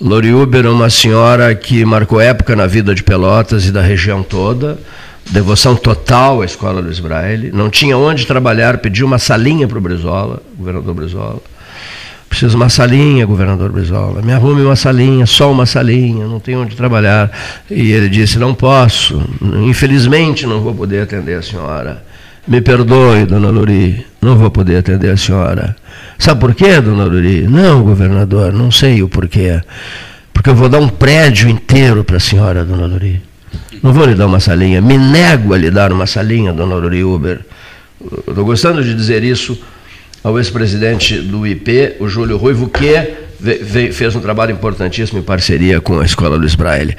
Lori 0.00 0.32
Uber 0.32 0.64
é 0.64 0.68
uma 0.68 0.88
senhora 0.88 1.52
que 1.52 1.84
marcou 1.84 2.20
época 2.20 2.54
na 2.54 2.68
vida 2.68 2.94
de 2.94 3.02
Pelotas 3.02 3.66
e 3.66 3.72
da 3.72 3.82
região 3.82 4.22
toda. 4.22 4.78
Devoção 5.28 5.74
total 5.74 6.42
à 6.42 6.44
escola 6.44 6.80
Luiz 6.80 7.00
Braille. 7.00 7.50
Não 7.52 7.68
tinha 7.68 7.98
onde 7.98 8.24
trabalhar, 8.24 8.78
pediu 8.78 9.04
uma 9.04 9.18
salinha 9.18 9.66
para 9.66 9.78
o 9.78 9.80
Brizola, 9.80 10.40
governador 10.56 10.94
Brizola 10.94 11.42
Preciso 12.32 12.56
uma 12.56 12.70
salinha, 12.70 13.26
governador 13.26 13.70
Brizola. 13.70 14.22
Me 14.22 14.32
arrume 14.32 14.62
uma 14.62 14.74
salinha, 14.74 15.26
só 15.26 15.52
uma 15.52 15.66
salinha, 15.66 16.26
não 16.26 16.40
tenho 16.40 16.62
onde 16.62 16.74
trabalhar. 16.74 17.30
E 17.70 17.92
ele 17.92 18.08
disse: 18.08 18.38
Não 18.38 18.54
posso, 18.54 19.22
infelizmente 19.66 20.46
não 20.46 20.62
vou 20.62 20.74
poder 20.74 21.02
atender 21.02 21.34
a 21.34 21.42
senhora. 21.42 22.02
Me 22.48 22.62
perdoe, 22.62 23.26
dona 23.26 23.50
Luri, 23.50 24.06
não 24.22 24.34
vou 24.34 24.50
poder 24.50 24.78
atender 24.78 25.10
a 25.10 25.16
senhora. 25.18 25.76
Sabe 26.18 26.40
por 26.40 26.54
quê, 26.54 26.80
dona 26.80 27.04
Luri? 27.04 27.42
Não, 27.42 27.82
governador, 27.82 28.50
não 28.50 28.70
sei 28.70 29.02
o 29.02 29.10
porquê. 29.10 29.60
Porque 30.32 30.48
eu 30.48 30.54
vou 30.54 30.70
dar 30.70 30.78
um 30.78 30.88
prédio 30.88 31.50
inteiro 31.50 32.02
para 32.02 32.16
a 32.16 32.20
senhora, 32.20 32.64
dona 32.64 32.86
Luri. 32.86 33.20
Não 33.82 33.92
vou 33.92 34.06
lhe 34.06 34.14
dar 34.14 34.26
uma 34.26 34.40
salinha. 34.40 34.80
Me 34.80 34.96
nego 34.96 35.52
a 35.52 35.58
lhe 35.58 35.70
dar 35.70 35.92
uma 35.92 36.06
salinha, 36.06 36.50
dona 36.50 36.76
Luri 36.76 37.04
Uber. 37.04 37.40
Estou 38.26 38.46
gostando 38.46 38.82
de 38.82 38.94
dizer 38.94 39.22
isso 39.22 39.62
ao 40.22 40.38
ex-presidente 40.38 41.18
do 41.18 41.46
IP, 41.46 41.96
o 41.98 42.08
Júlio 42.08 42.36
Ruivo, 42.36 42.68
que 42.68 43.92
fez 43.92 44.14
um 44.14 44.20
trabalho 44.20 44.52
importantíssimo 44.52 45.18
em 45.18 45.22
parceria 45.22 45.80
com 45.80 45.98
a 45.98 46.04
Escola 46.04 46.36
Luiz 46.36 46.54
Braille. 46.54 46.96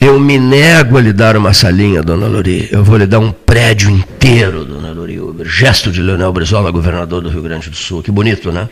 Eu 0.00 0.20
me 0.20 0.38
nego 0.38 0.96
a 0.96 1.00
lhe 1.00 1.12
dar 1.12 1.36
uma 1.36 1.52
salinha, 1.52 2.02
dona 2.02 2.26
Lori. 2.26 2.68
Eu 2.70 2.84
vou 2.84 2.96
lhe 2.96 3.06
dar 3.06 3.18
um 3.18 3.32
prédio 3.32 3.90
inteiro, 3.90 4.64
dona 4.64 4.92
Lori 4.92 5.18
Uber. 5.18 5.46
Gesto 5.48 5.90
de 5.90 6.00
Leonel 6.00 6.32
Brizola, 6.32 6.70
governador 6.70 7.20
do 7.20 7.28
Rio 7.28 7.42
Grande 7.42 7.68
do 7.68 7.76
Sul. 7.76 8.02
Que 8.02 8.10
bonito, 8.10 8.52
né? 8.52 8.68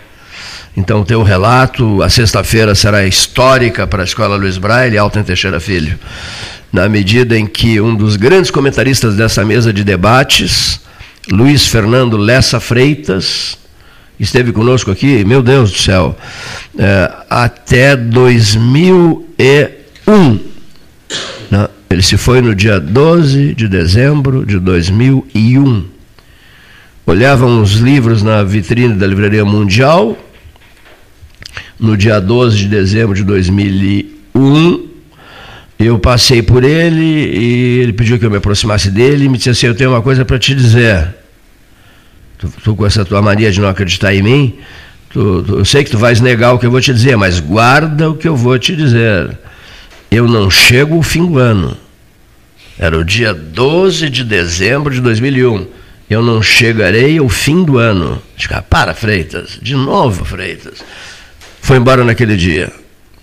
Então, 0.77 1.03
teu 1.03 1.23
relato, 1.23 2.03
a 2.03 2.09
sexta-feira 2.11 2.75
será 2.75 3.05
histórica 3.07 3.87
para 3.87 4.03
a 4.03 4.05
Escola 4.05 4.37
Luiz 4.37 4.59
Braille, 4.59 4.99
Alten 4.99 5.25
Teixeira 5.25 5.59
Filho. 5.59 5.99
Na 6.71 6.89
medida 6.89 7.37
em 7.37 7.47
que 7.47 7.81
um 7.81 7.95
dos 7.95 8.17
grandes 8.17 8.51
comentaristas 8.51 9.17
dessa 9.17 9.45
mesa 9.45 9.73
de 9.73 9.83
debates, 9.83 10.81
Luiz 11.31 11.67
Fernando 11.67 12.17
Lessa 12.17 12.59
Freitas, 12.61 13.59
esteve 14.19 14.53
conosco 14.53 14.91
aqui, 14.93 15.25
meu 15.25 15.43
Deus 15.43 15.73
do 15.73 15.79
céu, 15.79 16.17
é, 16.79 17.13
até 17.29 17.97
2001. 17.97 20.41
Né? 21.51 21.69
Ele 21.91 22.03
se 22.03 22.17
foi 22.17 22.41
no 22.41 22.55
dia 22.55 22.79
12 22.79 23.55
de 23.55 23.67
dezembro 23.67 24.47
de 24.47 24.61
2001. 24.61 25.85
Olhavam 27.05 27.61
os 27.61 27.73
livros 27.73 28.23
na 28.23 28.45
vitrine 28.45 28.95
da 28.95 29.07
Livraria 29.07 29.45
Mundial, 29.45 30.17
no 31.79 31.95
dia 31.97 32.21
12 32.21 32.57
de 32.57 32.69
dezembro 32.69 33.17
de 33.17 33.25
2001, 33.25 34.86
eu 35.79 35.99
passei 35.99 36.43
por 36.43 36.65
ele 36.65 37.03
e 37.03 37.81
ele 37.81 37.93
pediu 37.93 38.19
que 38.19 38.25
eu 38.25 38.31
me 38.31 38.39
aproximasse 38.39 38.91
dele 38.91 39.27
e 39.27 39.29
me 39.29 39.37
disse 39.37 39.51
assim: 39.51 39.67
Eu 39.67 39.75
tenho 39.75 39.91
uma 39.91 40.03
coisa 40.03 40.25
para 40.25 40.39
te 40.39 40.55
dizer. 40.55 41.15
Tu, 42.39 42.53
tu, 42.63 42.77
com 42.77 42.87
essa 42.87 43.05
tua 43.05 43.21
mania 43.21 43.51
de 43.51 43.61
não 43.61 43.69
acreditar 43.69 44.15
em 44.15 44.23
mim, 44.23 44.59
tu, 45.11 45.43
tu, 45.43 45.59
eu 45.59 45.65
sei 45.65 45.85
que 45.85 45.91
tu 45.91 45.99
vais 45.99 46.21
negar 46.21 46.53
o 46.53 46.59
que 46.59 46.67
eu 46.67 46.71
vou 46.71 46.81
te 46.81 46.93
dizer, 46.93 47.17
mas 47.17 47.41
guarda 47.41 48.11
o 48.11 48.15
que 48.15 48.29
eu 48.29 48.37
vou 48.37 48.59
te 48.59 48.75
dizer. 48.75 49.37
Eu 50.11 50.27
não 50.27 50.51
chego 50.51 50.99
o 50.99 51.03
fim 51.03 51.27
do 51.27 51.39
ano. 51.39 51.77
Era 52.79 52.97
o 52.99 53.05
dia 53.05 53.33
12 53.33 54.11
de 54.11 54.25
dezembro 54.25 54.93
de 54.93 55.01
2001. 55.01 55.67
eu 56.09 56.23
não 56.23 56.43
chegarei 56.43 57.19
ao 57.19 57.29
fim 57.29 57.65
do 57.65 57.79
ano. 57.79 58.23
Ah, 58.51 58.63
para, 58.63 58.95
Freitas, 58.95 59.59
de 59.61 59.75
novo, 59.75 60.25
Freitas. 60.25 60.85
Foi 61.61 61.79
embora 61.79 62.05
naquele 62.05 62.37
dia, 62.37 62.73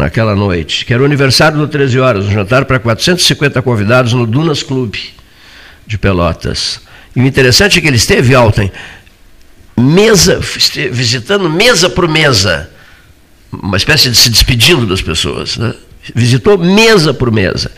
naquela 0.03 0.35
noite, 0.35 0.85
que 0.85 0.93
era 0.93 1.01
o 1.01 1.05
aniversário 1.05 1.57
do 1.57 1.67
13 1.67 1.99
horas, 1.99 2.25
um 2.25 2.31
jantar 2.31 2.65
para 2.65 2.77
450 2.77 3.61
convidados 3.61 4.11
no 4.11 4.27
Dunas 4.27 4.61
Clube 4.61 4.99
de 5.87 5.97
Pelotas. 5.97 6.81
E 7.15 7.21
o 7.21 7.25
interessante 7.25 7.79
é 7.79 7.81
que 7.81 7.87
ele 7.87 7.95
esteve, 7.95 8.35
Alten, 8.35 8.69
mesa, 9.77 10.41
visitando 10.91 11.49
mesa 11.49 11.89
por 11.89 12.07
mesa, 12.09 12.69
uma 13.51 13.77
espécie 13.77 14.09
de 14.09 14.17
se 14.17 14.29
despedindo 14.29 14.85
das 14.85 15.01
pessoas, 15.01 15.57
né? 15.57 15.73
Visitou 16.13 16.57
mesa 16.57 17.13
por 17.13 17.31
mesa. 17.31 17.71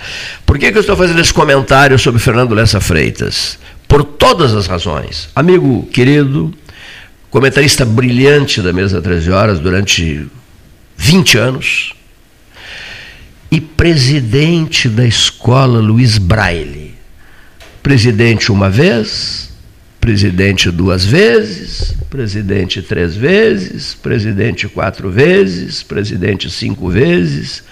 Por 0.48 0.58
que, 0.58 0.72
que 0.72 0.78
eu 0.80 0.82
estou 0.82 0.96
fazendo 0.96 1.22
esse 1.22 1.32
comentário 1.32 2.00
sobre 2.00 2.20
Fernando 2.20 2.56
Lessa 2.56 2.82
Freitas? 2.82 3.60
Por 3.88 4.04
todas 4.04 4.56
as 4.56 4.66
razões. 4.66 5.30
Amigo 5.36 5.86
querido, 5.94 6.52
comentarista 7.30 7.86
brilhante 7.86 8.64
da 8.64 8.74
mesa 8.74 9.00
13 9.00 9.30
horas 9.30 9.60
durante 9.60 10.26
20 10.98 11.38
anos, 11.38 11.94
e 13.56 13.62
presidente 13.62 14.90
da 14.90 15.08
escola 15.08 15.80
Luiz 15.80 16.18
Braille. 16.18 16.94
Presidente 17.82 18.52
uma 18.52 18.70
vez, 18.70 19.50
presidente 20.02 20.70
duas 20.70 21.06
vezes, 21.06 21.96
presidente 22.10 22.82
três 22.82 23.16
vezes, 23.16 23.94
presidente 23.96 24.68
quatro 24.68 25.10
vezes, 25.10 25.82
presidente 25.82 26.50
cinco 26.50 26.90
vezes, 26.90 27.64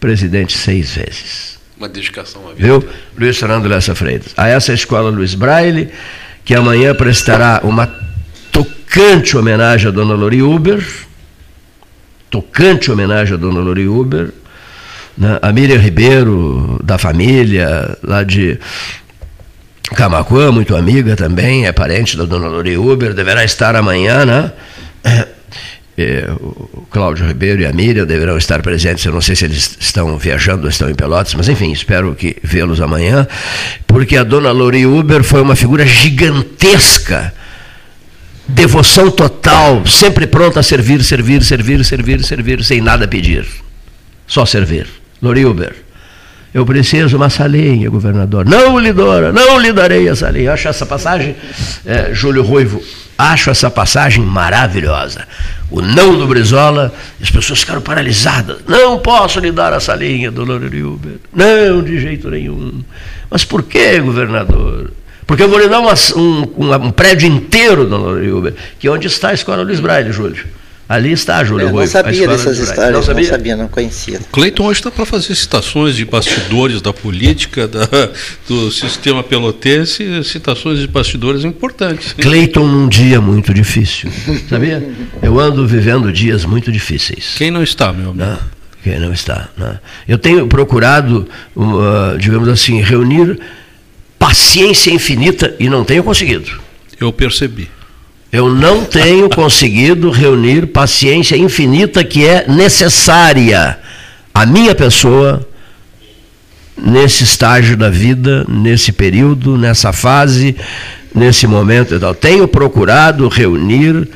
presidente 0.00 0.58
seis 0.58 0.96
vezes. 0.96 1.56
Uma 1.76 1.88
dedicação 1.88 2.42
à 2.48 2.54
vida. 2.54 2.66
Viu? 2.66 2.88
Luiz 3.16 3.38
Fernando 3.38 3.68
Lessa 3.68 3.94
Freitas. 3.94 4.32
A 4.36 4.48
essa 4.48 4.72
escola 4.72 5.08
Luiz 5.08 5.36
Braille, 5.36 5.88
que 6.44 6.52
amanhã 6.52 6.96
prestará 6.96 7.60
uma 7.62 7.86
tocante 8.50 9.36
homenagem 9.36 9.86
a 9.86 9.92
Dona 9.92 10.14
Lori 10.14 10.42
Uber, 10.42 10.84
tocante 12.28 12.90
homenagem 12.90 13.34
a 13.34 13.36
Dona 13.36 13.60
Lori 13.60 13.86
Uber, 13.86 14.32
né? 15.18 15.38
a 15.42 15.52
Miriam 15.52 15.78
Ribeiro, 15.78 16.80
da 16.82 16.96
família, 16.96 17.98
lá 18.02 18.22
de 18.22 18.58
Camacuã, 19.94 20.52
muito 20.52 20.76
amiga 20.76 21.16
também, 21.16 21.66
é 21.66 21.72
parente 21.72 22.16
da 22.16 22.24
Dona 22.24 22.46
Lori 22.46 22.78
Uber, 22.78 23.12
deverá 23.12 23.42
estar 23.42 23.74
amanhã, 23.74 24.24
né? 24.24 24.52
É, 26.00 26.30
o 26.30 26.86
Cláudio 26.88 27.26
Ribeiro 27.26 27.60
e 27.60 27.66
a 27.66 27.72
Miriam 27.72 28.06
deverão 28.06 28.38
estar 28.38 28.62
presentes. 28.62 29.04
Eu 29.04 29.12
não 29.12 29.20
sei 29.20 29.34
se 29.34 29.46
eles 29.46 29.76
estão 29.80 30.16
viajando 30.16 30.62
ou 30.62 30.68
estão 30.68 30.88
em 30.88 30.94
Pelotas, 30.94 31.34
mas 31.34 31.48
enfim, 31.48 31.72
espero 31.72 32.14
que 32.14 32.36
vê-los 32.40 32.80
amanhã, 32.80 33.26
porque 33.84 34.16
a 34.16 34.22
dona 34.22 34.52
Lori 34.52 34.86
Uber 34.86 35.24
foi 35.24 35.42
uma 35.42 35.56
figura 35.56 35.84
gigantesca. 35.84 37.34
Devoção 38.46 39.10
total, 39.10 39.84
sempre 39.88 40.28
pronta 40.28 40.60
a 40.60 40.62
servir, 40.62 41.02
servir, 41.02 41.42
servir, 41.42 41.84
servir, 41.84 42.22
servir, 42.22 42.62
sem 42.62 42.80
nada 42.80 43.08
pedir. 43.08 43.44
Só 44.24 44.46
servir. 44.46 44.86
Lori 45.20 45.44
Uber. 45.44 45.74
Eu 46.52 46.64
preciso 46.64 47.16
uma 47.16 47.28
salinha, 47.28 47.90
governador. 47.90 48.46
Não 48.46 48.78
lhe 48.78 48.92
dou, 48.92 49.32
não 49.32 49.58
lhe 49.58 49.72
darei 49.72 50.08
a 50.08 50.16
salinha. 50.16 50.52
Acho 50.52 50.68
essa 50.68 50.86
passagem, 50.86 51.36
é, 51.84 52.14
Júlio 52.14 52.42
Ruivo, 52.42 52.82
acho 53.18 53.50
essa 53.50 53.70
passagem 53.70 54.24
maravilhosa. 54.24 55.26
O 55.70 55.82
não 55.82 56.16
do 56.16 56.26
Brizola, 56.26 56.92
as 57.20 57.30
pessoas 57.30 57.60
ficaram 57.60 57.82
paralisadas. 57.82 58.58
Não 58.66 58.98
posso 58.98 59.38
lhe 59.40 59.52
dar 59.52 59.74
a 59.74 59.80
salinha, 59.80 60.30
dona 60.30 60.54
Uber. 60.54 61.18
Não, 61.34 61.82
de 61.82 62.00
jeito 62.00 62.30
nenhum. 62.30 62.82
Mas 63.30 63.44
por 63.44 63.62
que, 63.62 64.00
governador? 64.00 64.90
Porque 65.26 65.42
eu 65.42 65.48
vou 65.48 65.58
lhe 65.58 65.68
dar 65.68 65.80
uma, 65.80 65.92
um, 66.16 66.86
um, 66.86 66.90
prédio 66.90 67.28
inteiro, 67.28 67.84
dona 67.84 68.18
Uber, 68.34 68.54
que 68.78 68.86
é 68.86 68.90
onde 68.90 69.06
está 69.06 69.28
a 69.28 69.34
escola 69.34 69.62
Luiz 69.62 69.80
Braille, 69.80 70.10
Júlio. 70.10 70.46
Ali 70.88 71.12
está, 71.12 71.44
Júlio 71.44 71.68
Eu 71.68 71.72
não 71.72 71.86
sabia 71.86 72.26
dessas 72.26 72.58
histórias, 72.58 72.94
não 72.94 73.02
sabia? 73.02 73.22
não 73.22 73.30
sabia, 73.30 73.56
não 73.56 73.68
conhecia. 73.68 74.20
Cleiton 74.32 74.64
hoje 74.64 74.80
está 74.80 74.90
para 74.90 75.04
fazer 75.04 75.34
citações 75.34 75.94
de 75.94 76.04
bastidores 76.06 76.80
da 76.80 76.94
política, 76.94 77.68
da, 77.68 77.86
do 78.48 78.70
sistema 78.72 79.22
pelotense, 79.22 80.24
citações 80.24 80.78
de 80.78 80.86
bastidores 80.86 81.44
importantes. 81.44 82.14
Cleiton 82.14 82.66
num 82.66 82.88
dia 82.88 83.20
muito 83.20 83.52
difícil, 83.52 84.10
sabia? 84.48 84.82
Eu 85.20 85.38
ando 85.38 85.66
vivendo 85.66 86.10
dias 86.10 86.46
muito 86.46 86.72
difíceis. 86.72 87.34
Quem 87.36 87.50
não 87.50 87.62
está, 87.62 87.92
meu 87.92 88.10
amigo? 88.10 88.24
Não, 88.24 88.38
quem 88.82 88.98
não 88.98 89.12
está. 89.12 89.50
Não. 89.58 89.78
Eu 90.08 90.16
tenho 90.16 90.46
procurado, 90.46 91.28
uh, 91.54 92.16
digamos 92.18 92.48
assim, 92.48 92.80
reunir 92.80 93.38
paciência 94.18 94.90
infinita 94.90 95.54
e 95.60 95.68
não 95.68 95.84
tenho 95.84 96.02
conseguido. 96.02 96.50
Eu 96.98 97.12
percebi. 97.12 97.68
Eu 98.30 98.54
não 98.54 98.84
tenho 98.84 99.28
conseguido 99.30 100.10
reunir 100.10 100.66
paciência 100.66 101.34
infinita 101.36 102.04
que 102.04 102.26
é 102.26 102.46
necessária 102.46 103.78
à 104.34 104.44
minha 104.44 104.74
pessoa 104.74 105.46
nesse 106.76 107.24
estágio 107.24 107.76
da 107.76 107.88
vida, 107.88 108.44
nesse 108.46 108.92
período, 108.92 109.56
nessa 109.56 109.92
fase, 109.92 110.54
nesse 111.14 111.46
momento 111.46 111.94
e 111.94 111.98
tal. 111.98 112.14
Tenho 112.14 112.46
procurado 112.46 113.28
reunir 113.28 114.08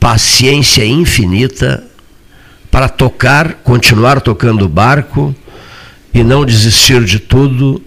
paciência 0.00 0.84
infinita 0.84 1.84
para 2.70 2.88
tocar, 2.88 3.54
continuar 3.62 4.20
tocando 4.20 4.64
o 4.64 4.68
barco 4.68 5.34
e 6.12 6.24
não 6.24 6.44
desistir 6.44 7.04
de 7.04 7.18
tudo 7.18 7.82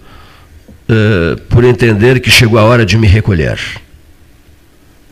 uh, 0.88 1.42
por 1.50 1.64
entender 1.64 2.20
que 2.20 2.30
chegou 2.30 2.60
a 2.60 2.64
hora 2.64 2.86
de 2.86 2.98
me 2.98 3.08
recolher. 3.08 3.60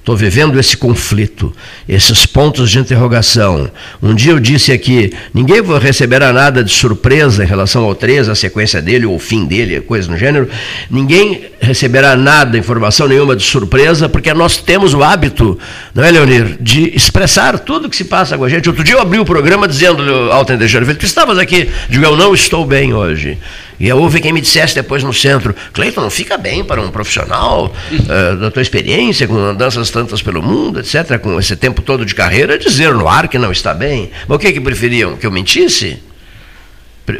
Estou 0.05 0.15
vivendo 0.15 0.59
esse 0.59 0.77
conflito, 0.77 1.51
esses 1.89 2.27
pontos 2.27 2.69
de 2.69 2.77
interrogação. 2.77 3.71
Um 4.03 4.13
dia 4.13 4.33
eu 4.33 4.39
disse 4.39 4.71
aqui: 4.71 5.11
ninguém 5.33 5.63
receberá 5.81 6.31
nada 6.31 6.63
de 6.63 6.71
surpresa 6.71 7.43
em 7.43 7.47
relação 7.47 7.83
ao 7.83 7.95
3, 7.95 8.29
a 8.29 8.35
sequência 8.35 8.79
dele, 8.83 9.07
ou 9.07 9.15
o 9.15 9.19
fim 9.19 9.47
dele, 9.47 9.81
coisa 9.81 10.07
no 10.11 10.15
gênero. 10.15 10.47
Ninguém 10.91 11.45
receberá 11.59 12.15
nada, 12.15 12.55
informação 12.55 13.07
nenhuma 13.07 13.35
de 13.35 13.41
surpresa, 13.41 14.07
porque 14.07 14.31
nós 14.31 14.57
temos 14.57 14.93
o 14.93 15.01
hábito, 15.01 15.57
não 15.95 16.03
é, 16.03 16.11
Leonir, 16.11 16.55
de 16.61 16.95
expressar 16.95 17.57
tudo 17.57 17.89
que 17.89 17.95
se 17.95 18.05
passa 18.05 18.37
com 18.37 18.43
a 18.43 18.49
gente. 18.49 18.69
Outro 18.69 18.83
dia 18.83 18.93
eu 18.93 19.01
abri 19.01 19.17
o 19.17 19.25
programa 19.25 19.67
dizendo, 19.67 20.03
Alten 20.31 20.57
Deixando, 20.57 20.93
tu 20.93 21.05
estavas 21.07 21.39
aqui, 21.39 21.67
digo, 21.89 22.05
eu 22.05 22.15
não 22.15 22.31
estou 22.35 22.63
bem 22.63 22.93
hoje. 22.93 23.39
E 23.79 23.91
houve 23.91 24.21
quem 24.21 24.31
me 24.31 24.41
dissesse 24.41 24.75
depois 24.75 25.03
no 25.03 25.13
centro, 25.13 25.55
Cleiton, 25.73 26.01
não 26.01 26.09
fica 26.09 26.37
bem 26.37 26.63
para 26.63 26.81
um 26.81 26.89
profissional 26.89 27.73
uh, 27.91 28.35
da 28.39 28.49
tua 28.49 28.61
experiência, 28.61 29.27
com 29.27 29.37
andanças 29.37 29.89
tantas 29.89 30.21
pelo 30.21 30.41
mundo, 30.41 30.79
etc., 30.79 31.19
com 31.19 31.39
esse 31.39 31.55
tempo 31.55 31.81
todo 31.81 32.05
de 32.05 32.15
carreira, 32.15 32.57
dizer 32.57 32.93
no 32.93 33.07
ar 33.07 33.27
que 33.27 33.37
não 33.37 33.51
está 33.51 33.73
bem. 33.73 34.11
Mas 34.27 34.35
o 34.37 34.39
que, 34.39 34.53
que 34.53 34.61
preferiam? 34.61 35.17
Que 35.17 35.25
eu 35.25 35.31
mentisse? 35.31 35.99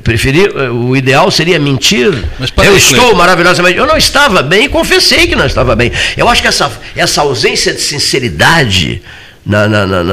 Preferir, 0.03 0.51
eh, 0.55 0.69
o 0.71 0.95
ideal 0.95 1.29
seria 1.29 1.59
mentir. 1.59 2.07
eu 2.07 2.63
aí, 2.63 2.77
estou 2.77 2.97
Cleiton. 2.97 3.15
maravilhosamente. 3.15 3.77
Eu 3.77 3.85
não 3.85 3.95
estava 3.95 4.41
bem 4.41 4.65
e 4.65 4.69
confessei 4.69 5.27
que 5.27 5.35
não 5.35 5.45
estava 5.45 5.75
bem. 5.75 5.91
Eu 6.17 6.27
acho 6.27 6.41
que 6.41 6.47
essa, 6.47 6.71
essa 6.95 7.21
ausência 7.21 7.71
de 7.71 7.81
sinceridade 7.81 9.03
na, 9.45 9.67
na, 9.67 9.85
na, 9.85 10.03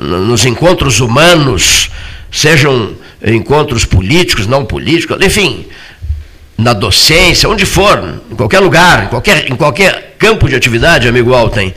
nos 0.00 0.46
encontros 0.46 1.00
humanos, 1.00 1.90
sejam 2.30 2.94
encontros 3.24 3.84
políticos, 3.84 4.46
não 4.46 4.64
políticos, 4.64 5.18
enfim, 5.24 5.66
na 6.56 6.72
docência, 6.72 7.48
onde 7.48 7.66
for, 7.66 8.22
em 8.30 8.34
qualquer 8.34 8.60
lugar, 8.60 9.04
em 9.04 9.08
qualquer, 9.08 9.50
em 9.50 9.56
qualquer 9.56 10.16
campo 10.18 10.48
de 10.48 10.56
atividade, 10.56 11.06
amigo 11.06 11.34
Alten, 11.34 11.74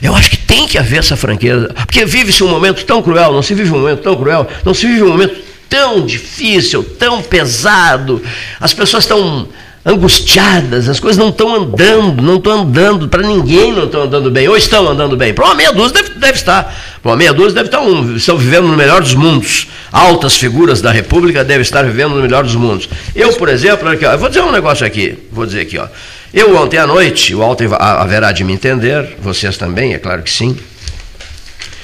eu 0.00 0.14
acho 0.14 0.30
que 0.30 0.36
tem 0.36 0.66
que 0.66 0.78
haver 0.78 1.00
essa 1.00 1.16
franqueza. 1.16 1.74
Porque 1.74 2.04
vive-se 2.04 2.44
um 2.44 2.48
momento 2.48 2.84
tão 2.84 3.02
cruel, 3.02 3.32
não 3.32 3.42
se 3.42 3.54
vive 3.54 3.70
um 3.70 3.80
momento 3.80 4.02
tão 4.02 4.16
cruel, 4.16 4.48
não 4.64 4.72
se 4.72 4.86
vive 4.86 5.02
um 5.02 5.08
momento 5.08 5.36
tão 5.68 6.04
difícil, 6.04 6.84
tão 6.84 7.20
pesado. 7.22 8.22
As 8.60 8.72
pessoas 8.72 9.04
estão 9.04 9.48
angustiadas, 9.84 10.88
as 10.88 11.00
coisas 11.00 11.18
não 11.18 11.30
estão 11.30 11.54
andando, 11.54 12.22
não 12.22 12.36
estão 12.36 12.60
andando, 12.60 13.08
para 13.08 13.22
ninguém 13.22 13.72
não 13.72 13.84
estão 13.84 14.02
andando 14.02 14.30
bem, 14.30 14.48
ou 14.48 14.56
estão 14.56 14.88
andando 14.88 15.16
bem. 15.16 15.34
Para 15.34 15.46
uma 15.46 15.54
meia 15.54 15.72
dúzia 15.72 16.02
deve, 16.02 16.10
deve 16.18 16.32
estar, 16.34 16.74
para 17.02 17.10
uma 17.10 17.16
meia 17.16 17.32
dúzia 17.32 17.54
deve 17.54 17.66
estar 17.66 17.80
um, 17.80 18.14
estão 18.16 18.38
vivendo 18.38 18.68
no 18.68 18.76
melhor 18.76 19.00
dos 19.00 19.14
mundos. 19.14 19.66
Altas 19.90 20.36
figuras 20.36 20.80
da 20.80 20.92
República 20.92 21.42
devem 21.44 21.62
estar 21.62 21.82
vivendo 21.82 22.14
no 22.14 22.22
melhor 22.22 22.44
dos 22.44 22.54
mundos. 22.54 22.88
Eu, 23.14 23.32
por 23.32 23.48
exemplo, 23.48 23.88
aqui, 23.88 24.06
ó, 24.06 24.12
eu 24.12 24.18
vou 24.18 24.28
dizer 24.28 24.42
um 24.42 24.52
negócio 24.52 24.86
aqui, 24.86 25.18
vou 25.32 25.44
dizer 25.44 25.62
aqui, 25.62 25.78
ó. 25.78 25.88
Eu 26.32 26.56
ontem 26.56 26.78
à 26.78 26.86
noite, 26.86 27.34
o 27.34 27.42
Alto 27.42 27.62
haverá 27.74 28.32
de 28.32 28.42
me 28.44 28.52
entender, 28.52 29.16
vocês 29.20 29.58
também, 29.58 29.92
é 29.92 29.98
claro 29.98 30.22
que 30.22 30.30
sim, 30.30 30.56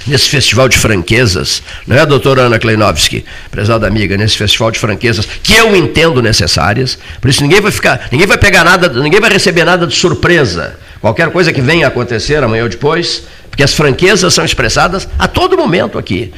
nesse 0.08 0.28
festival 0.28 0.68
de 0.68 0.76
franquezas, 0.76 1.62
não 1.86 1.96
é, 1.96 2.04
doutora 2.04 2.42
Ana 2.42 2.58
Kleinovski, 2.58 3.24
prezada 3.50 3.86
amiga, 3.86 4.16
nesse 4.16 4.36
festival 4.36 4.70
de 4.70 4.78
franquezas, 4.78 5.28
que 5.42 5.54
eu 5.54 5.76
entendo 5.76 6.22
necessárias, 6.22 6.98
por 7.20 7.28
isso 7.28 7.42
ninguém 7.42 7.60
vai 7.60 7.70
ficar, 7.70 8.08
ninguém 8.10 8.26
vai 8.26 8.38
pegar 8.38 8.64
nada, 8.64 8.88
ninguém 8.88 9.20
vai 9.20 9.30
receber 9.30 9.64
nada 9.64 9.86
de 9.86 9.94
surpresa. 9.94 10.78
Qualquer 11.00 11.30
coisa 11.30 11.52
que 11.52 11.60
venha 11.60 11.86
a 11.86 11.88
acontecer 11.88 12.42
amanhã 12.42 12.64
ou 12.64 12.68
depois, 12.68 13.22
porque 13.50 13.62
as 13.62 13.74
franquezas 13.74 14.34
são 14.34 14.44
expressadas 14.44 15.08
a 15.18 15.28
todo 15.28 15.56
momento 15.56 15.98
aqui. 15.98 16.32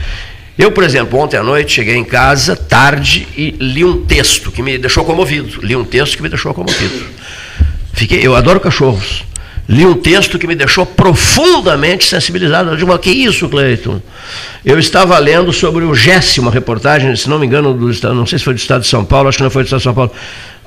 Eu, 0.59 0.71
por 0.71 0.85
exemplo, 0.85 1.19
ontem 1.19 1.39
à 1.39 1.43
noite 1.43 1.73
cheguei 1.73 1.97
em 1.97 2.05
casa 2.05 2.55
tarde 2.55 3.27
e 3.35 3.53
li 3.59 3.83
um 3.83 4.05
texto 4.05 4.53
que 4.53 4.63
me 4.63 4.77
deixou 4.77 5.05
comovido. 5.07 5.65
Li 5.65 5.75
um 5.75 5.85
texto 5.85 6.17
que 6.17 6.23
me 6.23 6.29
deixou 6.29 6.53
comovido. 6.53 7.07
Fiquei, 7.95 8.27
eu 8.27 8.37
adoro 8.37 8.61
cachorros. 8.61 9.25
Li 9.71 9.87
um 9.87 9.95
texto 9.95 10.37
que 10.37 10.49
me 10.49 10.57
deixou 10.57 10.85
profundamente 10.85 12.05
sensibilizado. 12.05 12.71
Eu 12.71 12.77
digo, 12.77 12.99
que 12.99 13.11
isso, 13.11 13.49
Cleiton? 13.49 14.03
Eu 14.65 14.81
estava 14.81 15.17
lendo 15.19 15.53
sobre 15.53 15.85
o 15.85 15.95
Jesse, 15.95 16.41
uma 16.41 16.51
reportagem, 16.51 17.15
se 17.15 17.31
não 17.31 17.39
me 17.39 17.47
engano, 17.47 17.73
do 17.73 17.89
estado, 17.89 18.15
não 18.17 18.27
sei 18.27 18.41
se 18.41 18.45
foi 18.45 18.55
do 18.55 18.59
estado 18.59 18.83
de 18.83 18.89
São 18.89 19.05
Paulo, 19.05 19.29
acho 19.29 19.39
que 19.39 19.45
não 19.45 19.51
foi 19.51 19.63
do 19.63 19.67
estado 19.67 19.79
de 19.79 19.85
São 19.85 19.95
Paulo, 19.95 20.11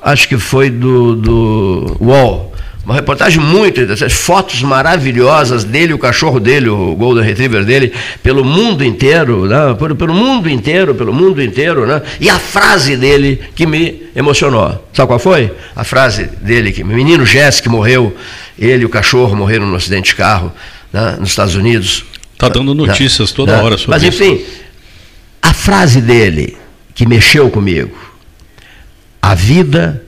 acho 0.02 0.26
que 0.26 0.38
foi 0.38 0.70
do, 0.70 1.14
do 1.16 1.96
UOL 2.00 2.53
uma 2.84 2.94
reportagem 2.94 3.40
muito 3.40 3.80
interessante, 3.80 4.14
fotos 4.14 4.62
maravilhosas 4.62 5.64
dele, 5.64 5.94
o 5.94 5.98
cachorro 5.98 6.38
dele, 6.38 6.68
o 6.68 6.94
Golden 6.94 7.24
Retriever 7.24 7.64
dele, 7.64 7.92
pelo 8.22 8.44
mundo 8.44 8.84
inteiro, 8.84 9.46
né? 9.46 9.74
pelo, 9.78 9.96
pelo 9.96 10.12
mundo 10.12 10.50
inteiro, 10.50 10.94
pelo 10.94 11.12
mundo 11.12 11.42
inteiro, 11.42 11.86
né? 11.86 12.02
E 12.20 12.28
a 12.28 12.38
frase 12.38 12.96
dele 12.96 13.40
que 13.54 13.66
me 13.66 14.02
emocionou. 14.14 14.86
Sabe 14.92 15.06
qual 15.06 15.18
foi? 15.18 15.50
A 15.74 15.82
frase 15.82 16.24
dele, 16.24 16.72
que 16.72 16.82
o 16.82 16.86
menino 16.86 17.24
Jess 17.24 17.58
que 17.60 17.70
morreu, 17.70 18.14
ele 18.58 18.82
e 18.82 18.86
o 18.86 18.90
cachorro 18.90 19.34
morreram 19.34 19.66
no 19.66 19.76
acidente 19.76 20.10
de 20.10 20.16
carro 20.16 20.52
né? 20.92 21.16
nos 21.18 21.30
Estados 21.30 21.54
Unidos. 21.54 22.04
Está 22.34 22.50
dando 22.50 22.74
né? 22.74 22.86
notícias 22.86 23.30
né? 23.30 23.36
toda 23.36 23.62
hora 23.62 23.78
sobre 23.78 23.92
Mas, 23.92 24.02
isso. 24.02 24.22
enfim, 24.22 24.44
a 25.40 25.54
frase 25.54 26.02
dele 26.02 26.54
que 26.94 27.06
mexeu 27.06 27.48
comigo. 27.48 27.96
A 29.22 29.34
vida 29.34 30.03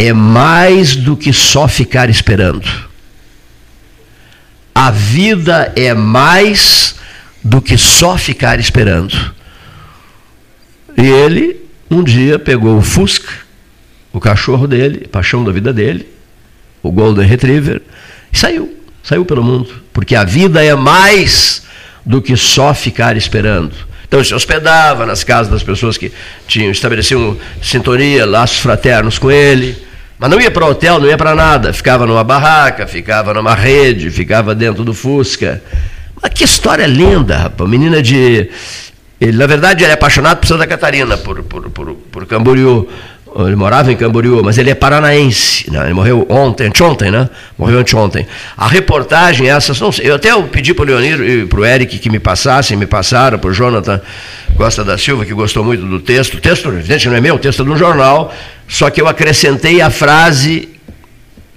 é 0.00 0.14
mais 0.14 0.96
do 0.96 1.14
que 1.14 1.30
só 1.30 1.68
ficar 1.68 2.08
esperando. 2.08 2.66
A 4.74 4.90
vida 4.90 5.74
é 5.76 5.92
mais 5.92 6.94
do 7.44 7.60
que 7.60 7.76
só 7.76 8.16
ficar 8.16 8.58
esperando. 8.58 9.14
E 10.96 11.06
ele, 11.06 11.60
um 11.90 12.02
dia, 12.02 12.38
pegou 12.38 12.78
o 12.78 12.82
Fusca, 12.82 13.30
o 14.10 14.18
cachorro 14.18 14.66
dele, 14.66 15.06
paixão 15.06 15.44
da 15.44 15.52
vida 15.52 15.70
dele, 15.70 16.08
o 16.82 16.90
Golden 16.90 17.26
Retriever, 17.26 17.82
e 18.32 18.38
saiu. 18.38 18.74
Saiu 19.02 19.26
pelo 19.26 19.44
mundo. 19.44 19.82
Porque 19.92 20.14
a 20.14 20.24
vida 20.24 20.64
é 20.64 20.74
mais 20.74 21.62
do 22.06 22.22
que 22.22 22.38
só 22.38 22.72
ficar 22.72 23.18
esperando. 23.18 23.74
Então 24.08 24.24
se 24.24 24.34
hospedava 24.34 25.04
nas 25.04 25.22
casas 25.22 25.52
das 25.52 25.62
pessoas 25.62 25.98
que 25.98 26.10
tinham 26.46 26.70
estabeleciam 26.70 27.36
sintonia, 27.62 28.24
laços 28.24 28.60
fraternos 28.60 29.18
com 29.18 29.30
ele 29.30 29.89
mas 30.20 30.30
não 30.30 30.38
ia 30.38 30.50
para 30.50 30.66
hotel, 30.66 31.00
não 31.00 31.08
ia 31.08 31.16
para 31.16 31.34
nada. 31.34 31.72
Ficava 31.72 32.06
numa 32.06 32.22
barraca, 32.22 32.86
ficava 32.86 33.32
numa 33.32 33.54
rede, 33.54 34.10
ficava 34.10 34.54
dentro 34.54 34.84
do 34.84 34.92
Fusca. 34.92 35.62
Mas 36.22 36.30
que 36.34 36.44
história 36.44 36.86
linda, 36.86 37.38
rapaz. 37.38 37.70
Menina 37.70 38.02
de. 38.02 38.50
Ele, 39.18 39.36
na 39.38 39.46
verdade, 39.46 39.82
ele 39.82 39.90
é 39.90 39.94
apaixonado 39.94 40.38
por 40.38 40.46
Santa 40.46 40.66
Catarina, 40.66 41.16
por, 41.16 41.42
por, 41.42 41.70
por, 41.70 41.94
por 41.94 42.26
Camboriú. 42.26 42.86
Ele 43.38 43.56
morava 43.56 43.92
em 43.92 43.96
Camboriú, 43.96 44.42
mas 44.42 44.58
ele 44.58 44.70
é 44.70 44.74
paranaense. 44.74 45.70
Né? 45.70 45.84
Ele 45.84 45.94
morreu 45.94 46.26
ontem, 46.28 46.66
anteontem, 46.66 47.10
né? 47.10 47.30
Morreu 47.56 47.78
anteontem. 47.78 48.26
A 48.56 48.66
reportagem, 48.66 49.48
essas, 49.48 49.80
não 49.80 49.92
sei, 49.92 50.10
eu 50.10 50.16
até 50.16 50.30
pedi 50.42 50.74
para 50.74 50.82
o 50.82 50.86
Leonir 50.86 51.20
e 51.20 51.46
para 51.46 51.60
o 51.60 51.64
Eric 51.64 51.98
que 51.98 52.10
me 52.10 52.18
passassem, 52.18 52.76
me 52.76 52.86
passaram, 52.86 53.38
para 53.38 53.48
o 53.48 53.54
Jonathan 53.54 54.00
Costa 54.56 54.84
da 54.84 54.98
Silva, 54.98 55.24
que 55.24 55.32
gostou 55.32 55.64
muito 55.64 55.86
do 55.86 56.00
texto. 56.00 56.34
O 56.34 56.40
texto, 56.40 56.68
evidente, 56.68 57.08
não 57.08 57.16
é 57.16 57.20
meu, 57.20 57.36
o 57.36 57.38
texto 57.38 57.62
é 57.62 57.64
de 57.64 57.70
um 57.70 57.76
jornal, 57.76 58.34
só 58.70 58.88
que 58.88 59.02
eu 59.02 59.08
acrescentei 59.08 59.82
a 59.82 59.90
frase 59.90 60.68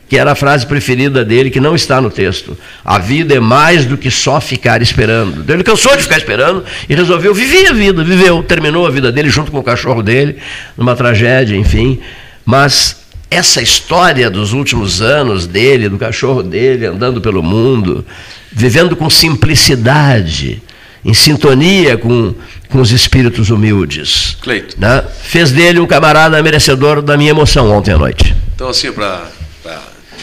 que 0.09 0.17
era 0.17 0.33
a 0.33 0.35
frase 0.35 0.67
preferida 0.67 1.25
dele, 1.25 1.49
que 1.49 1.59
não 1.59 1.73
está 1.73 1.99
no 1.99 2.11
texto. 2.11 2.55
A 2.85 2.99
vida 2.99 3.33
é 3.33 3.39
mais 3.39 3.85
do 3.85 3.97
que 3.97 4.11
só 4.11 4.39
ficar 4.39 4.79
esperando. 4.79 5.41
Então, 5.41 5.55
ele 5.55 5.63
cansou 5.63 5.95
de 5.97 6.03
ficar 6.03 6.17
esperando 6.17 6.63
e 6.87 6.93
resolveu 6.93 7.33
viver 7.33 7.67
a 7.69 7.73
vida, 7.73 8.03
viveu, 8.03 8.43
terminou 8.43 8.85
a 8.85 8.91
vida 8.91 9.11
dele 9.11 9.31
junto 9.31 9.51
com 9.51 9.57
o 9.57 9.63
cachorro 9.63 10.03
dele, 10.03 10.37
numa 10.77 10.95
tragédia, 10.95 11.55
enfim. 11.55 11.99
Mas 12.45 12.97
essa 13.31 13.59
história 13.59 14.29
dos 14.29 14.53
últimos 14.53 15.01
anos 15.01 15.47
dele, 15.47 15.89
do 15.89 15.97
cachorro 15.97 16.43
dele, 16.43 16.85
andando 16.85 17.19
pelo 17.19 17.41
mundo, 17.41 18.05
vivendo 18.51 18.95
com 18.95 19.09
simplicidade, 19.09 20.61
em 21.03 21.13
sintonia 21.13 21.97
com, 21.97 22.33
com 22.69 22.79
os 22.79 22.91
espíritos 22.91 23.49
humildes. 23.49 24.37
Cleito. 24.41 24.79
Né? 24.79 25.01
Fez 25.23 25.51
dele 25.51 25.79
um 25.79 25.87
camarada 25.87 26.41
merecedor 26.41 27.01
da 27.01 27.17
minha 27.17 27.31
emoção 27.31 27.69
ontem 27.71 27.91
à 27.91 27.97
noite. 27.97 28.33
Então, 28.55 28.69
assim, 28.69 28.91
para 28.91 29.29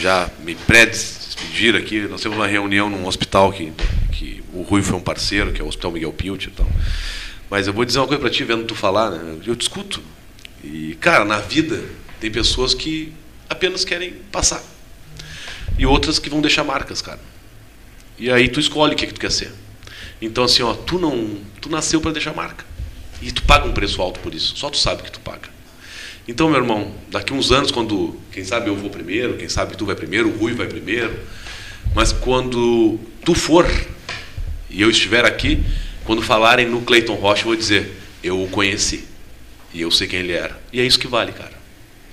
já 0.01 0.29
me 0.43 0.55
pré-despedir 0.55 1.75
aqui, 1.75 2.01
nós 2.09 2.21
temos 2.21 2.37
uma 2.37 2.47
reunião 2.47 2.89
num 2.89 3.05
hospital 3.05 3.51
que, 3.51 3.71
que 4.11 4.43
o 4.53 4.63
Rui 4.63 4.81
foi 4.81 4.97
um 4.97 5.01
parceiro, 5.01 5.51
que 5.51 5.61
é 5.61 5.63
o 5.63 5.67
Hospital 5.67 5.91
Miguel 5.91 6.11
Pilt 6.11 6.45
e 6.45 6.49
tal. 6.49 6.67
Mas 7.49 7.67
eu 7.67 7.73
vou 7.73 7.85
dizer 7.85 7.99
uma 7.99 8.07
coisa 8.07 8.19
para 8.19 8.29
ti, 8.31 8.43
vendo 8.43 8.63
tu 8.63 8.73
falar, 8.73 9.11
né? 9.11 9.37
eu 9.45 9.55
discuto. 9.55 10.01
E, 10.63 10.97
cara, 10.99 11.23
na 11.23 11.37
vida 11.37 11.83
tem 12.19 12.31
pessoas 12.31 12.73
que 12.73 13.13
apenas 13.47 13.85
querem 13.85 14.13
passar. 14.31 14.63
E 15.77 15.85
outras 15.85 16.17
que 16.17 16.29
vão 16.29 16.41
deixar 16.41 16.63
marcas, 16.63 17.01
cara. 17.01 17.19
E 18.17 18.31
aí 18.31 18.47
tu 18.47 18.59
escolhe 18.59 18.93
o 18.93 18.97
que, 18.97 19.07
que 19.07 19.13
tu 19.13 19.19
quer 19.19 19.31
ser. 19.31 19.51
Então, 20.21 20.43
assim, 20.43 20.61
ó, 20.61 20.73
tu 20.73 20.99
não. 20.99 21.37
Tu 21.59 21.69
nasceu 21.69 21.99
para 21.99 22.11
deixar 22.11 22.33
marca. 22.33 22.65
E 23.21 23.31
tu 23.31 23.43
paga 23.43 23.67
um 23.67 23.71
preço 23.71 24.01
alto 24.01 24.19
por 24.19 24.33
isso. 24.33 24.55
Só 24.55 24.69
tu 24.69 24.77
sabe 24.77 25.03
que 25.03 25.11
tu 25.11 25.19
paga. 25.19 25.49
Então, 26.27 26.49
meu 26.49 26.59
irmão, 26.59 26.93
daqui 27.09 27.33
uns 27.33 27.51
anos, 27.51 27.71
quando, 27.71 28.15
quem 28.31 28.43
sabe 28.43 28.69
eu 28.69 28.75
vou 28.75 28.89
primeiro, 28.89 29.37
quem 29.37 29.49
sabe 29.49 29.75
tu 29.75 29.85
vai 29.85 29.95
primeiro, 29.95 30.29
o 30.29 30.37
Rui 30.37 30.53
vai 30.53 30.67
primeiro, 30.67 31.19
mas 31.95 32.11
quando 32.13 32.99
tu 33.25 33.33
for 33.33 33.65
e 34.69 34.81
eu 34.81 34.89
estiver 34.89 35.25
aqui, 35.25 35.63
quando 36.05 36.21
falarem 36.21 36.67
no 36.67 36.81
Clayton 36.81 37.15
Rocha, 37.15 37.41
eu 37.41 37.47
vou 37.47 37.55
dizer: 37.55 37.97
eu 38.23 38.41
o 38.41 38.47
conheci 38.47 39.03
e 39.73 39.81
eu 39.81 39.91
sei 39.91 40.07
quem 40.07 40.19
ele 40.19 40.33
era. 40.33 40.59
E 40.71 40.79
é 40.79 40.85
isso 40.85 40.99
que 40.99 41.07
vale, 41.07 41.31
cara. 41.31 41.59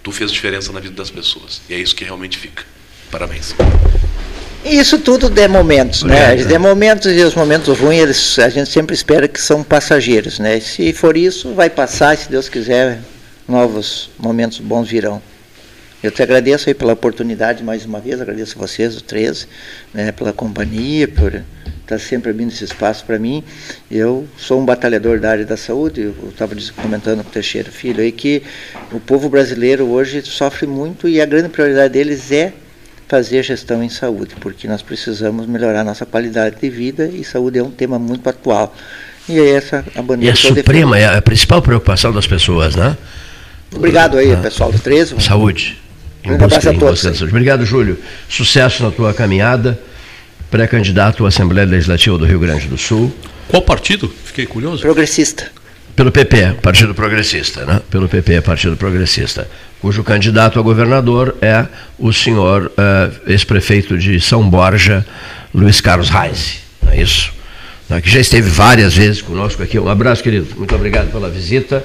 Tu 0.03 0.11
fez 0.11 0.33
diferença 0.33 0.73
na 0.73 0.81
vida 0.81 0.95
das 0.95 1.11
pessoas 1.11 1.61
e 1.69 1.75
é 1.75 1.79
isso 1.79 1.95
que 1.95 2.05
realmente 2.05 2.39
fica. 2.39 2.65
Parabéns. 3.11 3.55
Isso 4.65 4.99
tudo 4.99 5.29
de 5.31 5.47
momentos, 5.47 6.03
né? 6.03 6.35
De 6.35 6.59
momentos 6.59 7.13
e 7.13 7.23
os 7.23 7.35
momentos 7.35 7.79
ruins, 7.79 8.03
eles, 8.03 8.39
a 8.39 8.49
gente 8.49 8.69
sempre 8.71 8.95
espera 8.95 9.29
que 9.29 9.41
são 9.41 9.63
passageiros, 9.63 10.39
né? 10.39 10.59
Se 10.61 10.93
for 10.93 11.17
isso, 11.17 11.55
vai 11.55 11.71
passar, 11.71 12.17
se 12.17 12.29
Deus 12.29 12.49
quiser, 12.49 12.99
novos 13.49 14.11
momentos 14.19 14.59
bons 14.59 14.89
virão. 14.89 15.23
Eu 16.01 16.13
te 16.13 16.23
agradeço 16.23 16.69
aí 16.69 16.75
pela 16.75 16.93
oportunidade 16.93 17.65
mais 17.65 17.85
uma 17.85 17.99
vez, 17.99 18.21
agradeço 18.21 18.57
a 18.57 18.61
vocês, 18.61 18.97
o 18.97 19.01
13, 19.01 19.47
né, 19.93 20.13
pela 20.13 20.33
companhia, 20.33 21.09
por 21.09 21.43
estar 21.81 21.99
sempre 21.99 22.31
abrindo 22.31 22.53
esse 22.53 22.63
espaço 22.63 23.05
para 23.05 23.19
mim. 23.19 23.43
Eu 23.91 24.29
sou 24.37 24.61
um 24.61 24.65
batalhador 24.65 25.19
da 25.19 25.31
área 25.31 25.45
da 25.45 25.57
saúde, 25.57 26.03
eu 26.03 26.29
estava 26.29 26.55
comentando 26.81 27.25
com 27.25 27.31
o 27.31 27.33
Teixeira 27.33 27.73
Filho 27.73 28.01
aí 28.01 28.13
que 28.13 28.45
o 28.93 29.01
povo 29.01 29.29
brasileiro 29.29 29.89
hoje 29.89 30.23
sofre 30.23 30.69
muito 30.69 31.09
e 31.09 31.21
a 31.21 31.27
grande 31.27 31.49
prioridade 31.49 31.95
deles 31.95 32.31
é 32.31 32.53
fazer 33.09 33.43
gestão 33.43 33.83
em 33.83 33.89
saúde, 33.89 34.35
porque 34.39 34.69
nós 34.69 34.83
precisamos 34.83 35.47
melhorar 35.47 35.83
nossa 35.83 36.05
qualidade 36.05 36.57
de 36.61 36.69
vida 36.69 37.07
e 37.07 37.25
saúde 37.25 37.59
é 37.59 37.63
um 37.63 37.71
tema 37.71 37.99
muito 37.99 38.29
atual. 38.29 38.75
E 39.29 39.39
é 39.39 39.51
essa 39.51 39.85
a 39.97 40.03
bandeira. 40.03 40.27
E 40.27 40.31
a 40.31 40.37
suprema, 40.37 40.99
é 40.99 41.17
a 41.17 41.23
principal 41.23 41.61
preocupação 41.61 42.13
das 42.13 42.27
pessoas, 42.27 42.77
né? 42.77 42.97
Obrigado 43.75 44.17
aí, 44.17 44.33
ah, 44.33 44.37
pessoal 44.37 44.71
do 44.71 44.79
13. 44.79 45.21
Saúde. 45.21 45.79
Um 46.25 46.35
abraço 46.35 46.69
a 46.69 46.75
todos. 46.75 47.23
Obrigado, 47.23 47.65
Júlio. 47.65 47.99
Sucesso 48.29 48.83
na 48.83 48.91
tua 48.91 49.13
caminhada. 49.15 49.79
Pré-candidato 50.51 51.27
à 51.27 51.29
Assembleia 51.29 51.67
Legislativa 51.67 52.17
do 52.17 52.25
Rio 52.25 52.39
Grande 52.39 52.69
do 52.69 52.79
Sul. 52.79 53.13
Qual 53.49 53.63
partido? 53.63 54.13
Fiquei 54.25 54.47
curioso. 54.47 54.81
Progressista. 54.81 55.51
Pelo 55.95 56.11
PP, 56.11 56.55
Partido 56.63 56.95
Progressista, 56.95 57.67
né? 57.67 57.83
Pelo 57.91 58.09
PP, 58.09 58.41
Partido 58.41 58.77
Progressista, 58.77 59.49
cujo 59.81 60.03
candidato 60.03 60.59
a 60.59 60.63
governador 60.63 61.37
é 61.41 61.67
o 61.99 62.13
senhor 62.13 62.67
uh, 62.67 63.31
ex-prefeito 63.31 63.97
de 63.97 64.21
São 64.21 64.49
Borja, 64.49 65.07
Luiz 65.55 65.81
Carlos 65.81 66.11
Reis. 66.11 66.61
Não 66.83 66.93
é 66.93 67.01
isso? 67.01 67.33
Que 68.03 68.11
já 68.11 68.21
esteve 68.21 68.51
várias 68.51 68.95
vezes 68.95 69.23
conosco 69.23 69.63
aqui. 69.63 69.79
Um 69.79 69.89
abraço, 69.89 70.23
querido. 70.23 70.55
Muito 70.57 70.75
obrigado 70.75 71.11
pela 71.11 71.31
visita. 71.31 71.83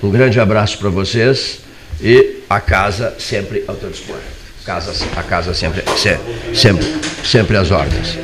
Um 0.00 0.08
grande 0.08 0.38
abraço 0.38 0.78
para 0.78 0.88
vocês 0.88 1.60
e 2.00 2.42
a 2.48 2.60
casa 2.60 3.14
sempre 3.18 3.64
ao 3.66 3.74
teu 3.74 3.90
dispor. 3.90 4.16
Casa, 4.64 4.92
a 5.16 5.22
casa 5.22 5.52
sempre, 5.52 5.82
sempre, 6.54 6.86
sempre 7.24 7.56
às 7.56 7.70
ordens. 7.70 8.16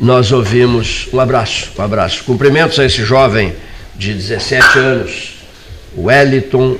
Nós 0.00 0.32
ouvimos 0.32 1.06
um 1.12 1.20
abraço, 1.20 1.70
um 1.78 1.82
abraço. 1.82 2.24
Cumprimentos 2.24 2.78
a 2.80 2.84
esse 2.84 3.04
jovem 3.04 3.54
de 3.94 4.12
17 4.12 4.78
anos, 4.78 5.34
Wellington, 5.96 6.76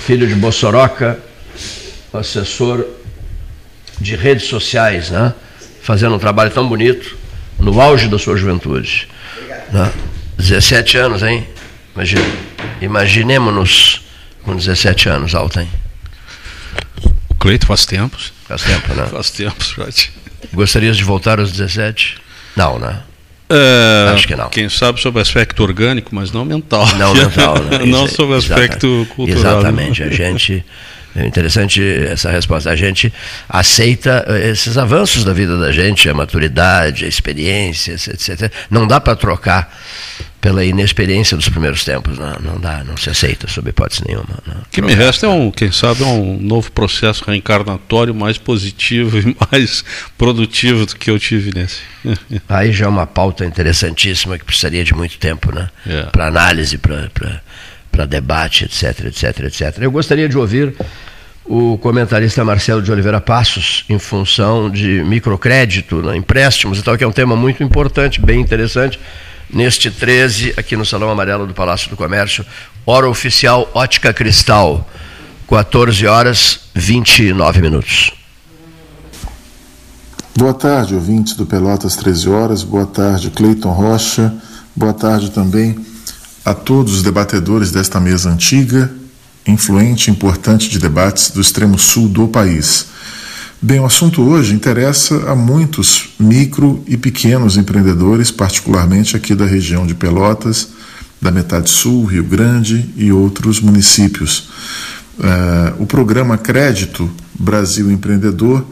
filho 0.00 0.26
de 0.26 0.34
Bossoroca, 0.34 1.18
assessor 2.12 2.86
de 4.00 4.14
redes 4.14 4.46
sociais, 4.46 5.10
né? 5.10 5.34
fazendo 5.82 6.16
um 6.16 6.18
trabalho 6.18 6.50
tão 6.50 6.68
bonito, 6.68 7.16
no 7.58 7.80
auge 7.80 8.08
da 8.08 8.18
sua 8.18 8.36
juventude. 8.36 9.08
Né? 9.72 9.92
17 10.36 10.98
anos, 10.98 11.22
hein? 11.22 11.46
Imagina. 11.94 12.24
Imaginemos-nos 12.80 14.02
com 14.42 14.54
17 14.54 15.08
anos, 15.08 15.34
Alten. 15.34 15.68
O 17.28 17.34
Cleito 17.36 17.66
faz 17.66 17.86
tempos. 17.86 18.32
Faz 18.46 18.62
tempo, 18.62 18.94
né? 18.94 19.06
faz 19.10 19.30
tempos, 19.30 19.68
Jorge. 19.68 20.10
Gostarias 20.52 20.96
de 20.96 21.04
voltar 21.04 21.40
aos 21.40 21.52
17? 21.52 22.18
Não, 22.54 22.78
né? 22.78 23.00
É, 23.48 24.10
Acho 24.12 24.26
que 24.26 24.34
não. 24.34 24.48
Quem 24.48 24.68
sabe 24.68 25.00
sobre 25.00 25.22
aspecto 25.22 25.62
orgânico, 25.62 26.14
mas 26.14 26.32
não 26.32 26.44
mental. 26.44 26.86
Não 26.96 27.14
mental, 27.14 27.62
né? 27.62 27.86
não 27.86 28.08
sobre 28.08 28.34
o 28.34 28.38
aspecto 28.38 29.06
cultural. 29.14 29.60
Exatamente. 29.60 30.02
A 30.02 30.10
gente, 30.10 30.64
É 31.14 31.24
interessante 31.24 31.80
essa 31.82 32.30
resposta. 32.30 32.70
A 32.70 32.76
gente 32.76 33.12
aceita 33.48 34.24
eh, 34.28 34.50
esses 34.50 34.76
avanços 34.76 35.24
da 35.24 35.32
vida 35.32 35.56
da 35.58 35.72
gente, 35.72 36.08
a 36.08 36.14
maturidade, 36.14 37.04
a 37.04 37.08
experiência, 37.08 37.92
etc. 37.92 38.52
Não 38.68 38.86
dá 38.86 39.00
para 39.00 39.16
trocar 39.16 39.72
pela 40.46 40.64
inexperiência 40.64 41.36
dos 41.36 41.48
primeiros 41.48 41.84
tempos. 41.84 42.16
Não, 42.16 42.38
não 42.38 42.60
dá, 42.60 42.84
não 42.84 42.96
se 42.96 43.10
aceita 43.10 43.48
sob 43.48 43.68
hipótese 43.68 44.04
nenhuma. 44.06 44.28
O 44.46 44.70
que 44.70 44.80
me 44.80 44.94
resta 44.94 45.26
é 45.26 45.28
um, 45.28 45.50
quem 45.50 45.72
sabe, 45.72 46.04
é 46.04 46.06
um 46.06 46.38
novo 46.40 46.70
processo 46.70 47.24
reencarnatório 47.24 48.14
mais 48.14 48.38
positivo 48.38 49.18
e 49.18 49.36
mais 49.50 49.84
produtivo 50.16 50.86
do 50.86 50.94
que 50.94 51.10
eu 51.10 51.18
tive 51.18 51.52
nesse. 51.52 51.80
Aí 52.48 52.70
já 52.70 52.84
é 52.84 52.88
uma 52.88 53.08
pauta 53.08 53.44
interessantíssima 53.44 54.38
que 54.38 54.44
precisaria 54.44 54.84
de 54.84 54.94
muito 54.94 55.18
tempo, 55.18 55.52
né? 55.52 55.68
É. 55.84 56.02
Para 56.04 56.28
análise, 56.28 56.78
para 56.78 58.06
debate, 58.06 58.66
etc, 58.66 59.06
etc, 59.06 59.40
etc. 59.46 59.78
Eu 59.80 59.90
gostaria 59.90 60.28
de 60.28 60.38
ouvir 60.38 60.76
o 61.44 61.76
comentarista 61.78 62.44
Marcelo 62.44 62.82
de 62.82 62.92
Oliveira 62.92 63.20
Passos 63.20 63.84
em 63.88 63.98
função 63.98 64.70
de 64.70 65.02
microcrédito, 65.02 66.00
né, 66.02 66.16
empréstimos 66.16 66.78
e 66.78 66.84
tal, 66.84 66.96
que 66.96 67.02
é 67.02 67.06
um 67.06 67.12
tema 67.12 67.34
muito 67.34 67.64
importante, 67.64 68.20
bem 68.20 68.40
interessante 68.40 69.00
neste 69.50 69.90
13, 69.90 70.54
aqui 70.56 70.76
no 70.76 70.84
Salão 70.84 71.10
Amarelo 71.10 71.46
do 71.46 71.54
Palácio 71.54 71.90
do 71.90 71.96
Comércio, 71.96 72.44
hora 72.84 73.08
oficial 73.08 73.70
Ótica 73.74 74.12
Cristal, 74.12 74.88
14 75.48 76.06
horas 76.06 76.60
29 76.74 77.60
minutos. 77.60 78.12
Boa 80.36 80.52
tarde, 80.52 80.94
ouvintes 80.94 81.34
do 81.34 81.46
Pelotas 81.46 81.96
13 81.96 82.28
horas. 82.28 82.62
Boa 82.62 82.84
tarde, 82.84 83.30
Cleiton 83.30 83.70
Rocha. 83.70 84.34
Boa 84.74 84.92
tarde 84.92 85.30
também 85.30 85.74
a 86.44 86.52
todos 86.52 86.94
os 86.94 87.02
debatedores 87.02 87.70
desta 87.70 87.98
mesa 87.98 88.30
antiga, 88.30 88.92
influente 89.46 90.08
e 90.08 90.10
importante 90.10 90.68
de 90.68 90.78
debates 90.78 91.30
do 91.30 91.40
extremo 91.40 91.78
sul 91.78 92.08
do 92.08 92.28
país. 92.28 92.86
Bem, 93.60 93.80
o 93.80 93.86
assunto 93.86 94.22
hoje 94.22 94.54
interessa 94.54 95.30
a 95.30 95.34
muitos 95.34 96.10
micro 96.20 96.84
e 96.86 96.94
pequenos 96.94 97.56
empreendedores, 97.56 98.30
particularmente 98.30 99.16
aqui 99.16 99.34
da 99.34 99.46
região 99.46 99.86
de 99.86 99.94
Pelotas, 99.94 100.68
da 101.22 101.30
metade 101.30 101.70
sul, 101.70 102.04
Rio 102.04 102.22
Grande 102.22 102.90
e 102.96 103.10
outros 103.10 103.58
municípios. 103.58 104.50
Uh, 105.18 105.82
o 105.82 105.86
programa 105.86 106.36
Crédito 106.36 107.10
Brasil 107.34 107.90
Empreendedor 107.90 108.62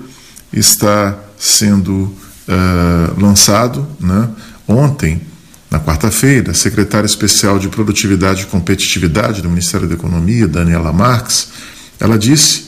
está 0.52 1.18
sendo 1.38 2.14
uh, 2.46 3.18
lançado 3.20 3.88
né? 3.98 4.28
ontem, 4.68 5.22
na 5.70 5.80
quarta-feira, 5.80 6.50
a 6.50 6.54
secretária 6.54 7.06
especial 7.06 7.58
de 7.58 7.68
Produtividade 7.68 8.42
e 8.42 8.46
Competitividade 8.46 9.40
do 9.40 9.48
Ministério 9.48 9.88
da 9.88 9.94
Economia, 9.94 10.46
Daniela 10.46 10.92
Marques, 10.92 11.48
ela 11.98 12.18
disse 12.18 12.63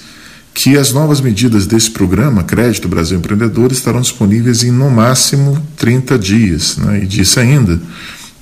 que 0.57 0.75
as 0.79 0.91
novas 0.91 1.21
medidas 1.21 1.67
desse 1.67 1.91
programa, 1.91 2.43
Crédito 2.43 2.89
Brasil 2.89 3.19
Empreendedor, 3.19 3.71
estarão 3.71 4.01
disponíveis 4.01 4.65
em 4.65 4.71
no 4.71 4.91
máximo 4.91 5.63
30 5.77 6.19
dias. 6.19 6.79
Né? 6.79 7.03
E 7.03 7.07
disse 7.07 7.39
ainda 7.39 7.79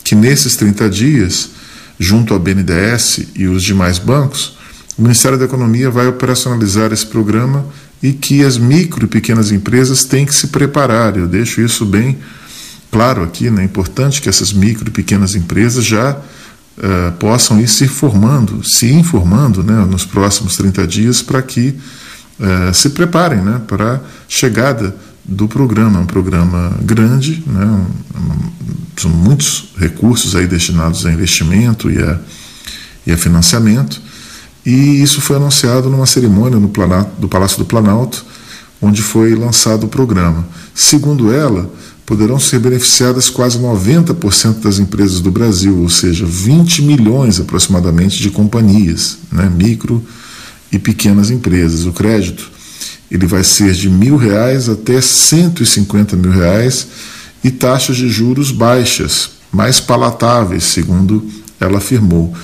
que 0.04 0.14
nesses 0.14 0.54
30 0.54 0.88
dias, 0.88 1.50
junto 1.98 2.32
ao 2.32 2.38
BNDES 2.38 3.30
e 3.34 3.48
os 3.48 3.64
demais 3.64 3.98
bancos, 3.98 4.56
o 4.96 5.02
Ministério 5.02 5.36
da 5.36 5.44
Economia 5.44 5.90
vai 5.90 6.06
operacionalizar 6.06 6.92
esse 6.92 7.04
programa 7.04 7.66
e 8.00 8.12
que 8.12 8.44
as 8.44 8.56
micro 8.56 9.06
e 9.06 9.08
pequenas 9.08 9.50
empresas 9.50 10.04
têm 10.04 10.24
que 10.24 10.34
se 10.36 10.46
preparar. 10.46 11.16
Eu 11.16 11.26
deixo 11.26 11.60
isso 11.60 11.84
bem 11.84 12.16
claro 12.92 13.24
aqui, 13.24 13.50
né? 13.50 13.62
é 13.62 13.64
importante 13.64 14.22
que 14.22 14.28
essas 14.28 14.52
micro 14.52 14.86
e 14.86 14.92
pequenas 14.92 15.34
empresas 15.34 15.84
já 15.84 16.12
uh, 16.12 17.12
possam 17.18 17.60
ir 17.60 17.68
se 17.68 17.88
formando, 17.88 18.62
se 18.62 18.92
informando 18.92 19.64
né, 19.64 19.84
nos 19.84 20.04
próximos 20.04 20.56
30 20.56 20.86
dias 20.86 21.20
para 21.20 21.42
que 21.42 21.74
é, 22.40 22.72
se 22.72 22.90
preparem 22.90 23.40
né, 23.40 23.60
para 23.66 23.94
a 23.94 24.00
chegada 24.28 24.94
do 25.24 25.48
programa. 25.48 25.98
É 25.98 26.02
um 26.02 26.06
programa 26.06 26.76
grande, 26.82 27.42
né, 27.46 27.64
um, 27.64 28.50
são 28.96 29.10
muitos 29.10 29.70
recursos 29.78 30.36
aí 30.36 30.46
destinados 30.46 31.04
a 31.06 31.12
investimento 31.12 31.90
e 31.90 32.00
a, 32.00 32.18
e 33.06 33.12
a 33.12 33.16
financiamento, 33.16 34.00
e 34.64 35.02
isso 35.02 35.20
foi 35.20 35.36
anunciado 35.36 35.90
numa 35.90 36.06
cerimônia 36.06 36.58
no 36.58 36.68
Planalto, 36.68 37.20
do 37.20 37.28
Palácio 37.28 37.58
do 37.58 37.64
Planalto, 37.64 38.24
onde 38.80 39.02
foi 39.02 39.34
lançado 39.34 39.84
o 39.84 39.88
programa. 39.88 40.46
Segundo 40.74 41.32
ela, 41.32 41.70
poderão 42.06 42.38
ser 42.38 42.58
beneficiadas 42.58 43.28
quase 43.28 43.58
90% 43.58 44.60
das 44.60 44.78
empresas 44.78 45.20
do 45.20 45.30
Brasil, 45.30 45.80
ou 45.80 45.88
seja, 45.88 46.24
20 46.24 46.82
milhões 46.82 47.40
aproximadamente 47.40 48.18
de 48.18 48.30
companhias, 48.30 49.18
né, 49.32 49.50
micro 49.54 50.04
e 50.72 50.78
pequenas 50.78 51.30
empresas. 51.30 51.86
O 51.86 51.92
crédito 51.92 52.50
ele 53.10 53.26
vai 53.26 53.44
ser 53.44 53.72
de 53.72 53.88
mil 53.88 54.16
reais 54.16 54.68
até 54.68 55.00
150 55.00 56.16
mil 56.16 56.30
reais 56.32 56.88
e 57.42 57.50
taxas 57.50 57.96
de 57.96 58.08
juros 58.08 58.50
baixas, 58.50 59.30
mais 59.52 59.80
palatáveis, 59.80 60.64
segundo 60.64 61.24
ela 61.60 61.78
afirmou. 61.78 62.34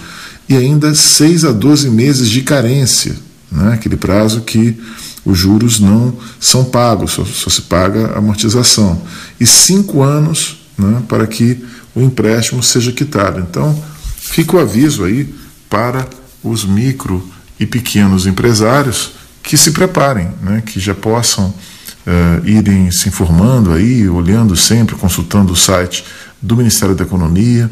E 0.49 0.57
ainda 0.57 0.95
6 0.95 1.45
a 1.45 1.53
12 1.53 1.91
meses 1.91 2.29
de 2.29 2.43
carência, 2.43 3.17
né? 3.51 3.73
aquele 3.73 3.97
prazo 3.97 4.43
que 4.43 4.77
os 5.25 5.39
juros 5.39 5.81
não 5.81 6.17
são 6.39 6.65
pagos, 6.65 7.13
só, 7.13 7.25
só 7.25 7.51
se 7.51 7.63
paga 7.63 8.09
a 8.09 8.19
amortização. 8.19 9.01
E 9.39 9.47
cinco 9.47 10.03
anos 10.03 10.59
né, 10.79 11.03
para 11.09 11.27
que 11.27 11.63
o 11.95 12.01
empréstimo 12.01 12.63
seja 12.63 12.93
quitado. 12.93 13.41
Então, 13.41 13.81
fica 14.19 14.57
o 14.57 14.61
aviso 14.61 15.05
aí 15.05 15.33
para 15.69 16.09
os 16.43 16.65
micro 16.65 17.23
e 17.61 17.67
pequenos 17.67 18.27
empresários 18.27 19.13
que 19.43 19.57
se 19.57 19.71
preparem, 19.73 20.33
né, 20.41 20.63
que 20.65 20.81
já 20.81 20.95
possam 20.95 21.49
uh, 21.49 22.47
irem 22.49 22.91
se 22.91 23.09
informando 23.09 23.73
aí, 23.73 24.09
olhando 24.09 24.57
sempre, 24.57 24.97
consultando 24.97 25.53
o 25.53 25.57
site 25.57 26.05
do 26.41 26.57
Ministério 26.57 26.95
da 26.95 27.05
Economia, 27.05 27.71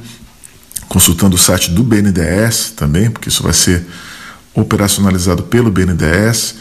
consultando 0.89 1.37
o 1.37 1.39
site 1.39 1.71
do 1.71 1.83
BNDES 1.83 2.73
também, 2.77 3.11
porque 3.11 3.31
isso 3.31 3.43
vai 3.43 3.55
ser 3.55 3.87
operacionalizado 4.55 5.45
pelo 5.45 5.71
BNDES, 5.71 6.57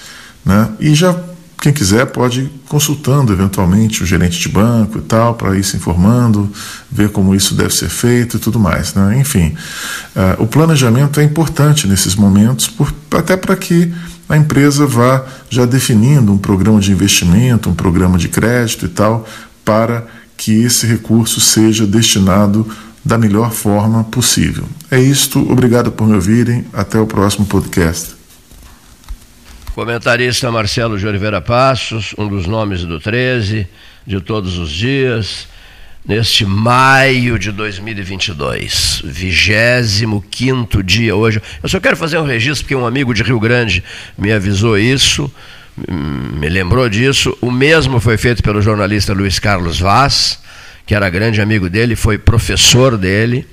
né, 0.45 0.69
e 0.79 0.95
já 0.95 1.13
quem 1.59 1.73
quiser 1.73 2.05
pode 2.07 2.41
ir 2.41 2.51
consultando 2.69 3.33
eventualmente 3.33 4.03
o 4.03 4.05
gerente 4.05 4.39
de 4.39 4.47
banco 4.47 4.99
e 4.99 5.01
tal, 5.01 5.33
para 5.33 5.57
ir 5.57 5.63
se 5.63 5.75
informando, 5.75 6.51
ver 6.91 7.09
como 7.09 7.33
isso 7.33 7.55
deve 7.55 7.73
ser 7.73 7.89
feito 7.89 8.37
e 8.37 8.39
tudo 8.39 8.59
mais. 8.59 8.93
Né? 8.93 9.19
Enfim, 9.19 9.55
uh, 10.15 10.43
o 10.43 10.47
planejamento 10.47 11.19
é 11.19 11.23
importante 11.23 11.87
nesses 11.87 12.15
momentos, 12.15 12.67
por, 12.67 12.93
até 13.11 13.35
para 13.35 13.55
que 13.55 13.91
a 14.29 14.37
empresa 14.37 14.85
vá 14.85 15.25
já 15.49 15.65
definindo 15.65 16.31
um 16.31 16.37
programa 16.37 16.79
de 16.79 16.91
investimento, 16.91 17.69
um 17.69 17.73
programa 17.73 18.17
de 18.17 18.27
crédito 18.27 18.85
e 18.85 18.89
tal, 18.89 19.27
para 19.65 20.05
que 20.35 20.51
esse 20.61 20.85
recurso 20.85 21.41
seja 21.41 21.87
destinado 21.87 22.67
da 23.03 23.17
melhor 23.17 23.51
forma 23.51 24.03
possível. 24.03 24.65
É 24.91 24.99
isto, 24.99 25.39
obrigado 25.51 25.91
por 25.91 26.05
me 26.05 26.13
ouvirem, 26.13 26.65
até 26.73 26.99
o 26.99 27.07
próximo 27.07 27.45
podcast. 27.45 28.16
Comentarista 29.77 30.51
Marcelo 30.51 30.97
de 30.97 31.05
Oliveira 31.05 31.39
Passos, 31.39 32.15
um 32.17 32.27
dos 32.27 32.47
nomes 32.47 32.83
do 32.83 32.99
13, 32.99 33.67
de 34.07 34.19
todos 34.19 34.57
os 34.57 34.71
dias, 34.71 35.47
neste 36.03 36.47
maio 36.47 37.37
de 37.37 37.51
2022, 37.51 39.03
25 39.05 40.81
dia 40.81 41.15
hoje. 41.15 41.39
Eu 41.61 41.69
só 41.69 41.79
quero 41.79 41.95
fazer 41.95 42.17
um 42.17 42.25
registro, 42.25 42.63
porque 42.63 42.73
um 42.73 42.87
amigo 42.87 43.13
de 43.13 43.21
Rio 43.21 43.39
Grande 43.39 43.83
me 44.17 44.31
avisou 44.31 44.79
isso, 44.79 45.31
me 45.87 46.49
lembrou 46.49 46.89
disso. 46.89 47.37
O 47.39 47.51
mesmo 47.51 47.99
foi 47.99 48.17
feito 48.17 48.41
pelo 48.41 48.63
jornalista 48.63 49.13
Luiz 49.13 49.37
Carlos 49.37 49.79
Vaz, 49.79 50.39
que 50.87 50.95
era 50.95 51.07
grande 51.07 51.39
amigo 51.39 51.69
dele, 51.69 51.95
foi 51.95 52.17
professor 52.17 52.97
dele, 52.97 53.45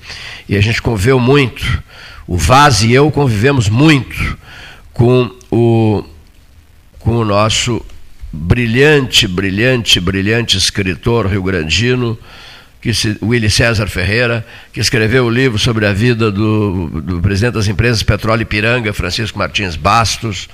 e 0.49 0.57
a 0.57 0.63
gente 0.63 0.81
conviveu 0.81 1.21
muito. 1.21 1.83
O 2.27 2.39
Vaz 2.39 2.83
e 2.83 2.95
eu 2.95 3.11
convivemos 3.11 3.69
muito 3.69 4.39
com 4.95 5.31
o 5.51 6.03
com 7.05 7.17
o 7.19 7.25
nosso 7.25 7.85
brilhante, 8.33 9.29
brilhante, 9.29 10.01
brilhante 10.01 10.57
escritor 10.57 11.27
rio-grandino, 11.27 12.19
que 12.81 12.95
se, 12.95 13.19
Willy 13.23 13.51
César 13.51 13.87
Ferreira, 13.89 14.45
que 14.73 14.81
escreveu 14.81 15.27
o 15.27 15.31
livro 15.31 15.59
sobre 15.59 15.87
a 15.87 15.93
vida 15.93 16.33
do, 16.33 16.89
do 16.89 17.21
presidente 17.21 17.55
das 17.55 17.69
empresas 17.69 18.03
Petróleo 18.03 18.43
e 18.43 18.47
Piranga, 18.47 18.93
Francisco 18.95 19.39
Martins 19.39 19.77
Bastos. 19.77 20.49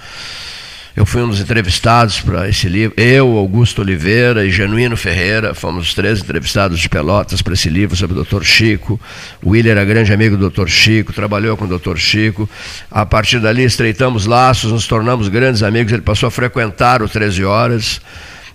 Eu 0.96 1.06
fui 1.06 1.22
um 1.22 1.28
dos 1.28 1.40
entrevistados 1.40 2.20
para 2.20 2.48
esse 2.48 2.68
livro. 2.68 2.94
Eu, 3.00 3.36
Augusto 3.36 3.80
Oliveira 3.80 4.44
e 4.44 4.50
Genuíno 4.50 4.96
Ferreira 4.96 5.54
fomos 5.54 5.88
os 5.88 5.94
três 5.94 6.20
entrevistados 6.20 6.80
de 6.80 6.88
Pelotas 6.88 7.40
para 7.40 7.54
esse 7.54 7.68
livro 7.68 7.96
sobre 7.96 8.18
o 8.18 8.24
Dr. 8.24 8.42
Chico. 8.42 9.00
O 9.40 9.50
William 9.50 9.70
era 9.70 9.84
grande 9.84 10.12
amigo 10.12 10.36
do 10.36 10.50
Dr. 10.50 10.66
Chico, 10.66 11.12
trabalhou 11.12 11.56
com 11.56 11.64
o 11.64 11.78
Dr. 11.78 11.96
Chico. 11.96 12.50
A 12.90 13.06
partir 13.06 13.38
dali 13.38 13.62
estreitamos 13.62 14.26
laços, 14.26 14.72
nos 14.72 14.88
tornamos 14.88 15.28
grandes 15.28 15.62
amigos. 15.62 15.92
Ele 15.92 16.02
passou 16.02 16.26
a 16.26 16.30
frequentar 16.30 17.02
o 17.02 17.08
13 17.08 17.44
Horas 17.44 18.00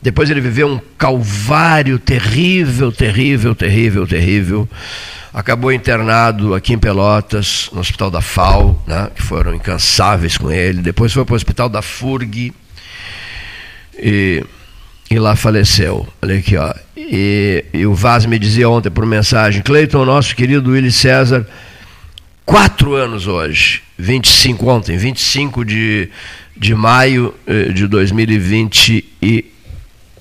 Depois 0.06 0.30
ele 0.30 0.40
viveu 0.40 0.68
um 0.68 0.80
calvário 1.00 1.98
terrível, 1.98 2.92
terrível, 2.92 3.56
terrível, 3.56 4.06
terrível. 4.06 4.70
Acabou 5.34 5.74
internado 5.74 6.54
aqui 6.54 6.74
em 6.74 6.78
Pelotas, 6.78 7.72
no 7.74 7.80
Hospital 7.80 8.12
da 8.12 8.22
FAO, 8.22 8.80
né, 8.86 9.10
que 9.16 9.24
foram 9.24 9.56
incansáveis 9.56 10.38
com 10.38 10.52
ele. 10.52 10.84
Depois 10.84 11.12
foi 11.12 11.26
para 11.26 11.34
o 11.34 11.36
Hospital 11.36 11.70
da 11.70 11.82
FURG 11.82 12.54
e, 13.98 14.46
e 15.10 15.18
lá 15.18 15.36
faleceu. 15.36 16.08
Olha 16.22 16.38
aqui, 16.38 16.56
ó. 16.56 16.72
E, 16.96 17.66
e 17.74 17.88
o 17.88 17.96
Vaz 17.96 18.28
me 18.28 18.38
dizia 18.38 18.70
ontem 18.70 18.92
por 18.92 19.08
mensagem: 19.08 19.64
Cleiton, 19.64 20.06
nosso 20.06 20.36
querido 20.36 20.70
Willy 20.70 20.92
César, 20.92 21.48
quatro 22.46 22.94
anos 22.94 23.26
hoje, 23.26 23.82
25 23.98 24.70
ontem, 24.70 24.98
25 24.98 25.66
de, 25.66 26.10
de 26.56 26.76
maio 26.76 27.34
eh, 27.48 27.74
de 27.74 27.88
2021 27.88 29.55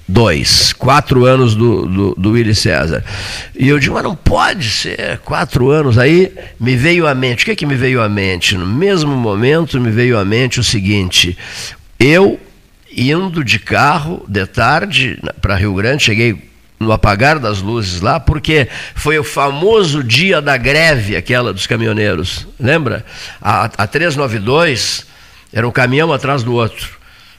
dois, 0.06 0.72
quatro 0.72 1.24
anos 1.24 1.54
do, 1.54 1.86
do, 1.86 2.14
do 2.14 2.54
César. 2.54 3.02
E 3.54 3.68
eu 3.68 3.78
digo, 3.78 3.94
mas 3.94 4.04
não 4.04 4.14
pode 4.14 4.68
ser 4.70 5.18
quatro 5.18 5.70
anos. 5.70 5.98
Aí 5.98 6.32
me 6.60 6.76
veio 6.76 7.06
à 7.06 7.14
mente, 7.14 7.42
o 7.42 7.44
que, 7.46 7.52
é 7.52 7.56
que 7.56 7.66
me 7.66 7.74
veio 7.74 8.02
à 8.02 8.08
mente? 8.08 8.56
No 8.56 8.66
mesmo 8.66 9.16
momento 9.16 9.80
me 9.80 9.90
veio 9.90 10.18
à 10.18 10.24
mente 10.24 10.60
o 10.60 10.64
seguinte: 10.64 11.36
eu 11.98 12.38
indo 12.96 13.42
de 13.42 13.58
carro 13.58 14.24
de 14.28 14.46
tarde 14.46 15.18
para 15.40 15.56
Rio 15.56 15.74
Grande, 15.74 16.04
cheguei 16.04 16.50
no 16.78 16.92
apagar 16.92 17.38
das 17.38 17.60
luzes 17.60 18.00
lá, 18.00 18.20
porque 18.20 18.68
foi 18.94 19.18
o 19.18 19.24
famoso 19.24 20.02
dia 20.04 20.42
da 20.42 20.56
greve, 20.56 21.16
aquela 21.16 21.52
dos 21.52 21.66
caminhoneiros. 21.66 22.46
Lembra? 22.60 23.04
A, 23.40 23.64
a 23.64 23.86
392 23.86 25.06
era 25.52 25.66
um 25.66 25.70
caminhão 25.70 26.12
atrás 26.12 26.42
do 26.42 26.52
outro. 26.52 26.93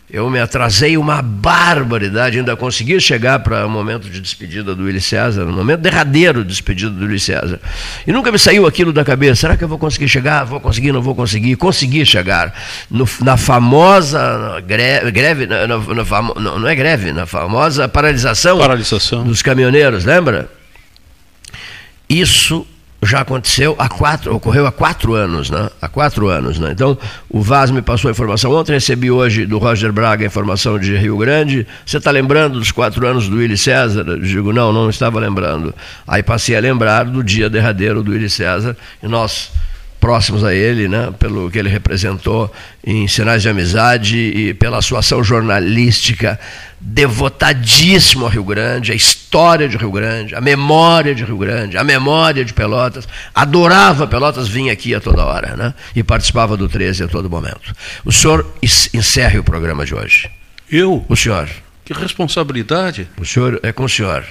Eu 0.08 0.30
me 0.30 0.40
atrasei 0.40 0.98
uma 0.98 1.20
barbaridade, 1.20 2.38
ainda 2.38 2.56
consegui 2.56 3.00
chegar 3.00 3.40
para 3.40 3.66
o 3.66 3.70
momento 3.70 4.08
de 4.08 4.22
despedida 4.22 4.76
do 4.76 4.84
Willy 4.84 5.02
César, 5.02 5.46
no 5.46 5.52
momento 5.52 5.80
derradeiro 5.80 6.44
de 6.44 6.50
despedida 6.50 6.92
do 6.92 7.06
Willy 7.06 7.20
César. 7.20 7.60
E 8.06 8.12
nunca 8.12 8.32
me 8.32 8.38
saiu 8.38 8.68
aquilo 8.68 8.94
da 8.94 9.04
cabeça: 9.04 9.42
será 9.42 9.58
que 9.58 9.64
eu 9.64 9.68
vou 9.68 9.80
conseguir 9.80 10.08
chegar? 10.08 10.44
Vou 10.44 10.60
conseguir, 10.60 10.92
não 10.92 11.02
vou 11.02 11.16
conseguir? 11.16 11.56
Consegui 11.56 12.06
chegar. 12.06 12.54
No, 12.90 13.10
na 13.22 13.36
famosa 13.36 14.62
greve, 14.68 15.10
greve 15.10 15.48
no, 15.48 16.60
não 16.60 16.68
é 16.68 16.76
greve, 16.76 17.12
na 17.12 17.26
famosa 17.26 17.90
paralisação, 17.90 18.60
paralisação 18.60 19.24
dos 19.24 19.42
caminhoneiros, 19.42 20.06
lembra? 20.06 20.48
Isso 22.08 22.68
já 23.04 23.22
aconteceu 23.22 23.76
há 23.78 23.88
quatro, 23.88 24.36
ocorreu 24.36 24.66
há 24.66 24.72
quatro 24.72 25.14
anos, 25.14 25.50
né? 25.50 25.70
Há 25.82 25.88
quatro 25.88 26.28
anos, 26.28 26.58
né? 26.58 26.72
Então, 26.72 26.98
o 27.30 27.42
Vaz 27.42 27.70
me 27.70 27.82
passou 27.82 28.10
a 28.10 28.12
informação 28.12 28.52
ontem, 28.52 28.74
recebi 28.74 29.12
hoje 29.12 29.46
do 29.46 29.58
Roger 29.58 29.92
Braga 29.92 30.24
a 30.24 30.28
informação 30.28 30.80
de 30.80 30.96
Rio 30.98 31.18
Grande. 31.18 31.68
Você 31.86 31.98
está 31.98 32.12
lembrando 32.12 32.60
dos 32.60 32.72
quatro 32.72 33.06
anos 33.06 33.30
do 33.30 33.38
Willy 33.38 33.58
César? 33.58 34.06
Eu 34.08 34.20
digo, 34.20 34.52
não, 34.52 34.74
não 34.74 34.90
estava 34.90 35.20
lembrando. 35.20 35.74
Aí 36.08 36.24
passei 36.24 36.56
a 36.56 36.60
lembrar 36.60 37.06
do 37.06 37.24
dia 37.24 37.50
derradeiro 37.50 38.02
do 38.02 38.12
Willy 38.12 38.30
César 38.30 38.76
e 39.04 39.08
nós 39.08 39.52
próximos 40.06 40.44
a 40.44 40.54
ele, 40.54 40.88
né, 40.88 41.12
pelo 41.18 41.50
que 41.50 41.58
ele 41.58 41.68
representou 41.68 42.54
em 42.86 43.08
sinais 43.08 43.42
de 43.42 43.50
amizade 43.50 44.16
e 44.16 44.54
pela 44.54 44.80
sua 44.80 45.00
ação 45.00 45.24
jornalística 45.24 46.40
devotadíssimo 46.80 48.26
ao 48.26 48.30
Rio 48.30 48.44
Grande, 48.44 48.92
a 48.92 48.96
história 48.96 49.68
de 49.68 49.76
Rio 49.76 49.90
Grande, 49.92 50.36
a 50.36 50.42
memória 50.42 51.16
de 51.16 51.24
Rio 51.24 51.40
Grande, 51.40 51.76
a 51.76 51.84
memória 51.84 52.46
de 52.46 52.54
Pelotas. 52.54 53.08
Adorava 53.34 54.06
Pelotas, 54.06 54.48
vinha 54.48 54.72
aqui 54.72 54.94
a 54.94 55.02
toda 55.02 55.26
hora, 55.26 55.58
né? 55.58 55.74
E 55.96 56.04
participava 56.04 56.56
do 56.56 56.70
13 56.70 57.06
a 57.06 57.08
todo 57.08 57.28
momento. 57.28 57.74
O 58.06 58.12
senhor 58.12 58.46
encerre 58.62 59.40
o 59.40 59.44
programa 59.44 59.88
de 59.88 59.96
hoje. 59.96 60.30
Eu? 60.70 61.04
O 61.10 61.16
senhor. 61.16 61.50
Que 61.84 61.94
responsabilidade. 61.94 63.08
O 63.20 63.26
senhor 63.26 63.60
é 63.64 63.72
com 63.72 63.86
o 63.86 63.90
senhor. 63.90 64.24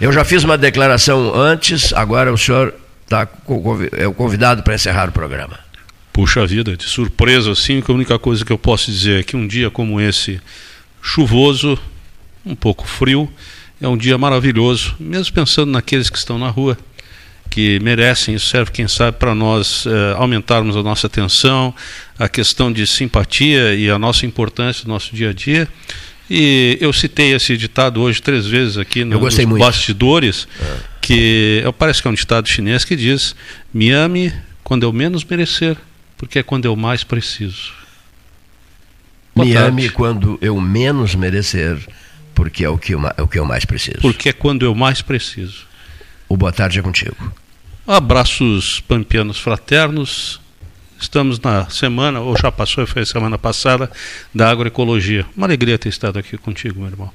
Eu 0.00 0.12
já 0.12 0.24
fiz 0.24 0.44
uma 0.44 0.56
declaração 0.56 1.34
antes, 1.34 1.92
agora 1.92 2.32
o 2.32 2.38
senhor 2.38 2.72
tá, 3.08 3.28
é 3.92 4.06
o 4.06 4.12
convidado 4.12 4.62
para 4.62 4.74
encerrar 4.74 5.08
o 5.08 5.12
programa. 5.12 5.58
Puxa 6.12 6.46
vida, 6.46 6.76
de 6.76 6.84
surpresa 6.84 7.52
assim, 7.52 7.82
a 7.86 7.92
única 7.92 8.18
coisa 8.18 8.44
que 8.44 8.52
eu 8.52 8.58
posso 8.58 8.90
dizer 8.90 9.20
é 9.20 9.22
que 9.22 9.36
um 9.36 9.46
dia 9.46 9.70
como 9.70 10.00
esse, 10.00 10.40
chuvoso, 11.02 11.78
um 12.44 12.54
pouco 12.54 12.86
frio, 12.86 13.30
é 13.80 13.86
um 13.86 13.96
dia 13.96 14.16
maravilhoso, 14.16 14.96
mesmo 14.98 15.34
pensando 15.34 15.70
naqueles 15.70 16.08
que 16.08 16.16
estão 16.16 16.38
na 16.38 16.48
rua, 16.48 16.78
que 17.50 17.78
merecem, 17.80 18.34
isso 18.34 18.46
serve, 18.46 18.70
quem 18.70 18.88
sabe, 18.88 19.18
para 19.18 19.34
nós 19.34 19.86
eh, 19.86 20.14
aumentarmos 20.16 20.76
a 20.76 20.82
nossa 20.82 21.06
atenção, 21.06 21.74
a 22.18 22.28
questão 22.28 22.72
de 22.72 22.86
simpatia 22.86 23.74
e 23.74 23.88
a 23.88 23.98
nossa 23.98 24.26
importância 24.26 24.84
no 24.86 24.92
nosso 24.94 25.14
dia 25.14 25.30
a 25.30 25.32
dia. 25.32 25.68
E 26.28 26.76
eu 26.80 26.92
citei 26.92 27.34
esse 27.34 27.56
ditado 27.56 28.00
hoje 28.02 28.20
três 28.20 28.46
vezes 28.46 28.76
aqui 28.76 29.04
no, 29.04 29.20
nos 29.20 29.38
muito. 29.38 29.58
bastidores, 29.58 30.48
é. 30.60 30.76
Que 31.06 31.62
parece 31.78 32.02
que 32.02 32.08
é 32.08 32.10
um 32.10 32.14
ditado 32.14 32.48
chinês 32.48 32.84
que 32.84 32.96
diz: 32.96 33.36
Me 33.72 33.92
ame 33.92 34.32
quando 34.64 34.82
eu 34.82 34.92
menos 34.92 35.24
merecer, 35.24 35.76
porque 36.18 36.40
é 36.40 36.42
quando 36.42 36.64
eu 36.64 36.74
mais 36.74 37.04
preciso. 37.04 37.72
Boa 39.32 39.46
Me 39.46 39.54
tarde. 39.54 39.68
ame 39.68 39.88
quando 39.90 40.36
eu 40.42 40.60
menos 40.60 41.14
merecer, 41.14 41.78
porque 42.34 42.64
é 42.64 42.68
o 42.68 42.76
que, 42.76 42.92
eu, 42.92 43.00
é 43.16 43.22
o 43.22 43.28
que 43.28 43.38
eu 43.38 43.44
mais 43.44 43.64
preciso. 43.64 44.00
Porque 44.00 44.30
é 44.30 44.32
quando 44.32 44.64
eu 44.64 44.74
mais 44.74 45.00
preciso. 45.00 45.64
O 46.28 46.36
boa 46.36 46.50
tarde 46.50 46.80
é 46.80 46.82
contigo. 46.82 47.32
Abraços 47.86 48.80
pampianos 48.80 49.38
fraternos. 49.38 50.40
Estamos 50.98 51.38
na 51.38 51.68
semana, 51.68 52.20
ou 52.20 52.36
já 52.36 52.50
passou, 52.50 52.84
foi 52.86 53.02
a 53.02 53.06
semana 53.06 53.38
passada, 53.38 53.92
da 54.34 54.50
agroecologia. 54.50 55.24
Uma 55.36 55.46
alegria 55.46 55.78
ter 55.78 55.90
estado 55.90 56.18
aqui 56.18 56.36
contigo, 56.38 56.80
meu 56.80 56.88
irmão. 56.88 57.12